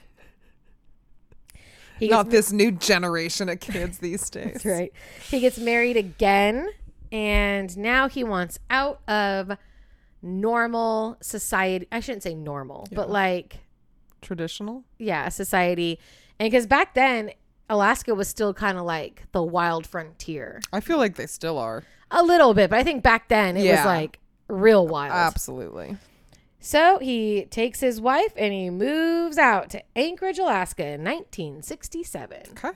He 1.99 2.09
Not 2.09 2.29
this 2.29 2.51
new 2.51 2.71
generation 2.71 3.49
of 3.49 3.59
kids 3.59 3.99
these 3.99 4.29
days. 4.29 4.53
That's 4.53 4.65
right. 4.65 4.93
He 5.29 5.39
gets 5.39 5.57
married 5.57 5.97
again, 5.97 6.69
and 7.15 7.77
now 7.77 8.09
he 8.09 8.25
wants 8.25 8.59
out 8.69 8.99
of 9.07 9.53
normal 10.21 11.17
society. 11.21 11.87
I 11.89 12.01
shouldn't 12.01 12.23
say 12.23 12.35
normal, 12.35 12.89
but 12.91 13.09
like, 13.09 13.59
Traditional. 14.21 14.83
yeah, 14.99 15.29
society. 15.29 15.97
And 16.39 16.51
because 16.51 16.67
back 16.67 16.93
then, 16.93 17.31
Alaska 17.69 18.13
was 18.13 18.27
still 18.27 18.53
kind 18.53 18.77
of 18.77 18.83
like 18.83 19.23
the 19.31 19.41
wild 19.41 19.87
frontier. 19.87 20.59
I 20.73 20.81
feel 20.81 20.97
like 20.97 21.15
they 21.15 21.25
still 21.25 21.57
are. 21.57 21.83
A 22.11 22.21
little 22.21 22.53
bit, 22.53 22.69
but 22.69 22.79
I 22.79 22.83
think 22.83 23.01
back 23.01 23.29
then 23.29 23.55
it 23.55 23.71
was 23.71 23.85
like 23.85 24.19
real 24.49 24.85
wild. 24.85 25.13
Absolutely. 25.13 25.95
So 26.59 26.99
he 26.99 27.45
takes 27.45 27.79
his 27.79 28.01
wife 28.01 28.33
and 28.35 28.53
he 28.53 28.69
moves 28.69 29.37
out 29.37 29.69
to 29.69 29.83
Anchorage, 29.95 30.37
Alaska 30.37 30.83
in 30.83 31.03
1967. 31.03 32.41
Okay. 32.51 32.71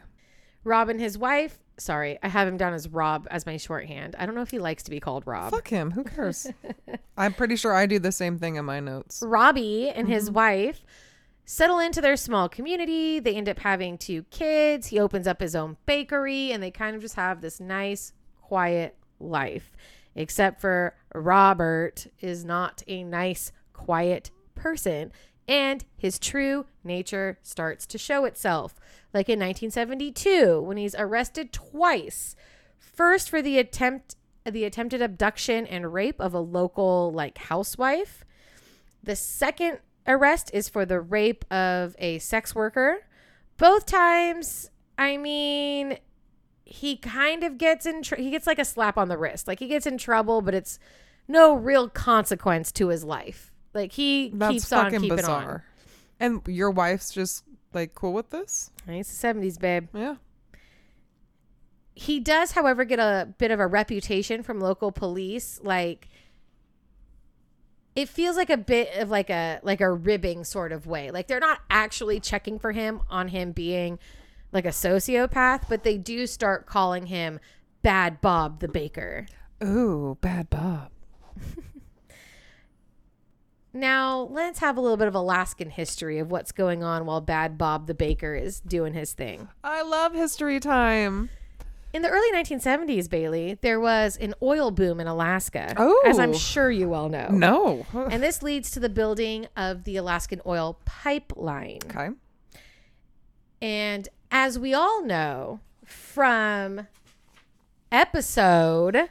Rob 0.64 0.88
and 0.88 1.02
his 1.02 1.18
wife, 1.18 1.60
sorry, 1.80 2.20
I 2.22 2.28
have 2.28 2.48
him 2.48 2.58
down 2.58 2.74
as 2.74 2.88
Rob 2.88 3.28
as 3.32 3.46
my 3.46 3.58
shorthand. 3.58 4.16
I 4.20 4.26
don't 4.26 4.36
know 4.36 4.42
if 4.42 4.52
he 4.52 4.60
likes 4.60 4.84
to 4.84 4.92
be 4.92 5.00
called 5.00 5.26
Rob. 5.26 5.52
Fuck 5.52 5.70
him. 5.70 5.92
Who 5.92 6.04
cares? 6.04 6.48
I'm 7.18 7.34
pretty 7.34 7.56
sure 7.56 7.74
I 7.74 7.86
do 7.86 8.00
the 8.00 8.12
same 8.12 8.38
thing 8.38 8.56
in 8.56 8.66
my 8.66 8.80
notes. 8.80 9.24
Robbie 9.26 9.90
and 9.90 10.08
his 10.08 10.26
mm-hmm. 10.26 10.36
wife 10.36 10.84
settle 11.46 11.80
into 11.80 12.02
their 12.02 12.16
small 12.16 12.48
community. 12.48 13.20
They 13.20 13.36
end 13.36 13.50
up 13.50 13.60
having 13.60 13.98
two 13.98 14.24
kids. 14.24 14.88
He 14.88 15.00
opens 15.00 15.28
up 15.28 15.42
his 15.42 15.56
own 15.56 15.78
bakery 15.86 16.52
and 16.52 16.62
they 16.62 16.72
kind 16.72 16.96
of 16.96 17.02
just 17.02 17.16
have 17.16 17.42
this 17.42 17.60
nice, 17.60 18.14
quiet 18.42 18.96
life. 19.20 19.72
Except 20.16 20.62
for 20.62 20.96
Robert 21.16 22.08
is 22.20 22.46
not 22.46 22.84
a 22.88 23.04
nice, 23.04 23.52
quiet 23.74 24.32
person. 24.56 25.12
And 25.50 25.84
his 25.98 26.20
true 26.20 26.68
nature 26.84 27.40
starts 27.42 27.88
to 27.88 27.98
show 27.98 28.26
itself. 28.26 28.76
Like 29.16 29.28
in 29.28 29.40
1972, 29.40 30.62
when 30.62 30.78
he's 30.78 30.94
arrested 30.94 31.52
twice. 31.52 32.36
First 32.78 33.32
for 33.32 33.42
the 33.42 33.58
attempt 33.58 34.16
the 34.46 34.64
attempted 34.64 35.02
abduction 35.02 35.66
and 35.68 35.94
rape 35.94 36.20
of 36.20 36.34
a 36.34 36.40
local 36.40 37.12
like 37.12 37.38
housewife. 37.38 38.24
The 39.04 39.16
second 39.16 39.80
arrest 40.08 40.52
is 40.54 40.70
for 40.70 40.86
the 40.86 41.02
rape 41.02 41.46
of 41.52 41.96
a 42.00 42.20
sex 42.20 42.56
worker. 42.56 43.00
Both 43.58 43.86
times, 43.86 44.70
I 44.98 45.18
mean, 45.18 45.98
he 46.64 46.96
kind 46.96 47.44
of 47.44 47.58
gets 47.58 47.86
in 47.86 48.04
tr- 48.04 48.16
he 48.16 48.30
gets 48.30 48.46
like 48.48 48.60
a 48.60 48.66
slap 48.66 48.98
on 48.98 49.08
the 49.08 49.18
wrist. 49.18 49.48
Like 49.48 49.60
he 49.60 49.68
gets 49.68 49.88
in 49.88 49.98
trouble, 49.98 50.42
but 50.42 50.54
it's 50.54 50.80
no 51.28 51.54
real 51.56 51.90
consequence 51.90 52.72
to 52.74 52.90
his 52.90 53.04
life. 53.04 53.49
Like 53.74 53.92
he 53.92 54.32
That's 54.34 54.52
keeps 54.54 54.72
on 54.74 54.92
keeping 54.92 55.10
bizarre. 55.16 55.64
And 56.20 56.42
your 56.48 56.72
wife's 56.72 57.12
just 57.12 57.44
like 57.74 57.94
cool 57.96 58.14
with 58.14 58.30
this? 58.32 58.72
on. 58.88 58.96
It's 58.96 59.16
the 59.22 59.28
70s, 59.28 59.60
babe. 59.60 59.88
Yeah. 59.94 60.16
he 61.94 62.20
does 62.20 62.52
however 62.54 62.84
get 62.86 63.00
a 63.00 63.28
bit 63.38 63.52
of 63.52 63.60
a 63.60 63.68
reputation 63.68 64.42
from 64.44 64.60
local 64.60 64.92
police 64.92 65.60
like 65.64 66.08
it 67.96 68.08
feels 68.08 68.38
like 68.38 68.50
a 68.50 68.58
bit 68.58 68.96
of 68.96 69.10
like 69.10 69.30
a 69.30 69.60
like 69.64 69.82
a 69.82 69.92
ribbing 69.92 70.44
sort 70.44 70.72
of 70.72 70.88
way 70.88 71.12
like 71.12 71.28
they're 71.28 71.40
not 71.40 71.60
actually 71.70 72.20
checking 72.20 72.58
for 72.60 72.72
him 72.72 73.02
on 73.10 73.28
him 73.30 73.52
being 73.52 74.00
like 74.54 74.66
a 74.66 74.70
sociopath 74.70 75.64
but 75.68 75.84
they 75.84 75.98
do 75.98 76.26
start 76.26 76.66
calling 76.66 77.08
him 77.08 77.40
bad 77.82 78.22
bob 78.22 78.60
the 78.60 78.68
baker 78.68 79.26
Ooh, 79.62 80.18
bad 80.22 80.50
Bob. 80.50 80.90
now 83.74 84.28
let's 84.32 84.60
have 84.60 84.78
a 84.78 84.82
little 84.82 84.98
bit 84.98 85.08
of 85.08 85.16
alaskan 85.16 85.70
history 85.70 86.18
of 86.20 86.32
what's 86.32 86.52
going 86.52 86.84
on 86.84 87.06
while 87.06 87.22
bad 87.22 87.58
bob 87.58 87.86
the 87.88 87.94
baker 87.94 88.36
is 88.36 88.60
doing 88.62 88.94
his 88.94 89.14
thing 89.14 89.48
I 89.64 89.82
love 89.84 90.14
history 90.14 90.60
time. 90.60 91.30
In 91.92 92.04
the 92.04 92.10
early 92.10 92.32
1970s, 92.34 93.10
Bailey, 93.10 93.58
there 93.62 93.80
was 93.80 94.16
an 94.18 94.36
oil 94.44 94.70
boom 94.70 95.00
in 95.00 95.08
Alaska, 95.08 95.74
Oh. 95.76 96.04
as 96.06 96.20
I'm 96.20 96.30
oh. 96.30 96.34
sure 96.38 96.70
you 96.70 96.94
all 96.94 97.10
know. 97.10 97.30
No. 97.32 97.88
And 98.12 98.22
this 98.22 98.44
leads 98.44 98.70
to 98.72 98.80
the 98.80 98.90
building 98.90 99.48
of 99.58 99.86
the 99.86 99.98
Alaskan 99.98 100.40
oil 100.46 100.80
pipeline. 100.86 101.80
Okay. 101.86 102.10
And 103.60 104.08
as 104.30 104.60
we 104.60 104.72
all 104.76 105.04
know 105.04 105.62
from 105.84 106.86
episode, 107.92 109.10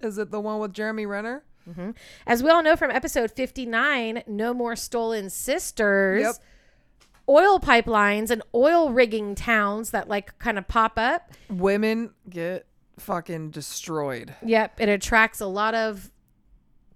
Is 0.00 0.18
it 0.18 0.30
the 0.30 0.40
one 0.40 0.60
with 0.60 0.72
Jeremy 0.72 1.04
Renner? 1.04 1.42
As 2.26 2.42
we 2.42 2.50
all 2.50 2.62
know 2.62 2.76
from 2.76 2.90
episode 2.90 3.30
59, 3.30 4.22
No 4.26 4.54
More 4.54 4.76
Stolen 4.76 5.30
Sisters, 5.30 6.22
Yep. 6.22 6.34
oil 7.28 7.58
pipelines 7.60 8.30
and 8.30 8.42
oil 8.54 8.90
rigging 8.90 9.34
towns 9.34 9.90
that 9.90 10.08
like 10.08 10.38
kind 10.38 10.58
of 10.58 10.68
pop 10.68 10.98
up. 10.98 11.32
Women 11.50 12.10
get 12.30 12.66
fucking 12.98 13.50
destroyed. 13.50 14.34
Yep, 14.44 14.80
it 14.80 14.88
attracts 14.88 15.40
a 15.40 15.46
lot 15.46 15.74
of 15.74 16.10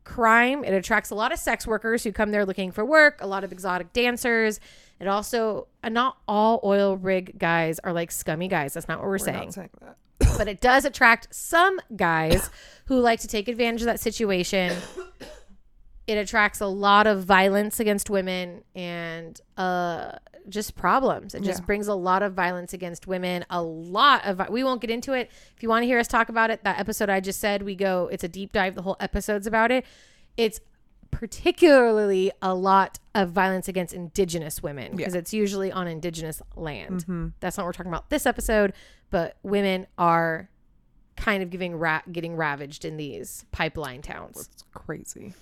crime. 0.05 0.65
It 0.65 0.73
attracts 0.73 1.11
a 1.11 1.15
lot 1.15 1.33
of 1.33 1.39
sex 1.39 1.67
workers 1.67 2.03
who 2.05 2.13
come 2.13 2.31
there 2.31 2.45
looking 2.47 2.73
for 2.73 2.85
work, 2.85 3.19
a 3.21 3.27
lot 3.27 3.45
of 3.45 3.53
exotic 3.53 3.93
dancers. 3.93 4.61
It 4.99 5.07
also, 5.09 5.67
uh, 5.83 5.89
not 5.89 6.19
all 6.29 6.61
oil 6.65 6.97
rig 6.97 7.39
guys 7.39 7.79
are 7.81 7.93
like 7.93 8.11
scummy 8.11 8.49
guys. 8.49 8.75
That's 8.75 8.89
not 8.89 8.99
what 8.99 9.05
we're, 9.05 9.11
We're 9.13 9.19
saying. 9.19 9.53
saying 9.53 9.71
that. 9.81 9.97
But 10.37 10.49
it 10.49 10.61
does 10.61 10.85
attract 10.85 11.35
some 11.35 11.81
guys 11.97 12.51
who 12.87 12.99
like 13.01 13.21
to 13.21 13.29
take 13.29 13.49
advantage 13.49 13.83
of 13.83 13.87
that 13.87 14.01
situation. 14.01 14.77
It 16.07 16.15
attracts 16.15 16.61
a 16.61 16.67
lot 16.67 17.07
of 17.07 17.25
violence 17.25 17.79
against 17.79 18.11
women 18.11 18.65
and 18.75 19.41
uh, 19.57 20.13
just 20.49 20.75
problems. 20.75 21.35
It 21.35 21.43
just 21.43 21.61
Yeah. 21.61 21.67
brings 21.67 21.87
a 21.87 21.95
lot 21.95 22.23
of 22.23 22.35
violence 22.35 22.73
against 22.73 23.07
women. 23.07 23.45
A 23.49 23.63
lot 23.63 24.25
of 24.25 24.41
we 24.51 24.65
won't 24.65 24.81
get 24.81 24.91
into 24.91 25.13
it. 25.13 25.31
If 25.57 25.63
you 25.63 25.69
want 25.69 25.83
to 25.83 25.87
hear 25.87 25.99
us 26.01 26.09
talk 26.09 26.29
about 26.29 26.51
it, 26.51 26.65
that 26.65 26.81
episode 26.81 27.11
I 27.11 27.21
just 27.21 27.39
said, 27.39 27.63
we 27.63 27.77
go. 27.77 28.09
It's 28.11 28.25
a 28.25 28.29
deep 28.29 28.53
dive. 28.53 28.75
The 28.75 28.83
whole 28.83 28.97
episode's 28.99 29.47
about 29.47 29.71
it. 29.71 29.85
It's 30.37 30.61
particularly 31.11 32.33
a 32.41 32.55
lot 32.55 32.99
of 33.15 33.31
violence 33.31 33.69
against 33.69 33.93
indigenous 33.93 34.63
women 34.63 34.97
because 34.97 35.15
it's 35.15 35.35
usually 35.35 35.71
on 35.73 35.87
indigenous 35.87 36.41
land. 36.57 37.03
Mm-hmm. 37.03 37.29
That's 37.41 37.57
not 37.57 37.65
what 37.65 37.69
we're 37.69 37.73
talking 37.73 37.93
about 37.93 38.11
this 38.11 38.27
episode, 38.27 38.73
but 39.11 39.37
women 39.43 39.87
are 39.99 40.49
kind 41.17 41.43
of 41.43 41.51
giving 41.51 41.77
ra- 41.77 42.03
getting 42.11 42.37
ravaged 42.37 42.85
in 42.85 42.97
these 42.97 43.45
pipeline 43.53 44.03
towns. 44.03 44.49
It's 44.53 44.65
crazy. 44.73 45.35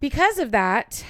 Because 0.00 0.38
of 0.38 0.50
that, 0.50 1.04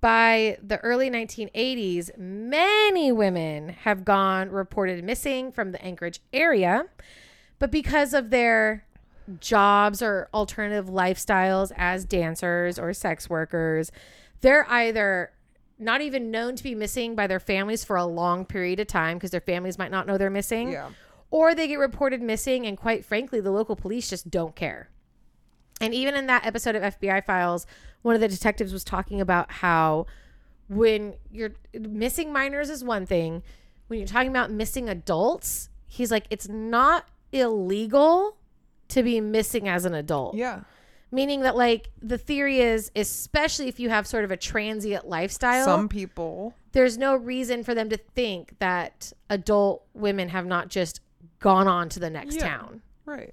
by 0.00 0.58
the 0.62 0.78
early 0.80 1.08
1980s, 1.08 2.18
many 2.18 3.12
women 3.12 3.70
have 3.70 4.04
gone 4.04 4.50
reported 4.50 5.02
missing 5.04 5.52
from 5.52 5.72
the 5.72 5.82
Anchorage 5.82 6.20
area. 6.32 6.86
But 7.58 7.70
because 7.70 8.12
of 8.12 8.30
their 8.30 8.84
jobs 9.40 10.02
or 10.02 10.28
alternative 10.34 10.86
lifestyles 10.86 11.72
as 11.76 12.04
dancers 12.04 12.78
or 12.78 12.92
sex 12.92 13.28
workers, 13.28 13.90
they're 14.40 14.70
either 14.70 15.32
not 15.78 16.00
even 16.00 16.30
known 16.30 16.56
to 16.56 16.62
be 16.62 16.74
missing 16.74 17.14
by 17.14 17.26
their 17.26 17.40
families 17.40 17.84
for 17.84 17.96
a 17.96 18.04
long 18.04 18.44
period 18.44 18.80
of 18.80 18.86
time 18.86 19.16
because 19.16 19.30
their 19.30 19.40
families 19.40 19.78
might 19.78 19.90
not 19.90 20.06
know 20.06 20.16
they're 20.16 20.30
missing. 20.30 20.72
Yeah. 20.72 20.90
Or 21.30 21.54
they 21.54 21.66
get 21.66 21.78
reported 21.78 22.22
missing, 22.22 22.64
and 22.64 22.78
quite 22.78 23.04
frankly, 23.04 23.40
the 23.40 23.50
local 23.50 23.74
police 23.74 24.08
just 24.08 24.30
don't 24.30 24.54
care. 24.54 24.88
And 25.80 25.92
even 25.92 26.14
in 26.14 26.26
that 26.26 26.46
episode 26.46 26.76
of 26.76 26.82
FBI 26.82 27.24
Files, 27.24 27.66
one 28.02 28.14
of 28.14 28.20
the 28.20 28.28
detectives 28.28 28.72
was 28.72 28.84
talking 28.84 29.20
about 29.20 29.50
how 29.50 30.06
when 30.68 31.14
you're 31.32 31.54
missing 31.74 32.32
minors 32.32 32.70
is 32.70 32.84
one 32.84 33.04
thing, 33.04 33.42
when 33.88 33.98
you're 33.98 34.06
talking 34.06 34.30
about 34.30 34.50
missing 34.50 34.88
adults, 34.88 35.68
he's 35.86 36.10
like, 36.10 36.26
it's 36.30 36.48
not 36.48 37.08
illegal 37.32 38.36
to 38.88 39.02
be 39.02 39.20
missing 39.20 39.68
as 39.68 39.84
an 39.84 39.94
adult. 39.94 40.34
Yeah. 40.36 40.60
Meaning 41.10 41.42
that, 41.42 41.56
like, 41.56 41.90
the 42.02 42.18
theory 42.18 42.58
is, 42.60 42.90
especially 42.96 43.68
if 43.68 43.78
you 43.78 43.88
have 43.88 44.06
sort 44.06 44.24
of 44.24 44.30
a 44.30 44.36
transient 44.36 45.06
lifestyle, 45.08 45.64
Some 45.64 45.88
people. 45.88 46.54
there's 46.72 46.98
no 46.98 47.14
reason 47.14 47.62
for 47.62 47.74
them 47.74 47.88
to 47.90 47.96
think 47.96 48.58
that 48.58 49.12
adult 49.30 49.84
women 49.94 50.28
have 50.30 50.44
not 50.46 50.68
just 50.68 51.00
gone 51.38 51.68
on 51.68 51.88
to 51.90 52.00
the 52.00 52.10
next 52.10 52.36
Yeah. 52.36 52.48
town. 52.48 52.82
Right. 53.06 53.32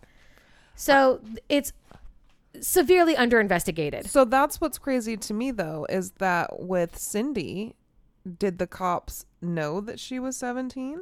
So 0.75 1.21
it's 1.49 1.73
severely 2.59 3.15
under 3.15 3.39
investigated. 3.39 4.05
So 4.09 4.25
that's 4.25 4.59
what's 4.61 4.77
crazy 4.77 5.15
to 5.17 5.33
me 5.33 5.51
though 5.51 5.85
is 5.89 6.11
that 6.19 6.59
with 6.59 6.97
Cindy, 6.97 7.75
did 8.37 8.57
the 8.59 8.67
cops 8.67 9.25
know 9.41 9.81
that 9.81 9.99
she 9.99 10.19
was 10.19 10.35
17? 10.37 11.01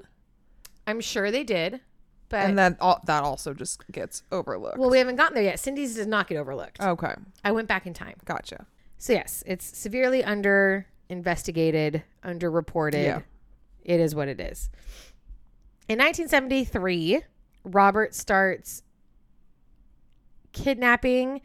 I'm 0.88 1.02
sure 1.02 1.32
they 1.32 1.44
did. 1.44 1.82
But 2.30 2.46
and 2.46 2.58
then 2.58 2.78
all, 2.80 3.02
that 3.06 3.24
also 3.24 3.54
just 3.54 3.84
gets 3.92 4.24
overlooked. 4.32 4.78
well, 4.78 4.90
we 4.92 5.00
haven't 5.00 5.16
gotten 5.16 5.34
there 5.36 5.44
yet. 5.44 5.60
Cindy's 5.60 5.96
does 5.96 6.08
not 6.08 6.28
get 6.28 6.38
overlooked. 6.38 6.80
okay, 6.82 7.16
I 7.44 7.52
went 7.52 7.68
back 7.68 7.86
in 7.88 7.94
time. 7.94 8.16
gotcha. 8.26 8.66
So 8.98 9.14
yes, 9.14 9.44
it's 9.48 9.66
severely 9.78 10.24
under 10.24 10.86
investigated, 11.10 12.04
underreported. 12.24 13.04
Yeah. 13.04 13.22
It 13.84 14.00
is 14.00 14.14
what 14.14 14.28
it 14.28 14.40
is. 14.40 14.70
In 15.88 15.98
1973, 15.98 17.22
Robert 17.64 18.14
starts 18.14 18.84
kidnapping 20.54 21.42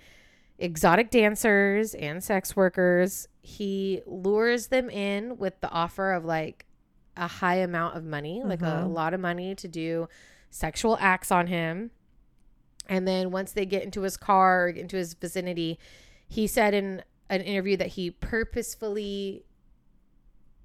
exotic 0.59 1.11
dancers 1.11 1.95
and 1.95 2.23
sex 2.23 2.55
workers. 2.57 3.29
He 3.43 4.03
lures 4.07 4.69
them 4.69 4.91
in 4.91 5.37
with 5.39 5.61
the 5.61 5.71
offer 5.71 6.13
of 6.13 6.25
like 6.25 6.67
a 7.17 7.27
high 7.27 7.57
amount 7.57 7.97
of 7.97 8.05
money, 8.05 8.43
like 8.45 8.63
a 8.63 8.65
Mhm. 8.87 8.93
lot 8.93 9.15
of 9.15 9.21
money 9.21 9.55
to 9.55 9.69
do 9.69 10.09
sexual 10.55 10.97
acts 11.01 11.33
on 11.33 11.49
him. 11.49 11.91
And 12.89 13.09
then 13.09 13.33
once 13.33 13.53
they 13.53 13.67
get 13.67 13.83
into 13.83 14.03
his 14.03 14.17
car, 14.17 14.69
into 14.69 14.97
his 14.97 15.15
vicinity, 15.15 15.81
he 16.29 16.47
said 16.47 16.75
in 16.75 17.03
an 17.29 17.41
interview 17.41 17.77
that 17.77 17.89
he 17.89 18.11
purposefully 18.11 19.45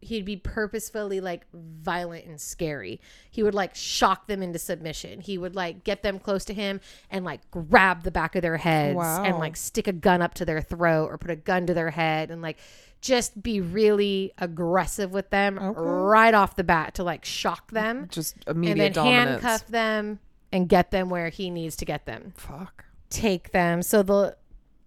he'd 0.01 0.23
be 0.23 0.37
purposefully 0.37 1.19
like 1.19 1.45
violent 1.51 2.25
and 2.25 2.39
scary. 2.39 3.01
He 3.29 3.43
would 3.43 3.55
like 3.55 3.75
shock 3.75 4.27
them 4.27 4.41
into 4.41 4.59
submission. 4.59 5.19
He 5.21 5.37
would 5.37 5.55
like 5.55 5.83
get 5.83 6.03
them 6.03 6.19
close 6.19 6.45
to 6.45 6.53
him 6.53 6.79
and 7.09 7.25
like 7.25 7.49
grab 7.51 8.03
the 8.03 8.11
back 8.11 8.35
of 8.35 8.41
their 8.41 8.57
heads 8.57 8.97
and 8.97 9.39
like 9.39 9.57
stick 9.57 9.87
a 9.87 9.91
gun 9.91 10.21
up 10.21 10.35
to 10.35 10.45
their 10.45 10.61
throat 10.61 11.07
or 11.07 11.17
put 11.17 11.31
a 11.31 11.35
gun 11.35 11.65
to 11.65 11.73
their 11.73 11.89
head 11.89 12.31
and 12.31 12.41
like 12.41 12.59
just 13.01 13.41
be 13.41 13.61
really 13.61 14.33
aggressive 14.37 15.11
with 15.11 15.29
them 15.29 15.57
Okay. 15.57 15.79
right 15.79 16.33
off 16.33 16.55
the 16.55 16.63
bat 16.63 16.95
to 16.95 17.03
like 17.03 17.23
shock 17.25 17.71
them 17.71 18.07
Just 18.11 18.35
immediate 18.47 18.71
and 18.73 18.79
then 18.81 18.91
dominance. 18.91 19.41
handcuff 19.43 19.67
them 19.67 20.19
and 20.51 20.67
get 20.67 20.91
them 20.91 21.09
where 21.09 21.29
he 21.29 21.49
needs 21.49 21.75
to 21.77 21.85
get 21.85 22.05
them 22.05 22.33
Fuck. 22.35 22.85
take 23.09 23.51
them. 23.51 23.81
So 23.83 24.03
the 24.03 24.35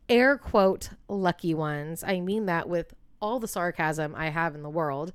air 0.09 0.37
quote 0.37 0.91
lucky 1.09 1.55
ones, 1.55 2.05
I 2.05 2.21
mean 2.21 2.47
that 2.47 2.69
with 2.69 2.93
all 3.21 3.39
the 3.41 3.49
sarcasm 3.49 4.15
I 4.17 4.29
have 4.31 4.55
in 4.55 4.63
the 4.63 4.69
world. 4.71 5.13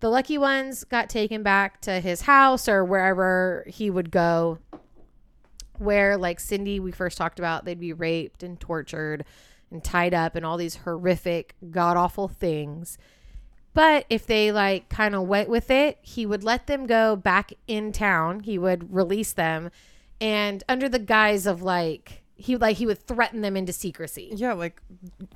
The 0.00 0.10
lucky 0.10 0.36
ones 0.36 0.84
got 0.84 1.08
taken 1.08 1.42
back 1.42 1.80
to 1.82 2.00
his 2.00 2.22
house 2.22 2.68
or 2.68 2.84
wherever 2.84 3.64
he 3.66 3.88
would 3.88 4.10
go. 4.10 4.58
Where, 5.78 6.16
like 6.16 6.40
Cindy, 6.40 6.80
we 6.80 6.90
first 6.90 7.18
talked 7.18 7.38
about, 7.38 7.64
they'd 7.66 7.78
be 7.80 7.92
raped 7.92 8.42
and 8.42 8.58
tortured 8.58 9.24
and 9.70 9.82
tied 9.82 10.14
up 10.14 10.34
and 10.36 10.44
all 10.44 10.56
these 10.56 10.76
horrific, 10.76 11.54
god 11.70 11.96
awful 11.96 12.28
things. 12.28 12.98
But 13.74 14.06
if 14.08 14.26
they 14.26 14.52
like 14.52 14.88
kind 14.88 15.14
of 15.14 15.28
went 15.28 15.48
with 15.48 15.70
it, 15.70 15.98
he 16.00 16.24
would 16.24 16.42
let 16.42 16.66
them 16.66 16.86
go 16.86 17.14
back 17.14 17.52
in 17.66 17.92
town. 17.92 18.40
He 18.40 18.58
would 18.58 18.94
release 18.94 19.32
them 19.32 19.70
and 20.20 20.64
under 20.68 20.88
the 20.88 20.98
guise 20.98 21.46
of 21.46 21.62
like 21.62 22.22
he 22.36 22.56
like 22.56 22.76
he 22.76 22.86
would 22.86 22.98
threaten 22.98 23.40
them 23.40 23.56
into 23.56 23.72
secrecy. 23.72 24.32
Yeah, 24.34 24.52
like 24.52 24.80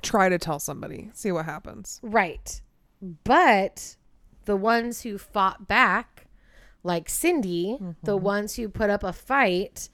try 0.01 0.29
to 0.29 0.37
tell 0.37 0.59
somebody, 0.59 1.09
see 1.13 1.31
what 1.31 1.45
happens. 1.45 1.99
Right. 2.03 2.61
But 3.23 3.95
the 4.45 4.55
ones 4.55 5.01
who 5.01 5.17
fought 5.17 5.67
back, 5.67 6.27
like 6.83 7.09
Cindy, 7.09 7.77
the 8.03 8.15
mm-hmm. 8.15 8.25
ones 8.25 8.55
who 8.55 8.69
put 8.69 8.89
up 8.89 9.03
a 9.03 9.13
fight, 9.13 9.89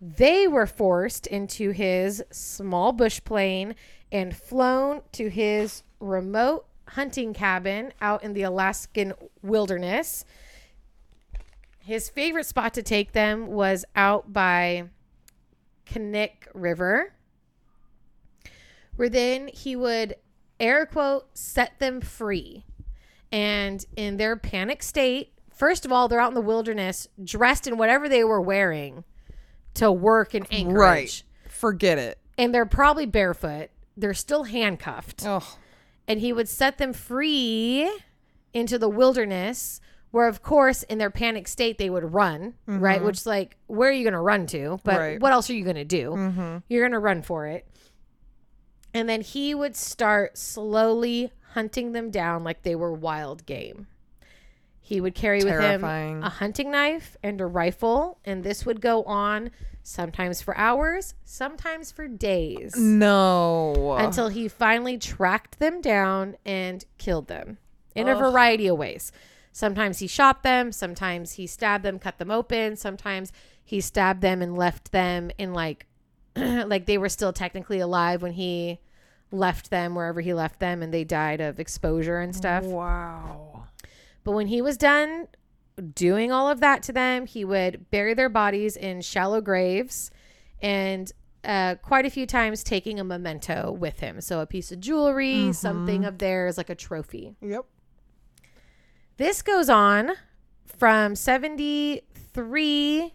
they 0.00 0.46
were 0.46 0.66
forced 0.66 1.26
into 1.26 1.70
his 1.70 2.22
small 2.30 2.92
bush 2.92 3.20
plane 3.24 3.74
and 4.12 4.36
flown 4.36 5.02
to 5.12 5.28
his 5.28 5.82
remote 6.00 6.66
hunting 6.88 7.32
cabin 7.32 7.92
out 8.00 8.22
in 8.22 8.32
the 8.34 8.42
Alaskan 8.42 9.14
wilderness. 9.42 10.24
His 11.78 12.08
favorite 12.08 12.46
spot 12.46 12.74
to 12.74 12.82
take 12.82 13.12
them 13.12 13.46
was 13.46 13.84
out 13.94 14.32
by 14.32 14.88
Knik 15.86 16.48
River, 16.52 17.12
where 18.96 19.08
then 19.08 19.48
he 19.48 19.76
would 19.76 20.16
air 20.60 20.84
quote 20.84 21.36
set 21.36 21.78
them 21.78 22.00
free. 22.00 22.64
And 23.32 23.84
in 23.96 24.16
their 24.16 24.36
panic 24.36 24.82
state, 24.82 25.32
first 25.52 25.84
of 25.84 25.92
all, 25.92 26.06
they're 26.06 26.20
out 26.20 26.30
in 26.30 26.34
the 26.34 26.40
wilderness 26.40 27.08
dressed 27.22 27.66
in 27.66 27.76
whatever 27.76 28.08
they 28.08 28.24
were 28.24 28.40
wearing 28.40 29.04
to 29.76 29.90
work 29.92 30.34
in 30.34 30.44
Anchorage. 30.50 30.76
Right. 30.76 31.22
Forget 31.48 31.98
it. 31.98 32.18
And 32.38 32.54
they're 32.54 32.66
probably 32.66 33.06
barefoot. 33.06 33.70
They're 33.96 34.14
still 34.14 34.44
handcuffed. 34.44 35.24
Oh, 35.26 35.56
And 36.06 36.20
he 36.20 36.32
would 36.32 36.48
set 36.48 36.78
them 36.78 36.92
free 36.92 37.90
into 38.52 38.78
the 38.78 38.88
wilderness 38.88 39.80
where 40.12 40.28
of 40.28 40.42
course 40.42 40.82
in 40.84 40.96
their 40.98 41.10
panic 41.10 41.46
state 41.48 41.76
they 41.78 41.90
would 41.90 42.14
run, 42.14 42.54
right? 42.66 42.96
Mm-hmm. 42.98 43.06
Which 43.06 43.26
like 43.26 43.56
where 43.66 43.88
are 43.90 43.92
you 43.92 44.02
going 44.04 44.14
to 44.14 44.20
run 44.20 44.46
to? 44.48 44.78
But 44.84 44.98
Right. 44.98 45.20
what 45.20 45.32
else 45.32 45.50
are 45.50 45.54
you 45.54 45.64
going 45.64 45.76
to 45.76 45.84
do? 45.84 46.10
Mm-hmm. 46.12 46.56
You're 46.68 46.82
going 46.82 46.92
to 46.92 46.98
run 46.98 47.22
for 47.22 47.46
it. 47.46 47.66
And 48.94 49.08
then 49.08 49.20
he 49.20 49.54
would 49.54 49.76
start 49.76 50.38
slowly 50.38 51.32
hunting 51.52 51.92
them 51.92 52.10
down 52.10 52.44
like 52.44 52.62
they 52.62 52.74
were 52.74 52.92
wild 52.92 53.44
game. 53.44 53.88
He 54.86 55.00
would 55.00 55.16
carry 55.16 55.42
with 55.42 55.60
him 55.60 55.82
a 55.82 56.28
hunting 56.28 56.70
knife 56.70 57.16
and 57.20 57.40
a 57.40 57.46
rifle, 57.46 58.20
and 58.24 58.44
this 58.44 58.64
would 58.64 58.80
go 58.80 59.02
on 59.02 59.50
sometimes 59.82 60.40
for 60.40 60.56
hours, 60.56 61.14
sometimes 61.24 61.90
for 61.90 62.06
days 62.06 62.76
no. 62.76 63.96
until 63.98 64.28
he 64.28 64.46
finally 64.46 64.96
tracked 64.96 65.58
them 65.58 65.80
down 65.80 66.36
and 66.46 66.84
killed 66.98 67.26
them 67.26 67.58
in 67.96 68.06
a 68.06 68.14
variety 68.14 68.68
of 68.68 68.78
ways. 68.78 69.10
Sometimes 69.50 69.98
he 69.98 70.06
shot 70.06 70.44
them, 70.44 70.70
sometimes 70.70 71.32
he 71.32 71.48
stabbed 71.48 71.84
them, 71.84 71.98
cut 71.98 72.18
them 72.18 72.30
open, 72.30 72.76
sometimes 72.76 73.32
he 73.64 73.80
stabbed 73.80 74.20
them 74.20 74.40
and 74.40 74.56
left 74.56 74.92
them 74.92 75.32
in 75.36 75.52
like 75.52 75.86
like 76.36 76.86
they 76.86 76.96
were 76.96 77.08
still 77.08 77.32
technically 77.32 77.80
alive 77.80 78.22
when 78.22 78.34
he 78.34 78.78
left 79.32 79.70
them 79.70 79.96
wherever 79.96 80.20
he 80.20 80.32
left 80.32 80.60
them 80.60 80.80
and 80.80 80.94
they 80.94 81.02
died 81.02 81.40
of 81.40 81.58
exposure 81.58 82.20
and 82.20 82.36
stuff. 82.36 82.62
Wow. 82.62 83.64
But 84.26 84.32
when 84.32 84.48
he 84.48 84.60
was 84.60 84.76
done 84.76 85.28
doing 85.94 86.32
all 86.32 86.50
of 86.50 86.58
that 86.58 86.82
to 86.82 86.92
them, 86.92 87.26
he 87.26 87.44
would 87.44 87.88
bury 87.92 88.12
their 88.12 88.28
bodies 88.28 88.76
in 88.76 89.00
shallow 89.00 89.40
graves 89.40 90.10
and 90.60 91.12
uh, 91.44 91.76
quite 91.76 92.06
a 92.06 92.10
few 92.10 92.26
times 92.26 92.64
taking 92.64 92.98
a 92.98 93.04
memento 93.04 93.70
with 93.70 94.00
him. 94.00 94.20
So 94.20 94.40
a 94.40 94.46
piece 94.46 94.72
of 94.72 94.80
jewelry, 94.80 95.52
something 95.52 96.04
of 96.04 96.18
theirs, 96.18 96.58
like 96.58 96.70
a 96.70 96.74
trophy. 96.74 97.36
Yep. 97.40 97.66
This 99.16 99.42
goes 99.42 99.70
on 99.70 100.10
from 100.76 101.14
73. 101.14 103.14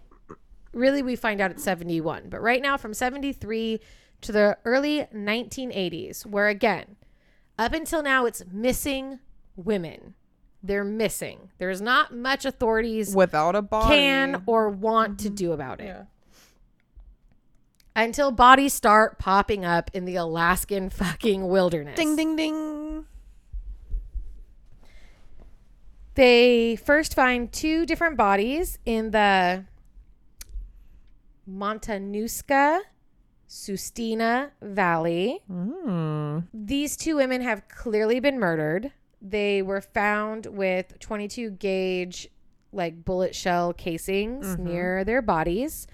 Really, 0.72 1.04
we 1.04 1.18
find 1.18 1.42
out 1.42 1.52
it's 1.52 1.64
71. 1.66 2.30
But 2.30 2.42
right 2.42 2.62
now, 2.62 2.78
from 2.78 2.94
73 2.94 3.82
to 4.22 4.32
the 4.32 4.58
early 4.64 5.08
1980s, 5.14 6.26
where 6.26 6.48
again, 6.48 6.96
up 7.60 7.74
until 7.74 8.02
now, 8.02 8.26
it's 8.26 8.46
missing 8.50 9.20
women. 9.58 10.14
They're 10.64 10.84
missing. 10.84 11.50
There's 11.58 11.82
not 11.82 12.14
much 12.14 12.46
authorities 12.46 13.16
Without 13.16 13.56
a 13.56 13.62
body. 13.62 13.96
can 13.96 14.44
or 14.46 14.70
want 14.70 15.20
to 15.22 15.30
do 15.30 15.52
about 15.54 15.82
it 15.82 15.86
Yeah. 15.86 16.04
until 17.96 18.32
bodies 18.32 18.74
start 18.74 19.18
popping 19.18 19.66
up 19.66 19.90
in 19.94 20.06
the 20.06 20.16
Alaskan 20.18 20.90
fucking 20.92 21.48
wilderness. 21.48 21.96
Ding 21.98 22.16
ding 22.16 22.36
ding. 22.36 23.06
They 26.16 26.76
first 26.76 27.16
find 27.16 27.52
two 27.52 27.86
different 27.86 28.18
bodies 28.18 28.78
in 28.86 29.12
the 29.12 29.66
Matanuska 31.50 32.82
Susitna 33.50 34.52
Valley. 34.62 35.40
Mm. 35.50 36.48
These 36.54 36.98
two 36.98 37.16
women 37.16 37.42
have 37.42 37.68
clearly 37.68 38.20
been 38.20 38.40
murdered. 38.40 38.92
They 39.22 39.62
were 39.62 39.82
found 39.82 40.48
with 40.48 41.00
22 41.00 41.52
gauge 41.52 42.28
like 42.74 43.04
bullet 43.06 43.36
shell 43.36 43.74
casings 43.74 44.48
mm-hmm. 44.48 44.64
near 44.64 45.04
their 45.04 45.22
bodies. 45.22 45.88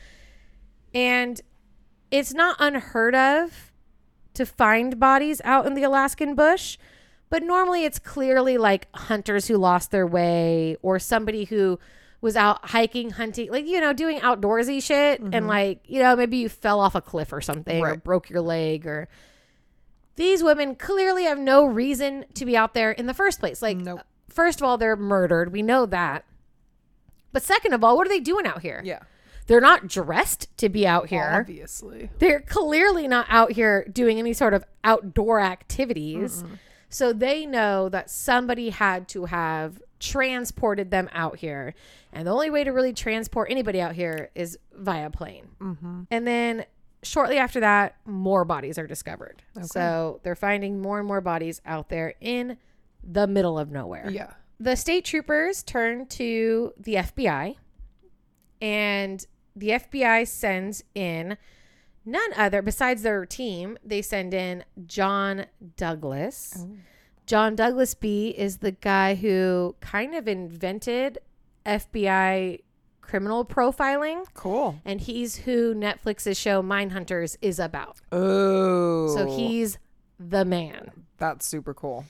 And 0.93 1.39
it's 2.11 2.33
not 2.33 2.55
unheard 2.59 3.15
of 3.15 3.71
to 4.33 4.45
find 4.45 4.99
bodies 4.99 5.41
out 5.43 5.65
in 5.65 5.73
the 5.73 5.83
Alaskan 5.83 6.35
bush, 6.35 6.77
but 7.29 7.43
normally 7.43 7.83
it's 7.83 7.99
clearly 7.99 8.57
like 8.57 8.87
hunters 8.95 9.47
who 9.47 9.57
lost 9.57 9.91
their 9.91 10.07
way 10.07 10.77
or 10.81 10.99
somebody 10.99 11.45
who 11.45 11.79
was 12.21 12.35
out 12.35 12.69
hiking, 12.69 13.11
hunting, 13.11 13.51
like, 13.51 13.67
you 13.67 13.81
know, 13.81 13.93
doing 13.93 14.19
outdoorsy 14.19 14.81
shit. 14.81 15.19
And 15.19 15.33
mm-hmm. 15.33 15.47
like, 15.47 15.81
you 15.85 16.01
know, 16.01 16.15
maybe 16.15 16.37
you 16.37 16.49
fell 16.49 16.79
off 16.79 16.95
a 16.95 17.01
cliff 17.01 17.33
or 17.33 17.41
something 17.41 17.81
or 17.81 17.97
broke 17.97 18.29
your 18.29 18.41
leg 18.41 18.85
or. 18.85 19.07
These 20.17 20.43
women 20.43 20.75
clearly 20.75 21.23
have 21.23 21.39
no 21.39 21.65
reason 21.65 22.25
to 22.33 22.45
be 22.45 22.57
out 22.57 22.73
there 22.73 22.91
in 22.91 23.05
the 23.05 23.13
first 23.13 23.39
place. 23.39 23.61
Like, 23.61 23.77
Nope. 23.77 24.01
first 24.27 24.59
of 24.59 24.65
all, 24.67 24.77
they're 24.77 24.95
murdered. 24.95 25.51
We 25.53 25.61
know 25.61 25.85
that. 25.85 26.25
But 27.31 27.43
second 27.43 27.73
of 27.73 27.83
all, 27.83 27.95
what 27.95 28.07
are 28.07 28.09
they 28.09 28.19
doing 28.19 28.45
out 28.45 28.61
here? 28.61 28.81
Yeah. 28.83 28.99
They're 29.45 29.61
not 29.61 29.87
dressed 29.87 30.55
to 30.57 30.69
be 30.69 30.85
out 30.85 31.07
here. 31.07 31.37
Obviously. 31.39 32.09
They're 32.19 32.41
clearly 32.41 33.07
not 33.07 33.27
out 33.29 33.51
here 33.53 33.85
doing 33.91 34.19
any 34.19 34.33
sort 34.33 34.53
of 34.53 34.65
outdoor 34.83 35.39
activities. 35.39 36.43
So 36.89 37.13
they 37.13 37.45
know 37.45 37.87
that 37.89 38.09
somebody 38.09 38.69
had 38.71 39.07
to 39.09 39.25
have 39.25 39.81
transported 39.99 40.91
them 40.91 41.09
out 41.13 41.37
here. 41.37 41.73
And 42.11 42.27
the 42.27 42.31
only 42.31 42.49
way 42.49 42.63
to 42.63 42.71
really 42.71 42.93
transport 42.93 43.49
anybody 43.51 43.79
out 43.79 43.93
here 43.95 44.31
is 44.35 44.57
via 44.73 45.09
plane. 45.09 45.47
Mm-hmm. 45.61 46.01
And 46.11 46.27
then 46.27 46.65
shortly 47.03 47.37
after 47.37 47.59
that, 47.59 47.97
more 48.05 48.45
bodies 48.45 48.77
are 48.77 48.87
discovered. 48.87 49.43
So 49.61 50.19
they're 50.23 50.35
finding 50.35 50.81
more 50.81 50.99
and 50.99 51.07
more 51.07 51.21
bodies 51.21 51.61
out 51.65 51.89
there 51.89 52.15
in 52.19 52.57
the 53.03 53.27
middle 53.27 53.57
of 53.57 53.71
nowhere. 53.71 54.09
Yeah. 54.09 54.33
The 54.59 54.75
state 54.75 55.05
troopers 55.05 55.63
turn 55.63 56.07
to 56.07 56.73
the 56.77 56.95
FBI, 56.95 57.55
and 58.61 59.25
the 59.55 59.69
FBI 59.69 60.27
sends 60.27 60.83
in 60.95 61.37
none 62.05 62.33
other, 62.35 62.61
besides 62.61 63.03
their 63.03 63.25
team, 63.25 63.77
they 63.83 64.01
send 64.01 64.33
in 64.33 64.63
John 64.85 65.45
Douglas. 65.75 66.55
Oh. 66.57 66.69
John 67.27 67.55
Douglas 67.55 67.93
B 67.93 68.29
is 68.29 68.57
the 68.57 68.71
guy 68.71 69.15
who 69.15 69.75
kind 69.81 70.15
of 70.15 70.27
invented 70.27 71.19
FBI 71.65 72.61
criminal 73.07 73.45
profiling, 73.45 74.25
Cool. 74.33 74.79
and 74.85 75.01
he's 75.01 75.37
who 75.37 75.73
Netflix's 75.73 76.37
show 76.37 76.61
Mindhunters 76.61 77.37
is 77.41 77.59
about. 77.59 77.97
Oh. 78.11 79.15
So 79.15 79.25
he's 79.25 79.77
the 80.19 80.45
man. 80.45 80.91
That's 81.17 81.45
super 81.45 81.73
cool. 81.73 82.05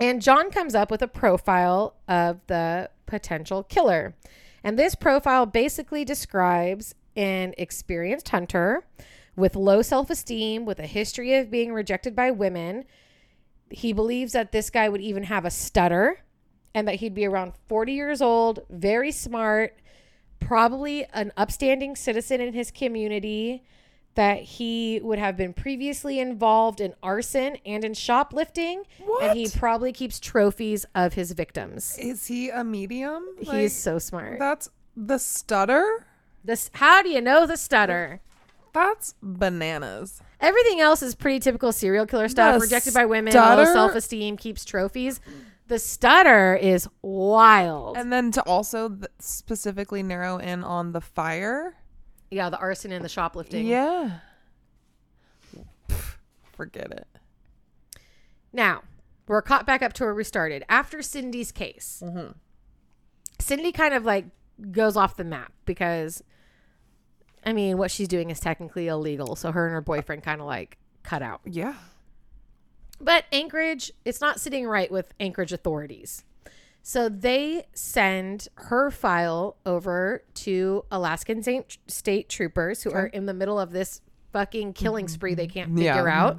And 0.00 0.20
John 0.22 0.50
comes 0.50 0.74
up 0.74 0.90
with 0.90 1.02
a 1.02 1.08
profile 1.08 1.94
of 2.08 2.40
the 2.46 2.90
potential 3.06 3.62
killer. 3.62 4.14
And 4.62 4.78
this 4.78 4.94
profile 4.94 5.46
basically 5.46 6.04
describes 6.04 6.94
an 7.16 7.54
experienced 7.58 8.28
hunter 8.30 8.84
with 9.36 9.54
low 9.56 9.82
self 9.82 10.10
esteem, 10.10 10.64
with 10.64 10.78
a 10.78 10.86
history 10.86 11.34
of 11.34 11.50
being 11.50 11.72
rejected 11.72 12.16
by 12.16 12.30
women. 12.30 12.84
He 13.70 13.92
believes 13.92 14.32
that 14.32 14.52
this 14.52 14.70
guy 14.70 14.88
would 14.88 15.00
even 15.00 15.24
have 15.24 15.44
a 15.44 15.50
stutter 15.50 16.20
and 16.74 16.88
that 16.88 16.96
he'd 16.96 17.14
be 17.14 17.24
around 17.24 17.52
40 17.68 17.92
years 17.92 18.20
old, 18.20 18.60
very 18.68 19.12
smart, 19.12 19.78
probably 20.40 21.06
an 21.12 21.32
upstanding 21.36 21.96
citizen 21.96 22.40
in 22.40 22.52
his 22.52 22.70
community, 22.70 23.62
that 24.14 24.42
he 24.42 25.00
would 25.02 25.18
have 25.18 25.36
been 25.36 25.52
previously 25.52 26.20
involved 26.20 26.80
in 26.80 26.94
arson 27.02 27.56
and 27.66 27.84
in 27.84 27.94
shoplifting, 27.94 28.84
and 29.22 29.36
he 29.36 29.48
probably 29.48 29.92
keeps 29.92 30.20
trophies 30.20 30.86
of 30.94 31.14
his 31.14 31.32
victims. 31.32 31.96
Is 31.98 32.26
he 32.26 32.50
a 32.50 32.62
medium? 32.62 33.24
He's 33.40 33.76
so 33.76 33.98
smart. 33.98 34.38
That's 34.38 34.68
the 34.96 35.18
stutter? 35.18 36.06
This 36.44 36.70
how 36.74 37.02
do 37.02 37.08
you 37.08 37.20
know 37.20 37.46
the 37.46 37.56
stutter? 37.56 38.20
That's 38.72 39.14
bananas. 39.22 40.20
Everything 40.40 40.80
else 40.80 41.02
is 41.02 41.14
pretty 41.14 41.40
typical 41.40 41.72
serial 41.72 42.06
killer 42.06 42.28
stuff. 42.28 42.54
The 42.54 42.60
Rejected 42.60 42.92
by 42.92 43.06
women, 43.06 43.32
low 43.32 43.64
self 43.64 43.94
esteem, 43.94 44.36
keeps 44.36 44.64
trophies. 44.64 45.20
The 45.66 45.78
stutter 45.78 46.54
is 46.54 46.88
wild. 47.02 47.96
And 47.96 48.12
then 48.12 48.30
to 48.32 48.42
also 48.42 48.88
th- 48.90 49.06
specifically 49.18 50.02
narrow 50.02 50.36
in 50.38 50.62
on 50.62 50.92
the 50.92 51.00
fire. 51.00 51.76
yeah, 52.30 52.50
the 52.50 52.58
arson 52.58 52.92
and 52.92 53.04
the 53.04 53.08
shoplifting. 53.08 53.66
Yeah. 53.66 54.18
Pff, 55.88 56.16
Forget 56.52 56.90
it. 56.90 57.06
Now, 58.52 58.82
we're 59.26 59.42
caught 59.42 59.66
back 59.66 59.82
up 59.82 59.92
to 59.94 60.04
where 60.04 60.14
we 60.14 60.24
started. 60.24 60.64
After 60.68 61.00
Cindy's 61.00 61.50
case, 61.50 62.02
mm-hmm. 62.04 62.32
Cindy 63.38 63.72
kind 63.72 63.94
of 63.94 64.04
like 64.04 64.26
goes 64.70 64.96
off 64.96 65.16
the 65.16 65.24
map 65.24 65.52
because, 65.64 66.22
I 67.44 67.52
mean, 67.52 67.78
what 67.78 67.90
she's 67.90 68.08
doing 68.08 68.30
is 68.30 68.38
technically 68.38 68.86
illegal. 68.86 69.34
So 69.34 69.50
her 69.50 69.64
and 69.66 69.72
her 69.72 69.80
boyfriend 69.80 70.22
kind 70.22 70.40
of 70.40 70.46
like 70.46 70.76
cut 71.02 71.22
out. 71.22 71.40
Yeah. 71.44 71.74
But 73.04 73.24
Anchorage, 73.32 73.92
it's 74.04 74.20
not 74.20 74.40
sitting 74.40 74.66
right 74.66 74.90
with 74.90 75.12
Anchorage 75.20 75.52
authorities. 75.52 76.24
So 76.82 77.08
they 77.08 77.66
send 77.72 78.48
her 78.56 78.90
file 78.90 79.56
over 79.64 80.22
to 80.34 80.84
Alaskan 80.90 81.42
state 81.86 82.28
troopers 82.28 82.82
who 82.82 82.92
are 82.92 83.06
in 83.06 83.26
the 83.26 83.34
middle 83.34 83.58
of 83.60 83.72
this 83.72 84.00
fucking 84.32 84.72
killing 84.74 85.08
spree 85.08 85.34
they 85.34 85.46
can't 85.46 85.78
Yeah. 85.78 85.94
figure 85.94 86.08
out. 86.08 86.38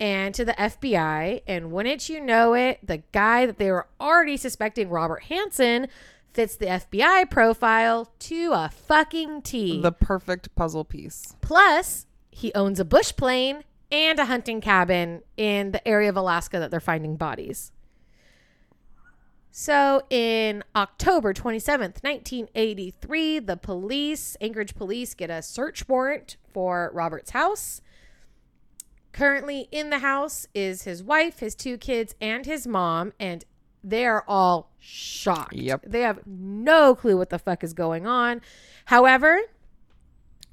And 0.00 0.34
to 0.34 0.44
the 0.44 0.52
FBI. 0.60 1.42
And 1.46 1.70
wouldn't 1.70 2.08
you 2.08 2.20
know 2.20 2.54
it, 2.54 2.80
the 2.82 2.98
guy 3.12 3.46
that 3.46 3.58
they 3.58 3.70
were 3.70 3.86
already 4.00 4.36
suspecting, 4.36 4.90
Robert 4.90 5.24
Hansen, 5.24 5.88
fits 6.32 6.56
the 6.56 6.66
FBI 6.66 7.30
profile 7.30 8.12
to 8.18 8.50
a 8.52 8.68
fucking 8.68 9.42
T. 9.42 9.80
The 9.80 9.92
perfect 9.92 10.54
puzzle 10.56 10.84
piece. 10.84 11.36
Plus, 11.40 12.06
he 12.30 12.52
owns 12.54 12.80
a 12.80 12.84
bush 12.84 13.12
plane 13.16 13.62
and 13.94 14.18
a 14.18 14.24
hunting 14.24 14.60
cabin 14.60 15.22
in 15.36 15.70
the 15.70 15.86
area 15.86 16.08
of 16.08 16.16
Alaska 16.16 16.58
that 16.58 16.72
they're 16.72 16.80
finding 16.80 17.14
bodies. 17.14 17.70
So, 19.52 20.02
in 20.10 20.64
October 20.74 21.32
27th, 21.32 22.02
1983, 22.02 23.38
the 23.38 23.56
police, 23.56 24.36
Anchorage 24.40 24.74
police, 24.74 25.14
get 25.14 25.30
a 25.30 25.42
search 25.42 25.86
warrant 25.88 26.36
for 26.52 26.90
Robert's 26.92 27.30
house. 27.30 27.80
Currently 29.12 29.68
in 29.70 29.90
the 29.90 30.00
house 30.00 30.48
is 30.54 30.82
his 30.82 31.04
wife, 31.04 31.38
his 31.38 31.54
two 31.54 31.78
kids, 31.78 32.16
and 32.20 32.44
his 32.44 32.66
mom, 32.66 33.12
and 33.20 33.44
they 33.84 34.06
are 34.06 34.24
all 34.26 34.72
shocked. 34.80 35.54
Yep. 35.54 35.84
They 35.86 36.00
have 36.00 36.26
no 36.26 36.96
clue 36.96 37.16
what 37.16 37.30
the 37.30 37.38
fuck 37.38 37.62
is 37.62 37.74
going 37.74 38.08
on. 38.08 38.40
However, 38.86 39.38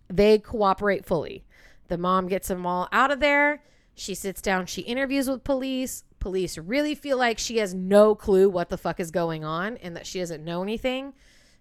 they 0.09 0.37
cooperate 0.37 1.07
fully. 1.07 1.43
The 1.91 1.97
mom 1.97 2.27
gets 2.27 2.47
them 2.47 2.65
all 2.65 2.87
out 2.93 3.11
of 3.11 3.19
there. 3.19 3.61
She 3.95 4.15
sits 4.15 4.41
down, 4.41 4.65
she 4.65 4.79
interviews 4.83 5.29
with 5.29 5.43
police. 5.43 6.05
Police 6.19 6.57
really 6.57 6.95
feel 6.95 7.17
like 7.17 7.37
she 7.37 7.57
has 7.57 7.73
no 7.73 8.15
clue 8.15 8.49
what 8.49 8.69
the 8.69 8.77
fuck 8.77 8.97
is 9.01 9.11
going 9.11 9.43
on 9.43 9.75
and 9.75 9.93
that 9.97 10.07
she 10.07 10.19
doesn't 10.19 10.41
know 10.41 10.63
anything. 10.63 11.11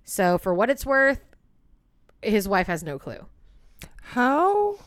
So, 0.04 0.38
for 0.38 0.54
what 0.54 0.70
it's 0.70 0.86
worth, 0.86 1.18
his 2.22 2.46
wife 2.46 2.68
has 2.68 2.84
no 2.84 2.96
clue. 2.96 3.26
How? 4.02 4.78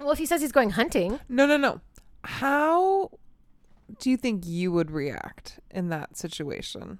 Well, 0.00 0.10
if 0.10 0.18
he 0.18 0.26
says 0.26 0.40
he's 0.40 0.50
going 0.50 0.70
hunting, 0.70 1.20
No, 1.28 1.46
no, 1.46 1.56
no. 1.56 1.80
How 2.24 3.12
do 4.00 4.10
you 4.10 4.16
think 4.16 4.44
you 4.44 4.72
would 4.72 4.90
react 4.90 5.60
in 5.70 5.88
that 5.90 6.16
situation? 6.16 6.98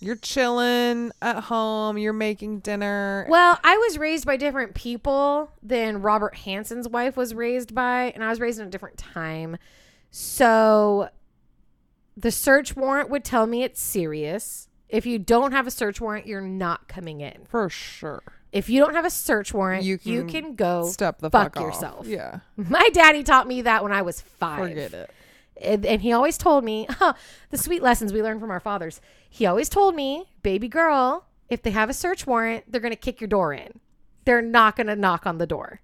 You're 0.00 0.16
chilling 0.16 1.10
at 1.20 1.44
home, 1.44 1.98
you're 1.98 2.12
making 2.12 2.60
dinner. 2.60 3.26
well, 3.28 3.58
I 3.64 3.76
was 3.78 3.98
raised 3.98 4.26
by 4.26 4.36
different 4.36 4.74
people 4.74 5.50
than 5.62 6.02
Robert 6.02 6.36
Hansen's 6.36 6.88
wife 6.88 7.16
was 7.16 7.34
raised 7.34 7.74
by, 7.74 8.12
and 8.14 8.22
I 8.22 8.28
was 8.28 8.38
raised 8.38 8.60
in 8.60 8.66
a 8.68 8.70
different 8.70 8.96
time. 8.96 9.56
So, 10.10 11.08
the 12.16 12.30
search 12.30 12.76
warrant 12.76 13.10
would 13.10 13.24
tell 13.24 13.46
me 13.46 13.62
it's 13.62 13.80
serious. 13.80 14.68
If 14.88 15.04
you 15.04 15.18
don't 15.18 15.52
have 15.52 15.66
a 15.66 15.70
search 15.70 16.00
warrant, 16.00 16.26
you're 16.26 16.40
not 16.40 16.88
coming 16.88 17.20
in. 17.20 17.46
For 17.48 17.68
sure. 17.68 18.22
If 18.52 18.70
you 18.70 18.80
don't 18.80 18.94
have 18.94 19.04
a 19.04 19.10
search 19.10 19.52
warrant, 19.52 19.84
You 19.84 19.98
you 20.02 20.24
can 20.24 20.30
can, 20.30 20.54
go 20.54 20.86
Step 20.88 21.18
the 21.18 21.28
fuck 21.28 21.54
fuck, 21.54 21.62
yourself. 21.62 22.06
Yeah. 22.06 22.40
My 22.56 22.88
daddy 22.92 23.22
taught 23.22 23.46
me 23.46 23.62
that 23.62 23.82
when 23.82 23.92
I 23.92 24.00
was 24.02 24.20
five. 24.22 24.68
Forget 24.68 24.94
it. 24.94 25.10
And, 25.60 25.84
and 25.84 26.00
he 26.00 26.12
always 26.12 26.38
told 26.38 26.64
me 26.64 26.88
the 27.50 27.58
sweet 27.58 27.82
lessons 27.82 28.12
we 28.12 28.22
learned 28.22 28.40
from 28.40 28.50
our 28.50 28.60
fathers. 28.60 29.00
He 29.38 29.46
always 29.46 29.68
told 29.68 29.94
me, 29.94 30.24
baby 30.42 30.66
girl, 30.68 31.26
if 31.48 31.62
they 31.62 31.70
have 31.70 31.88
a 31.88 31.94
search 31.94 32.26
warrant, 32.26 32.64
they're 32.66 32.80
going 32.80 32.92
to 32.92 32.96
kick 32.96 33.20
your 33.20 33.28
door 33.28 33.52
in. 33.54 33.78
They're 34.24 34.42
not 34.42 34.74
going 34.74 34.88
to 34.88 34.96
knock 34.96 35.26
on 35.26 35.38
the 35.38 35.46
door. 35.46 35.80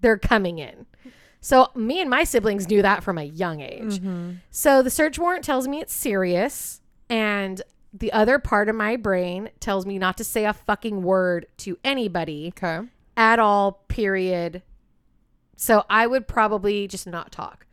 They're 0.00 0.18
coming 0.18 0.58
in. 0.58 0.86
So 1.40 1.68
me 1.76 2.00
and 2.00 2.10
my 2.10 2.24
siblings 2.24 2.68
knew 2.68 2.82
that 2.82 3.04
from 3.04 3.16
a 3.16 3.22
young 3.22 3.60
age. 3.60 4.00
Mm-hmm. 4.00 4.30
So 4.50 4.82
the 4.82 4.90
search 4.90 5.18
warrant 5.20 5.44
tells 5.44 5.68
me 5.68 5.80
it's 5.80 5.94
serious. 5.94 6.80
And 7.08 7.62
the 7.92 8.12
other 8.12 8.40
part 8.40 8.68
of 8.68 8.74
my 8.74 8.96
brain 8.96 9.50
tells 9.60 9.86
me 9.86 9.98
not 9.98 10.16
to 10.16 10.24
say 10.24 10.44
a 10.44 10.52
fucking 10.52 11.04
word 11.04 11.46
to 11.58 11.78
anybody 11.84 12.52
Okay. 12.60 12.86
at 13.16 13.38
all, 13.38 13.84
period. 13.86 14.62
So 15.56 15.84
I 15.88 16.08
would 16.08 16.26
probably 16.26 16.88
just 16.88 17.06
not 17.06 17.30
talk. 17.30 17.66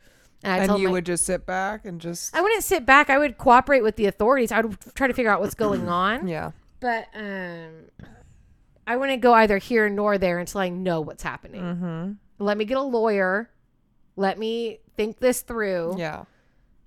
And 0.44 0.52
I 0.54 0.66
And 0.74 0.80
you 0.82 0.88
my- 0.89 0.91
would 0.94 1.06
just 1.06 1.26
sit 1.26 1.46
back 1.46 1.86
and 1.86 2.00
just 2.02 2.36
I 2.36 2.41
wouldn't 2.41 2.64
sit 2.64 2.86
back. 2.86 3.10
I 3.10 3.18
would 3.18 3.38
cooperate 3.38 3.82
with 3.82 3.96
the 3.96 4.06
authorities. 4.08 4.52
I 4.52 4.62
would 4.62 4.78
try 4.94 5.08
to 5.08 5.14
figure 5.14 5.32
out 5.32 5.39
what's 5.41 5.56
going 5.56 5.88
on. 5.88 6.28
Yeah. 6.28 6.52
But 6.80 7.08
um, 7.16 7.70
I 8.86 8.98
wouldn't 8.98 9.22
go 9.22 9.34
either 9.34 9.58
here 9.58 9.88
nor 9.89 10.18
there 10.18 10.39
until 10.39 10.60
I 10.62 10.70
know 10.70 11.00
what's 11.02 11.24
happening. 11.24 11.62
Mm-hmm. 11.62 12.12
Let 12.44 12.58
me 12.58 12.66
get 12.66 12.78
a 12.78 12.82
lawyer. 12.82 13.50
Let 14.18 14.38
me 14.38 14.80
think 14.96 15.20
this 15.20 15.41
through, 15.41 15.96
Yeah. 15.98 16.26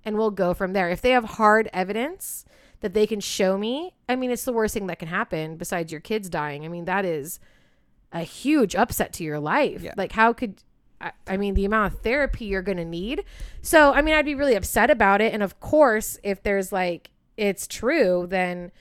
and 0.04 0.16
we'll 0.16 0.30
go 0.30 0.52
from 0.54 0.74
there. 0.74 0.90
If 0.90 1.00
they 1.00 1.10
have 1.10 1.24
hard 1.24 1.68
evidence 1.72 2.44
that 2.80 2.92
they 2.94 3.06
can 3.06 3.20
show 3.20 3.56
me, 3.56 3.94
I 4.08 4.14
mean, 4.16 4.30
it's 4.30 4.44
the 4.44 4.52
worst 4.52 4.74
thing 4.74 4.86
that 4.88 4.98
can 4.98 5.08
happen 5.08 5.56
besides 5.56 5.90
your 5.90 6.00
kids 6.02 6.28
dying. 6.28 6.64
I 6.64 6.68
mean, 6.68 6.84
that 6.84 7.04
is 7.06 7.40
a 8.12 8.20
huge 8.20 8.76
upset 8.76 9.12
to 9.14 9.24
your 9.24 9.40
life. 9.40 9.82
Yeah. 9.82 9.94
Like, 9.96 10.12
how 10.12 10.32
could 10.34 10.62
I, 11.00 11.12
I 11.26 11.36
mean, 11.36 11.54
the 11.54 11.64
amount 11.64 11.92
of 11.92 12.00
therapy 12.00 12.46
you're 12.46 12.62
going 12.62 12.78
to 12.78 12.84
need. 12.84 13.24
So, 13.62 13.92
I 13.92 14.00
mean, 14.02 14.14
I'd 14.14 14.24
be 14.24 14.34
really 14.34 14.54
upset 14.54 14.90
about 14.90 15.20
it. 15.20 15.32
And 15.34 15.42
of 15.42 15.60
course, 15.60 16.18
if 16.22 16.42
there's 16.42 16.72
like, 16.72 17.10
it's 17.36 17.66
true, 17.66 18.26
then, 18.28 18.72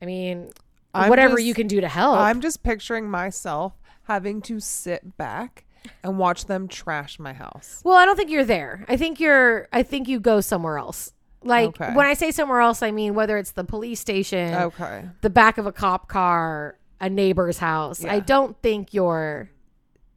I 0.00 0.04
mean, 0.06 0.50
I'm 0.94 1.08
whatever 1.10 1.36
just- 1.36 1.46
you 1.46 1.54
can 1.54 1.66
do 1.66 1.80
to 1.80 1.88
help. 1.88 2.18
I'm 2.18 2.40
just 2.40 2.62
picturing 2.62 3.10
myself 3.10 3.72
having 4.04 4.40
to 4.42 4.60
sit 4.60 5.16
back 5.18 5.64
and 6.02 6.18
watch 6.18 6.46
them 6.46 6.68
trash 6.68 7.18
my 7.18 7.32
house. 7.32 7.80
well, 7.84 7.96
I 7.96 8.04
don't 8.04 8.16
think 8.16 8.30
you're 8.30 8.44
there. 8.44 8.84
I 8.88 8.96
think 8.96 9.20
you're, 9.20 9.68
I 9.72 9.82
think 9.82 10.06
you 10.08 10.20
go 10.20 10.40
somewhere 10.40 10.78
else. 10.78 11.12
Like 11.42 11.68
Okay. 11.80 11.94
when 11.94 12.04
I 12.06 12.14
say 12.14 12.30
somewhere 12.32 12.60
else, 12.60 12.82
I 12.82 12.90
mean 12.90 13.14
whether 13.14 13.36
it's 13.38 13.52
the 13.52 13.64
police 13.64 14.00
station, 14.00 14.54
Okay. 14.54 15.04
the 15.20 15.30
back 15.30 15.56
of 15.56 15.66
a 15.66 15.72
cop 15.72 16.08
car, 16.08 16.76
a 17.00 17.08
neighbor's 17.08 17.58
house. 17.58 18.04
I 18.04 18.18
don't 18.20 18.60
think 18.60 18.92
you're 18.92 19.50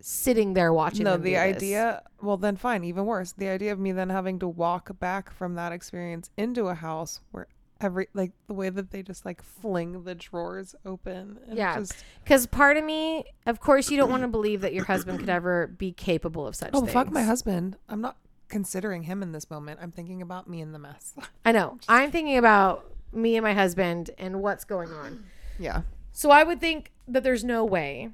sitting 0.02 0.54
there 0.54 0.74
watching. 0.74 1.04
No, 1.04 1.18
the 1.18 1.24
do 1.24 1.30
this. 1.32 1.40
idea. 1.40 2.04
Well, 2.22 2.38
then 2.38 2.56
fine. 2.58 2.84
Even 2.84 3.06
worse, 3.06 3.32
the 3.34 3.48
idea 3.50 3.72
of 3.72 3.80
me 3.80 3.92
then 3.92 4.10
having 4.10 4.40
to 4.40 4.48
walk 4.48 4.98
back 5.00 5.32
from 5.32 5.56
that 5.56 5.72
experience 5.72 6.30
into 6.38 6.68
a 6.68 6.76
house 6.76 7.22
where 7.32 7.48
every 7.80 8.08
like 8.14 8.32
the 8.48 8.54
way 8.54 8.70
that 8.70 8.92
they 8.92 9.02
just 9.02 9.26
like 9.26 9.42
fling 9.42 10.04
the 10.04 10.16
drawers 10.16 10.76
open. 10.86 11.40
And 11.48 11.58
Yeah. 11.58 11.80
Just, 11.80 12.04
Because 12.24 12.46
part 12.46 12.78
of 12.78 12.84
me, 12.84 13.26
of 13.46 13.60
course, 13.60 13.90
you 13.90 13.98
don't 13.98 14.10
want 14.12 14.22
to 14.22 14.28
believe 14.28 14.62
that 14.62 14.74
your 14.74 14.86
husband 14.86 15.20
could 15.20 15.30
ever 15.30 15.68
be 15.68 15.92
capable 15.92 16.46
of 16.48 16.56
such 16.56 16.72
oh 16.74 16.82
things. 16.82 16.94
fuck 16.94 17.12
my 17.12 17.24
husband. 17.24 17.78
I'm 17.90 18.02
not 18.02 18.18
considering 18.50 19.04
him 19.04 19.24
in 19.24 19.32
this 19.32 19.50
moment. 19.50 19.80
I'm 19.82 19.92
thinking 19.92 20.22
about 20.22 20.48
me 20.50 20.62
in 20.62 20.74
the 20.74 20.80
mess. 20.80 21.14
I 21.46 21.52
know. 21.52 21.80
I'm 21.88 22.12
thinking 22.12 22.38
about 22.38 22.86
me 23.12 23.36
and 23.36 23.44
my 23.44 23.54
husband 23.54 24.12
and 24.18 24.42
what's 24.42 24.64
going 24.64 24.92
on. 24.92 25.26
yeah. 25.58 25.82
So 26.14 26.30
I 26.30 26.44
would 26.44 26.60
think 26.60 26.92
that 27.08 27.24
there's 27.24 27.44
no 27.44 27.64
way. 27.64 28.10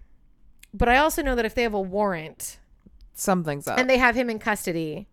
But 0.73 0.89
I 0.89 0.97
also 0.97 1.21
know 1.21 1.35
that 1.35 1.45
if 1.45 1.55
they 1.55 1.63
have 1.63 1.73
a 1.73 1.81
warrant 1.81 2.59
Something's 3.13 3.67
up. 3.67 3.79
and 3.79 3.89
they 3.89 3.97
have 3.97 4.15
him 4.15 4.29
in 4.29 4.37
custody, 4.39 5.07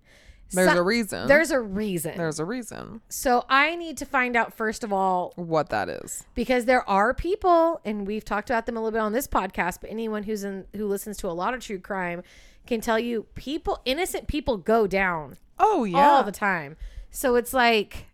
There's 0.51 0.71
so- 0.73 0.79
a 0.79 0.83
reason. 0.83 1.27
there's 1.27 1.51
a 1.51 1.61
reason. 1.61 2.17
There's 2.19 2.39
a 2.39 2.45
reason 2.45 3.01
so 3.09 3.45
I 3.49 3.77
need 3.77 3.97
to 3.99 4.05
find 4.05 4.37
out 4.37 4.53
first 4.55 4.85
of 4.85 4.93
all 4.93 5.33
what 5.37 5.71
that 5.71 5.89
is. 5.89 6.25
because 6.35 6.67
there 6.67 6.87
are 6.89 7.15
people 7.15 7.81
and 7.85 8.07
we've 8.07 8.25
talked 8.25 8.51
about 8.51 8.67
them 8.67 8.77
a 8.77 8.81
little 8.81 8.93
bit 8.93 9.01
on 9.01 9.13
this 9.13 9.27
podcast, 9.27 9.79
but 9.81 9.91
anyone 9.91 10.25
who's 10.25 10.45
in 10.45 10.67
who 10.77 10.87
listens 10.87 11.17
to 11.19 11.29
a 11.29 11.33
lot 11.33 11.55
of 11.55 11.61
true 11.61 11.79
crime 11.79 12.23
can 12.67 12.81
tell 12.81 12.99
you 12.99 13.25
people 13.35 13.81
innocent 13.85 14.27
people 14.27 14.57
go 14.59 14.87
down 14.87 15.37
Oh 15.59 15.85
yeah. 15.85 15.97
all 15.99 16.23
the 16.25 16.33
time. 16.33 16.77
So 17.11 17.37
it's 17.37 17.55
like 17.55 18.07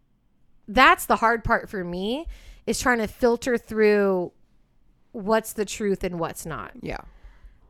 that's 0.68 1.07
the 1.07 1.16
hard 1.16 1.43
part 1.43 1.68
for 1.68 1.82
me 1.82 2.26
is 2.66 2.78
trying 2.78 2.99
to 2.99 3.09
filter 3.09 3.59
through 3.59 4.30
what's 5.12 5.53
the 5.55 5.64
truth 5.64 6.05
and 6.05 6.20
what's 6.20 6.47
not. 6.47 6.72
yeah. 6.80 6.99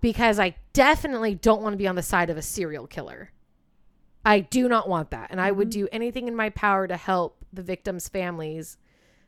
Because 0.00 0.38
I 0.38 0.56
definitely 0.72 1.34
don't 1.34 1.62
want 1.62 1.74
to 1.74 1.76
be 1.76 1.86
on 1.86 1.94
the 1.94 2.02
side 2.02 2.30
of 2.30 2.36
a 2.36 2.42
serial 2.42 2.86
killer. 2.86 3.32
I 4.24 4.40
do 4.40 4.68
not 4.68 4.88
want 4.88 5.10
that. 5.10 5.28
And 5.30 5.40
I 5.40 5.50
would 5.50 5.70
do 5.70 5.88
anything 5.92 6.28
in 6.28 6.36
my 6.36 6.50
power 6.50 6.86
to 6.86 6.96
help 6.96 7.44
the 7.52 7.62
victims' 7.62 8.08
families 8.08 8.76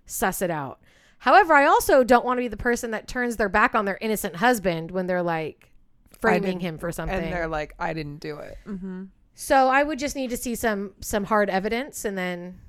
suss 0.06 0.42
it 0.42 0.50
out. 0.50 0.80
However, 1.18 1.54
I 1.54 1.66
also 1.66 2.04
don't 2.04 2.24
want 2.24 2.38
to 2.38 2.42
be 2.42 2.48
the 2.48 2.56
person 2.56 2.90
that 2.90 3.06
turns 3.06 3.36
their 3.36 3.48
back 3.48 3.74
on 3.74 3.84
their 3.84 3.98
innocent 4.00 4.36
husband 4.36 4.90
when 4.90 5.06
they're 5.06 5.22
like 5.22 5.70
framing 6.20 6.60
him 6.60 6.78
for 6.78 6.90
something. 6.90 7.16
And 7.16 7.32
they're 7.32 7.48
like, 7.48 7.74
I 7.78 7.92
didn't 7.92 8.18
do 8.18 8.38
it. 8.38 8.58
Mm-hmm. 8.66 9.04
So 9.34 9.68
I 9.68 9.82
would 9.82 9.98
just 9.98 10.16
need 10.16 10.30
to 10.30 10.36
see 10.36 10.54
some 10.54 10.92
some 11.00 11.24
hard 11.24 11.48
evidence 11.48 12.04
and 12.04 12.18
then 12.18 12.60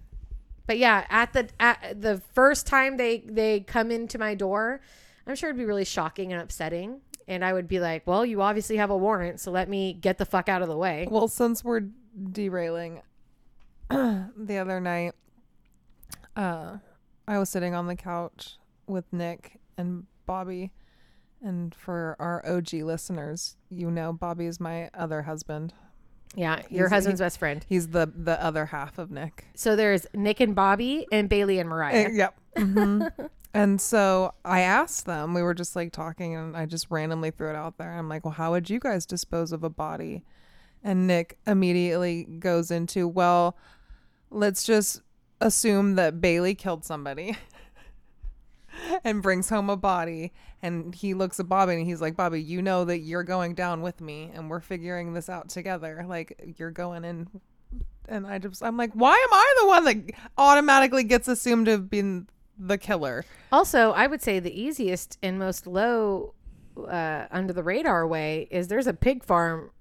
but 0.66 0.78
yeah, 0.78 1.06
at 1.10 1.34
the 1.34 1.50
at 1.60 2.02
the 2.02 2.22
first 2.34 2.68
time 2.68 2.98
they 2.98 3.20
they 3.20 3.62
come 3.62 3.92
into 3.92 4.18
my 4.18 4.34
door, 4.36 4.82
I'm 5.28 5.36
sure 5.36 5.50
it'd 5.50 5.58
be 5.58 5.66
really 5.66 5.86
shocking 5.86 6.32
and 6.32 6.42
upsetting 6.42 7.02
and 7.28 7.44
I 7.46 7.54
would 7.54 7.68
be 7.68 7.80
like, 7.80 8.06
"Well, 8.08 8.26
you 8.26 8.42
obviously 8.42 8.78
have 8.78 8.90
a 8.90 8.98
warrant, 8.98 9.40
so 9.40 9.52
let 9.52 9.70
me 9.70 9.94
get 9.94 10.18
the 10.18 10.26
fuck 10.26 10.50
out 10.50 10.62
of 10.62 10.68
the 10.68 10.78
way." 10.78 11.08
Well, 11.10 11.28
since 11.28 11.64
we're 11.64 11.82
derailing, 12.32 13.02
the 13.90 14.58
other 14.58 14.80
night, 14.80 15.14
uh, 16.36 16.78
I 17.28 17.38
was 17.38 17.50
sitting 17.50 17.74
on 17.76 17.88
the 17.88 17.96
couch 17.96 18.58
with 18.88 19.06
Nick 19.12 19.60
and 19.78 20.06
Bobby. 20.26 20.72
And 21.42 21.76
for 21.76 22.16
our 22.20 22.42
OG 22.48 22.72
listeners, 22.84 23.58
you 23.70 23.92
know 23.92 24.14
Bobby 24.14 24.46
is 24.46 24.62
my 24.62 24.90
other 24.94 25.24
husband. 25.24 25.74
Yeah, 26.36 26.62
your 26.70 26.88
He's- 26.88 26.92
husband's 26.92 27.20
best 27.20 27.38
friend. 27.38 27.66
He's 27.68 27.90
the 27.90 28.10
the 28.16 28.42
other 28.42 28.68
half 28.68 28.98
of 28.98 29.12
Nick. 29.12 29.46
So 29.54 29.76
there's 29.76 30.08
Nick 30.14 30.40
and 30.40 30.56
Bobby 30.56 31.06
and 31.12 31.28
Bailey 31.28 31.60
and 31.60 31.70
Mariah. 31.70 31.96
Eh, 31.96 32.10
yep. 32.14 32.36
Mhm. 32.56 33.12
and 33.54 33.80
so 33.80 34.34
I 34.44 34.62
asked 34.62 35.06
them, 35.06 35.34
we 35.34 35.44
were 35.44 35.54
just 35.54 35.76
like 35.76 35.92
talking, 35.92 36.36
and 36.36 36.58
I 36.58 36.66
just 36.66 36.88
randomly 36.90 37.30
threw 37.30 37.50
it 37.50 37.56
out 37.56 37.78
there. 37.78 37.94
I'm 37.94 38.10
like, 38.10 38.26
well, 38.26 38.34
how 38.34 38.52
would 38.52 38.70
you 38.70 38.80
guys 38.80 39.06
dispose 39.06 39.52
of 39.52 39.64
a 39.64 39.70
body? 39.70 40.24
And 40.84 41.06
Nick 41.08 41.38
immediately 41.46 42.24
goes 42.24 42.72
into, 42.72 43.08
well, 43.08 43.56
let's 44.32 44.64
just 44.64 45.02
assume 45.40 45.96
that 45.96 46.20
Bailey 46.20 46.56
killed 46.56 46.84
somebody 46.84 47.38
and 49.04 49.22
brings 49.22 49.50
home 49.50 49.70
a 49.70 49.78
body. 49.78 50.34
And 50.62 50.96
he 50.96 51.14
looks 51.14 51.40
at 51.40 51.48
Bobby 51.48 51.74
and 51.74 51.86
he's 51.86 52.02
like, 52.02 52.16
Bobby, 52.16 52.42
you 52.42 52.62
know 52.62 52.86
that 52.86 53.00
you're 53.00 53.24
going 53.24 53.54
down 53.54 53.82
with 53.82 54.02
me 54.02 54.32
and 54.34 54.50
we're 54.50 54.62
figuring 54.62 55.14
this 55.14 55.30
out 55.30 55.50
together. 55.50 56.06
Like, 56.08 56.56
you're 56.58 56.72
going 56.72 57.06
in. 57.06 57.28
And 58.10 58.26
I 58.26 58.40
just, 58.40 58.64
I'm 58.64 58.78
like, 58.78 58.94
why 58.94 59.12
am 59.12 59.34
I 59.34 59.56
the 59.62 59.68
one 59.68 59.86
that 59.86 60.16
automatically 60.38 61.04
gets 61.04 61.28
assumed 61.28 61.66
to 61.68 61.72
have 61.74 61.90
been 61.90 62.28
the 62.58 62.78
killer? 62.78 63.26
Also, 63.52 63.92
I 63.92 64.08
would 64.08 64.22
say 64.22 64.40
the 64.40 64.60
easiest 64.60 65.18
and 65.22 65.40
most 65.40 65.68
low 65.68 66.34
uh, 66.78 67.26
under 67.32 67.54
the 67.54 67.64
radar 67.64 68.08
way 68.08 68.48
is 68.52 68.68
there's 68.68 68.88
a 68.88 68.94
pig 68.94 69.24
farm 69.24 69.72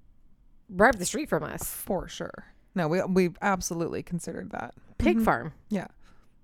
right 0.69 0.93
up 0.93 0.99
the 0.99 1.05
street 1.05 1.29
from 1.29 1.43
us. 1.43 1.63
For 1.63 2.07
sure. 2.07 2.45
No, 2.75 2.87
we 2.87 3.01
we 3.03 3.29
absolutely 3.41 4.03
considered 4.03 4.51
that. 4.51 4.73
Pig 4.97 5.21
farm. 5.21 5.53
Yeah. 5.69 5.87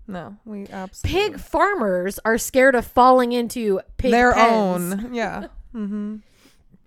No, 0.08 0.38
we 0.46 0.68
absolutely. 0.68 1.32
Pig 1.32 1.40
farmers 1.40 2.20
are 2.26 2.38
scared 2.38 2.76
of 2.76 2.86
falling 2.86 3.32
into 3.32 3.80
pig 3.98 4.12
their 4.12 4.34
pens. 4.34 4.94
own. 4.94 5.14
Yeah. 5.14 5.48
mm-hmm. 5.74 6.18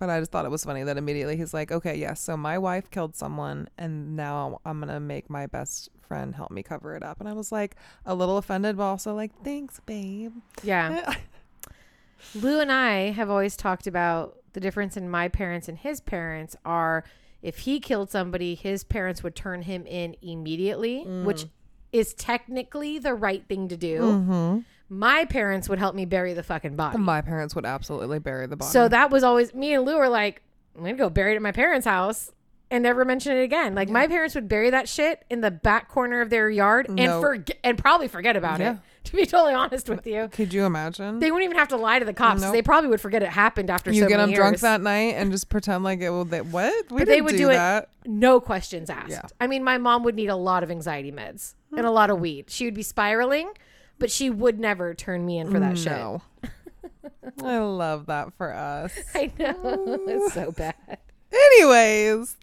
But 0.03 0.11
I 0.11 0.19
just 0.19 0.33
thought 0.33 0.45
it 0.45 0.51
was 0.51 0.65
funny 0.65 0.83
that 0.83 0.97
immediately 0.97 1.37
he's 1.37 1.55
like, 1.55 1.71
okay, 1.71 1.95
yes, 1.95 2.21
so 2.21 2.37
my 2.37 2.59
wife 2.59 2.91
killed 2.91 3.15
someone, 3.15 3.69
and 3.79 4.17
now 4.17 4.61
I'm 4.65 4.81
going 4.81 4.93
to 4.93 4.99
make 4.99 5.31
my 5.31 5.47
best 5.47 5.91
friend 6.01 6.35
help 6.35 6.51
me 6.51 6.65
cover 6.65 6.97
it 6.97 7.05
up. 7.05 7.21
And 7.21 7.29
I 7.29 7.35
was 7.35 7.53
like, 7.53 7.77
a 8.05 8.13
little 8.13 8.37
offended, 8.37 8.77
but 8.77 8.83
also 8.83 9.15
like, 9.15 9.31
thanks, 9.45 9.79
babe. 9.87 10.33
Yeah. 10.65 11.15
Lou 12.35 12.59
and 12.59 12.73
I 12.73 13.13
have 13.13 13.31
always 13.31 13.57
talked 13.57 13.87
about 13.87 14.39
the 14.55 14.59
difference 14.59 14.97
in 14.97 15.09
my 15.09 15.29
parents 15.29 15.69
and 15.69 15.79
his 15.79 16.01
parents 16.01 16.57
are 16.65 17.05
if 17.41 17.59
he 17.59 17.79
killed 17.79 18.11
somebody, 18.11 18.57
his 18.57 18.83
parents 18.83 19.23
would 19.23 19.37
turn 19.37 19.63
him 19.63 19.87
in 19.87 20.17
immediately, 20.21 21.05
which 21.05 21.47
is 21.93 22.13
technically 22.15 22.99
the 22.99 23.15
right 23.15 23.47
thing 23.47 23.69
to 23.69 23.77
do. 23.77 24.01
mm-hmm. 24.01 24.59
My 24.95 25.25
parents 25.25 25.71
would 25.71 25.79
help 25.79 25.95
me 25.95 26.05
bury 26.05 26.35
the 26.35 26.43
fucking 26.43 26.77
body. 26.77 26.99
My 26.99 27.23
parents 27.23 27.55
would 27.55 27.65
absolutely 27.65 28.19
bury 28.19 28.47
the 28.47 28.57
body. 28.57 28.71
So 28.71 28.89
that 28.89 29.11
was 29.11 29.25
always 29.25 29.55
me 29.55 29.73
and 29.73 29.87
Lou 29.87 29.97
were 29.97 30.09
like, 30.11 30.43
I'm 30.77 30.83
gonna 30.83 30.95
go 30.97 31.09
bury 31.09 31.33
it 31.33 31.37
at 31.37 31.43
my 31.43 31.51
parents' 31.53 31.87
house 31.87 32.31
and 32.71 32.83
never 32.83 33.05
mention 33.07 33.35
it 33.37 33.43
again. 33.43 33.75
Like 33.75 33.89
my 33.89 34.07
parents 34.07 34.35
would 34.35 34.49
bury 34.49 34.69
that 34.69 34.89
shit 34.91 35.25
in 35.31 35.41
the 35.41 35.51
back 35.51 35.89
corner 35.89 36.21
of 36.21 36.29
their 36.29 36.51
yard 36.51 36.87
and 36.89 36.97
No. 36.97 37.21
forget 37.23 37.57
and 37.65 37.79
probably 37.79 38.07
forget 38.07 38.37
about 38.37 38.61
Yeah. 38.61 38.73
it. 38.75 38.79
To 39.05 39.17
be 39.17 39.27
totally 39.27 39.53
honest 39.53 39.89
with 39.89 40.07
you, 40.07 40.29
Could 40.31 40.55
you 40.55 40.65
imagine? 40.65 41.19
they 41.19 41.33
wouldn't 41.33 41.47
even 41.51 41.59
have 41.59 41.67
to 41.69 41.77
lie 41.77 41.99
to 41.99 42.05
the 42.05 42.13
cops. 42.15 42.41
Nope. 42.41 42.53
They 42.53 42.63
probably 42.63 42.89
would 42.89 43.01
forget 43.01 43.21
it 43.21 43.31
happened 43.31 43.69
after 43.69 43.91
you 43.91 44.03
so 44.03 44.07
get 44.09 44.19
them 44.19 44.27
many 44.29 44.37
drunk 44.37 44.53
years. 44.55 44.61
that 44.61 44.81
night 44.81 45.17
and 45.17 45.33
just 45.33 45.49
pretend 45.49 45.83
like 45.83 46.01
it 46.03 46.11
will. 46.11 46.25
They, 46.25 46.41
what? 46.41 46.73
We 46.89 46.99
But 46.99 47.09
they 47.09 47.21
would 47.21 47.33
do, 47.33 47.39
do 47.39 47.51
it- 47.51 47.55
that. 47.55 47.89
No 48.07 48.39
questions 48.41 48.89
asked. 48.91 49.11
Yeah. 49.11 49.23
I 49.41 49.49
mean, 49.49 49.65
my 49.65 49.77
mom 49.77 50.05
would 50.05 50.15
need 50.15 50.29
a 50.29 50.37
lot 50.37 50.63
of 50.63 50.71
anxiety 50.71 51.11
meds 51.11 51.55
and 51.77 51.85
a 51.85 51.91
lot 51.91 52.11
of 52.11 52.21
weed. 52.21 52.49
She 52.49 52.65
would 52.65 52.75
be 52.75 52.85
spiraling, 52.85 53.51
but 54.03 54.11
she 54.11 54.29
would 54.29 54.59
never 54.61 54.93
turn 54.93 55.25
me 55.25 55.39
in 55.39 55.51
for 55.51 55.59
that 55.61 55.79
shit. 55.79 55.93
No. 55.93 56.21
I 57.43 57.59
love 57.59 58.07
that 58.07 58.35
for 58.35 58.53
us. 58.53 58.93
I 59.15 59.31
know 59.39 60.05
it's 60.09 60.35
so 60.35 60.51
bad. 60.57 60.75
Anyways, 61.33 62.37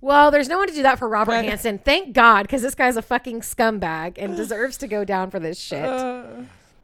Well, 0.00 0.30
there's 0.30 0.48
no 0.48 0.58
one 0.58 0.68
to 0.68 0.74
do 0.74 0.82
that 0.82 0.98
for 0.98 1.08
Robert 1.08 1.32
Right. 1.32 1.44
Hansen. 1.48 1.78
Thank 1.78 2.12
God, 2.12 2.42
because 2.42 2.62
this 2.62 2.74
guy's 2.74 2.96
a 2.96 3.02
fucking 3.02 3.40
scumbag 3.40 4.14
and 4.18 4.36
deserves 4.36 4.76
to 4.78 4.86
go 4.86 5.04
down 5.04 5.30
for 5.30 5.40
this 5.40 5.58
shit. 5.58 5.84
uh, 5.84 6.24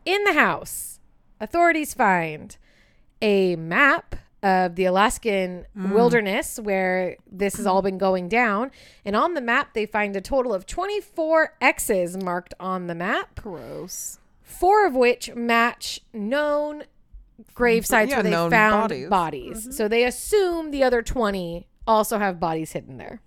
In 0.05 0.25
the 0.25 0.33
house, 0.33 0.99
authorities 1.41 1.95
find 1.95 2.57
a 3.23 3.55
map 3.57 4.17
of 4.43 4.77
the 4.77 4.85
Alaskan 4.85 5.67
Mm. 5.77 5.93
wilderness 5.93 6.59
where 6.61 7.17
this 7.31 7.57
has 7.57 7.67
all 7.67 7.83
been 7.83 7.99
going 7.99 8.29
down. 8.29 8.71
And 9.05 9.17
on 9.17 9.35
the 9.35 9.41
map, 9.41 9.75
they 9.75 9.85
find 9.87 10.15
a 10.15 10.21
total 10.21 10.55
of 10.55 10.65
24 10.67 11.55
X's 11.61 12.17
marked 12.17 12.55
on 12.61 12.87
the 12.87 12.95
map, 12.95 13.41
gross. 13.43 14.19
four 14.43 14.87
of 14.87 14.95
which 14.95 15.35
match 15.35 16.01
known 16.13 16.85
grave 17.55 17.85
sites 17.85 18.11
Yeah, 18.11 18.23
where 18.23 18.23
they 18.25 18.31
found 18.31 18.51
bodies. 18.89 19.01
Mm-hmm. 19.03 19.11
bodies. 19.11 19.77
So 19.77 19.89
they 19.89 20.05
assume 20.05 20.71
the 20.71 20.83
other 20.85 21.03
20 21.03 21.67
also 21.87 22.19
have 22.19 22.39
bodies 22.41 22.73
hidden 22.73 22.97
there. 22.97 23.21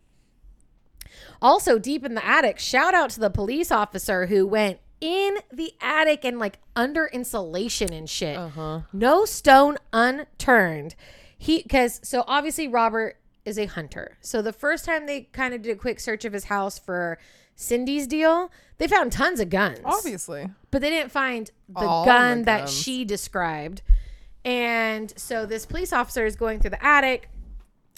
Also, 1.41 1.79
deep 1.79 2.05
in 2.05 2.13
the 2.15 2.25
attic, 2.25 2.59
shout 2.59 2.93
out 2.93 3.09
to 3.11 3.19
the 3.19 3.29
police 3.29 3.71
officer 3.71 4.27
who 4.27 4.45
went 4.45 4.79
in 5.01 5.39
the 5.51 5.73
attic 5.81 6.23
and 6.23 6.39
like 6.39 6.59
under 6.75 7.07
insulation 7.07 7.91
and 7.91 8.09
shit. 8.09 8.37
Uh-huh. 8.37 8.81
No 8.93 9.25
stone 9.25 9.77
unturned. 9.91 10.95
He 11.37 11.63
because 11.63 11.99
so 12.03 12.23
obviously 12.27 12.67
Robert 12.67 13.17
is 13.43 13.57
a 13.57 13.65
hunter. 13.65 14.17
So 14.21 14.41
the 14.41 14.53
first 14.53 14.85
time 14.85 15.07
they 15.07 15.21
kind 15.33 15.53
of 15.53 15.63
did 15.63 15.71
a 15.71 15.75
quick 15.75 15.99
search 15.99 16.23
of 16.23 16.33
his 16.33 16.45
house 16.45 16.77
for 16.77 17.17
Cindy's 17.55 18.07
deal, 18.07 18.51
they 18.77 18.87
found 18.87 19.11
tons 19.11 19.39
of 19.39 19.49
guns. 19.49 19.79
Obviously. 19.83 20.49
But 20.69 20.81
they 20.81 20.89
didn't 20.89 21.11
find 21.11 21.49
the 21.67 21.79
All 21.79 22.05
gun 22.05 22.39
the 22.39 22.45
that 22.45 22.69
she 22.69 23.03
described. 23.03 23.81
And 24.45 25.13
so 25.17 25.45
this 25.45 25.65
police 25.65 25.93
officer 25.93 26.25
is 26.25 26.35
going 26.35 26.59
through 26.59 26.71
the 26.71 26.83
attic, 26.83 27.29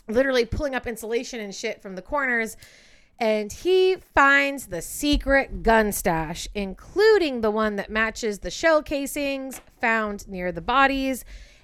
literally 0.08 0.45
pulling 0.45 0.76
up 0.76 0.88
insulation 0.88 1.39
and 1.39 1.54
shit 1.54 1.82
from 1.82 1.95
the 1.95 2.01
corners. 2.01 2.58
And 3.20 3.53
he 3.53 3.95
finds 4.14 4.68
the 4.68 4.82
secret 4.82 5.64
gun 5.64 5.91
stash, 5.91 6.47
including 6.53 7.41
the 7.41 7.51
one 7.51 7.76
that 7.78 7.89
matches 7.89 8.39
the 8.39 8.51
shell 8.51 8.82
casings 8.84 9.61
found 9.80 10.28
near 10.28 10.51
the 10.51 10.61
bodies 10.61 11.24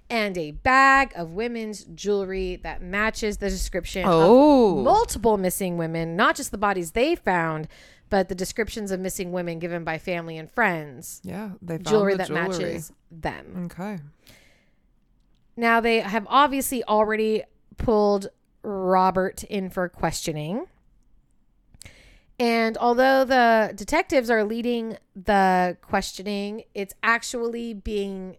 and 0.10 0.38
a 0.38 0.52
bag 0.52 1.12
of 1.16 1.32
women's 1.34 1.84
jewelry 1.84 2.56
that 2.64 2.82
matches 2.82 3.38
the 3.38 3.50
description 3.50 4.04
Oh. 4.08 4.78
of 4.80 4.84
multiple 4.84 5.38
missing 5.38 5.78
women, 5.78 6.16
not 6.16 6.36
just 6.36 6.52
the 6.52 6.58
bodies 6.58 6.91
they 6.91 7.16
found, 7.16 7.68
but 8.10 8.28
the 8.30 8.36
descriptions 8.36 8.89
of 8.89 9.00
missing 9.00 9.32
women 9.32 9.60
given 9.60 9.84
by 9.84 9.97
family 10.00 10.38
and 10.38 10.50
friends. 10.50 11.22
Yeah, 11.24 11.52
they 11.62 11.76
found 11.76 11.88
Jewelry 11.88 12.14
the 12.14 12.18
that 12.20 12.28
jewelry. 12.28 12.47
matches 12.47 12.91
them. 13.12 13.70
Okay. 13.72 14.00
Now, 15.56 15.80
they 15.82 16.00
have 16.00 16.26
obviously 16.30 16.84
already 16.86 17.43
pulled 17.78 18.30
Robert 18.64 19.43
in 19.43 19.70
for 19.70 19.89
questioning. 19.89 20.66
And 22.40 22.78
although 22.78 23.26
the 23.26 23.74
detectives 23.76 24.30
are 24.30 24.46
leading 24.46 24.98
the 25.14 25.78
questioning, 25.82 26.64
it's 26.74 26.94
actually 27.04 27.74
being 27.74 28.38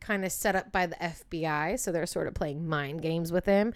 kind 0.00 0.24
of 0.24 0.30
set 0.30 0.54
up 0.54 0.70
by 0.70 0.86
the 0.86 0.94
FBI. 0.96 1.78
So 1.78 1.90
they're 1.90 2.06
sort 2.06 2.28
of 2.28 2.34
playing 2.34 2.68
mind 2.68 3.02
games 3.02 3.32
with 3.32 3.46
him. 3.46 3.74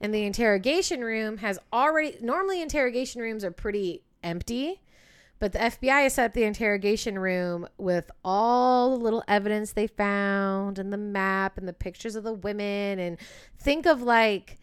And 0.00 0.14
the 0.14 0.24
interrogation 0.24 1.02
room 1.02 1.38
has 1.38 1.58
already, 1.72 2.16
normally, 2.20 2.62
interrogation 2.62 3.20
rooms 3.20 3.44
are 3.44 3.50
pretty 3.50 4.02
empty. 4.22 4.80
But 5.38 5.52
the 5.52 5.58
FBI 5.58 6.04
has 6.04 6.14
set 6.14 6.26
up 6.26 6.32
the 6.32 6.44
interrogation 6.44 7.18
room 7.18 7.68
with 7.76 8.10
all 8.24 8.96
the 8.96 9.02
little 9.02 9.22
evidence 9.28 9.72
they 9.72 9.86
found 9.86 10.78
and 10.78 10.92
the 10.92 10.96
map 10.96 11.58
and 11.58 11.68
the 11.68 11.74
pictures 11.74 12.16
of 12.16 12.24
the 12.24 12.32
women. 12.32 12.98
And 12.98 13.18
think 13.58 13.84
of 13.84 14.00
like 14.00 14.58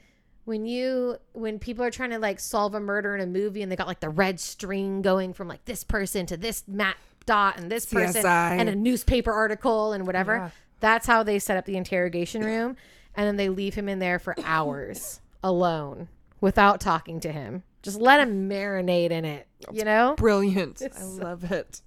when 0.46 0.66
you 0.66 1.18
when 1.34 1.60
people 1.60 1.84
are 1.86 1.92
trying 1.92 2.10
to 2.10 2.20
like 2.20 2.40
solve 2.40 2.76
a 2.76 2.80
murder 2.80 3.16
in 3.16 3.22
a 3.22 3.26
movie 3.26 3.62
and 3.62 3.72
they 3.72 3.76
got 3.76 3.88
like 3.88 4.00
the 4.02 4.10
red 4.10 4.40
string 4.40 5.02
going 5.02 5.34
from 5.34 5.48
like 5.48 5.64
this 5.66 5.84
person 5.84 6.26
to 6.26 6.38
this 6.38 6.64
map 6.68 6.98
dot 7.26 7.58
and 7.58 7.72
this 7.72 7.86
person 7.86 8.24
CSI. 8.24 8.60
and 8.60 8.70
a 8.70 8.76
newspaper 8.76 9.32
article 9.32 9.94
and 9.94 10.06
whatever. 10.06 10.36
Yeah. 10.36 10.50
That's 10.80 11.08
how 11.08 11.24
they 11.24 11.40
set 11.40 11.58
up 11.58 11.66
the 11.66 11.78
interrogation 11.78 12.44
room. 12.44 12.76
And 13.16 13.28
then 13.28 13.38
they 13.38 13.50
leave 13.50 13.76
him 13.76 13.88
in 13.88 14.00
there 14.00 14.20
for 14.20 14.36
hours 14.44 15.22
alone 15.44 16.10
without 16.42 16.82
talking 16.82 17.20
to 17.22 17.32
him. 17.32 17.64
Just 17.82 18.00
let 18.00 18.20
him 18.20 18.50
marinate 18.50 19.12
in 19.12 19.24
it. 19.24 19.48
You 19.72 19.86
know? 19.86 20.16
Brilliant. 20.18 20.82
I 20.82 21.04
love 21.04 21.52
it. 21.52 21.82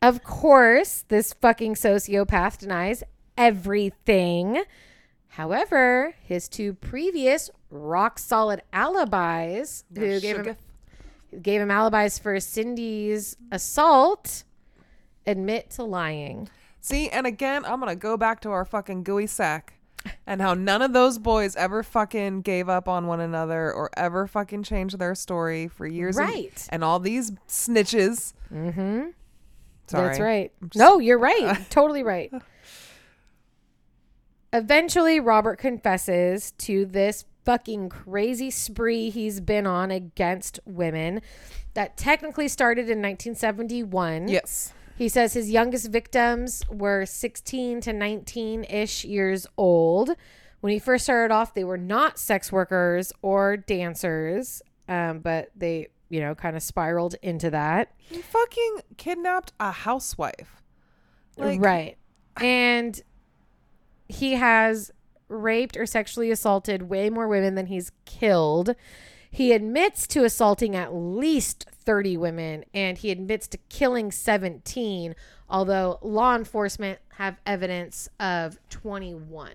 Of 0.00 0.22
course, 0.22 1.04
this 1.08 1.32
fucking 1.32 1.74
sociopath 1.74 2.58
denies 2.58 3.02
everything. 3.36 4.62
However, 5.28 6.14
his 6.20 6.48
two 6.48 6.74
previous 6.74 7.50
rock 7.70 8.18
solid 8.18 8.62
alibis, 8.72 9.84
who 9.94 10.20
gave 10.20 10.36
him, 10.44 10.56
gave 11.42 11.60
him 11.60 11.70
alibis 11.70 12.18
for 12.18 12.38
Cindy's 12.40 13.36
assault, 13.52 14.44
admit 15.26 15.70
to 15.70 15.84
lying. 15.84 16.48
See, 16.80 17.08
and 17.10 17.26
again, 17.26 17.64
I'm 17.64 17.80
gonna 17.80 17.94
go 17.96 18.16
back 18.16 18.40
to 18.40 18.50
our 18.50 18.64
fucking 18.64 19.04
gooey 19.04 19.26
sack. 19.26 19.74
And 20.26 20.40
how 20.40 20.54
none 20.54 20.80
of 20.80 20.92
those 20.92 21.18
boys 21.18 21.56
ever 21.56 21.82
fucking 21.82 22.42
gave 22.42 22.68
up 22.68 22.88
on 22.88 23.06
one 23.08 23.20
another 23.20 23.72
or 23.72 23.90
ever 23.96 24.26
fucking 24.26 24.62
changed 24.62 24.98
their 24.98 25.14
story 25.14 25.66
for 25.68 25.86
years. 25.86 26.16
and- 26.16 26.28
Right. 26.28 26.66
And, 26.70 26.84
all 26.84 27.00
these 27.00 27.32
snitches. 27.48 28.32
Mm-hmm. 28.50 29.08
Sorry. 29.88 30.06
That's 30.06 30.20
right. 30.20 30.52
just- 30.62 30.76
no, 30.76 30.98
you're 31.00 31.18
right. 31.18 31.68
totally 31.68 32.04
right. 32.04 32.32
Eventually, 34.52 35.20
Robert 35.20 35.58
confesses 35.58 36.52
to 36.52 36.86
this 36.86 37.24
fucking 37.44 37.88
crazy 37.88 38.50
spree 38.50 39.10
he's 39.10 39.40
been 39.40 39.66
on 39.66 39.90
against 39.90 40.60
women 40.66 41.20
that 41.74 41.96
technically 41.96 42.48
started 42.48 42.82
in 42.82 42.98
1971. 42.98 44.28
Yes. 44.28 44.72
He 44.96 45.08
says 45.08 45.32
his 45.32 45.50
youngest 45.50 45.90
victims 45.90 46.62
were 46.68 47.06
16 47.06 47.80
to 47.82 47.92
19 47.92 48.64
ish 48.64 49.04
years 49.04 49.46
old. 49.56 50.10
When 50.60 50.72
he 50.72 50.78
first 50.78 51.04
started 51.04 51.32
off, 51.32 51.54
they 51.54 51.62
were 51.62 51.78
not 51.78 52.18
sex 52.18 52.50
workers 52.50 53.12
or 53.22 53.56
dancers, 53.56 54.60
um, 54.88 55.20
but 55.20 55.50
they, 55.54 55.88
you 56.08 56.20
know, 56.20 56.34
kind 56.34 56.56
of 56.56 56.62
spiraled 56.62 57.14
into 57.22 57.48
that. 57.50 57.94
He 57.96 58.20
fucking 58.20 58.78
kidnapped 58.96 59.52
a 59.60 59.70
housewife. 59.70 60.62
Like, 61.36 61.60
right. 61.62 61.96
And 62.36 63.00
he 64.08 64.34
has 64.34 64.90
raped 65.28 65.76
or 65.76 65.86
sexually 65.86 66.30
assaulted 66.30 66.88
way 66.88 67.10
more 67.10 67.28
women 67.28 67.54
than 67.54 67.66
he's 67.66 67.92
killed. 68.04 68.74
He 69.30 69.52
admits 69.52 70.06
to 70.08 70.24
assaulting 70.24 70.74
at 70.74 70.94
least 70.94 71.66
30 71.70 72.16
women 72.16 72.64
and 72.72 72.96
he 72.96 73.10
admits 73.10 73.46
to 73.48 73.58
killing 73.68 74.10
17, 74.10 75.14
although 75.50 75.98
law 76.02 76.34
enforcement 76.34 76.98
have 77.14 77.38
evidence 77.44 78.08
of 78.18 78.58
21. 78.70 79.52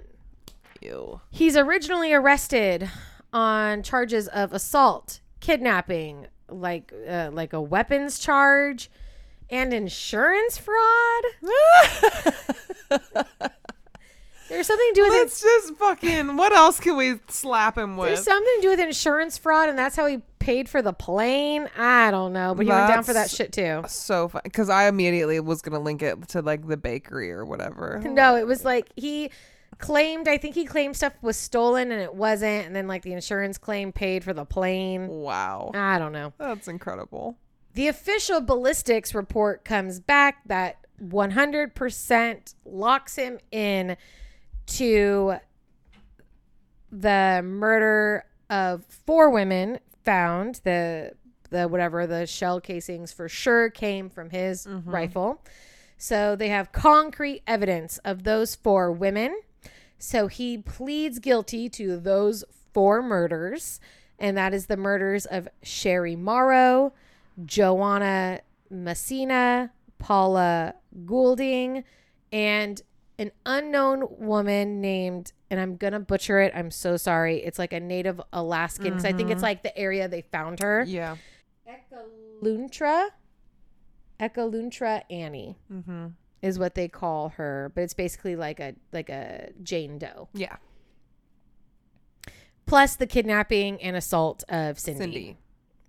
Ew. 0.81 1.21
He's 1.31 1.57
originally 1.57 2.13
arrested 2.13 2.89
on 3.31 3.81
charges 3.81 4.27
of 4.27 4.53
assault, 4.53 5.21
kidnapping, 5.39 6.27
like 6.49 6.93
uh, 7.07 7.29
like 7.33 7.53
a 7.53 7.61
weapons 7.61 8.19
charge, 8.19 8.91
and 9.49 9.73
insurance 9.73 10.57
fraud. 10.57 11.23
There's 14.53 14.67
something 14.67 14.87
to 14.89 14.93
do 14.95 15.01
with 15.03 15.13
it. 15.13 15.17
Let's 15.17 15.41
just 15.41 15.73
fucking. 15.75 16.37
What 16.37 16.53
else 16.53 16.79
can 16.79 16.95
we 16.95 17.19
slap 17.27 17.77
him 17.77 17.97
with? 17.97 18.09
There's 18.09 18.23
something 18.23 18.53
to 18.57 18.61
do 18.61 18.69
with 18.69 18.79
insurance 18.79 19.37
fraud, 19.37 19.69
and 19.69 19.77
that's 19.77 19.95
how 19.95 20.05
he 20.05 20.21
paid 20.39 20.69
for 20.69 20.81
the 20.81 20.93
plane. 20.93 21.69
I 21.77 22.11
don't 22.11 22.33
know, 22.33 22.53
but 22.53 22.65
he 22.65 22.71
went 22.71 22.87
down 22.87 23.03
for 23.03 23.13
that 23.13 23.29
That's- 23.29 23.35
shit 23.35 23.51
too. 23.53 23.83
so 23.87 24.27
fun 24.27 24.41
because 24.43 24.69
I 24.69 24.87
immediately 24.87 25.39
was 25.39 25.61
gonna 25.61 25.79
link 25.79 26.01
it 26.03 26.27
to 26.29 26.41
like 26.41 26.67
the 26.67 26.77
bakery 26.77 27.31
or 27.31 27.45
whatever. 27.45 28.01
No, 28.05 28.35
it 28.35 28.45
was 28.45 28.63
like 28.65 28.89
he 28.95 29.31
claimed. 29.79 30.27
I 30.27 30.37
think 30.37 30.53
he 30.55 30.65
claimed 30.65 30.95
stuff 30.95 31.13
was 31.21 31.37
stolen, 31.37 31.91
and 31.91 32.01
it 32.01 32.13
wasn't. 32.13 32.67
And 32.67 32.75
then 32.75 32.87
like 32.87 33.01
the 33.03 33.13
insurance 33.13 33.57
claim 33.57 33.91
paid 33.91 34.23
for 34.23 34.33
the 34.33 34.45
plane. 34.45 35.07
Wow, 35.07 35.71
I 35.73 35.97
don't 35.97 36.11
know. 36.11 36.33
that's 36.37 36.67
incredible. 36.67 37.37
The 37.73 37.87
official 37.87 38.39
ballistics 38.39 39.15
report 39.15 39.65
comes 39.65 39.99
back 39.99 40.43
that 40.45 40.77
100% 41.03 42.53
locks 42.65 43.15
him 43.15 43.39
in 43.51 43.97
to 44.67 45.35
the 46.91 47.41
murder 47.43 48.25
of 48.49 48.85
four 48.85 49.29
women 49.29 49.79
found 50.03 50.61
the 50.63 51.13
the 51.49 51.67
whatever 51.67 52.07
the 52.07 52.25
shell 52.25 52.59
casings 52.59 53.13
for 53.13 53.29
sure 53.29 53.69
came 53.69 54.09
from 54.09 54.31
his 54.31 54.65
mm-hmm. 54.65 54.89
rifle. 54.89 55.41
So 55.97 56.35
they 56.35 56.49
have 56.49 56.71
concrete 56.71 57.43
evidence 57.47 57.99
of 57.99 58.23
those 58.23 58.55
four 58.55 58.91
women. 58.91 59.39
So 59.97 60.27
he 60.27 60.57
pleads 60.57 61.19
guilty 61.19 61.69
to 61.69 61.97
those 61.97 62.43
four 62.73 63.01
murders, 63.01 63.79
and 64.19 64.35
that 64.35 64.53
is 64.53 64.65
the 64.65 64.75
murders 64.75 65.25
of 65.25 65.47
Sherry 65.61 66.15
Morrow, 66.15 66.93
Joanna 67.45 68.41
Messina, 68.69 69.71
Paula 69.99 70.73
Goulding, 71.05 71.83
and 72.31 72.81
an 73.19 73.31
unknown 73.45 74.05
woman 74.09 74.81
named, 74.81 75.33
and 75.49 75.59
I'm 75.59 75.77
gonna 75.77 75.99
butcher 75.99 76.39
it. 76.39 76.51
I'm 76.55 76.71
so 76.71 76.97
sorry. 76.97 77.37
It's 77.43 77.59
like 77.59 77.73
a 77.73 77.79
native 77.79 78.19
Alaskan, 78.33 78.85
because 78.89 79.05
I 79.05 79.13
think 79.13 79.29
it's 79.29 79.43
like 79.43 79.63
the 79.63 79.77
area 79.77 80.07
they 80.07 80.21
found 80.21 80.61
her. 80.61 80.83
Yeah. 80.87 81.17
Ekaluntra, 81.67 83.09
Ekaluntra 84.19 85.03
Annie 85.09 85.57
Mm-hmm. 85.71 86.07
is 86.41 86.57
what 86.59 86.75
they 86.75 86.87
call 86.87 87.29
her, 87.29 87.71
but 87.75 87.81
it's 87.81 87.93
basically 87.93 88.35
like 88.35 88.59
a 88.59 88.73
like 88.91 89.09
a 89.09 89.51
Jane 89.61 89.97
Doe. 89.99 90.27
Yeah. 90.33 90.57
Plus 92.65 92.95
the 92.95 93.05
kidnapping 93.07 93.81
and 93.81 93.95
assault 93.95 94.43
of 94.49 94.79
Cindy. 94.79 94.99
Cindy. 95.01 95.37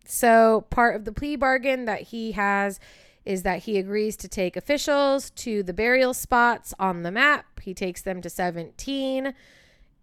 So 0.06 0.66
part 0.70 0.96
of 0.96 1.04
the 1.04 1.12
plea 1.12 1.36
bargain 1.36 1.86
that 1.86 2.02
he 2.02 2.32
has 2.32 2.78
is 3.24 3.42
that 3.42 3.60
he 3.60 3.78
agrees 3.78 4.16
to 4.16 4.28
take 4.28 4.56
officials 4.56 5.30
to 5.30 5.62
the 5.62 5.72
burial 5.72 6.14
spots 6.14 6.74
on 6.78 7.02
the 7.02 7.10
map. 7.10 7.60
He 7.60 7.74
takes 7.74 8.02
them 8.02 8.20
to 8.22 8.30
17 8.30 9.34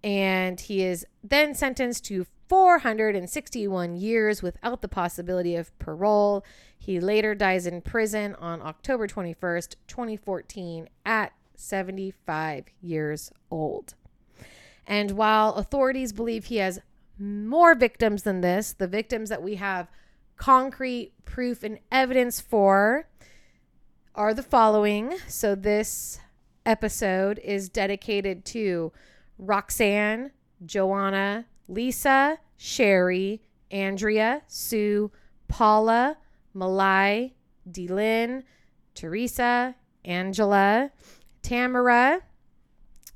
and 0.04 0.60
he 0.60 0.84
is 0.84 1.06
then 1.24 1.54
sentenced 1.54 2.06
to 2.06 2.26
461 2.50 3.96
years 3.96 4.42
without 4.42 4.82
the 4.82 4.88
possibility 4.88 5.56
of 5.56 5.78
parole. 5.80 6.44
He 6.78 7.00
later 7.00 7.36
dies 7.36 7.68
in 7.68 7.82
prison 7.82 8.36
on 8.36 8.62
October 8.62 9.08
21st, 9.08 9.76
2014 9.88 10.90
at 11.06 11.32
75 11.56 12.66
years 12.82 13.32
old. 13.52 13.94
And 14.88 15.12
while 15.12 15.54
authorities 15.54 16.12
believe 16.12 16.46
he 16.46 16.58
has 16.58 16.82
more 17.20 17.76
victims 17.76 18.24
than 18.24 18.42
this, 18.42 18.74
the 18.74 18.88
victims 18.88 19.30
that 19.30 19.44
we 19.44 19.56
have 19.56 19.88
concrete 20.38 21.14
proof 21.24 21.64
and 21.64 21.78
evidence 21.92 22.42
for 22.42 23.08
are 24.14 24.34
the 24.34 24.44
following. 24.44 25.18
So 25.28 25.56
this 25.56 26.20
episode 26.66 27.40
is 27.40 27.70
dedicated 27.70 28.44
to 28.46 28.92
Roxanne, 29.38 30.32
Joanna, 30.66 31.46
Lisa, 31.68 32.38
Sherry, 32.58 33.42
Andrea, 33.72 34.42
Sue, 34.48 35.12
Paula, 35.48 36.18
Malai, 36.56 37.32
DeLynn, 37.70 38.44
Teresa, 38.96 39.76
Angela, 40.04 40.92
Tamara, 41.42 42.22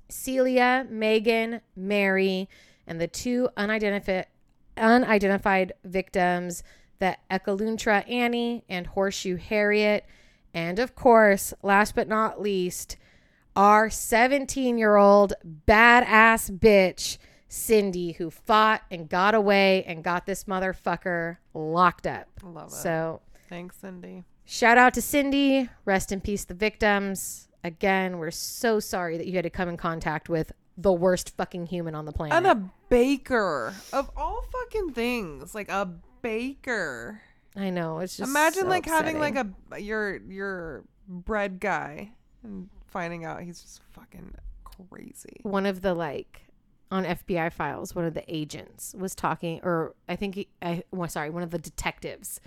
Celia, 0.10 0.88
Megan, 0.90 1.62
Mary, 1.76 2.48
and 2.88 3.02
the 3.02 3.08
two 3.08 3.50
unidentified 3.58 4.28
unidentified 4.78 5.74
victims, 5.86 6.62
the 7.00 7.18
Ekaluntra 7.32 8.10
Annie 8.10 8.64
and 8.68 8.88
Horseshoe 8.88 9.38
Harriet, 9.38 10.06
and 10.56 10.80
of 10.80 10.96
course, 10.96 11.54
last 11.62 11.94
but 11.94 12.08
not 12.08 12.42
least, 12.42 12.98
our 13.56 13.90
17 13.90 14.78
year 14.78 14.96
old 14.96 15.34
badass 15.68 16.50
bitch, 16.58 17.18
Cindy, 17.48 18.14
who 18.14 18.32
fought 18.32 18.82
and 18.90 19.08
got 19.08 19.36
away 19.36 19.84
and 19.84 20.04
got 20.04 20.26
this 20.26 20.46
motherfucker 20.46 21.38
locked 21.54 22.08
up. 22.08 22.28
Love 22.44 22.70
it. 22.70 22.72
So, 22.72 23.22
Thanks, 23.50 23.78
Cindy. 23.78 24.24
shout 24.46 24.78
out 24.78 24.94
to 24.96 25.02
Cindy. 25.02 25.70
Rest 25.84 26.12
in 26.12 26.22
peace, 26.22 26.46
the 26.46 26.54
victims. 26.54 27.50
Again, 27.64 28.18
we're 28.18 28.32
so 28.32 28.80
sorry 28.80 29.18
that 29.18 29.28
you 29.28 29.34
had 29.34 29.44
to 29.44 29.50
come 29.50 29.70
in 29.70 29.78
contact 29.78 30.30
with 30.30 30.52
the 30.78 30.94
worst 30.94 31.36
fucking 31.36 31.68
human 31.68 31.96
on 31.96 32.06
the 32.06 32.12
planet. 32.12 32.38
And 32.38 32.48
a 32.48 32.70
baker 32.90 33.74
of 33.92 34.10
all 34.16 34.44
fucking 34.52 34.92
things, 34.94 35.54
like 35.56 35.70
a 35.70 35.90
baker. 36.22 37.22
I 37.56 37.70
know. 37.70 38.00
It's 38.00 38.18
just 38.18 38.30
Imagine 38.30 38.64
so 38.64 38.70
like 38.70 38.86
having 38.86 39.20
like 39.20 39.36
a 39.36 39.80
your 39.80 40.18
your 40.18 40.84
bread 41.08 41.60
guy 41.60 42.12
and 42.44 42.70
finding 42.88 43.26
out 43.26 43.42
he's 43.42 43.62
just 43.62 43.82
fucking 43.92 44.34
crazy. 44.64 45.40
one 45.44 45.66
of 45.66 45.82
the 45.82 45.94
like 45.94 46.48
on 46.92 47.04
FBI 47.04 47.52
files, 47.52 47.96
one 47.96 48.06
of 48.06 48.14
the 48.14 48.24
agents 48.28 48.96
was 48.98 49.16
talking, 49.16 49.60
or 49.64 49.96
I 50.08 50.16
think 50.16 50.36
he, 50.36 50.48
I 50.62 50.84
well, 50.92 51.10
sorry, 51.10 51.30
one 51.30 51.44
of 51.44 51.52
the 51.52 51.60
detectives 51.60 52.40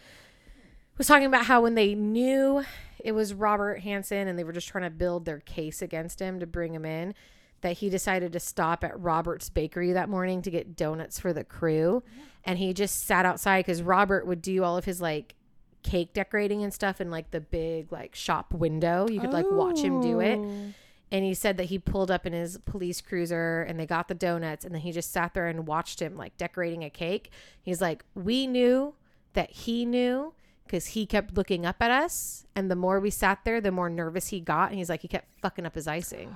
was 0.97 1.07
talking 1.07 1.27
about 1.27 1.47
how 1.47 1.63
when 1.63 1.75
they 1.75 1.95
knew 1.95 2.65
it 2.99 3.13
was 3.13 3.33
Robert 3.33 3.81
Hansen 3.81 4.27
and 4.29 4.39
they 4.39 4.45
were 4.45 4.53
just 4.53 4.69
trying 4.69 4.85
to 4.85 4.91
build 4.91 5.25
their 5.25 5.39
case 5.39 5.81
against 5.81 6.21
him 6.21 6.41
to 6.41 6.47
bring 6.47 6.75
him 6.75 6.85
in, 6.85 7.15
that 7.61 7.79
he 7.79 7.89
decided 7.89 8.33
to 8.33 8.41
stop 8.41 8.85
at 8.85 8.99
Robert's 8.99 9.49
Bakery 9.49 9.93
that 9.93 10.09
morning 10.09 10.43
to 10.43 10.51
get 10.51 10.77
donuts 10.77 11.19
for 11.19 11.33
the 11.33 11.45
crew, 11.45 12.03
and 12.45 12.59
he 12.59 12.73
just 12.73 13.05
sat 13.05 13.27
outside 13.27 13.61
because 13.67 13.83
Robert 13.83 14.27
would 14.27 14.43
do 14.43 14.65
all 14.65 14.77
of 14.77 14.85
his 14.85 15.01
like 15.01 15.35
cake 15.83 16.13
decorating 16.13 16.63
and 16.63 16.73
stuff 16.75 17.01
in 17.01 17.11
like 17.11 17.31
the 17.31 17.41
big 17.41 17.93
like 17.93 18.15
shop 18.15 18.53
window. 18.53 19.09
You 19.09 19.21
could 19.21 19.33
like 19.33 19.47
watch 19.51 19.81
him 19.81 20.01
do 20.01 20.21
it 20.21 20.39
Oh. 20.39 20.73
and 21.11 21.25
he 21.25 21.33
said 21.35 21.57
that 21.57 21.65
he 21.67 21.79
pulled 21.79 22.11
up 22.11 22.27
in 22.27 22.33
his 22.33 22.59
police 22.59 23.01
cruiser 23.01 23.63
and 23.63 23.79
they 23.79 23.87
got 23.87 24.09
the 24.09 24.15
donuts 24.15 24.65
and 24.65 24.75
then 24.75 24.83
he 24.83 24.93
just 24.93 25.11
sat 25.13 25.35
there 25.35 25.47
and 25.47 25.67
watched 25.67 26.01
him 26.03 26.17
like 26.17 26.37
decorating 26.37 26.85
a 26.85 26.91
cake 26.91 27.31
he's 27.63 27.81
like 27.81 28.05
we 28.15 28.47
knew 28.47 28.95
that 29.35 29.51
he 29.51 29.87
knew 29.87 30.35
because 30.67 30.87
he 30.89 31.07
kept 31.07 31.35
looking 31.37 31.65
up 31.65 31.77
at 31.81 31.91
us 31.91 32.45
and 32.55 32.71
the 32.71 32.77
more 32.77 33.01
we 33.01 33.09
sat 33.09 33.39
there 33.45 33.61
the 33.61 33.73
more 33.73 33.89
nervous 33.89 34.29
he 34.29 34.41
got 34.41 34.69
and 34.71 34.79
he's 34.79 34.91
like 34.91 35.01
he 35.03 35.09
kept 35.09 35.29
fucking 35.41 35.65
up 35.65 35.75
his 35.77 35.87
icing 35.89 36.35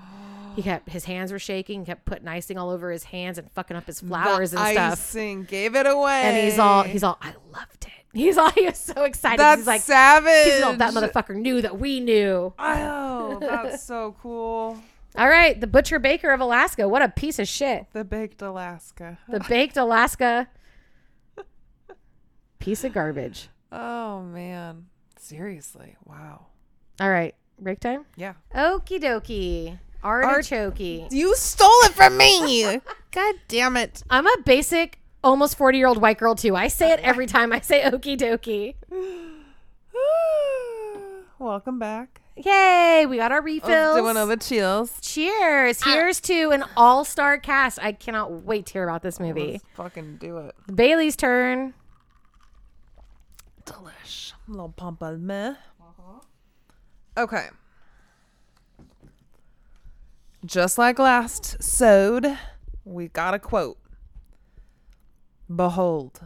he 0.56 0.62
kept 0.62 0.88
his 0.90 1.04
hands 1.04 1.32
were 1.32 1.38
shaking 1.38 1.84
kept 1.84 2.04
putting 2.04 2.28
icing 2.28 2.58
all 2.58 2.70
over 2.70 2.90
his 2.90 3.04
hands 3.04 3.38
and 3.38 3.50
fucking 3.52 3.76
up 3.76 3.86
his 3.86 4.00
flowers 4.00 4.50
the 4.52 4.58
and 4.60 4.72
stuff 4.74 4.92
icing 4.92 5.44
gave 5.44 5.74
it 5.76 5.86
away. 5.86 6.22
and 6.22 6.36
he's 6.36 6.58
all 6.58 6.82
he's 6.82 7.02
all 7.02 7.18
i 7.22 7.32
loved 7.52 7.84
it 7.86 7.90
he's 8.12 8.36
all 8.36 8.50
he 8.50 8.66
was 8.66 8.76
so 8.78 9.04
excited 9.04 9.38
that's 9.38 9.60
he's 9.60 9.66
like 9.66 9.80
savage. 9.80 10.52
he's 10.52 10.62
all, 10.62 10.74
that 10.76 10.92
motherfucker 10.92 11.34
knew 11.34 11.60
that 11.62 11.78
we 11.78 12.00
knew 12.00 12.52
Oh, 12.58 13.38
that's 13.40 13.82
so 13.82 14.14
cool. 14.20 14.78
all 15.16 15.28
right 15.28 15.60
the 15.60 15.66
butcher 15.66 15.98
baker 15.98 16.30
of 16.30 16.40
alaska 16.40 16.88
what 16.88 17.02
a 17.02 17.08
piece 17.08 17.38
of 17.38 17.46
shit 17.48 17.86
The 17.92 18.04
baked 18.04 18.40
Alaska. 18.42 19.18
The 19.28 19.40
baked 19.48 19.76
Alaska 19.76 20.48
piece 22.58 22.84
of 22.84 22.92
garbage. 22.92 23.48
Oh 23.70 24.22
man, 24.22 24.86
seriously, 25.18 25.96
wow. 26.04 26.46
All 27.00 27.10
right, 27.10 27.34
break 27.58 27.80
time. 27.80 28.04
Yeah. 28.16 28.34
Okie 28.54 29.00
dokie. 29.02 29.78
Artichoke. 30.02 31.12
You 31.12 31.34
stole 31.36 31.68
it 31.84 31.92
from 31.92 32.16
me. 32.16 32.80
God 33.12 33.34
damn 33.48 33.76
it. 33.76 34.02
I'm 34.10 34.26
a 34.26 34.36
basic, 34.44 34.98
almost 35.22 35.56
40 35.56 35.78
year 35.78 35.86
old 35.86 36.00
white 36.00 36.18
girl 36.18 36.34
too. 36.34 36.56
I 36.56 36.68
say 36.68 36.92
it 36.92 37.00
every 37.02 37.26
time 37.26 37.52
I 37.52 37.60
say 37.60 37.82
okie 37.82 38.18
dokie. 38.18 38.74
Welcome 41.38 41.78
back. 41.78 42.20
Yay, 42.36 43.04
we 43.06 43.18
got 43.18 43.30
our 43.30 43.42
Let's 43.42 43.64
refills. 43.64 43.96
do 43.98 44.06
another 44.08 44.36
chills. 44.36 44.98
Cheers. 45.02 45.80
Ah. 45.84 45.92
Here's 45.92 46.20
to 46.22 46.50
an 46.50 46.64
all 46.76 47.04
star 47.04 47.38
cast. 47.38 47.78
I 47.82 47.92
cannot 47.92 48.32
wait 48.44 48.66
to 48.66 48.72
hear 48.72 48.88
about 48.88 49.02
this 49.02 49.20
movie. 49.20 49.52
Let's 49.52 49.64
fucking 49.74 50.16
do 50.16 50.38
it. 50.38 50.54
Bailey's 50.74 51.14
turn. 51.16 51.74
Delish. 53.66 54.32
Little 54.48 54.72
pamplemousse. 54.76 55.56
Uh-huh. 55.80 56.20
Okay. 57.18 57.48
Just 60.44 60.76
like 60.76 60.98
last 60.98 61.62
sewed, 61.62 62.36
we 62.84 63.06
got 63.06 63.32
a 63.32 63.38
quote. 63.38 63.78
Behold, 65.54 66.20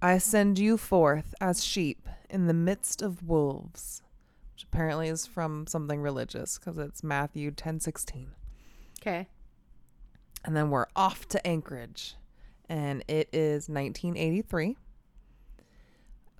I 0.00 0.18
send 0.18 0.60
you 0.60 0.76
forth 0.76 1.34
as 1.40 1.64
sheep 1.64 2.08
in 2.30 2.46
the 2.46 2.54
midst 2.54 3.02
of 3.02 3.26
wolves, 3.26 4.02
which 4.54 4.62
apparently 4.62 5.08
is 5.08 5.26
from 5.26 5.66
something 5.66 6.00
religious 6.00 6.56
because 6.56 6.78
it's 6.78 7.02
Matthew 7.02 7.50
ten 7.50 7.80
sixteen. 7.80 8.28
Okay. 9.00 9.26
And 10.44 10.56
then 10.56 10.70
we're 10.70 10.86
off 10.94 11.26
to 11.30 11.44
Anchorage. 11.44 12.14
And 12.68 13.04
it 13.08 13.28
is 13.32 13.68
1983. 13.68 14.76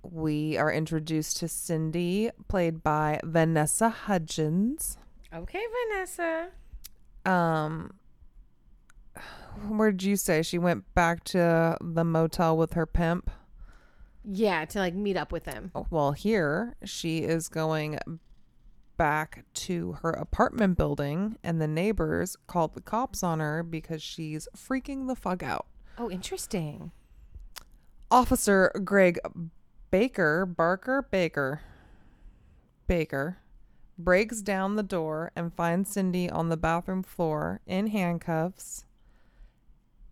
We 0.03 0.57
are 0.57 0.71
introduced 0.71 1.37
to 1.37 1.49
Cindy, 1.49 2.29
played 2.47 2.81
by 2.81 3.19
Vanessa 3.25 3.89
Hudgens. 3.89 4.97
Okay, 5.33 5.63
Vanessa. 5.89 6.49
Um, 7.27 7.91
where'd 9.67 10.01
you 10.01 10.15
say 10.15 10.41
she 10.41 10.57
went 10.57 10.93
back 10.93 11.23
to 11.25 11.77
the 11.81 12.03
motel 12.03 12.57
with 12.57 12.73
her 12.73 12.85
pimp? 12.85 13.29
Yeah, 14.23 14.65
to 14.65 14.79
like 14.79 14.93
meet 14.93 15.17
up 15.17 15.31
with 15.31 15.45
him. 15.45 15.71
Well, 15.89 16.13
here 16.13 16.75
she 16.83 17.19
is 17.19 17.47
going 17.49 17.99
back 18.97 19.45
to 19.53 19.93
her 20.01 20.09
apartment 20.09 20.77
building, 20.77 21.37
and 21.43 21.61
the 21.61 21.67
neighbors 21.67 22.35
called 22.47 22.73
the 22.73 22.81
cops 22.81 23.23
on 23.23 23.39
her 23.39 23.63
because 23.63 24.01
she's 24.01 24.47
freaking 24.55 25.07
the 25.07 25.15
fuck 25.15 25.43
out. 25.43 25.67
Oh, 25.97 26.09
interesting. 26.09 26.91
Officer 28.09 28.71
Greg 28.83 29.19
Baker, 29.91 30.45
Barker, 30.45 31.07
Baker, 31.09 31.61
Baker, 32.87 33.37
breaks 33.97 34.41
down 34.41 34.75
the 34.75 34.83
door 34.83 35.31
and 35.35 35.53
finds 35.53 35.91
Cindy 35.91 36.29
on 36.29 36.49
the 36.49 36.57
bathroom 36.57 37.03
floor 37.03 37.61
in 37.65 37.87
handcuffs. 37.87 38.85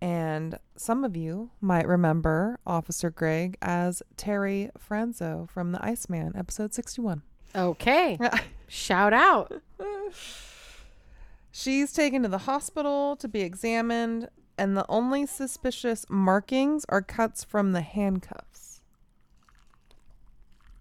And 0.01 0.59
some 0.75 1.03
of 1.03 1.15
you 1.15 1.51
might 1.61 1.87
remember 1.87 2.59
Officer 2.65 3.09
Greg 3.09 3.57
as 3.61 4.03
Terry 4.17 4.69
Franzo 4.77 5.49
from 5.49 5.71
The 5.71 5.83
Iceman, 5.83 6.33
episode 6.35 6.73
61. 6.73 7.21
Okay. 7.55 8.17
Shout 8.67 9.13
out. 9.13 9.61
She's 11.51 11.93
taken 11.93 12.23
to 12.23 12.27
the 12.27 12.39
hospital 12.39 13.15
to 13.15 13.27
be 13.27 13.41
examined, 13.41 14.27
and 14.57 14.75
the 14.75 14.85
only 14.89 15.25
suspicious 15.25 16.05
markings 16.09 16.85
are 16.89 17.01
cuts 17.01 17.43
from 17.43 17.71
the 17.71 17.81
handcuffs. 17.81 18.81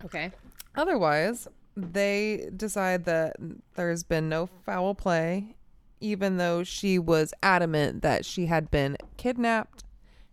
Okay. 0.05 0.33
Otherwise, 0.75 1.47
they 1.77 2.51
decide 2.57 3.05
that 3.05 3.37
there's 3.75 4.03
been 4.03 4.29
no 4.29 4.47
foul 4.47 4.95
play, 4.95 5.57
even 6.01 6.37
though 6.37 6.63
she 6.63 6.99
was 6.99 7.35
adamant 7.43 8.03
that 8.03 8.25
she 8.25 8.47
had 8.47 8.71
been 8.71 8.97
kidnapped 9.17 9.85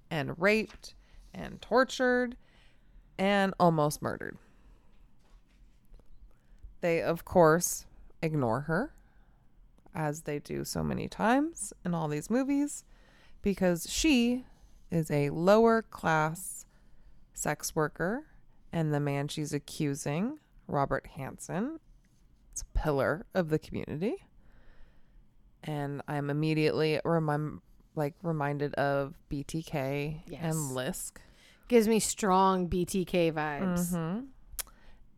and 0.09 0.39
raped 0.39 0.93
and 1.34 1.61
tortured 1.61 2.35
and 3.18 3.53
almost 3.59 4.01
murdered. 4.01 4.38
They, 6.81 7.01
of 7.01 7.26
course, 7.26 7.85
ignore 8.22 8.61
her, 8.61 8.93
as 9.93 10.22
they 10.22 10.39
do 10.39 10.63
so 10.63 10.84
many 10.84 11.07
times 11.07 11.73
in 11.85 11.93
all 11.93 12.07
these 12.07 12.30
movies, 12.30 12.84
because 13.41 13.89
she 13.89 14.45
is 14.89 15.09
a 15.09 15.30
lower 15.30 15.81
class 15.81 16.65
sex 17.34 17.76
worker, 17.76 18.26
and 18.73 18.93
the 18.93 18.99
man 18.99 19.27
she's 19.27 19.53
accusing, 19.53 20.39
Robert 20.72 21.06
Hansen, 21.15 21.80
It's 22.52 22.61
a 22.64 22.77
pillar 22.77 23.26
of 23.34 23.49
the 23.49 23.60
community. 23.60 24.15
And 25.64 26.02
I'm 26.07 26.30
immediately 26.30 26.99
remem- 27.06 27.61
like 27.95 28.15
reminded 28.23 28.73
of 28.76 29.14
BTK 29.30 30.23
Yes. 30.27 30.41
and 30.43 30.72
LISK. 30.76 31.22
Gives 31.68 31.88
me 31.88 31.99
strong 31.99 32.68
BTK 32.68 33.31
vibes. 33.31 33.93
Mhm. 33.93 34.27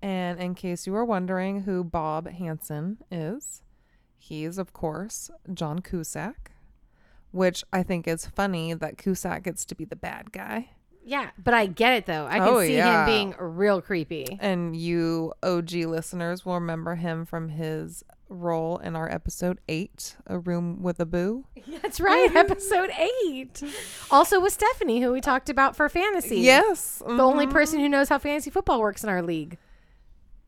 And 0.01 0.39
in 0.39 0.53
case 0.53 0.85
you 0.85 0.93
were 0.93 1.05
wondering 1.05 1.61
who 1.61 1.83
Bob 1.83 2.27
Hansen 2.27 2.97
is, 3.09 3.63
he's, 4.17 4.57
of 4.57 4.73
course, 4.73 5.31
John 5.53 5.79
Cusack, 5.79 6.51
which 7.31 7.63
I 7.71 7.81
think 7.83 8.07
is 8.07 8.25
funny 8.27 8.73
that 8.73 8.97
Cusack 8.97 9.43
gets 9.43 9.65
to 9.65 9.75
be 9.75 9.85
the 9.85 9.95
bad 9.95 10.31
guy. 10.31 10.71
Yeah, 11.05 11.29
but 11.37 11.53
I 11.53 11.65
get 11.65 11.93
it 11.93 12.05
though. 12.05 12.25
I 12.25 12.39
can 12.39 12.47
Oh, 12.47 12.61
see 12.61 12.75
yeah. 12.75 13.01
him 13.01 13.05
being 13.05 13.35
real 13.37 13.81
creepy. 13.81 14.37
And 14.39 14.75
you 14.75 15.33
OG 15.43 15.71
listeners 15.73 16.45
will 16.45 16.55
remember 16.55 16.95
him 16.95 17.25
from 17.25 17.49
his 17.49 18.03
role 18.29 18.77
in 18.77 18.95
our 18.95 19.09
episode 19.11 19.59
eight, 19.67 20.15
A 20.27 20.39
Room 20.39 20.81
with 20.81 20.99
a 20.99 21.05
Boo. 21.05 21.45
That's 21.81 21.99
right, 21.99 22.29
episode 22.35 22.89
eight. 22.97 23.61
Also 24.11 24.39
with 24.39 24.53
Stephanie, 24.53 25.01
who 25.01 25.11
we 25.11 25.21
talked 25.21 25.49
about 25.49 25.75
for 25.75 25.87
fantasy. 25.89 26.39
Yes. 26.39 27.01
the 27.05 27.21
only 27.21 27.47
mhm. 27.47 27.51
person 27.51 27.79
who 27.79 27.89
knows 27.89 28.09
how 28.09 28.17
fantasy 28.17 28.49
football 28.49 28.79
works 28.79 29.03
in 29.03 29.09
our 29.09 29.21
league. 29.21 29.57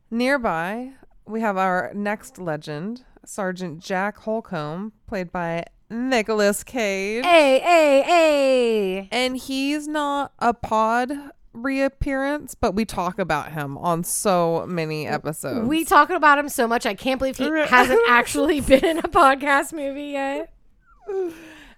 Nearby, 0.09 0.93
we 1.25 1.41
have 1.41 1.57
our 1.57 1.91
next 1.93 2.37
legend, 2.37 3.03
Sergeant 3.25 3.79
Jack 3.79 4.19
Holcomb, 4.19 4.93
played 5.07 5.31
by 5.31 5.65
Nicolas 5.95 6.63
Cage. 6.63 7.23
Hey, 7.25 7.59
hey, 7.59 8.01
hey! 8.03 9.09
And 9.11 9.37
he's 9.37 9.87
not 9.87 10.33
a 10.39 10.53
pod 10.53 11.11
reappearance, 11.53 12.53
but 12.53 12.75
we 12.75 12.83
talk 12.85 13.17
about 13.17 13.53
him 13.53 13.77
on 13.77 14.03
so 14.03 14.65
many 14.67 15.07
episodes. 15.07 15.67
We 15.67 15.85
talk 15.85 16.09
about 16.09 16.37
him 16.37 16.49
so 16.49 16.67
much. 16.67 16.85
I 16.85 16.93
can't 16.95 17.17
believe 17.17 17.37
he 17.37 17.45
hasn't 17.67 18.01
actually 18.09 18.59
been 18.61 18.83
in 18.83 18.97
a 18.99 19.03
podcast 19.03 19.71
movie 19.73 20.11
yet. 20.11 20.51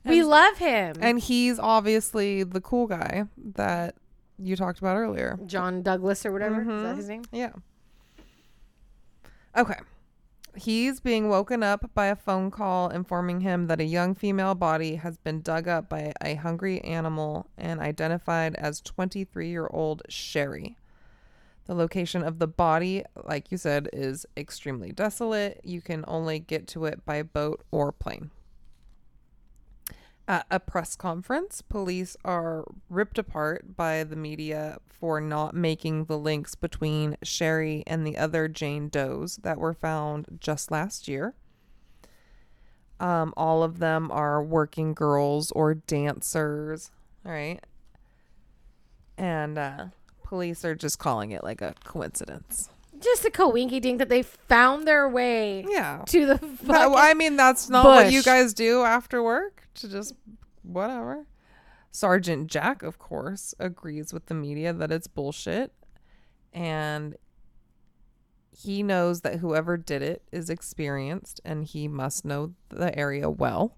We 0.05 0.23
love 0.23 0.57
him. 0.57 0.95
and 1.01 1.19
he's 1.19 1.59
obviously 1.59 2.43
the 2.43 2.61
cool 2.61 2.87
guy 2.87 3.25
that 3.55 3.95
you 4.39 4.55
talked 4.55 4.79
about 4.79 4.97
earlier. 4.97 5.37
John 5.45 5.81
Douglas 5.83 6.25
or 6.25 6.31
whatever. 6.31 6.61
Is 6.61 6.67
that 6.67 6.73
Mhm. 6.93 6.97
his 6.97 7.09
name? 7.09 7.23
Yeah. 7.31 7.51
Okay. 9.55 9.75
He's 10.57 10.99
being 10.99 11.29
woken 11.29 11.61
up 11.61 11.91
by 11.93 12.07
a 12.07 12.15
phone 12.15 12.49
call 12.49 12.89
informing 12.89 13.41
him 13.41 13.67
that 13.67 13.79
a 13.79 13.85
young 13.85 14.15
female 14.15 14.55
body 14.55 14.95
has 14.95 15.17
been 15.19 15.41
dug 15.41 15.67
up 15.67 15.87
by 15.87 16.13
a 16.19 16.33
hungry 16.33 16.81
animal 16.81 17.45
and 17.59 17.79
identified 17.79 18.55
as 18.55 18.81
23 18.81 19.49
year 19.49 19.67
old 19.69 20.01
Sherry. 20.09 20.75
The 21.67 21.75
location 21.75 22.23
of 22.23 22.39
the 22.39 22.47
body, 22.47 23.03
like 23.23 23.51
you 23.51 23.57
said, 23.59 23.87
is 23.93 24.25
extremely 24.35 24.91
desolate. 24.91 25.61
You 25.63 25.79
can 25.79 26.03
only 26.07 26.39
get 26.39 26.65
to 26.69 26.85
it 26.85 27.05
by 27.05 27.21
boat 27.21 27.63
or 27.69 27.91
plane. 27.91 28.31
At 30.29 30.45
a 30.51 30.59
press 30.59 30.97
conference, 30.97 31.61
police 31.61 32.17
are 32.25 32.65
ripped 32.89 33.17
apart 33.17 33.77
by 33.77 34.03
the 34.03 34.17
media 34.17 34.79
for 34.85 35.21
not 35.21 35.55
making 35.55 36.05
the 36.05 36.17
links 36.17 36.53
between 36.53 37.15
Sherry 37.23 37.83
and 37.87 38.05
the 38.05 38.17
other 38.17 38.49
Jane 38.49 38.89
Does 38.89 39.37
that 39.37 39.57
were 39.57 39.73
found 39.73 40.39
just 40.41 40.69
last 40.69 41.07
year. 41.07 41.33
Um, 42.99 43.33
all 43.37 43.63
of 43.63 43.79
them 43.79 44.11
are 44.11 44.43
working 44.43 44.93
girls 44.93 45.51
or 45.51 45.75
dancers, 45.75 46.91
right? 47.23 47.63
And 49.17 49.57
uh, 49.57 49.85
police 50.23 50.65
are 50.65 50.75
just 50.75 50.99
calling 50.99 51.31
it 51.31 51.43
like 51.43 51.61
a 51.61 51.73
coincidence. 51.85 52.69
Just 52.99 53.25
a 53.25 53.29
coinky 53.29 53.81
dink 53.81 53.99
that 53.99 54.09
they 54.09 54.23
found 54.23 54.87
their 54.87 55.07
way 55.07 55.65
Yeah. 55.67 56.03
to 56.07 56.25
the 56.25 56.39
I 56.69 57.13
mean, 57.13 57.35
that's 57.35 57.69
not 57.69 57.85
what 57.85 58.11
you 58.11 58.23
guys 58.23 58.53
do 58.53 58.83
after 58.83 59.21
work 59.21 59.67
to 59.75 59.87
just 59.87 60.13
whatever. 60.63 61.27
Sergeant 61.91 62.47
Jack, 62.47 62.83
of 62.83 62.99
course, 62.99 63.55
agrees 63.59 64.13
with 64.13 64.27
the 64.27 64.33
media 64.35 64.73
that 64.73 64.91
it's 64.91 65.07
bullshit. 65.07 65.71
And 66.53 67.15
he 68.51 68.81
knows 68.83 69.21
that 69.21 69.35
whoever 69.35 69.77
did 69.77 70.01
it 70.01 70.23
is 70.31 70.49
experienced 70.49 71.39
and 71.45 71.63
he 71.63 71.87
must 71.87 72.25
know 72.25 72.53
the 72.69 72.97
area 72.97 73.29
well. 73.29 73.77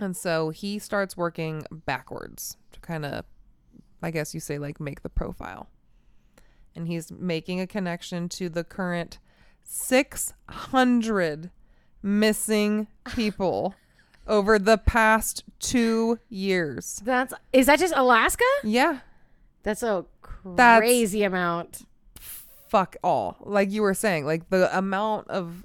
And 0.00 0.16
so 0.16 0.50
he 0.50 0.78
starts 0.78 1.16
working 1.16 1.64
backwards 1.70 2.56
to 2.72 2.80
kind 2.80 3.04
of, 3.06 3.24
I 4.02 4.10
guess 4.10 4.34
you 4.34 4.40
say, 4.40 4.58
like 4.58 4.78
make 4.80 5.02
the 5.02 5.08
profile. 5.08 5.68
And 6.76 6.86
he's 6.86 7.10
making 7.10 7.60
a 7.60 7.66
connection 7.66 8.28
to 8.30 8.48
the 8.48 8.62
current 8.62 9.18
600 9.64 11.50
missing 12.02 12.86
people 13.14 13.74
over 14.26 14.58
the 14.58 14.78
past 14.78 15.44
two 15.58 16.18
years. 16.28 17.00
That's 17.04 17.32
is 17.52 17.66
that 17.66 17.78
just 17.78 17.94
Alaska? 17.96 18.44
Yeah. 18.62 19.00
That's 19.62 19.82
a 19.82 20.04
That's- 20.44 20.80
crazy 20.80 21.22
amount. 21.24 21.82
Fuck 22.68 22.96
all. 23.02 23.36
Like 23.40 23.70
you 23.70 23.82
were 23.82 23.94
saying, 23.94 24.26
like 24.26 24.48
the 24.50 24.76
amount 24.76 25.28
of 25.28 25.64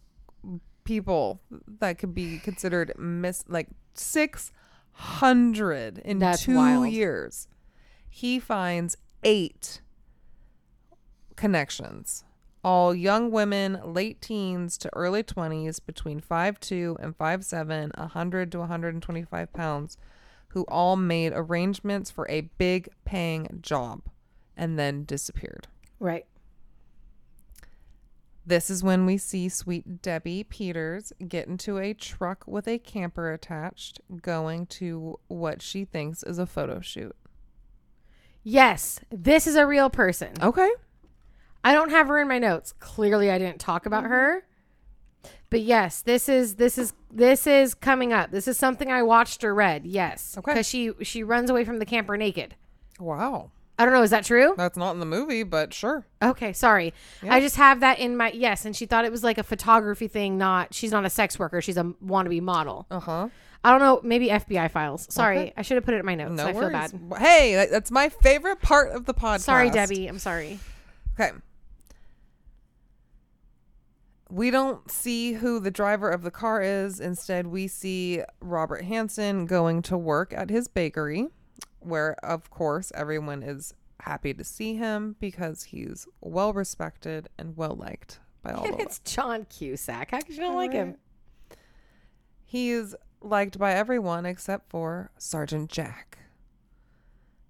people 0.84 1.42
that 1.80 1.98
could 1.98 2.14
be 2.16 2.40
considered 2.40 2.94
miss, 2.98 3.44
like 3.48 3.68
600 3.96 5.98
in 6.00 6.20
That's 6.20 6.44
two 6.44 6.56
wild. 6.56 6.90
years. 6.90 7.48
He 8.10 8.40
finds 8.40 8.98
eight 9.24 9.82
connections. 11.42 12.24
All 12.64 12.94
young 12.94 13.32
women, 13.32 13.80
late 13.84 14.22
teens 14.22 14.78
to 14.78 14.96
early 14.96 15.24
20s, 15.24 15.84
between 15.84 16.22
5'2 16.22 16.98
and 17.00 17.18
5'7, 17.18 17.98
100 17.98 18.52
to 18.52 18.60
125 18.60 19.52
pounds, 19.52 19.98
who 20.50 20.62
all 20.68 20.96
made 20.96 21.34
arrangements 21.34 22.12
for 22.12 22.30
a 22.30 22.42
big 22.60 22.90
paying 23.06 23.58
job 23.60 24.04
and 24.56 24.78
then 24.78 25.04
disappeared. 25.04 25.68
Right. 26.00 26.28
This 28.46 28.70
is 28.70 28.84
when 28.84 29.08
we 29.08 29.18
see 29.18 29.50
sweet 29.50 30.04
Debbie 30.04 30.44
Peters 30.44 31.12
get 31.28 31.48
into 31.48 31.80
a 31.80 31.96
truck 31.96 32.44
with 32.46 32.68
a 32.68 32.78
camper 32.78 33.34
attached, 33.34 34.00
going 34.22 34.68
to 34.68 35.20
what 35.28 35.64
she 35.64 35.86
thinks 35.86 36.22
is 36.22 36.38
a 36.38 36.46
photo 36.46 36.82
shoot. 36.82 37.16
Yes, 38.44 39.00
this 39.10 39.48
is 39.48 39.56
a 39.56 39.66
real 39.66 39.90
person. 39.90 40.34
Okay. 40.40 40.70
I 41.64 41.74
don't 41.74 41.90
have 41.92 42.08
her 42.08 42.20
in 42.20 42.28
my 42.28 42.40
notes. 42.40 42.74
Clearly, 42.80 43.30
I 43.32 43.38
didn't 43.38 43.60
talk 43.60 43.86
about 43.86 44.04
Mm-hmm. 44.04 44.14
her. 44.14 44.44
But 45.50 45.62
yes, 45.62 46.02
this 46.02 46.30
is 46.30 46.56
this 46.56 46.78
is 46.78 46.94
this 47.12 47.46
is 47.46 47.74
coming 47.74 48.14
up. 48.14 48.32
This 48.32 48.48
is 48.48 48.58
something 48.58 48.90
I 48.92 49.04
watched 49.04 49.44
or 49.44 49.54
read. 49.54 49.86
Yes, 49.86 50.36
Okay. 50.38 50.54
because 50.54 50.68
she 50.68 50.92
she 51.02 51.24
runs 51.24 51.50
away 51.50 51.66
from 51.66 51.80
the 51.80 51.86
camper 51.86 52.16
naked. 52.18 52.56
Wow. 53.00 53.52
I 53.78 53.86
don't 53.86 53.94
know. 53.94 54.02
Is 54.04 54.12
that 54.12 54.24
true? 54.26 54.54
That's 54.58 54.78
not 54.78 54.92
in 54.92 55.00
the 55.00 55.06
movie, 55.06 55.44
but 55.44 55.74
sure. 55.74 56.06
Okay, 56.22 56.54
sorry. 56.54 56.94
I 57.28 57.40
just 57.42 57.56
have 57.58 57.80
that 57.82 58.00
in 58.00 58.16
my 58.16 58.32
yes, 58.32 58.64
and 58.64 58.76
she 58.76 58.86
thought 58.86 59.04
it 59.06 59.12
was 59.12 59.24
like 59.24 59.38
a 59.38 59.44
photography 59.44 60.08
thing. 60.08 60.38
Not 60.38 60.74
she's 60.74 60.92
not 60.92 61.04
a 61.06 61.10
sex 61.10 61.38
worker. 61.38 61.62
She's 61.62 61.78
a 61.78 61.84
wannabe 62.06 62.42
model. 62.42 62.86
Uh 62.90 63.00
huh. 63.00 63.28
I 63.64 63.72
don't 63.72 63.80
know. 63.82 64.00
Maybe 64.04 64.30
FBI 64.30 64.72
files. 64.72 65.06
Sorry. 65.14 65.52
I 65.58 65.62
should 65.64 65.76
have 65.76 65.84
put 65.86 65.94
it 65.96 66.00
in 66.00 66.06
my 66.06 66.16
notes. 66.16 66.32
No 66.34 66.48
I 66.48 66.54
feel 66.54 66.62
worries. 66.62 66.94
bad. 66.94 67.20
Hey, 67.20 67.56
that- 67.56 67.72
that's 67.72 67.92
my 67.92 68.08
favorite 68.10 68.62
part 68.62 68.92
of 68.92 69.06
the 69.06 69.14
podcast. 69.14 69.42
Sorry, 69.42 69.70
Debbie. 69.70 70.08
I'm 70.08 70.18
sorry. 70.20 70.60
Okay. 71.20 71.32
We 74.32 74.50
don't 74.50 74.90
see 74.90 75.34
who 75.34 75.60
the 75.60 75.72
driver 75.72 76.10
of 76.10 76.22
the 76.22 76.32
car 76.32 76.62
is. 76.62 77.02
Instead, 77.02 77.48
we 77.48 77.68
see 77.68 78.24
Robert 78.40 78.86
Hansen 78.86 79.46
going 79.46 79.82
to 79.84 79.98
work 79.98 80.34
at 80.34 80.50
his 80.50 80.70
bakery, 80.70 81.28
where, 81.80 82.14
of 82.24 82.50
course, 82.50 82.94
everyone 82.96 83.44
is 83.44 83.74
happy 84.00 84.34
to 84.34 84.44
see 84.46 84.76
him 84.76 85.18
because 85.20 85.64
he's 85.64 86.08
well 86.22 86.54
respected 86.54 87.28
and 87.38 87.58
well 87.58 87.76
liked 87.76 88.20
by 88.42 88.54
all 88.54 88.64
And 88.64 88.80
it's 88.80 89.02
us. 89.06 89.14
John 89.14 89.46
Cusack. 89.50 90.12
How 90.12 90.22
could 90.22 90.36
you 90.36 90.42
not 90.42 90.56
like 90.56 90.72
him? 90.72 90.96
He's 92.46 92.96
liked 93.22 93.60
by 93.60 93.74
everyone 93.74 94.26
except 94.26 94.70
for 94.70 95.12
Sergeant 95.18 95.70
Jack, 95.70 96.20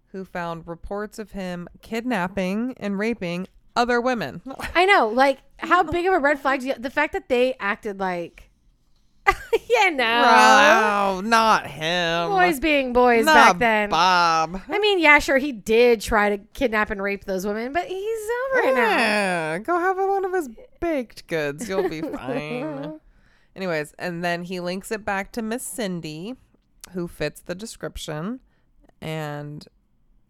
who 0.07 0.25
found 0.25 0.67
reports 0.67 1.19
of 1.19 1.31
him 1.31 1.67
kidnapping 1.81 2.73
and 2.77 2.97
raping 2.97 3.47
other 3.75 3.99
women. 4.01 4.41
I 4.75 4.85
know. 4.85 5.07
Like, 5.09 5.39
how 5.57 5.83
big 5.83 6.05
of 6.05 6.13
a 6.13 6.19
red 6.19 6.39
flag? 6.39 6.61
Do 6.61 6.67
you, 6.67 6.75
the 6.75 6.89
fact 6.89 7.13
that 7.13 7.29
they 7.29 7.55
acted 7.59 7.99
like, 7.99 8.49
yeah, 9.27 9.89
no, 9.89 10.03
Wow, 10.03 11.21
not 11.23 11.67
him. 11.67 12.29
boys 12.29 12.59
being 12.59 12.91
boys 12.91 13.23
Not 13.25 13.33
back 13.35 13.59
then. 13.59 13.89
Bob. 13.89 14.61
I 14.67 14.79
mean, 14.79 14.99
yeah, 14.99 15.19
sure, 15.19 15.37
he 15.37 15.51
did 15.51 16.01
try 16.01 16.29
to 16.35 16.37
kidnap 16.53 16.89
and 16.89 17.01
rape 17.01 17.25
those 17.25 17.45
women, 17.45 17.71
but 17.71 17.85
he's 17.85 18.19
over 18.53 18.67
it 18.67 18.75
now. 18.75 18.89
Yeah, 18.97 19.57
go 19.59 19.79
have 19.79 19.97
one 19.97 20.25
of 20.25 20.33
his 20.33 20.49
baked 20.79 21.27
goods. 21.27 21.69
You'll 21.69 21.87
be 21.87 22.01
fine. 22.01 22.99
Anyways, 23.55 23.93
and 23.99 24.23
then 24.23 24.43
he 24.43 24.59
links 24.59 24.91
it 24.91 25.05
back 25.05 25.31
to 25.33 25.41
Miss 25.41 25.63
Cindy, 25.63 26.35
who 26.93 27.07
fits 27.07 27.41
the 27.41 27.53
description. 27.53 28.39
And 29.01 29.67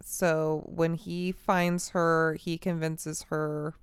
so 0.03 0.63
when 0.67 0.95
he 0.95 1.31
finds 1.31 1.89
her, 1.89 2.35
he 2.35 2.57
convinces 2.57 3.23
her 3.29 3.75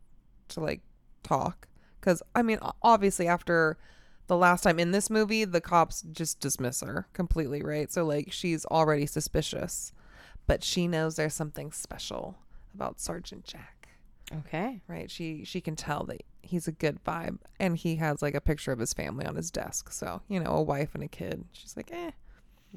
to 0.48 0.60
like 0.60 0.80
talk. 1.22 1.68
Because, 2.00 2.22
I 2.34 2.42
mean, 2.42 2.58
obviously, 2.82 3.26
after 3.26 3.76
the 4.28 4.36
last 4.36 4.62
time 4.62 4.78
in 4.78 4.92
this 4.92 5.10
movie, 5.10 5.44
the 5.44 5.60
cops 5.60 6.02
just 6.02 6.40
dismiss 6.40 6.80
her 6.80 7.08
completely, 7.12 7.62
right? 7.62 7.90
So, 7.90 8.04
like, 8.04 8.32
she's 8.32 8.64
already 8.66 9.06
suspicious. 9.06 9.92
But 10.46 10.62
she 10.64 10.86
knows 10.88 11.16
there's 11.16 11.34
something 11.34 11.72
special 11.72 12.38
about 12.74 13.00
Sergeant 13.00 13.44
Jack 13.44 13.88
Okay. 14.32 14.82
right 14.86 15.10
she 15.10 15.42
she 15.44 15.60
can 15.60 15.74
tell 15.74 16.04
that 16.04 16.22
he's 16.42 16.68
a 16.68 16.72
good 16.72 17.02
vibe 17.02 17.38
and 17.58 17.76
he 17.76 17.96
has 17.96 18.20
like 18.20 18.34
a 18.34 18.40
picture 18.42 18.72
of 18.72 18.78
his 18.78 18.92
family 18.92 19.24
on 19.24 19.36
his 19.36 19.50
desk 19.50 19.90
so 19.90 20.20
you 20.28 20.38
know 20.38 20.50
a 20.50 20.62
wife 20.62 20.94
and 20.94 21.02
a 21.02 21.08
kid 21.08 21.44
she's 21.52 21.76
like 21.76 21.90
eh 21.92 22.10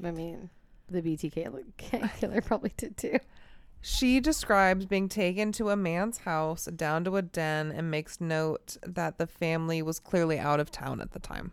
I 0.02 0.10
mean, 0.10 0.50
the 0.92 1.02
BTK 1.02 1.62
killer 2.20 2.40
probably 2.40 2.72
did 2.76 2.96
too. 2.96 3.18
She 3.80 4.20
describes 4.20 4.86
being 4.86 5.08
taken 5.08 5.50
to 5.52 5.70
a 5.70 5.76
man's 5.76 6.18
house, 6.18 6.66
down 6.66 7.02
to 7.04 7.16
a 7.16 7.22
den, 7.22 7.72
and 7.72 7.90
makes 7.90 8.20
note 8.20 8.76
that 8.86 9.18
the 9.18 9.26
family 9.26 9.82
was 9.82 9.98
clearly 9.98 10.38
out 10.38 10.60
of 10.60 10.70
town 10.70 11.00
at 11.00 11.10
the 11.10 11.18
time. 11.18 11.50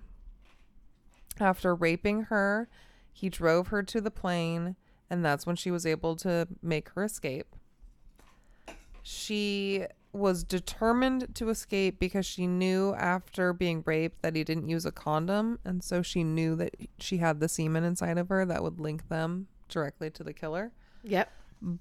After 1.39 1.73
raping 1.73 2.23
her, 2.23 2.69
he 3.11 3.29
drove 3.29 3.69
her 3.69 3.81
to 3.81 3.99
the 3.99 4.11
plane, 4.11 4.75
and 5.09 5.25
that's 5.25 5.47
when 5.47 5.55
she 5.55 5.71
was 5.71 5.87
able 5.87 6.15
to 6.17 6.47
make 6.61 6.89
her 6.89 7.03
escape. 7.03 7.55
She 9.01 9.85
was 10.11 10.43
determined 10.43 11.35
to 11.35 11.49
escape 11.49 11.99
because 11.99 12.25
she 12.25 12.47
knew 12.47 12.93
after 12.95 13.53
being 13.53 13.83
raped 13.85 14.21
that 14.23 14.35
he 14.35 14.43
didn't 14.43 14.67
use 14.67 14.85
a 14.85 14.91
condom, 14.91 15.59
and 15.63 15.83
so 15.83 16.01
she 16.01 16.23
knew 16.23 16.55
that 16.55 16.75
she 16.97 17.17
had 17.17 17.39
the 17.39 17.47
semen 17.47 17.83
inside 17.83 18.17
of 18.17 18.29
her 18.29 18.43
that 18.45 18.63
would 18.63 18.79
link 18.79 19.07
them 19.09 19.47
directly 19.67 20.09
to 20.09 20.23
the 20.23 20.33
killer 20.33 20.71
Yep. 21.03 21.31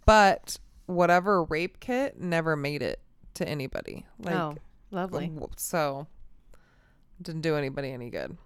but 0.05 0.59
whatever 0.84 1.42
rape 1.44 1.80
kit 1.80 2.20
never 2.20 2.55
made 2.55 2.82
it 2.82 3.00
to 3.34 3.48
anybody. 3.48 4.05
Like, 4.18 4.34
oh, 4.34 4.56
lovely. 4.90 5.32
so 5.56 6.06
didn't 7.22 7.40
do 7.42 7.56
anybody 7.56 7.90
any 7.92 8.10
good. 8.10 8.36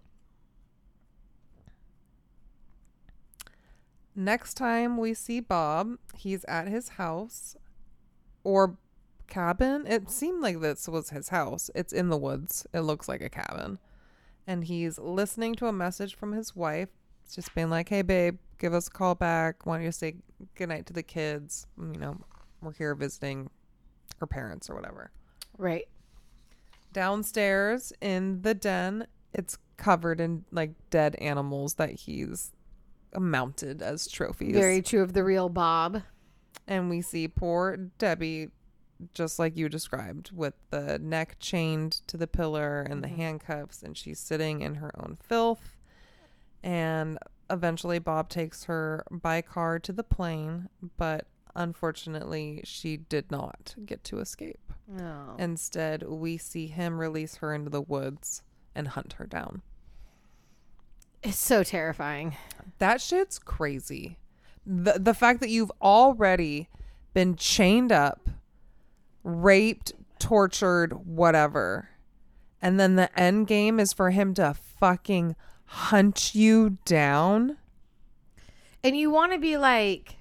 Next 4.15 4.55
time 4.55 4.97
we 4.99 5.15
see 5.15 5.41
Bob, 5.41 5.97
he's 6.15 6.45
at 6.45 6.69
his 6.69 6.91
house 6.91 7.57
or 8.45 8.77
cabin. 9.27 9.87
It 9.87 10.11
seemed 10.11 10.43
like 10.43 10.61
this 10.61 10.89
was 10.89 11.11
his 11.11 11.29
house. 11.31 11.71
It's 11.75 11.93
in 11.93 12.09
the 12.09 12.17
woods. 12.17 12.67
It 12.73 12.81
looks 12.81 13.09
like 13.09 13.21
a 13.23 13.29
cabin. 13.29 13.79
And 14.47 14.65
he's 14.65 14.99
listening 14.99 15.55
to 15.57 15.67
a 15.67 15.73
message 15.73 16.15
from 16.17 16.33
his 16.33 16.55
wife. 16.57 16.89
It's 17.25 17.35
just 17.37 17.55
being 17.55 17.71
like, 17.71 17.89
hey, 17.89 18.03
babe, 18.03 18.39
give 18.59 18.75
us 18.75 18.89
a 18.89 18.91
call 18.91 19.15
back. 19.15 19.65
Want 19.65 19.83
you 19.83 19.89
to 19.89 19.93
say 19.93 20.17
goodnight 20.57 20.87
to 20.87 20.93
the 20.93 21.03
kids. 21.03 21.67
You 21.79 21.99
know, 21.99 22.17
we're 22.61 22.73
here 22.73 22.95
visiting 22.95 23.51
her 24.19 24.27
parents 24.27 24.69
or 24.69 24.75
whatever. 24.75 25.11
Right. 25.57 25.87
Downstairs 26.93 27.93
in 28.01 28.43
the 28.43 28.55
den, 28.55 29.07
it's 29.33 29.57
covered 29.77 30.21
in 30.21 30.45
like 30.51 30.73
dead 30.91 31.15
animals 31.17 31.75
that 31.75 31.91
he's 31.91 32.53
mounted 33.19 33.81
as 33.83 34.07
trophies. 34.09 34.55
Very 34.55 34.83
true 34.83 35.03
of 35.03 35.13
the 35.13 35.25
real 35.25 35.49
Bob. 35.49 36.03
and 36.67 36.91
we 36.91 37.01
see 37.01 37.29
poor 37.29 37.77
Debbie, 37.99 38.49
just 39.15 39.39
like 39.39 39.57
you 39.57 39.69
described, 39.69 40.31
with 40.33 40.55
the 40.71 40.99
neck 40.99 41.37
chained 41.41 41.93
to 42.09 42.17
the 42.17 42.27
pillar 42.27 42.83
and 42.83 43.03
the 43.03 43.09
Mhm. 43.09 43.17
handcuffs, 43.17 43.83
and 43.83 43.97
she's 43.97 44.19
sitting 44.21 44.61
in 44.61 44.77
her 44.77 44.91
own 45.01 45.17
filth. 45.21 45.77
And 46.63 47.19
eventually, 47.51 47.99
Bob 47.99 48.29
takes 48.29 48.65
her 48.65 49.05
by 49.11 49.43
car 49.43 49.79
to 49.81 49.93
the 49.93 50.05
plane, 50.05 50.69
but 50.97 51.27
unfortunately, 51.55 52.61
she 52.65 52.97
did 52.97 53.31
not 53.31 53.75
get 53.85 54.05
to 54.05 54.21
escape. 54.21 54.73
No. 54.87 55.35
Instead, 55.39 56.03
we 56.05 56.39
see 56.39 56.67
him 56.69 56.99
release 56.99 57.37
her 57.37 57.53
into 57.55 57.71
the 57.71 57.83
woods 57.83 58.43
and 58.75 58.89
hunt 58.89 59.15
her 59.15 59.27
down. 59.27 59.63
it's 61.25 61.39
so 61.39 61.63
terrifying. 61.63 62.37
That 62.79 63.01
shit's 63.01 63.39
crazy. 63.39 64.19
The 64.67 64.95
the 64.99 65.15
fact 65.15 65.39
that 65.41 65.51
you've 65.51 65.71
already 65.81 66.69
been 67.15 67.37
chained 67.37 67.93
up, 67.93 68.29
raped, 69.25 69.93
tortured, 70.19 70.93
whatever. 71.07 71.89
And 72.61 72.79
then 72.79 72.97
the 72.97 73.17
end 73.19 73.47
game 73.49 73.81
is 73.81 73.93
for 73.93 74.11
him 74.11 74.35
to 74.35 74.55
fucking 74.79 75.35
hunt 75.67 76.35
you 76.35 76.79
down. 76.85 77.57
And 78.85 78.97
you 78.97 79.11
want 79.11 79.33
to 79.33 79.39
be 79.39 79.57
like, 79.57 80.17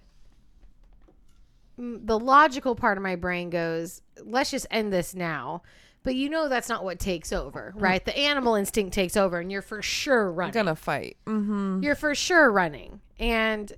mm, 1.79 2.05
the 2.05 2.17
logical 2.19 2.75
part 2.75 2.97
of 2.97 3.03
my 3.03 3.15
brain 3.15 3.49
goes, 3.49 4.01
let's 4.23 4.51
just 4.51 4.67
end 4.71 4.91
this 4.93 5.13
now. 5.15 5.61
But 6.03 6.15
you 6.15 6.29
know 6.29 6.49
that's 6.49 6.67
not 6.67 6.83
what 6.83 6.97
takes 6.97 7.31
over, 7.31 7.73
right? 7.75 8.03
The 8.03 8.17
animal 8.17 8.55
instinct 8.55 8.91
takes 8.95 9.15
over, 9.15 9.39
and 9.39 9.51
you're 9.51 9.61
for 9.61 9.83
sure 9.83 10.31
running. 10.31 10.53
gonna 10.53 10.75
fight. 10.75 11.17
Mm-hmm. 11.27 11.83
You're 11.83 11.93
for 11.93 12.15
sure 12.15 12.51
running. 12.51 13.01
And 13.19 13.71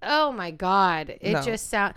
oh 0.00 0.30
my 0.30 0.52
god, 0.52 1.16
it 1.20 1.32
No. 1.32 1.42
just 1.42 1.68
sound. 1.68 1.94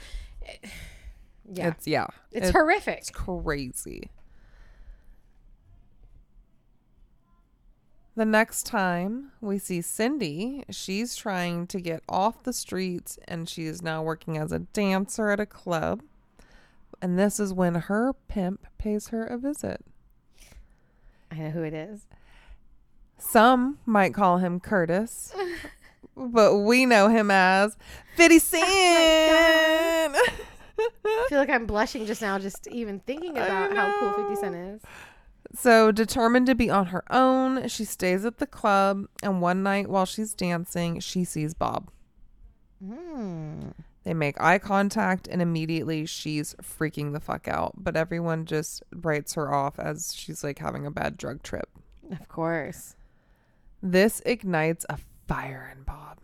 Yeah, 1.51 1.67
It's 1.69 1.87
yeah. 1.87 2.07
it's 2.31 2.47
It's 2.47 2.55
horrific. 2.55 3.11
crazy. 3.13 4.09
The 8.15 8.25
next 8.25 8.67
time 8.67 9.31
we 9.41 9.57
see 9.57 9.81
Cindy, 9.81 10.63
she's 10.69 11.15
trying 11.15 11.65
to 11.67 11.81
get 11.81 12.03
off 12.07 12.43
the 12.43 12.53
streets 12.53 13.17
and 13.27 13.49
she 13.49 13.65
is 13.65 13.81
now 13.81 14.03
working 14.03 14.37
as 14.37 14.51
a 14.51 14.59
dancer 14.59 15.31
at 15.31 15.39
a 15.39 15.47
club. 15.47 16.03
And 17.01 17.17
this 17.17 17.39
is 17.39 17.51
when 17.53 17.73
her 17.75 18.13
pimp 18.27 18.67
pays 18.77 19.07
her 19.07 19.25
a 19.25 19.37
visit. 19.37 19.83
I 21.31 21.35
know 21.35 21.49
who 21.49 21.63
it 21.63 21.73
is. 21.73 22.05
Some 23.17 23.79
might 23.85 24.13
call 24.13 24.37
him 24.37 24.59
Curtis, 24.59 25.33
but 26.15 26.57
we 26.59 26.85
know 26.85 27.07
him 27.07 27.31
as 27.31 27.75
50 28.15 28.39
Cent. 30.13 30.15
I 31.05 31.25
feel 31.29 31.39
like 31.39 31.49
I'm 31.49 31.65
blushing 31.65 32.05
just 32.05 32.21
now, 32.21 32.39
just 32.39 32.67
even 32.67 32.99
thinking 32.99 33.31
about 33.31 33.75
how 33.75 33.99
cool 33.99 34.27
50 34.27 34.35
Cent 34.35 34.55
is. 34.55 34.81
So, 35.55 35.91
determined 35.91 36.47
to 36.47 36.55
be 36.55 36.69
on 36.69 36.87
her 36.87 37.03
own, 37.11 37.67
she 37.67 37.85
stays 37.85 38.25
at 38.25 38.39
the 38.39 38.47
club. 38.47 39.05
And 39.21 39.41
one 39.41 39.61
night 39.61 39.87
while 39.87 40.05
she's 40.05 40.33
dancing, 40.33 40.99
she 40.99 41.23
sees 41.23 41.53
Bob. 41.53 41.91
Hmm. 42.83 43.69
They 44.03 44.13
make 44.13 44.39
eye 44.41 44.57
contact, 44.57 45.27
and 45.27 45.41
immediately 45.41 46.05
she's 46.05 46.55
freaking 46.55 47.13
the 47.13 47.19
fuck 47.19 47.47
out. 47.47 47.73
But 47.77 47.95
everyone 47.95 48.45
just 48.45 48.83
writes 48.93 49.35
her 49.35 49.53
off 49.53 49.79
as 49.79 50.13
she's 50.13 50.43
like 50.43 50.59
having 50.59 50.85
a 50.85 50.91
bad 50.91 51.17
drug 51.17 51.43
trip. 51.43 51.69
Of 52.11 52.27
course. 52.27 52.95
This 53.81 54.21
ignites 54.25 54.85
a 54.89 54.97
fire 55.27 55.73
in 55.75 55.83
Bob. 55.83 56.19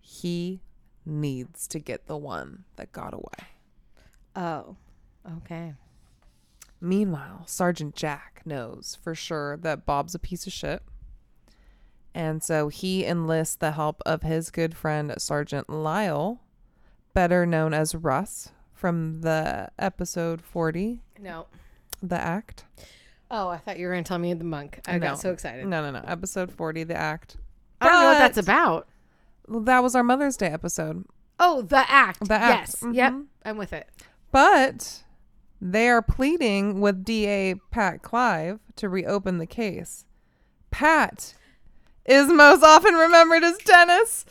He 0.00 0.60
needs 1.06 1.68
to 1.68 1.78
get 1.78 2.06
the 2.06 2.16
one 2.16 2.64
that 2.76 2.92
got 2.92 3.14
away. 3.14 3.48
Oh, 4.36 4.76
okay. 5.38 5.74
Meanwhile, 6.80 7.42
Sergeant 7.46 7.94
Jack 7.94 8.42
knows 8.44 8.96
for 9.02 9.14
sure 9.14 9.56
that 9.58 9.84
Bob's 9.84 10.14
a 10.14 10.18
piece 10.18 10.46
of 10.46 10.52
shit. 10.52 10.82
And 12.14 12.42
so 12.42 12.68
he 12.68 13.04
enlists 13.04 13.54
the 13.56 13.72
help 13.72 14.02
of 14.04 14.22
his 14.22 14.50
good 14.50 14.74
friend, 14.76 15.12
Sergeant 15.18 15.68
Lyle, 15.68 16.40
better 17.14 17.44
known 17.46 17.72
as 17.74 17.94
Russ 17.94 18.50
from 18.72 19.20
the 19.20 19.68
episode 19.78 20.40
40, 20.42 21.02
No. 21.20 21.46
The 22.02 22.16
Act. 22.18 22.64
Oh, 23.30 23.48
I 23.48 23.58
thought 23.58 23.78
you 23.78 23.86
were 23.86 23.92
going 23.92 24.02
to 24.02 24.08
tell 24.08 24.18
me 24.18 24.32
the 24.34 24.42
monk. 24.44 24.80
I 24.88 24.94
No. 24.98 25.08
got 25.10 25.20
so 25.20 25.30
excited. 25.32 25.66
No, 25.66 25.82
no, 25.82 25.90
no. 26.00 26.04
Episode 26.06 26.50
40, 26.50 26.84
The 26.84 26.96
Act. 26.96 27.36
I 27.80 27.88
don't 27.88 28.00
know 28.00 28.06
what 28.08 28.18
that's 28.18 28.38
about. 28.38 28.88
That 29.48 29.82
was 29.82 29.94
our 29.94 30.02
Mother's 30.02 30.36
Day 30.36 30.48
episode. 30.48 31.04
Oh, 31.38 31.62
the 31.62 31.88
act. 31.90 32.26
The 32.26 32.34
act. 32.34 32.74
Yes. 32.82 32.94
Yep. 32.94 33.12
Mhm. 33.12 33.26
I'm 33.44 33.56
with 33.56 33.72
it. 33.72 33.88
But 34.32 35.02
they 35.60 35.88
are 35.88 36.02
pleading 36.02 36.80
with 36.80 37.04
DA 37.04 37.54
Pat 37.70 38.02
Clive 38.02 38.60
to 38.76 38.88
reopen 38.88 39.38
the 39.38 39.46
case. 39.46 40.04
Pat 40.70 41.34
is 42.06 42.28
most 42.28 42.62
often 42.62 42.94
remembered 42.94 43.42
as 43.44 43.58
Dennis 43.58 44.24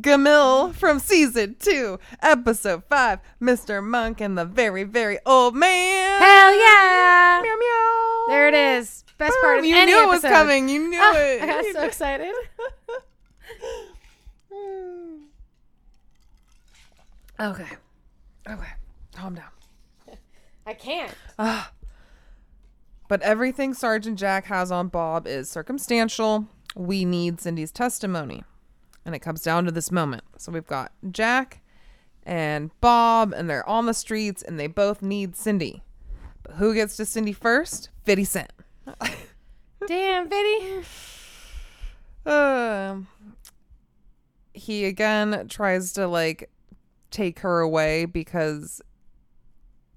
Gamil 0.00 0.74
from 0.74 0.98
season 0.98 1.56
two, 1.58 1.98
episode 2.22 2.84
five, 2.88 3.18
Mr. 3.40 3.84
Monk 3.84 4.20
and 4.20 4.36
the 4.38 4.44
very, 4.44 4.84
very 4.84 5.18
old 5.26 5.54
man. 5.54 6.20
Hell 6.22 6.54
yeah. 6.54 7.40
Meow 7.42 7.56
meow. 7.56 8.24
There 8.28 8.48
it 8.48 8.54
is. 8.54 9.04
Best 9.18 9.36
part 9.42 9.58
of 9.60 9.64
you 9.64 9.76
any 9.76 9.92
knew 9.92 10.02
it 10.02 10.08
was 10.08 10.24
episode. 10.24 10.34
coming. 10.36 10.68
You 10.68 10.88
knew 10.88 10.98
Ah, 11.00 11.14
it. 11.16 11.42
I 11.42 11.46
got 11.46 11.64
so 11.72 11.82
excited. 11.84 12.34
okay. 17.40 17.66
Okay. 18.48 18.68
Calm 19.14 19.34
down. 19.34 19.50
I 20.66 20.74
can't. 20.74 21.14
Ah. 21.38 21.70
But 23.06 23.20
everything 23.20 23.74
Sergeant 23.74 24.18
Jack 24.18 24.46
has 24.46 24.72
on 24.72 24.88
Bob 24.88 25.26
is 25.26 25.50
circumstantial. 25.50 26.48
We 26.74 27.04
need 27.04 27.38
Cindy's 27.38 27.70
testimony. 27.70 28.44
And 29.04 29.14
it 29.14 29.18
comes 29.18 29.42
down 29.42 29.66
to 29.66 29.70
this 29.70 29.92
moment. 29.92 30.24
So 30.38 30.50
we've 30.50 30.66
got 30.66 30.90
Jack 31.10 31.60
and 32.24 32.70
Bob, 32.80 33.34
and 33.36 33.48
they're 33.48 33.68
on 33.68 33.84
the 33.84 33.92
streets, 33.92 34.42
and 34.42 34.58
they 34.58 34.66
both 34.66 35.02
need 35.02 35.36
Cindy. 35.36 35.82
But 36.42 36.54
who 36.54 36.72
gets 36.72 36.96
to 36.96 37.04
Cindy 37.04 37.34
first? 37.34 37.90
50 38.04 38.24
Cent. 38.24 38.52
Damn, 39.86 40.28
Biddy. 40.28 40.82
Um, 42.24 43.06
he 44.54 44.86
again 44.86 45.46
tries 45.48 45.92
to 45.92 46.06
like 46.06 46.50
take 47.10 47.40
her 47.40 47.60
away 47.60 48.06
because 48.06 48.80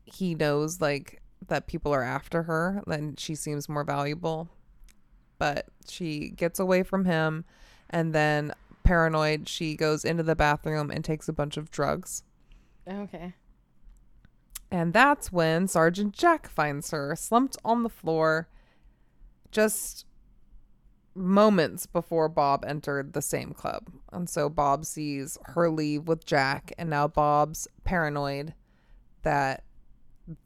he 0.07 0.35
knows 0.35 0.81
like 0.81 1.21
that 1.47 1.67
people 1.67 1.93
are 1.93 2.03
after 2.03 2.43
her 2.43 2.81
then 2.87 3.15
she 3.17 3.35
seems 3.35 3.69
more 3.69 3.83
valuable. 3.83 4.49
But 5.37 5.67
she 5.87 6.29
gets 6.29 6.59
away 6.59 6.81
from 6.83 7.05
him 7.05 7.45
and 7.89 8.13
then 8.13 8.53
paranoid, 8.83 9.47
she 9.47 9.75
goes 9.75 10.03
into 10.03 10.23
the 10.23 10.35
bathroom 10.35 10.89
and 10.89 11.03
takes 11.03 11.27
a 11.27 11.33
bunch 11.33 11.57
of 11.57 11.69
drugs. 11.69 12.23
Okay. 12.89 13.33
And 14.71 14.93
that's 14.93 15.31
when 15.31 15.67
Sergeant 15.67 16.13
Jack 16.13 16.49
finds 16.49 16.91
her 16.91 17.15
slumped 17.15 17.57
on 17.63 17.83
the 17.83 17.89
floor 17.89 18.49
just 19.51 20.05
moments 21.15 21.85
before 21.85 22.29
Bob 22.29 22.63
entered 22.65 23.13
the 23.13 23.21
same 23.21 23.53
club. 23.53 23.89
And 24.11 24.29
so 24.29 24.49
Bob 24.49 24.85
sees 24.85 25.37
her 25.45 25.69
leave 25.69 26.07
with 26.07 26.25
Jack, 26.25 26.73
and 26.77 26.89
now 26.89 27.07
Bob's 27.07 27.67
paranoid 27.83 28.53
that 29.23 29.63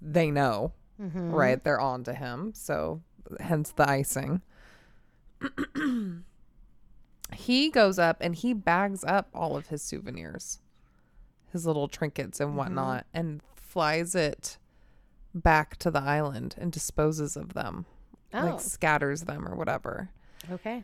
they 0.01 0.31
know, 0.31 0.73
Mm-hmm. 1.01 1.31
right? 1.31 1.63
They're 1.63 1.79
on 1.79 2.03
to 2.03 2.13
him. 2.13 2.53
So 2.53 3.01
hence 3.39 3.71
the 3.71 3.89
icing. 3.89 4.41
he 7.33 7.69
goes 7.69 7.97
up 7.97 8.17
and 8.21 8.35
he 8.35 8.53
bags 8.53 9.03
up 9.03 9.29
all 9.33 9.55
of 9.57 9.67
his 9.67 9.81
souvenirs, 9.81 10.59
his 11.51 11.65
little 11.65 11.87
trinkets 11.87 12.39
and 12.39 12.55
whatnot, 12.55 13.05
and 13.13 13.41
flies 13.55 14.15
it 14.15 14.57
back 15.33 15.77
to 15.77 15.89
the 15.89 16.01
island 16.01 16.55
and 16.57 16.71
disposes 16.71 17.35
of 17.37 17.53
them, 17.53 17.85
Oh. 18.33 18.45
like 18.45 18.59
scatters 18.59 19.21
them 19.23 19.47
or 19.47 19.55
whatever. 19.55 20.09
okay. 20.51 20.83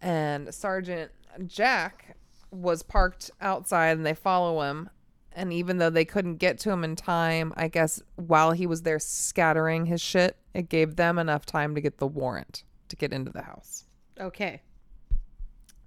And 0.00 0.52
Sergeant 0.54 1.10
Jack 1.46 2.16
was 2.50 2.82
parked 2.82 3.30
outside 3.40 3.96
and 3.96 4.04
they 4.06 4.14
follow 4.14 4.62
him. 4.62 4.88
And 5.32 5.52
even 5.52 5.78
though 5.78 5.90
they 5.90 6.04
couldn't 6.04 6.36
get 6.36 6.58
to 6.60 6.70
him 6.70 6.82
in 6.82 6.96
time, 6.96 7.52
I 7.56 7.68
guess 7.68 8.02
while 8.16 8.52
he 8.52 8.66
was 8.66 8.82
there 8.82 8.98
scattering 8.98 9.86
his 9.86 10.00
shit, 10.00 10.36
it 10.54 10.68
gave 10.68 10.96
them 10.96 11.18
enough 11.18 11.46
time 11.46 11.74
to 11.74 11.80
get 11.80 11.98
the 11.98 12.06
warrant 12.06 12.64
to 12.88 12.96
get 12.96 13.12
into 13.12 13.30
the 13.30 13.42
house. 13.42 13.84
Okay. 14.20 14.62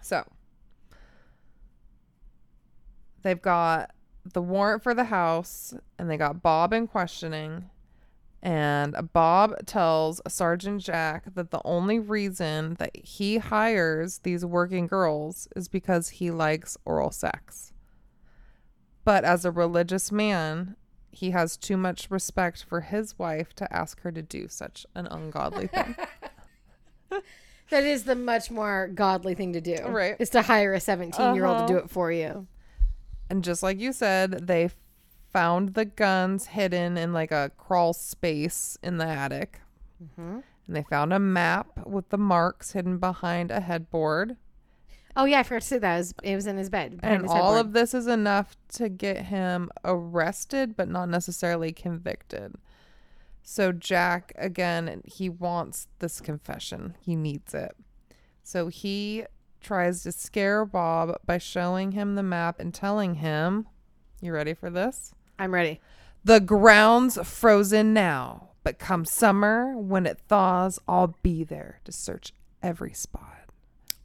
So 0.02 0.24
they've 3.22 3.42
got 3.42 3.92
the 4.32 4.42
warrant 4.42 4.82
for 4.82 4.94
the 4.94 5.04
house 5.06 5.74
and 6.00 6.10
they 6.10 6.18
got 6.18 6.42
Bob 6.42 6.72
in 6.74 6.88
questioning. 6.88 7.70
And 8.42 8.96
Bob 9.14 9.66
tells 9.66 10.22
Sergeant 10.28 10.82
Jack 10.82 11.34
that 11.36 11.52
the 11.52 11.62
only 11.64 12.00
reason 12.00 12.76
that 12.76 12.96
he 12.96 13.38
hires 13.38 14.20
these 14.20 14.46
working 14.46 14.88
girls 14.88 15.48
is 15.56 15.68
because 15.68 16.10
he 16.10 16.32
likes 16.32 16.78
oral 16.86 17.12
sex. 17.12 17.73
But 19.06 19.24
as 19.24 19.44
a 19.46 19.52
religious 19.52 20.12
man, 20.12 20.76
he 21.12 21.32
has 21.32 21.58
too 21.58 21.78
much 21.78 22.10
respect 22.10 22.64
for 22.64 22.82
his 22.82 23.18
wife 23.20 23.54
to 23.56 23.72
ask 23.76 24.02
her 24.02 24.12
to 24.12 24.22
do 24.22 24.48
such 24.48 24.86
an 24.96 25.08
ungodly 25.08 25.68
thing. 25.68 25.96
That 27.70 27.86
is 27.86 28.04
the 28.04 28.16
much 28.16 28.52
more 28.52 28.88
godly 28.94 29.34
thing 29.34 29.54
to 29.54 29.62
do. 29.62 29.78
Right. 29.88 30.16
Is 30.20 30.30
to 30.32 30.42
hire 30.44 30.74
a 30.74 30.80
17 30.80 31.34
year 31.34 31.46
old 31.46 31.60
to 31.60 31.74
do 31.74 31.78
Uh-huh. 31.78 31.86
it 31.86 31.90
for 31.90 32.12
you. 32.12 32.46
And 33.30 33.44
just 33.44 33.64
like 33.64 33.80
you 33.80 33.94
said, 33.94 34.46
they 34.48 34.70
found 35.32 35.74
the 35.74 35.86
guns 35.86 36.48
hidden 36.48 36.98
in 36.98 37.14
like 37.14 37.32
a 37.32 37.52
crawl 37.58 37.94
space 37.94 38.78
in 38.84 38.98
the 38.98 39.08
attic. 39.08 39.62
Mm-hmm. 40.04 40.40
And 40.68 40.76
they 40.76 40.84
found 40.84 41.14
a 41.14 41.20
map 41.20 41.88
with 41.88 42.10
the 42.10 42.18
marks 42.18 42.74
hidden 42.74 43.00
behind 43.00 43.50
a 43.50 43.60
headboard. 43.62 44.36
Oh, 45.16 45.26
yeah. 45.26 45.40
I 45.40 45.44
forgot 45.44 45.62
to 45.62 45.68
say 45.68 45.78
that. 45.78 45.96
It 45.96 45.98
was, 45.98 46.14
it 46.24 46.36
was 46.36 46.48
in 46.48 46.58
his 46.58 46.70
bed. 46.70 47.00
And 47.04 47.24
his 47.24 47.32
all 47.32 47.56
headboard. 47.56 47.66
of 47.68 47.74
this 47.74 47.94
is 47.94 48.08
enough 48.08 48.56
to 48.74 48.90
get 48.90 49.26
him 49.26 49.70
arrested, 49.86 50.76
but 50.76 50.90
not 50.90 51.10
necessarily 51.10 51.72
convicted. 51.72 52.56
So 53.44 53.72
Jack, 53.72 54.34
again, 54.38 55.02
he 55.06 55.30
wants 55.30 55.88
this 56.00 56.22
confession. 56.22 56.96
He 57.02 57.16
needs 57.16 57.54
it. 57.54 57.76
So 58.42 58.70
he 58.70 59.26
tries 59.62 60.04
to 60.04 60.12
scare 60.12 60.66
Bob 60.66 61.18
by 61.26 61.38
showing 61.38 61.92
him 61.92 62.16
the 62.16 62.24
map 62.24 62.60
and 62.60 62.74
telling 62.74 63.16
him, 63.16 63.68
You 64.22 64.34
ready 64.34 64.54
for 64.54 64.70
this? 64.70 65.14
I'm 65.38 65.54
ready. 65.54 65.80
The 66.24 66.40
ground's 66.40 67.18
frozen 67.28 67.94
now, 67.94 68.52
but 68.64 68.80
come 68.80 69.04
summer, 69.04 69.78
when 69.78 70.06
it 70.06 70.20
thaws, 70.28 70.80
I'll 70.88 71.18
be 71.22 71.44
there 71.44 71.82
to 71.84 71.92
search 71.92 72.32
every 72.62 72.94
spot. 72.94 73.43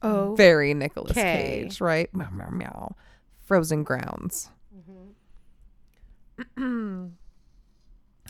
Oh. 0.03 0.35
Very 0.37 0.75
Nicolas 0.75 1.11
Okay. 1.13 1.63
Cage, 1.63 1.81
right? 1.81 2.13
Meow, 2.15 2.29
meow, 2.31 2.51
meow. 2.51 2.97
Frozen 3.41 3.83
grounds. 3.85 4.51
and 6.57 7.13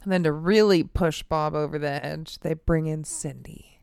then 0.07 0.23
to 0.23 0.33
really 0.33 0.83
push 0.83 1.23
Bob 1.23 1.55
over 1.55 1.79
the 1.79 2.05
edge, 2.05 2.39
they 2.41 2.55
bring 2.55 2.87
in 2.87 3.05
Cindy, 3.05 3.81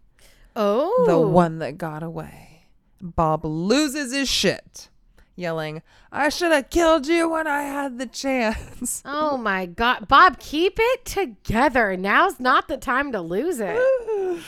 Oh. 0.56 1.04
the 1.08 1.20
one 1.20 1.60
that 1.60 1.78
got 1.78 2.02
away. 2.04 2.68
Bob 3.02 3.46
loses 3.46 4.14
his 4.14 4.28
shit, 4.30 4.90
yelling, 5.36 5.82
I 6.12 6.30
should 6.30 6.52
have 6.54 6.70
killed 6.70 7.06
you 7.08 7.30
when 7.30 7.46
I 7.46 7.64
had 7.64 8.00
the 8.00 8.06
chance. 8.08 9.04
Oh 9.08 9.38
my 9.38 9.66
God. 9.66 10.08
Bob, 10.08 10.40
keep 10.40 10.78
it 10.80 11.06
together. 11.06 11.96
Now's 11.98 12.40
not 12.40 12.68
the 12.68 12.78
time 12.78 13.12
to 13.12 13.22
lose 13.22 13.60
it. 13.60 13.78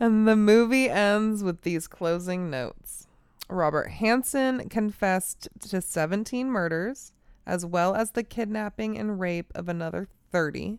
And 0.00 0.26
the 0.26 0.36
movie 0.36 0.90
ends 0.90 1.42
with 1.44 1.62
these 1.62 1.86
closing 1.86 2.50
notes. 2.50 3.06
Robert 3.48 3.90
Hansen 3.90 4.68
confessed 4.68 5.48
to 5.68 5.80
17 5.80 6.50
murders, 6.50 7.12
as 7.46 7.64
well 7.64 7.94
as 7.94 8.12
the 8.12 8.24
kidnapping 8.24 8.98
and 8.98 9.20
rape 9.20 9.52
of 9.54 9.68
another 9.68 10.08
30. 10.32 10.78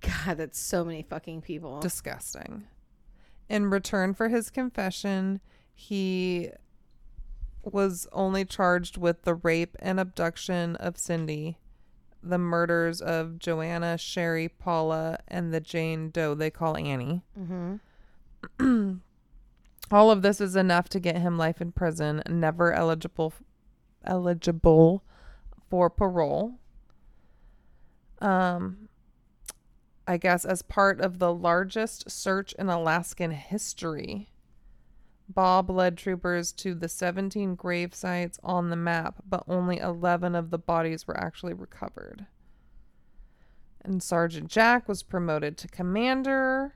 God, 0.00 0.38
that's 0.38 0.58
so 0.58 0.84
many 0.84 1.02
fucking 1.02 1.42
people. 1.42 1.80
Disgusting. 1.80 2.64
In 3.48 3.70
return 3.70 4.14
for 4.14 4.28
his 4.28 4.50
confession, 4.50 5.40
he 5.74 6.50
was 7.62 8.06
only 8.12 8.44
charged 8.44 8.96
with 8.96 9.22
the 9.22 9.34
rape 9.34 9.76
and 9.80 9.98
abduction 9.98 10.76
of 10.76 10.98
Cindy, 10.98 11.58
the 12.22 12.38
murders 12.38 13.00
of 13.00 13.38
Joanna, 13.38 13.98
Sherry, 13.98 14.48
Paula, 14.48 15.18
and 15.28 15.52
the 15.52 15.60
Jane 15.60 16.10
Doe 16.10 16.34
they 16.34 16.50
call 16.50 16.76
Annie. 16.76 17.22
mm-hmm. 17.38 17.76
All 19.90 20.10
of 20.10 20.22
this 20.22 20.40
is 20.40 20.56
enough 20.56 20.88
to 20.90 21.00
get 21.00 21.18
him 21.18 21.38
life 21.38 21.60
in 21.60 21.72
prison, 21.72 22.22
never 22.28 22.72
eligible 22.72 23.32
eligible 24.04 25.02
for 25.70 25.88
parole. 25.88 26.58
Um 28.20 28.88
I 30.06 30.18
guess 30.18 30.44
as 30.44 30.62
part 30.62 31.00
of 31.00 31.18
the 31.18 31.32
largest 31.32 32.10
search 32.10 32.52
in 32.54 32.68
Alaskan 32.68 33.30
history. 33.30 34.28
Bob 35.28 35.70
led 35.70 35.96
troopers 35.96 36.52
to 36.52 36.74
the 36.74 36.88
17 36.88 37.54
grave 37.54 37.94
sites 37.94 38.38
on 38.42 38.68
the 38.68 38.76
map, 38.76 39.22
but 39.26 39.42
only 39.48 39.78
11 39.78 40.34
of 40.34 40.50
the 40.50 40.58
bodies 40.58 41.06
were 41.06 41.18
actually 41.18 41.54
recovered. 41.54 42.26
And 43.82 44.02
Sergeant 44.02 44.48
Jack 44.48 44.86
was 44.86 45.02
promoted 45.02 45.56
to 45.58 45.68
commander, 45.68 46.74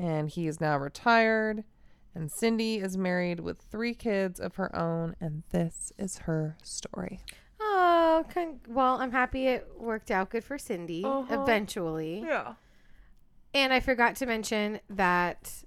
and 0.00 0.28
he 0.30 0.46
is 0.46 0.60
now 0.60 0.76
retired. 0.78 1.64
And 2.14 2.30
Cindy 2.30 2.78
is 2.78 2.96
married 2.96 3.38
with 3.38 3.60
three 3.70 3.94
kids 3.94 4.40
of 4.40 4.56
her 4.56 4.74
own, 4.74 5.14
and 5.20 5.44
this 5.50 5.92
is 5.98 6.18
her 6.18 6.56
story. 6.64 7.20
Oh, 7.60 8.24
con- 8.34 8.58
well, 8.68 8.96
I'm 9.00 9.12
happy 9.12 9.46
it 9.46 9.68
worked 9.78 10.10
out 10.10 10.30
good 10.30 10.42
for 10.42 10.58
Cindy 10.58 11.04
Uh-huh. 11.04 11.42
eventually. 11.42 12.24
Yeah. 12.26 12.54
And 13.54 13.72
I 13.72 13.78
forgot 13.80 14.16
to 14.16 14.26
mention 14.26 14.80
that 14.90 15.62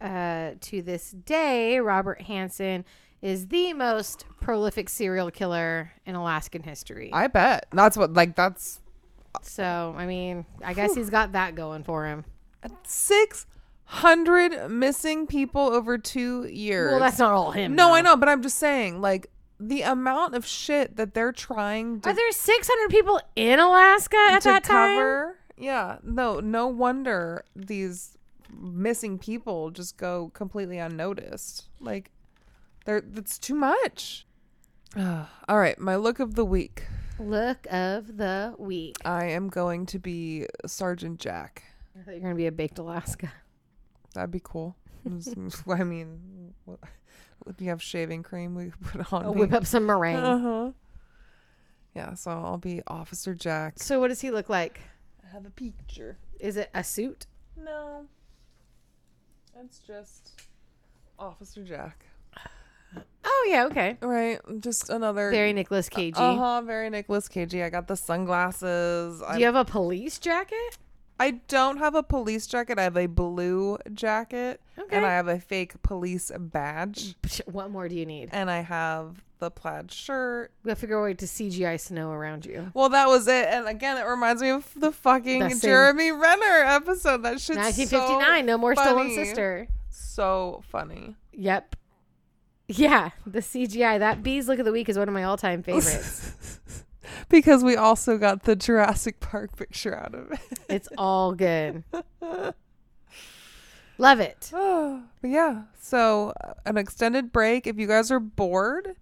uh, 0.00 0.52
to 0.60 0.80
this 0.80 1.10
day, 1.10 1.80
Robert 1.80 2.22
Hansen 2.22 2.84
is 3.20 3.48
the 3.48 3.72
most 3.74 4.24
prolific 4.40 4.88
serial 4.88 5.30
killer 5.30 5.92
in 6.06 6.14
Alaskan 6.14 6.62
history. 6.62 7.10
I 7.12 7.26
bet. 7.26 7.66
That's 7.72 7.96
what, 7.96 8.12
like, 8.14 8.36
that's 8.36 8.80
so, 9.42 9.94
I 9.98 10.06
mean, 10.06 10.46
I 10.64 10.72
guess 10.74 10.94
he's 10.94 11.10
got 11.10 11.32
that 11.32 11.54
going 11.54 11.82
for 11.84 12.06
him. 12.06 12.24
600 13.86 14.70
missing 14.70 15.26
people 15.26 15.62
over 15.62 15.98
two 15.98 16.46
years. 16.46 16.90
Well, 16.90 17.00
that's 17.00 17.18
not 17.18 17.32
all 17.32 17.50
him. 17.52 17.74
no, 17.74 17.88
though. 17.88 17.94
I 17.94 18.00
know, 18.00 18.16
but 18.16 18.28
I'm 18.28 18.42
just 18.42 18.58
saying, 18.58 19.00
like, 19.00 19.28
the 19.60 19.82
amount 19.82 20.34
of 20.34 20.44
shit 20.46 20.96
that 20.96 21.14
they're 21.14 21.32
trying 21.32 22.00
to, 22.00 22.10
Are 22.10 22.12
there 22.14 22.32
600 22.32 22.90
people 22.90 23.20
in 23.36 23.58
Alaska 23.58 24.16
at 24.30 24.42
to 24.42 24.48
that 24.48 24.64
time? 24.64 24.96
cover. 24.96 25.36
Yeah. 25.56 25.98
No, 26.02 26.40
no 26.40 26.66
wonder 26.66 27.44
these 27.54 28.16
missing 28.50 29.18
people 29.18 29.70
just 29.70 29.96
go 29.96 30.30
completely 30.34 30.78
unnoticed. 30.78 31.68
Like, 31.80 32.10
they're, 32.84 33.00
that's 33.00 33.38
too 33.38 33.54
much. 33.54 34.26
All 34.98 35.58
right. 35.58 35.78
My 35.78 35.96
look 35.96 36.18
of 36.18 36.34
the 36.34 36.44
week. 36.44 36.84
Look 37.20 37.66
of 37.70 38.16
the 38.16 38.54
week. 38.58 38.96
I 39.04 39.26
am 39.26 39.48
going 39.48 39.86
to 39.86 39.98
be 40.00 40.46
Sergeant 40.66 41.20
Jack. 41.20 41.62
I 41.96 42.02
thought 42.02 42.10
you 42.10 42.16
were 42.16 42.22
going 42.22 42.34
to 42.34 42.36
be 42.38 42.46
a 42.48 42.52
baked 42.52 42.78
Alaska. 42.80 43.32
That'd 44.14 44.30
be 44.30 44.40
cool. 44.42 44.76
I 45.68 45.84
mean, 45.84 46.54
what, 46.64 46.78
what 47.40 47.56
do 47.56 47.64
you 47.64 47.70
have 47.70 47.82
shaving 47.82 48.22
cream 48.22 48.54
we 48.54 48.70
put 48.84 49.12
on? 49.12 49.24
I'll 49.24 49.34
me? 49.34 49.40
whip 49.40 49.52
up 49.52 49.66
some 49.66 49.86
meringue. 49.86 50.16
Uh 50.16 50.38
huh. 50.38 50.70
Yeah, 51.94 52.14
so 52.14 52.30
I'll 52.30 52.58
be 52.58 52.82
Officer 52.86 53.34
Jack. 53.34 53.74
So, 53.76 54.00
what 54.00 54.08
does 54.08 54.20
he 54.20 54.30
look 54.30 54.48
like? 54.48 54.80
I 55.24 55.32
have 55.32 55.46
a 55.46 55.50
picture. 55.50 56.18
Is 56.40 56.56
it 56.56 56.70
a 56.74 56.82
suit? 56.82 57.26
No, 57.56 58.06
it's 59.62 59.78
just 59.78 60.42
Officer 61.18 61.62
Jack. 61.62 62.06
Oh, 62.96 63.02
Oh 63.44 63.46
yeah, 63.50 63.66
okay. 63.66 63.96
Right. 64.00 64.40
Just 64.60 64.88
another 64.88 65.30
Very 65.30 65.52
Nicolas 65.52 65.88
Cagey. 65.88 66.18
Uh 66.18 66.36
huh. 66.36 66.62
Very 66.62 66.88
Nicolas 66.90 67.28
Cagey. 67.28 67.62
I 67.62 67.68
got 67.68 67.88
the 67.88 67.96
sunglasses. 67.96 69.18
Do 69.18 69.24
I, 69.24 69.36
you 69.36 69.44
have 69.44 69.56
a 69.56 69.64
police 69.64 70.18
jacket? 70.18 70.78
I 71.20 71.32
don't 71.48 71.76
have 71.78 71.94
a 71.94 72.02
police 72.02 72.46
jacket. 72.46 72.78
I 72.78 72.82
have 72.82 72.96
a 72.96 73.06
blue 73.06 73.78
jacket, 73.92 74.60
Okay. 74.78 74.96
and 74.96 75.06
I 75.06 75.10
have 75.12 75.28
a 75.28 75.38
fake 75.38 75.80
police 75.82 76.32
badge, 76.36 77.14
What 77.46 77.70
more 77.70 77.88
do 77.88 77.94
you 77.94 78.04
need? 78.04 78.30
and 78.32 78.50
I 78.50 78.60
have 78.60 79.22
the 79.38 79.50
plaid 79.50 79.92
shirt. 79.92 80.50
We 80.64 80.70
have 80.70 80.78
to 80.78 80.80
figure 80.80 80.98
a 80.98 81.02
way 81.02 81.14
to 81.14 81.26
CGI 81.26 81.78
snow 81.78 82.10
around 82.10 82.46
you. 82.46 82.70
Well, 82.74 82.88
that 82.88 83.06
was 83.08 83.28
it. 83.28 83.46
And 83.48 83.68
again, 83.68 83.96
it 83.96 84.06
reminds 84.08 84.42
me 84.42 84.50
of 84.50 84.68
the 84.74 84.90
fucking 84.90 85.50
same- 85.50 85.60
Jeremy 85.60 86.10
Renner 86.12 86.64
episode. 86.64 87.22
That 87.22 87.40
shit's 87.40 87.58
1959, 87.58 88.46
no 88.46 88.58
more 88.58 88.74
stolen 88.74 89.10
sister. 89.14 89.68
so 89.90 90.62
funny. 90.70 91.14
Yep. 91.32 91.76
Yeah, 92.66 93.10
the 93.26 93.40
CGI. 93.40 93.98
That 93.98 94.22
Bees 94.22 94.48
Look 94.48 94.58
of 94.58 94.64
the 94.64 94.72
Week 94.72 94.88
is 94.88 94.96
one 94.98 95.06
of 95.08 95.12
my 95.14 95.24
all-time 95.24 95.62
favorites. 95.64 96.58
Because 97.28 97.64
we 97.64 97.76
also 97.76 98.18
got 98.18 98.44
the 98.44 98.56
Jurassic 98.56 99.20
Park 99.20 99.56
picture 99.56 99.96
out 99.96 100.14
of 100.14 100.32
it. 100.32 100.58
it's 100.68 100.88
all 100.98 101.34
good. 101.34 101.84
Love 103.98 104.20
it. 104.20 104.50
but 104.52 105.02
yeah, 105.30 105.62
so 105.80 106.32
uh, 106.42 106.54
an 106.66 106.76
extended 106.76 107.32
break. 107.32 107.66
If 107.66 107.78
you 107.78 107.86
guys 107.86 108.10
are 108.10 108.20
bored 108.20 108.96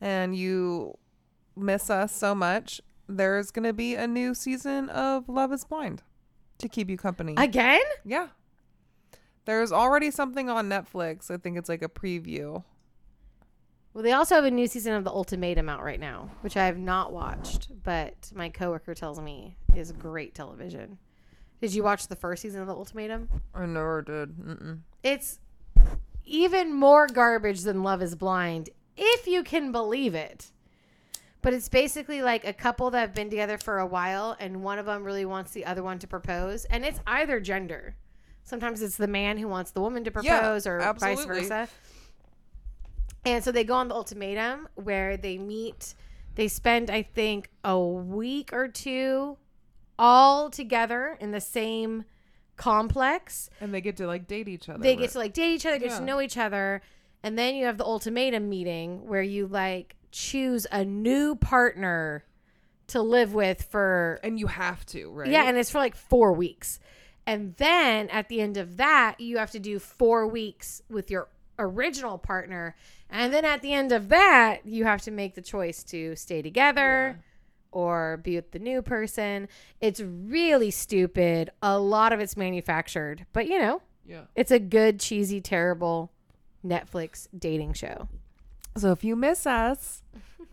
and 0.00 0.36
you 0.36 0.98
miss 1.56 1.88
us 1.90 2.12
so 2.12 2.34
much, 2.34 2.80
there's 3.08 3.50
going 3.50 3.64
to 3.64 3.72
be 3.72 3.94
a 3.94 4.06
new 4.06 4.34
season 4.34 4.88
of 4.90 5.28
Love 5.28 5.52
is 5.52 5.64
Blind 5.64 6.02
to 6.58 6.68
keep 6.68 6.90
you 6.90 6.96
company. 6.96 7.34
Again? 7.36 7.82
yeah. 8.04 8.28
There's 9.46 9.72
already 9.72 10.10
something 10.10 10.48
on 10.48 10.70
Netflix. 10.70 11.30
I 11.30 11.36
think 11.36 11.58
it's 11.58 11.68
like 11.68 11.82
a 11.82 11.88
preview. 11.88 12.64
Well, 13.94 14.02
they 14.02 14.12
also 14.12 14.34
have 14.34 14.44
a 14.44 14.50
new 14.50 14.66
season 14.66 14.92
of 14.94 15.04
The 15.04 15.10
Ultimatum 15.12 15.68
out 15.68 15.84
right 15.84 16.00
now, 16.00 16.28
which 16.40 16.56
I 16.56 16.66
have 16.66 16.78
not 16.78 17.12
watched, 17.12 17.68
but 17.84 18.32
my 18.34 18.48
coworker 18.48 18.92
tells 18.92 19.20
me 19.20 19.56
is 19.76 19.92
great 19.92 20.34
television. 20.34 20.98
Did 21.60 21.72
you 21.72 21.84
watch 21.84 22.08
the 22.08 22.16
first 22.16 22.42
season 22.42 22.60
of 22.60 22.66
The 22.66 22.74
Ultimatum? 22.74 23.28
I 23.54 23.66
never 23.66 24.02
did. 24.02 24.36
Mm-mm. 24.36 24.80
It's 25.04 25.38
even 26.24 26.74
more 26.74 27.06
garbage 27.06 27.60
than 27.60 27.84
Love 27.84 28.02
is 28.02 28.16
Blind, 28.16 28.70
if 28.96 29.28
you 29.28 29.44
can 29.44 29.70
believe 29.70 30.16
it. 30.16 30.50
But 31.40 31.54
it's 31.54 31.68
basically 31.68 32.20
like 32.20 32.44
a 32.44 32.52
couple 32.52 32.90
that 32.90 33.00
have 33.00 33.14
been 33.14 33.30
together 33.30 33.58
for 33.58 33.78
a 33.78 33.86
while, 33.86 34.36
and 34.40 34.64
one 34.64 34.80
of 34.80 34.86
them 34.86 35.04
really 35.04 35.24
wants 35.24 35.52
the 35.52 35.66
other 35.66 35.84
one 35.84 36.00
to 36.00 36.08
propose, 36.08 36.64
and 36.64 36.84
it's 36.84 36.98
either 37.06 37.38
gender. 37.38 37.94
Sometimes 38.42 38.82
it's 38.82 38.96
the 38.96 39.06
man 39.06 39.38
who 39.38 39.46
wants 39.46 39.70
the 39.70 39.80
woman 39.80 40.02
to 40.04 40.12
Yeah, 40.22 40.40
propose, 40.40 40.66
or 40.66 40.80
vice 40.98 41.24
versa. 41.24 41.68
And 43.24 43.42
so 43.42 43.50
they 43.52 43.64
go 43.64 43.74
on 43.74 43.88
the 43.88 43.94
ultimatum 43.94 44.68
where 44.74 45.16
they 45.16 45.38
meet. 45.38 45.94
They 46.34 46.48
spend, 46.48 46.90
I 46.90 47.02
think, 47.02 47.48
a 47.64 47.78
week 47.78 48.52
or 48.52 48.68
two 48.68 49.38
all 49.98 50.50
together 50.50 51.16
in 51.20 51.30
the 51.30 51.40
same 51.40 52.04
complex 52.56 53.50
And 53.60 53.72
they 53.74 53.80
get 53.80 53.96
to 53.98 54.06
like 54.06 54.26
date 54.26 54.48
each 54.48 54.68
other. 54.68 54.78
they 54.82 54.90
right? 54.90 54.98
get 55.00 55.10
to 55.10 55.18
like 55.18 55.32
date 55.32 55.54
each 55.54 55.66
other, 55.66 55.78
get 55.78 55.90
Yeah. 55.90 55.98
to 55.98 56.04
know 56.04 56.20
each 56.20 56.36
other, 56.36 56.82
and 57.22 57.38
then 57.38 57.54
you 57.56 57.66
have 57.66 57.78
the 57.78 57.84
ultimatum 57.84 58.48
meeting 58.48 59.06
where 59.06 59.22
you 59.22 59.46
like 59.46 59.96
choose 60.12 60.66
a 60.70 60.84
new 60.84 61.34
partner 61.34 62.24
to 62.88 63.00
live 63.02 63.34
with 63.34 63.62
for 63.62 64.20
and 64.22 64.38
you 64.38 64.46
have 64.46 64.84
to, 64.86 65.10
right? 65.10 65.30
yeah, 65.30 65.44
and 65.48 65.56
it's 65.56 65.70
for 65.70 65.78
like 65.78 65.96
four 65.96 66.32
weeks, 66.32 66.78
and 67.26 67.54
then 67.56 68.08
at 68.10 68.28
the 68.28 68.40
end 68.40 68.56
of 68.56 68.76
that, 68.76 69.18
you 69.20 69.38
have 69.38 69.50
to 69.52 69.58
do 69.58 69.78
four 69.78 70.26
weeks 70.26 70.82
with 70.90 71.10
your 71.10 71.28
original 71.58 72.18
partner, 72.18 72.74
and 73.10 73.32
then 73.32 73.44
at 73.44 73.62
the 73.62 73.72
end 73.72 73.92
of 73.92 74.08
that, 74.08 74.66
you 74.66 74.84
have 74.84 75.02
to 75.02 75.10
make 75.10 75.34
the 75.34 75.42
choice 75.42 75.82
to 75.84 76.16
stay 76.16 76.42
together. 76.42 77.20
Or 77.70 78.18
be 78.18 78.36
with 78.36 78.52
the 78.52 78.60
new 78.60 78.82
person. 78.82 79.48
It's 79.80 79.98
really 79.98 80.70
stupid. 80.70 81.50
A 81.60 81.76
lot 81.76 82.12
of 82.12 82.20
it's 82.20 82.36
manufactured, 82.36 83.26
but 83.32 83.48
you 83.48 83.58
know, 83.58 83.82
yeah. 84.06 84.26
it's 84.36 84.52
a 84.52 84.60
good, 84.60 85.00
cheesy, 85.00 85.40
terrible 85.40 86.12
Netflix 86.64 87.26
dating 87.36 87.72
show. 87.72 88.08
So 88.76 88.92
if 88.92 89.02
you 89.02 89.16
miss 89.16 89.44
us, 89.44 90.04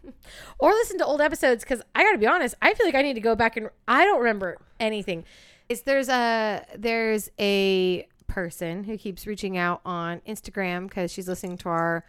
Or 0.60 0.72
listen 0.72 0.98
to 1.00 1.06
old 1.06 1.22
episodes 1.22 1.64
because 1.64 1.82
I 1.96 2.04
got 2.04 2.14
to 2.14 2.18
be 2.18 2.28
honest, 2.28 2.56
I 2.62 2.74
feel 2.74 2.86
like 2.86 2.96
I 2.96 3.02
need 3.02 3.14
to 3.14 3.22
go 3.22 3.36
back 3.36 3.58
and 3.58 3.70
I 3.88 4.06
don't 4.06 4.20
remember 4.20 4.58
anything. 4.80 5.26
Is 5.70 5.84
there's 5.84 6.10
a 6.10 6.66
there's 6.78 7.30
a 7.40 8.08
person 8.32 8.86
who 8.86 8.98
keeps 8.98 9.28
reaching 9.28 9.58
out 9.58 9.82
on 9.86 10.22
Instagram 10.22 10.88
because 10.88 11.12
she's 11.12 11.28
listening 11.28 11.58
to 11.58 11.70
our 11.70 12.06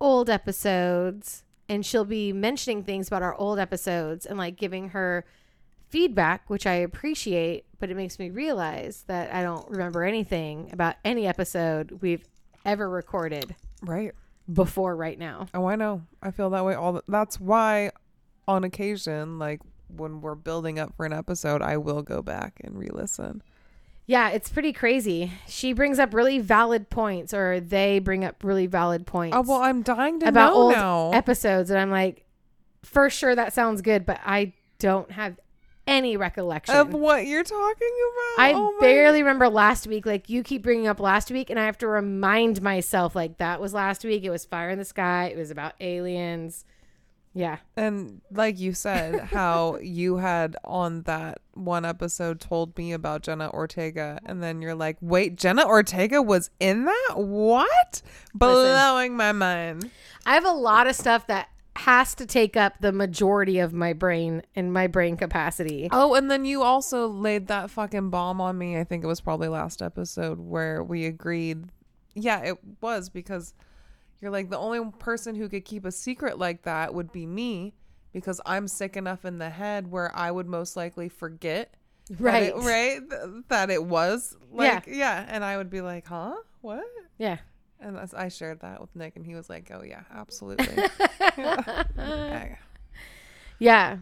old 0.00 0.30
episodes 0.30 1.42
and 1.68 1.84
she'll 1.84 2.04
be 2.04 2.32
mentioning 2.32 2.84
things 2.84 3.08
about 3.08 3.22
our 3.22 3.34
old 3.34 3.58
episodes 3.58 4.24
and 4.24 4.38
like 4.38 4.56
giving 4.56 4.90
her 4.90 5.24
feedback, 5.88 6.48
which 6.48 6.66
I 6.66 6.74
appreciate, 6.74 7.64
but 7.80 7.90
it 7.90 7.96
makes 7.96 8.18
me 8.18 8.30
realize 8.30 9.04
that 9.08 9.34
I 9.34 9.42
don't 9.42 9.68
remember 9.68 10.04
anything 10.04 10.70
about 10.72 10.94
any 11.04 11.26
episode 11.26 11.98
we've 12.00 12.24
ever 12.64 12.88
recorded 12.88 13.56
right? 13.82 14.12
before 14.52 14.94
right 14.94 15.18
now. 15.18 15.46
Oh, 15.52 15.66
I 15.66 15.76
know. 15.76 16.02
I 16.22 16.30
feel 16.30 16.50
that 16.50 16.64
way 16.64 16.74
all 16.74 16.92
the 16.92 17.02
That's 17.08 17.40
why 17.40 17.90
on 18.46 18.64
occasion 18.64 19.38
like 19.38 19.60
when 19.88 20.20
we're 20.20 20.36
building 20.36 20.78
up 20.78 20.94
for 20.96 21.04
an 21.04 21.12
episode, 21.12 21.62
I 21.62 21.76
will 21.76 22.02
go 22.02 22.22
back 22.22 22.60
and 22.62 22.78
re-listen. 22.78 23.42
Yeah, 24.10 24.30
it's 24.30 24.48
pretty 24.50 24.72
crazy. 24.72 25.30
She 25.46 25.72
brings 25.72 26.00
up 26.00 26.12
really 26.12 26.40
valid 26.40 26.90
points, 26.90 27.32
or 27.32 27.60
they 27.60 28.00
bring 28.00 28.24
up 28.24 28.42
really 28.42 28.66
valid 28.66 29.06
points 29.06 29.36
Oh, 29.36 29.42
well, 29.42 29.60
I'm 29.62 29.82
dying 29.82 30.18
to 30.18 30.26
about 30.26 30.52
know 30.52 30.56
old 30.56 30.72
now. 30.72 31.10
episodes, 31.12 31.70
and 31.70 31.78
I'm 31.78 31.92
like, 31.92 32.24
for 32.82 33.08
sure 33.08 33.36
that 33.36 33.52
sounds 33.52 33.82
good, 33.82 34.04
but 34.04 34.18
I 34.26 34.52
don't 34.80 35.12
have 35.12 35.38
any 35.86 36.16
recollection. 36.16 36.74
of 36.74 36.92
what 36.92 37.24
you're 37.28 37.44
talking 37.44 37.62
about. 38.34 38.44
I 38.44 38.52
Oh 38.56 38.76
barely 38.80 39.22
remember 39.22 39.48
last 39.48 39.86
week. 39.86 40.04
Like 40.04 40.28
you 40.28 40.42
keep 40.42 40.64
bringing 40.64 40.88
up 40.88 40.98
last 40.98 41.30
week, 41.30 41.48
and 41.48 41.60
I 41.60 41.66
have 41.66 41.78
to 41.78 41.86
remind 41.86 42.60
myself 42.62 43.14
like 43.14 43.38
that 43.38 43.60
was 43.60 43.72
last 43.72 44.04
week. 44.04 44.24
It 44.24 44.30
was 44.30 44.44
Fire 44.44 44.70
in 44.70 44.78
the 44.78 44.84
Sky. 44.84 45.26
It 45.26 45.36
was 45.36 45.52
about 45.52 45.74
aliens. 45.80 46.64
Yeah, 47.32 47.58
And 47.76 48.22
like 48.32 48.58
you 48.58 48.72
said, 48.72 49.20
how 49.20 49.76
you 49.76 50.16
had 50.16 50.56
on 50.64 51.02
that 51.02 51.38
one 51.54 51.84
episode 51.84 52.40
told 52.40 52.76
me 52.76 52.92
about 52.92 53.22
Jenna 53.22 53.50
Ortega, 53.50 54.18
and 54.26 54.42
then 54.42 54.60
you're 54.60 54.74
like, 54.74 54.96
"Wait, 55.00 55.36
Jenna 55.36 55.64
Ortega 55.64 56.22
was 56.22 56.50
in 56.58 56.86
that? 56.86 57.14
What? 57.14 58.02
Blowing 58.34 59.16
my 59.16 59.30
mind." 59.30 59.90
I 60.26 60.34
have 60.34 60.44
a 60.44 60.50
lot 60.50 60.88
of 60.88 60.96
stuff 60.96 61.28
that 61.28 61.48
has 61.76 62.14
to 62.16 62.26
take 62.26 62.56
up 62.56 62.74
the 62.80 62.92
majority 62.92 63.60
of 63.60 63.72
my 63.72 63.92
brain 63.92 64.42
and 64.56 64.72
my 64.72 64.86
brain 64.86 65.16
capacity. 65.16 65.88
Oh, 65.92 66.14
and 66.14 66.30
then 66.30 66.44
you 66.44 66.62
also 66.62 67.06
laid 67.06 67.46
that 67.46 67.70
fucking 67.70 68.10
bomb 68.10 68.40
on 68.40 68.58
me. 68.58 68.76
I 68.76 68.84
think 68.84 69.04
it 69.04 69.06
was 69.06 69.20
probably 69.20 69.48
last 69.48 69.80
episode 69.80 70.40
where 70.40 70.82
we 70.82 71.06
agreed. 71.06 71.66
Yeah, 72.14 72.40
it 72.40 72.58
was 72.80 73.08
because 73.08 73.54
you're 74.20 74.30
like 74.30 74.50
the 74.50 74.58
only 74.58 74.80
person 74.98 75.34
who 75.34 75.48
could 75.48 75.64
keep 75.64 75.84
a 75.84 75.92
secret 75.92 76.38
like 76.38 76.62
that 76.62 76.92
would 76.94 77.10
be 77.12 77.26
me 77.26 77.74
because 78.12 78.40
I'm 78.44 78.66
sick 78.68 78.96
enough 78.96 79.24
in 79.24 79.38
the 79.38 79.50
head 79.50 79.90
where 79.90 80.14
I 80.16 80.30
would 80.30 80.46
most 80.46 80.76
likely 80.76 81.08
forget. 81.08 81.74
that 82.10 82.20
Right. 82.20 82.42
it- 82.48 82.56
right. 82.56 83.00
th- 83.08 83.44
That 83.48 83.70
it 83.70 83.84
was 83.84 84.36
like, 84.50 84.86
yeah. 84.88 85.24
And 85.28 85.44
I 85.44 85.56
would 85.56 85.70
be 85.70 85.80
like, 85.80 86.06
huh? 86.08 86.34
What? 86.60 86.84
Yeah. 87.18 87.38
And 87.78 87.94
that's- 87.94 88.12
I 88.12 88.28
shared 88.28 88.60
that 88.60 88.80
with 88.80 88.94
Nick, 88.96 89.14
and 89.16 89.24
he 89.24 89.34
was 89.34 89.48
like, 89.48 89.70
oh, 89.72 89.82
yeah, 89.82 90.02
absolutely. 90.12 90.66
Yeah. 91.38 92.56
Yeah, 93.58 93.98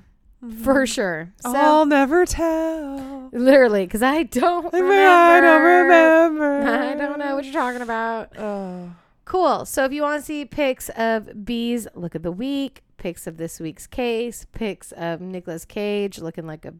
for 0.63 0.75
mm-hmm. 0.75 0.85
sure. 0.85 1.33
So 1.43 1.53
I'll 1.55 1.85
never 1.87 2.25
tell. 2.25 3.29
literally, 3.33 3.85
because 3.87 4.03
I 4.03 4.23
don't 4.23 4.73
remember. 4.73 4.95
I 4.95 5.41
don't 5.41 5.63
remember. 5.63 6.61
I 6.69 6.95
don't 6.95 7.19
know 7.19 7.35
what 7.35 7.45
you're 7.45 7.53
talking 7.53 7.83
about. 7.83 8.39
Oh. 8.39 8.91
Cool. 9.29 9.67
So 9.67 9.85
if 9.85 9.93
you 9.93 10.01
want 10.01 10.23
to 10.23 10.25
see 10.27 10.47
pics 10.47 10.89
of 10.97 11.45
bees, 11.45 11.87
look 11.95 12.15
at 12.15 12.23
the 12.23 12.33
week. 12.33 12.83
Pics 12.97 13.27
of 13.27 13.37
this 13.37 13.61
week's 13.61 13.87
case. 13.87 14.47
Pics 14.53 14.91
of 14.93 15.21
Nicolas 15.21 15.67
Cage 15.67 16.19
looking 16.19 16.47
like 16.47 16.65
a 16.65 16.73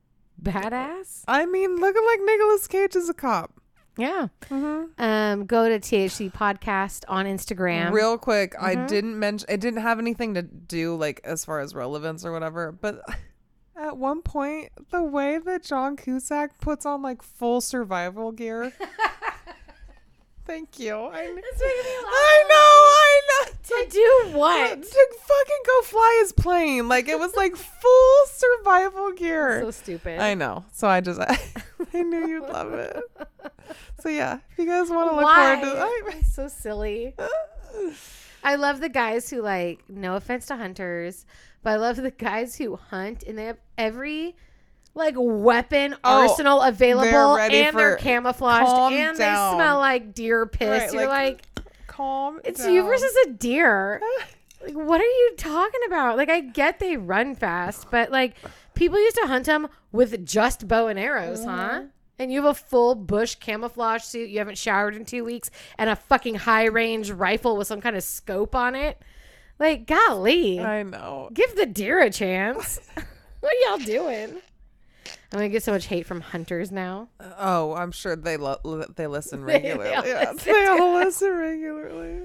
badass. 0.43 1.25
I 1.29 1.45
mean, 1.45 1.77
looking 1.77 2.05
like 2.07 2.21
Nicolas 2.25 2.67
Cage 2.67 2.97
is 2.97 3.11
a 3.11 3.15
cop. 3.15 3.61
Yeah. 3.99 4.29
Mm-hmm. 4.49 5.03
Um. 5.03 5.45
Go 5.45 5.69
to 5.69 5.79
THC 5.79 6.33
podcast 6.33 7.05
on 7.07 7.27
Instagram. 7.27 7.93
Real 7.93 8.17
quick, 8.17 8.55
I 8.59 8.77
Mhm. 8.77 8.89
didn't 8.89 9.19
mention 9.19 9.47
it 9.51 9.61
didn't 9.61 9.83
have 9.83 9.99
anything 9.99 10.33
to 10.35 10.43
do 10.43 10.97
like 10.97 11.21
as 11.25 11.45
far 11.45 11.61
as 11.61 11.75
relevance 11.75 12.25
or 12.25 12.33
whatever, 12.33 12.73
but 12.73 13.03
at 13.77 13.99
one 13.99 14.23
point, 14.23 14.71
the 14.91 15.03
way 15.03 15.37
that 15.39 15.65
John 15.65 15.97
Cusack 15.97 16.59
puts 16.61 16.87
on 16.87 17.03
like 17.03 17.21
full 17.23 17.61
survival 17.61 18.33
gear. 18.33 18.73
Thank 20.49 20.79
you. 20.79 20.95
I, 20.95 21.21
It's 21.21 21.35
making 21.35 21.45
me 21.45 21.97
laugh. 21.99 22.15
I 22.15 22.45
know, 22.49 22.73
I 23.05 23.21
know. 23.29 23.53
to 23.85 23.91
do 23.91 24.39
what? 24.39 24.83
To 24.83 25.09
fucking 25.27 25.63
go 25.67 25.83
fly 25.83 26.19
his 26.23 26.33
plane. 26.33 26.89
Like 26.89 27.07
it 27.07 27.19
was 27.19 27.37
like 27.37 27.55
full 27.55 28.27
survival 28.29 29.13
gear. 29.13 29.61
So 29.61 29.71
stupid. 29.71 30.21
I 30.21 30.33
know. 30.33 30.65
So 30.73 30.89
I 30.89 31.03
just 31.03 31.21
I 31.95 32.03
knew 32.03 32.27
you'd 32.27 32.49
love 32.49 32.73
it. 32.73 32.99
So 34.01 34.09
yeah, 34.09 34.39
if 34.53 34.59
you 34.59 34.65
guys 34.65 34.89
want 34.89 35.11
to 35.11 35.17
look 35.17 35.25
Why? 35.25 35.61
forward 35.61 36.11
to 36.13 36.17
It's 36.17 36.35
so 36.35 36.49
silly. 36.49 37.15
I, 37.19 37.93
I 38.43 38.55
love 38.55 38.81
the 38.81 38.89
guys 38.89 39.29
who 39.29 39.43
like. 39.43 39.85
No 39.91 40.17
offense 40.17 40.47
to 40.47 40.57
hunters, 40.57 41.27
but 41.63 41.71
I 41.75 41.77
love 41.77 41.97
the 41.97 42.11
guys 42.11 42.57
who 42.57 42.77
hunt 42.77 43.23
and 43.25 43.37
they 43.37 43.45
have 43.45 43.59
every 43.77 44.35
like 44.99 45.15
weapon 45.17 45.95
Oh, 46.05 46.29
arsenal 46.29 46.61
available, 46.61 47.37
ready 47.37 47.59
and 47.59 47.77
they're 47.79 47.97
camouflaged, 47.97 48.93
and 48.93 49.17
down. 49.19 49.57
they 49.57 49.63
smell 49.63 49.79
like 49.79 50.15
deer 50.15 50.45
piss. 50.47 50.83
Right, 50.83 50.93
You're 50.93 51.09
like, 51.09 51.47
like, 51.57 51.67
Calm. 51.87 52.41
it's 52.45 52.63
down. 52.63 52.73
you 52.75 52.83
versus 52.83 53.15
a 53.27 53.31
deer. 53.31 54.01
Like, 54.61 54.75
what 54.75 55.01
are 55.01 55.05
you 55.05 55.35
talking 55.37 55.81
about? 55.87 56.17
Like, 56.17 56.29
I 56.29 56.41
get 56.41 56.81
they 56.81 56.97
run 56.97 57.37
fast, 57.37 57.93
but 57.93 58.11
like, 58.11 58.35
people 58.75 58.99
used 58.99 59.15
to 59.23 59.29
hunt 59.29 59.47
them 59.47 59.69
with 59.93 60.27
just 60.27 60.67
bow 60.67 60.89
and 60.89 60.99
arrows, 60.99 61.45
huh? 61.45 61.51
Mm-hmm. 61.51 61.87
And 62.19 62.33
you 62.33 62.43
have 62.43 62.51
a 62.51 62.55
full 62.55 62.97
bush 62.97 63.37
camouflage 63.37 64.03
suit. 64.03 64.29
You 64.31 64.39
haven't 64.39 64.59
showered 64.59 64.97
in 64.97 65.05
two 65.05 65.25
weeks, 65.25 65.53
and 65.79 65.89
a 65.89 65.95
fucking 65.95 66.35
high 66.35 66.65
range 66.67 67.13
rifle 67.13 67.57
with 67.57 67.69
some 67.69 67.81
kind 67.81 67.95
of 67.95 68.03
scope 68.03 68.57
on 68.57 68.75
it. 68.75 69.01
Like, 69.61 69.87
golly, 69.87 70.59
I 70.59 70.83
know. 70.83 71.31
give 71.33 71.55
the 71.55 71.67
deer 71.67 72.01
a 72.01 72.11
chance. 72.11 72.81
what 73.41 73.53
are 73.53 73.69
y'all 73.71 73.87
doing? 73.87 74.41
I'm 75.33 75.39
gonna 75.39 75.49
get 75.51 75.63
so 75.63 75.73
much 75.73 75.87
hate 75.87 76.07
from 76.07 76.21
hunters 76.23 76.73
now. 76.73 77.09
Oh, 77.39 77.75
I'm 77.75 77.93
sure 77.93 78.17
they 78.17 78.37
lo- 78.39 78.59
li- 78.65 78.87
they 78.97 79.07
listen 79.07 79.45
They- 79.45 79.59
they 79.61 79.69
regularly. 79.77 79.95
all 79.95 80.07
Yeah, 80.07 80.31
listen 80.33 80.53
they 80.53 80.67
all 80.67 80.95
listen 80.95 81.33
regularly. 81.33 82.21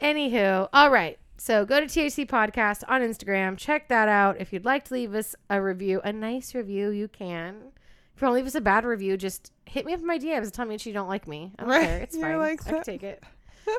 Anywho, 0.00 0.68
all 0.72 0.90
right. 0.90 1.18
So 1.36 1.64
go 1.64 1.80
to 1.80 1.86
THC 1.86 2.26
Podcast 2.28 2.82
on 2.88 3.00
Instagram. 3.00 3.56
Check 3.56 3.88
that 3.88 4.08
out. 4.08 4.40
If 4.40 4.52
you'd 4.52 4.64
like 4.64 4.84
to 4.86 4.94
leave 4.94 5.14
us 5.14 5.34
a 5.50 5.60
review, 5.60 6.00
a 6.04 6.12
nice 6.12 6.54
review, 6.54 6.90
you 6.90 7.08
can. 7.08 7.72
If 8.14 8.22
you 8.22 8.26
want 8.26 8.32
to 8.32 8.36
leave 8.36 8.46
us 8.46 8.54
a 8.56 8.60
bad 8.60 8.84
review, 8.84 9.16
just 9.16 9.52
hit 9.64 9.84
me 9.86 9.92
up 9.94 10.00
in 10.00 10.06
my 10.06 10.18
DMs 10.18 10.42
and 10.44 10.52
tell 10.52 10.66
me 10.66 10.74
that 10.76 10.86
you 10.86 10.92
don't 10.92 11.08
like 11.08 11.26
me. 11.28 11.52
I 11.58 11.62
don't 11.62 11.70
Right. 11.70 11.82
care. 11.86 11.98
It's 12.02 12.16
You're 12.16 12.28
fine. 12.28 12.38
like 12.38 12.60
I 12.62 12.64
can 12.64 12.74
that. 12.74 12.84
take 12.84 13.02
it. 13.04 13.22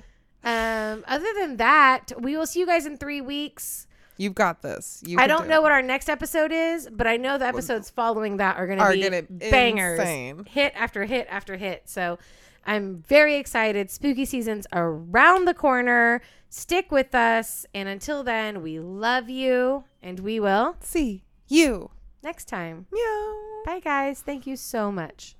um, 0.43 1.03
other 1.07 1.27
than 1.39 1.57
that, 1.57 2.11
we 2.19 2.37
will 2.37 2.45
see 2.45 2.59
you 2.61 2.65
guys 2.65 2.85
in 2.85 2.97
three 2.97 3.21
weeks. 3.21 3.87
You've 4.19 4.35
got 4.35 4.61
this. 4.61 5.01
You 5.07 5.17
I 5.17 5.25
don't 5.27 5.43
do 5.43 5.47
know 5.49 5.59
it. 5.59 5.63
what 5.63 5.71
our 5.71 5.81
next 5.81 6.09
episode 6.09 6.51
is, 6.51 6.87
but 6.91 7.07
I 7.07 7.17
know 7.17 7.37
the 7.37 7.47
episodes 7.47 7.89
following 7.89 8.37
that 8.37 8.57
are 8.57 8.67
going 8.67 8.77
to 8.79 8.91
be 8.91 9.01
gonna 9.01 9.21
bangers, 9.49 9.97
insane. 9.99 10.45
hit 10.45 10.73
after 10.75 11.05
hit 11.05 11.25
after 11.31 11.55
hit. 11.55 11.83
So 11.85 12.19
I'm 12.67 13.01
very 13.07 13.35
excited. 13.35 13.89
Spooky 13.89 14.25
season's 14.25 14.67
around 14.73 15.45
the 15.45 15.53
corner. 15.53 16.21
Stick 16.49 16.91
with 16.91 17.15
us, 17.15 17.65
and 17.73 17.87
until 17.87 18.23
then, 18.23 18.61
we 18.61 18.79
love 18.79 19.29
you, 19.29 19.85
and 20.03 20.19
we 20.19 20.39
will 20.39 20.75
See 20.81 21.23
you. 21.47 21.89
next 22.21 22.49
time. 22.49 22.87
Meow. 22.91 23.61
Bye, 23.65 23.79
guys. 23.79 24.21
Thank 24.21 24.45
you 24.45 24.55
so 24.57 24.91
much. 24.91 25.35